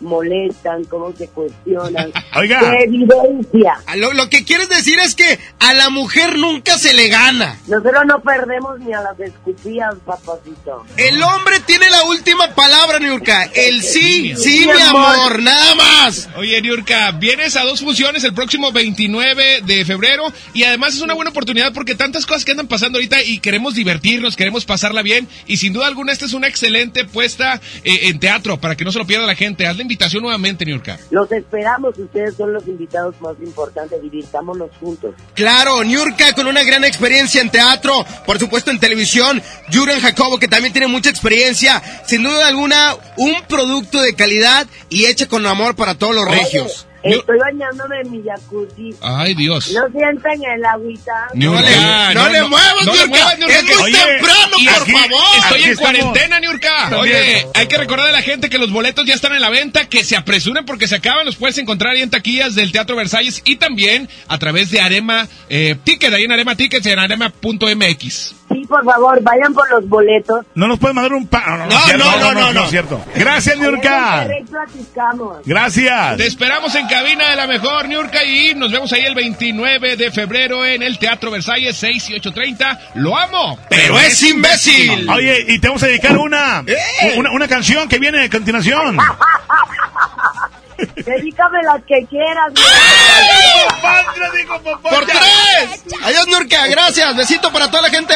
molestan, 0.00 0.84
cómo 0.84 1.12
se 1.12 1.28
cuestionan. 1.28 2.10
Oiga. 2.36 2.60
¡Qué 2.60 2.84
evidencia! 2.84 3.74
Lo, 3.96 4.12
lo 4.12 4.28
que 4.28 4.44
quieres 4.44 4.68
decir 4.68 4.98
es 4.98 5.14
que 5.14 5.38
a 5.58 5.74
la 5.74 5.90
mujer 5.90 6.38
nunca 6.38 6.78
se 6.78 6.94
le 6.94 7.08
gana. 7.08 7.58
Nosotros 7.68 8.04
no 8.06 8.20
perdemos 8.20 8.80
ni 8.80 8.92
a 8.92 9.02
las 9.02 9.20
escupidas, 9.20 9.94
papacito. 10.06 10.84
El 10.96 11.22
hombre 11.22 11.60
tiene 11.66 11.90
la 11.90 12.04
última 12.04 12.54
palabra, 12.54 12.98
Niurka. 12.98 13.44
El 13.54 13.82
sí, 13.82 14.21
sí, 14.36 14.66
mi 14.66 14.80
amor, 14.80 15.42
nada 15.42 15.74
más. 15.74 16.28
Oye, 16.36 16.60
Niurka, 16.62 17.12
vienes 17.12 17.56
a 17.56 17.64
dos 17.64 17.80
funciones 17.80 18.24
el 18.24 18.34
próximo 18.34 18.72
29 18.72 19.62
de 19.64 19.84
febrero 19.84 20.24
y 20.54 20.64
además 20.64 20.94
es 20.94 21.00
una 21.00 21.14
buena 21.14 21.30
oportunidad 21.30 21.72
porque 21.72 21.94
tantas 21.94 22.26
cosas 22.26 22.44
que 22.44 22.52
andan 22.52 22.68
pasando 22.68 22.98
ahorita 22.98 23.22
y 23.22 23.38
queremos 23.38 23.74
divertirnos, 23.74 24.36
queremos 24.36 24.64
pasarla 24.64 25.02
bien 25.02 25.28
y 25.46 25.56
sin 25.56 25.72
duda 25.72 25.86
alguna 25.86 26.12
esta 26.12 26.26
es 26.26 26.32
una 26.32 26.48
excelente 26.48 27.04
puesta 27.04 27.60
eh, 27.84 28.08
en 28.08 28.20
teatro 28.20 28.60
para 28.60 28.76
que 28.76 28.84
no 28.84 28.92
se 28.92 28.98
lo 28.98 29.06
pierda 29.06 29.26
la 29.26 29.34
gente. 29.34 29.66
Haz 29.66 29.76
la 29.76 29.82
invitación 29.82 30.22
nuevamente, 30.22 30.64
Niurka. 30.64 30.98
Los 31.10 31.30
esperamos, 31.32 31.98
ustedes 31.98 32.36
son 32.36 32.52
los 32.52 32.66
invitados 32.66 33.14
más 33.20 33.34
importantes, 33.42 34.00
divirtámonos 34.02 34.70
juntos. 34.78 35.14
Claro, 35.34 35.82
Niurka 35.84 36.32
con 36.34 36.46
una 36.46 36.62
gran 36.62 36.84
experiencia 36.84 37.40
en 37.40 37.50
teatro, 37.50 38.04
por 38.26 38.38
supuesto 38.38 38.70
en 38.70 38.78
televisión. 38.78 39.42
Juran 39.72 40.00
Jacobo 40.00 40.38
que 40.38 40.48
también 40.48 40.72
tiene 40.72 40.88
mucha 40.88 41.10
experiencia. 41.10 41.82
Sin 42.06 42.22
duda 42.22 42.48
alguna, 42.48 42.96
un 43.16 43.34
producto 43.48 44.00
de 44.00 44.11
calidad 44.14 44.66
y 44.88 45.06
hecho 45.06 45.28
con 45.28 45.46
amor 45.46 45.76
para 45.76 45.94
todos 45.94 46.14
los 46.14 46.28
regios. 46.28 46.86
Estoy 47.02 47.36
bañándome 47.36 48.00
en 48.00 48.10
mi 48.12 48.22
jacuzzi. 48.22 48.94
Ay, 49.00 49.34
Dios. 49.34 49.72
No 49.72 49.88
sienten 49.90 50.40
el 50.44 50.64
agüita. 50.64 51.28
Niurka, 51.34 52.14
no 52.14 52.28
le 52.28 52.42
muevas, 52.44 52.86
no 52.86 52.92
le 52.94 52.98
Niurka. 52.98 53.06
muevas, 53.08 53.38
Niurka, 53.38 53.58
Es 53.58 53.80
muy 53.80 53.92
temprano, 53.92 54.56
y 54.56 54.64
por 54.66 54.82
aquí 54.82 54.92
favor. 54.92 55.24
Estoy 55.36 55.62
en 55.64 55.76
cuarentena, 55.76 56.38
Niurka. 56.40 56.96
Oye, 56.98 57.46
hay 57.54 57.66
que 57.66 57.76
recordar 57.76 58.06
a 58.06 58.12
la 58.12 58.22
gente 58.22 58.48
que 58.48 58.58
los 58.58 58.70
boletos 58.70 59.04
ya 59.04 59.14
están 59.14 59.32
en 59.32 59.40
la 59.40 59.50
venta, 59.50 59.88
que 59.88 60.04
se 60.04 60.14
apresuren 60.16 60.64
porque 60.64 60.86
se 60.86 60.94
acaban. 60.94 61.26
Los 61.26 61.34
puedes 61.34 61.58
encontrar 61.58 61.94
ahí 61.94 62.02
en 62.02 62.10
taquillas 62.10 62.54
del 62.54 62.70
Teatro 62.70 62.94
Versalles 62.94 63.42
y 63.44 63.56
también 63.56 64.08
a 64.28 64.38
través 64.38 64.70
de 64.70 64.80
Arema 64.80 65.26
eh, 65.48 65.74
Ticket, 65.82 66.14
ahí 66.14 66.22
en 66.22 66.30
Arema 66.30 66.54
Tickets, 66.54 66.86
en 66.86 67.00
arema.mx. 67.00 68.34
Sí, 68.52 68.64
por 68.66 68.84
favor, 68.84 69.22
vayan 69.22 69.52
por 69.54 69.70
los 69.70 69.88
boletos. 69.88 70.44
¿No 70.54 70.66
nos 70.68 70.78
puedes 70.78 70.94
mandar 70.94 71.12
un 71.12 71.26
pa... 71.26 71.66
No, 71.68 71.96
No, 71.98 72.16
no, 72.18 72.32
no, 72.32 72.52
no, 72.52 72.66
cierto. 72.68 73.00
Gracias, 73.14 73.58
Niurka. 73.58 74.26
Gracias. 75.44 76.16
Te 76.16 76.26
esperamos 76.26 76.74
en 76.74 76.86
cabina 76.88 77.30
de 77.30 77.36
la 77.36 77.46
mejor, 77.46 77.88
Niurka, 77.88 78.22
y 78.24 78.54
nos 78.54 78.70
vemos 78.72 78.92
ahí 78.92 79.04
el 79.04 79.14
29 79.14 79.96
de 79.96 80.10
febrero 80.10 80.64
en 80.64 80.82
el 80.82 80.98
Teatro 80.98 81.30
Versalles, 81.30 81.76
6 81.76 82.10
y 82.10 82.14
8.30. 82.14 82.78
¡Lo 82.94 83.16
amo! 83.16 83.58
Pero 83.68 83.98
es 83.98 84.22
imbécil. 84.22 85.08
Oye, 85.08 85.44
y 85.48 85.58
te 85.58 85.68
vamos 85.68 85.82
a 85.82 85.86
dedicar 85.86 86.16
una, 86.18 86.64
una, 87.16 87.30
una 87.30 87.48
canción 87.48 87.88
que 87.88 87.98
viene 87.98 88.24
a 88.24 88.30
continuación. 88.30 88.98
Dedícame 90.78 91.62
las 91.62 91.82
que 91.86 92.06
quieras. 92.08 92.52
Por 94.82 95.06
tres. 95.06 95.82
Adiós, 96.04 96.26
Niurka. 96.26 96.66
Gracias. 96.66 97.16
Besito 97.16 97.52
para 97.52 97.68
toda 97.68 97.82
la 97.82 97.90
gente. 97.90 98.14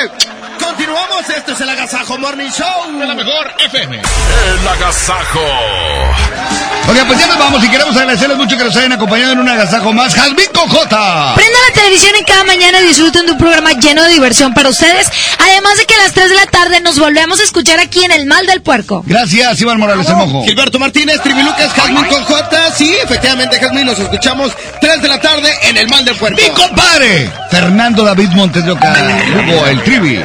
Continuamos. 0.62 1.28
Esto 1.28 1.52
es 1.52 1.60
el 1.60 1.68
Agasajo 1.68 2.18
Morning 2.18 2.50
Show. 2.50 2.98
De 2.98 3.06
la 3.06 3.14
mejor 3.14 3.52
FM. 3.66 3.96
El 3.96 4.68
agasajo. 4.68 5.40
Oiga, 6.88 7.04
pues 7.04 7.18
ya 7.18 7.26
nos 7.26 7.38
vamos 7.38 7.64
y 7.64 7.68
queremos 7.68 7.96
agradecerles 7.96 8.38
mucho 8.38 8.56
que 8.56 8.62
nos 8.62 8.76
hayan 8.76 8.92
acompañado 8.92 9.32
en 9.32 9.40
un 9.40 9.48
agasajo 9.48 9.92
más. 9.92 10.14
Jazmín 10.14 10.46
J. 10.54 11.34
Prenda 11.34 11.58
la 11.68 11.74
televisión 11.74 12.12
y 12.20 12.24
cada 12.24 12.44
mañana 12.44 12.80
disfruten 12.80 13.26
de 13.26 13.32
un 13.32 13.38
programa 13.38 13.72
lleno 13.72 14.02
de 14.04 14.10
diversión 14.10 14.54
para 14.54 14.68
ustedes. 14.68 15.10
Además 15.38 15.78
de 15.78 15.86
que 15.86 15.94
a 15.94 15.98
las 15.98 16.12
3 16.12 16.28
de 16.28 16.34
la 16.36 16.46
tarde 16.46 16.80
nos 16.80 16.98
volvemos 16.98 17.40
a 17.40 17.42
escuchar 17.42 17.80
aquí 17.80 18.04
en 18.04 18.12
El 18.12 18.26
Mal 18.26 18.46
del 18.46 18.62
Puerco. 18.62 19.02
Gracias, 19.06 19.60
Iván 19.60 19.80
Morales, 19.80 20.08
el 20.08 20.16
mojo. 20.16 20.44
Gilberto 20.44 20.78
Martínez, 20.78 21.20
Tribilucas, 21.22 21.72
Jazmín 21.72 22.04
con 22.06 22.24
J. 22.50 22.70
Sí, 22.76 22.96
efectivamente, 23.02 23.58
Jazmín, 23.58 23.86
nos 23.86 23.98
escuchamos 23.98 24.52
3 24.80 25.02
de 25.02 25.08
la 25.08 25.20
tarde 25.20 25.50
en 25.62 25.76
el 25.76 25.88
Mal 25.88 26.04
del 26.04 26.16
Puerco. 26.16 26.40
¡Mi 26.40 26.48
compadre! 26.50 27.30
Fernando 27.50 28.04
David 28.04 28.30
Montes 28.30 28.64
de 28.64 28.72
Oca. 28.72 28.94
Hugo, 29.34 29.66
el 29.66 29.82
trivi. 29.82 30.22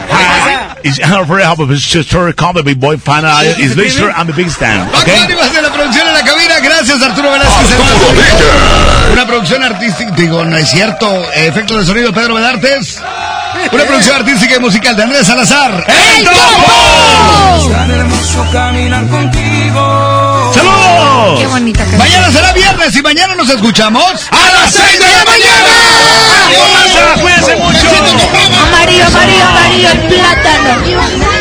It's 0.83 0.99
I'm 0.99 1.27
very 1.27 1.43
happy 1.43 1.63
with 1.63 1.79
sister, 1.79 2.33
big 2.63 2.79
boy 2.79 2.97
fan. 2.97 3.23
It's 3.57 3.75
Lister, 3.75 4.11
I'm 4.11 4.27
the 4.27 4.33
big 4.33 4.49
stand. 4.49 4.89
Okay? 4.95 5.27
De 5.27 5.61
la 5.61 5.71
producción 5.71 6.07
en 6.07 6.13
la 6.13 6.23
cabina. 6.23 6.59
Gracias, 6.59 7.01
Arturo 7.01 7.31
Velázquez. 7.31 7.77
Una 9.13 9.27
producción 9.27 9.63
artística, 9.63 10.11
digo, 10.11 10.43
no 10.43 10.57
es 10.57 10.69
cierto. 10.69 11.07
Efecto 11.33 11.77
de 11.77 11.85
sonido, 11.85 12.11
Pedro 12.11 12.33
Medartes. 12.33 12.99
Una 13.71 13.83
producción 13.83 14.15
artística 14.15 14.55
y 14.55 14.59
musical 14.59 14.95
de 14.95 15.03
Andrés 15.03 15.27
Salazar. 15.27 15.85
¡El 15.87 16.23
Topo! 16.23 17.69
Tan 17.71 17.91
hermoso 17.91 18.47
caminar 18.51 19.07
contigo. 19.07 20.10
¡Saludos! 20.53 21.39
Qué 21.39 21.47
bonita 21.47 21.79
canción. 21.79 21.99
Mañana 21.99 22.31
será 22.31 22.53
viernes 22.53 22.95
y 22.95 23.01
mañana 23.01 23.35
nos 23.35 23.49
escuchamos 23.49 24.27
a 24.31 24.51
las 24.53 24.73
6 24.73 24.99
de 24.99 25.07
la 25.07 25.25
mañana. 25.25 25.69
¡Cuídense 27.21 27.55
mucho! 27.55 27.87
Amarillo, 28.67 29.05
amarillo, 29.05 29.45
amarillo, 29.45 29.89
el 29.91 29.99
plátano. 30.07 31.40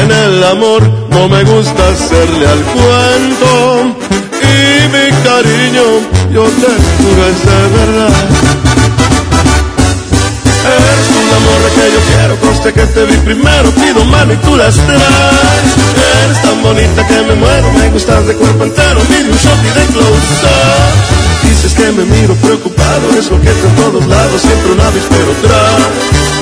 En 0.00 0.10
el 0.10 0.44
amor 0.44 0.82
no 1.10 1.28
me 1.28 1.44
gusta 1.44 1.88
hacerle 1.88 2.46
al 2.46 2.62
cuento 2.62 3.94
y 4.40 4.88
mi 4.88 5.06
cariño 5.22 5.84
yo 6.32 6.44
te 6.44 6.70
juro 6.96 7.26
es 7.28 7.38
de 7.44 7.60
verdad. 7.76 8.12
Eres 10.64 11.08
un 11.20 11.28
amor 11.36 11.60
que 11.74 11.86
yo 11.92 12.00
quiero, 12.08 12.36
conste 12.40 12.72
que 12.72 12.86
te 12.86 13.04
vi 13.04 13.16
primero, 13.18 13.70
pido 13.72 14.04
mano 14.06 14.32
y 14.32 14.36
tú 14.38 14.56
las 14.56 14.74
traes. 14.74 15.70
Eres 16.24 16.42
tan 16.42 16.62
bonita 16.62 17.06
que 17.06 17.22
me 17.22 17.34
muero, 17.34 17.72
me 17.72 17.90
gustas 17.90 18.26
de 18.26 18.34
cuerpo 18.34 18.64
entero, 18.64 19.00
mide 19.10 19.30
un 19.30 19.38
shot 19.38 19.58
y 19.60 19.78
de 19.78 19.86
close. 19.92 21.02
Dices 21.42 21.72
que 21.74 21.92
me 21.92 22.04
miro 22.04 22.34
preocupado, 22.36 23.10
es 23.18 23.30
lo 23.30 23.40
que 23.40 23.50
en 23.50 23.76
todos 23.76 24.06
lados, 24.06 24.40
siempre 24.40 24.72
un 24.72 24.80
avispero 24.80 25.32
trae. 25.42 26.41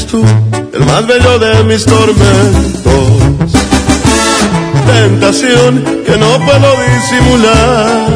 El 0.00 0.86
más 0.86 1.04
bello 1.08 1.40
de 1.40 1.64
mis 1.64 1.84
tormentos. 1.84 3.52
Tentación 4.86 5.84
que 6.06 6.16
no 6.16 6.38
puedo 6.46 6.68
disimular. 6.94 8.08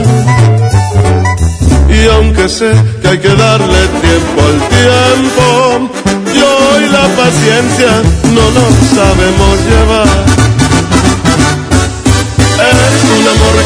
Y 1.91 2.09
aunque 2.15 2.49
sé 2.49 2.73
que 3.01 3.09
hay 3.09 3.19
que 3.19 3.35
darle 3.35 3.81
tiempo 4.01 4.43
al 4.49 4.59
tiempo, 4.69 5.91
yo 6.33 6.81
y 6.81 6.89
la 6.89 7.07
paciencia 7.21 7.91
no 8.33 8.45
nos 8.59 8.73
sabemos 8.95 9.59
llevar. 9.69 10.52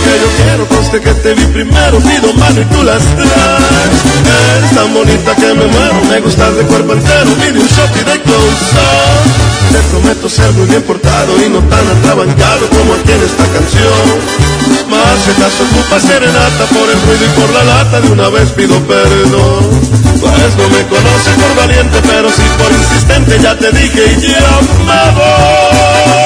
Que 0.07 0.15
yo 0.23 0.29
quiero, 0.39 0.63
conste 0.69 1.01
que 1.01 1.15
te 1.15 1.35
vi 1.35 1.45
primero, 1.47 1.99
pido 1.99 2.33
mano 2.35 2.61
y 2.61 2.65
tú 2.67 2.83
las 2.83 3.03
traes. 3.03 3.99
Eres 4.57 4.71
tan 4.75 4.95
bonita 4.95 5.35
que 5.35 5.55
me 5.55 5.67
muero, 5.67 5.99
me 6.09 6.21
gustas 6.21 6.57
de 6.57 6.63
cuerpo 6.63 6.93
entero, 6.93 7.31
mide 7.37 7.59
un 7.59 7.67
shot 7.67 7.91
y 7.97 8.05
de 8.05 8.17
close 8.23 8.71
up. 8.79 9.47
Te 9.73 9.81
prometo 9.91 10.29
ser 10.29 10.51
muy 10.53 10.67
bien 10.67 10.83
portado 10.83 11.31
y 11.45 11.49
no 11.49 11.59
tan 11.67 11.87
atrabancado 11.99 12.69
como 12.71 12.95
aquí 12.95 13.13
en 13.13 13.23
esta 13.23 13.45
canción. 13.51 14.47
Más 14.91 15.19
si 15.25 15.31
acaso 15.35 15.65
ocupa 15.67 15.99
serenata 15.99 16.65
por 16.71 16.87
el 16.87 16.99
ruido 17.03 17.25
y 17.27 17.41
por 17.41 17.51
la 17.51 17.65
lata, 17.65 18.01
de 18.01 18.11
una 18.13 18.29
vez 18.29 18.51
pido 18.51 18.79
perdón. 18.87 19.65
Pues 20.21 20.53
no 20.57 20.69
me 20.71 20.83
conoces 20.87 21.35
por 21.35 21.53
valiente, 21.57 21.99
pero 22.07 22.29
sí 22.31 22.47
por 22.59 22.71
insistente, 22.73 23.39
ya 23.43 23.59
te 23.59 23.71
dije 23.73 24.03
y 24.19 24.21
ya 24.23 24.61
me 24.87 25.03
voy. 25.19 26.26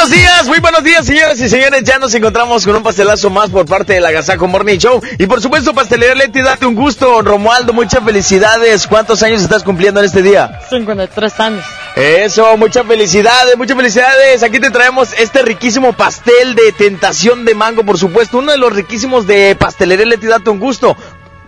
Buenos 0.00 0.16
días, 0.16 0.46
muy 0.46 0.60
buenos 0.60 0.82
días, 0.82 1.04
señoras 1.04 1.38
y 1.40 1.48
señores. 1.50 1.84
Ya 1.84 1.98
nos 1.98 2.14
encontramos 2.14 2.64
con 2.64 2.74
un 2.74 2.82
pastelazo 2.82 3.28
más 3.28 3.50
por 3.50 3.66
parte 3.66 3.92
del 3.92 4.06
Agasajo 4.06 4.48
Morning 4.48 4.78
Show. 4.78 5.02
Y 5.18 5.26
por 5.26 5.42
supuesto, 5.42 5.74
Pastelería 5.74 6.14
Leti, 6.14 6.40
date 6.40 6.64
un 6.64 6.74
gusto. 6.74 7.20
Romualdo, 7.20 7.74
muchas 7.74 8.02
felicidades. 8.02 8.86
¿Cuántos 8.86 9.22
años 9.22 9.42
estás 9.42 9.62
cumpliendo 9.62 10.00
en 10.00 10.06
este 10.06 10.22
día? 10.22 10.58
53 10.70 11.40
años. 11.40 11.64
Eso, 11.96 12.56
muchas 12.56 12.86
felicidades, 12.86 13.58
muchas 13.58 13.76
felicidades. 13.76 14.42
Aquí 14.42 14.58
te 14.58 14.70
traemos 14.70 15.12
este 15.18 15.42
riquísimo 15.42 15.92
pastel 15.92 16.54
de 16.54 16.72
tentación 16.72 17.44
de 17.44 17.54
mango, 17.54 17.84
por 17.84 17.98
supuesto. 17.98 18.38
Uno 18.38 18.52
de 18.52 18.58
los 18.58 18.72
riquísimos 18.72 19.26
de 19.26 19.54
Pastelería 19.54 20.06
Leti, 20.06 20.28
date 20.28 20.48
un 20.48 20.60
gusto. 20.60 20.96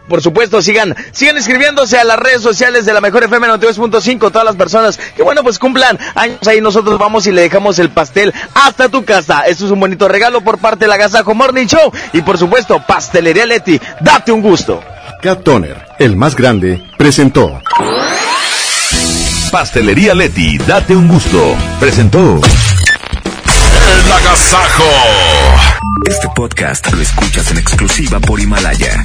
Por 0.09 0.21
supuesto, 0.21 0.61
sigan, 0.61 0.95
sigan 1.13 1.37
escribiéndose 1.37 1.99
a 1.99 2.05
las 2.05 2.19
redes 2.19 2.43
sociales 2.43 2.85
de 2.85 2.93
la 2.93 3.01
Mejor 3.01 3.25
FM 3.25 3.47
92.5, 3.49 4.19
todas 4.19 4.45
las 4.45 4.57
personas 4.57 4.99
que 4.99 5.23
bueno, 5.23 5.43
pues 5.43 5.59
cumplan 5.59 5.99
años 6.15 6.47
ahí 6.47 6.61
nosotros 6.61 6.99
vamos 6.99 7.27
y 7.27 7.33
le 7.33 7.43
dejamos 7.43 7.79
el 7.79 7.91
pastel 7.91 8.35
hasta 8.55 8.89
tu 8.89 9.05
casa. 9.05 9.43
Esto 9.43 9.67
es 9.67 9.71
un 9.71 9.81
bonito 9.81 10.09
regalo 10.09 10.41
por 10.43 10.59
parte 10.59 10.85
de 10.85 10.89
la 10.89 10.97
Gazajo 10.97 11.35
Morning 11.35 11.67
Show 11.67 11.93
y 12.13 12.21
por 12.23 12.39
supuesto, 12.39 12.83
Pastelería 12.87 13.47
Leti, 13.47 13.81
date 14.01 14.33
un 14.33 14.43
gusto. 14.43 14.83
Cat 15.23 15.43
Toner, 15.45 15.87
el 15.99 16.17
más 16.17 16.35
grande, 16.35 16.83
presentó. 16.99 17.61
Pastelería 19.53 20.15
Leti, 20.15 20.59
date 20.59 20.97
un 20.97 21.07
gusto. 21.07 21.57
Presentó. 21.79 22.41
El 22.41 24.13
Agasajo. 24.13 24.85
Este 26.09 26.27
podcast 26.35 26.91
lo 26.93 27.03
escuchas 27.03 27.51
en 27.51 27.59
exclusiva 27.59 28.19
por 28.19 28.41
Himalaya. 28.41 29.05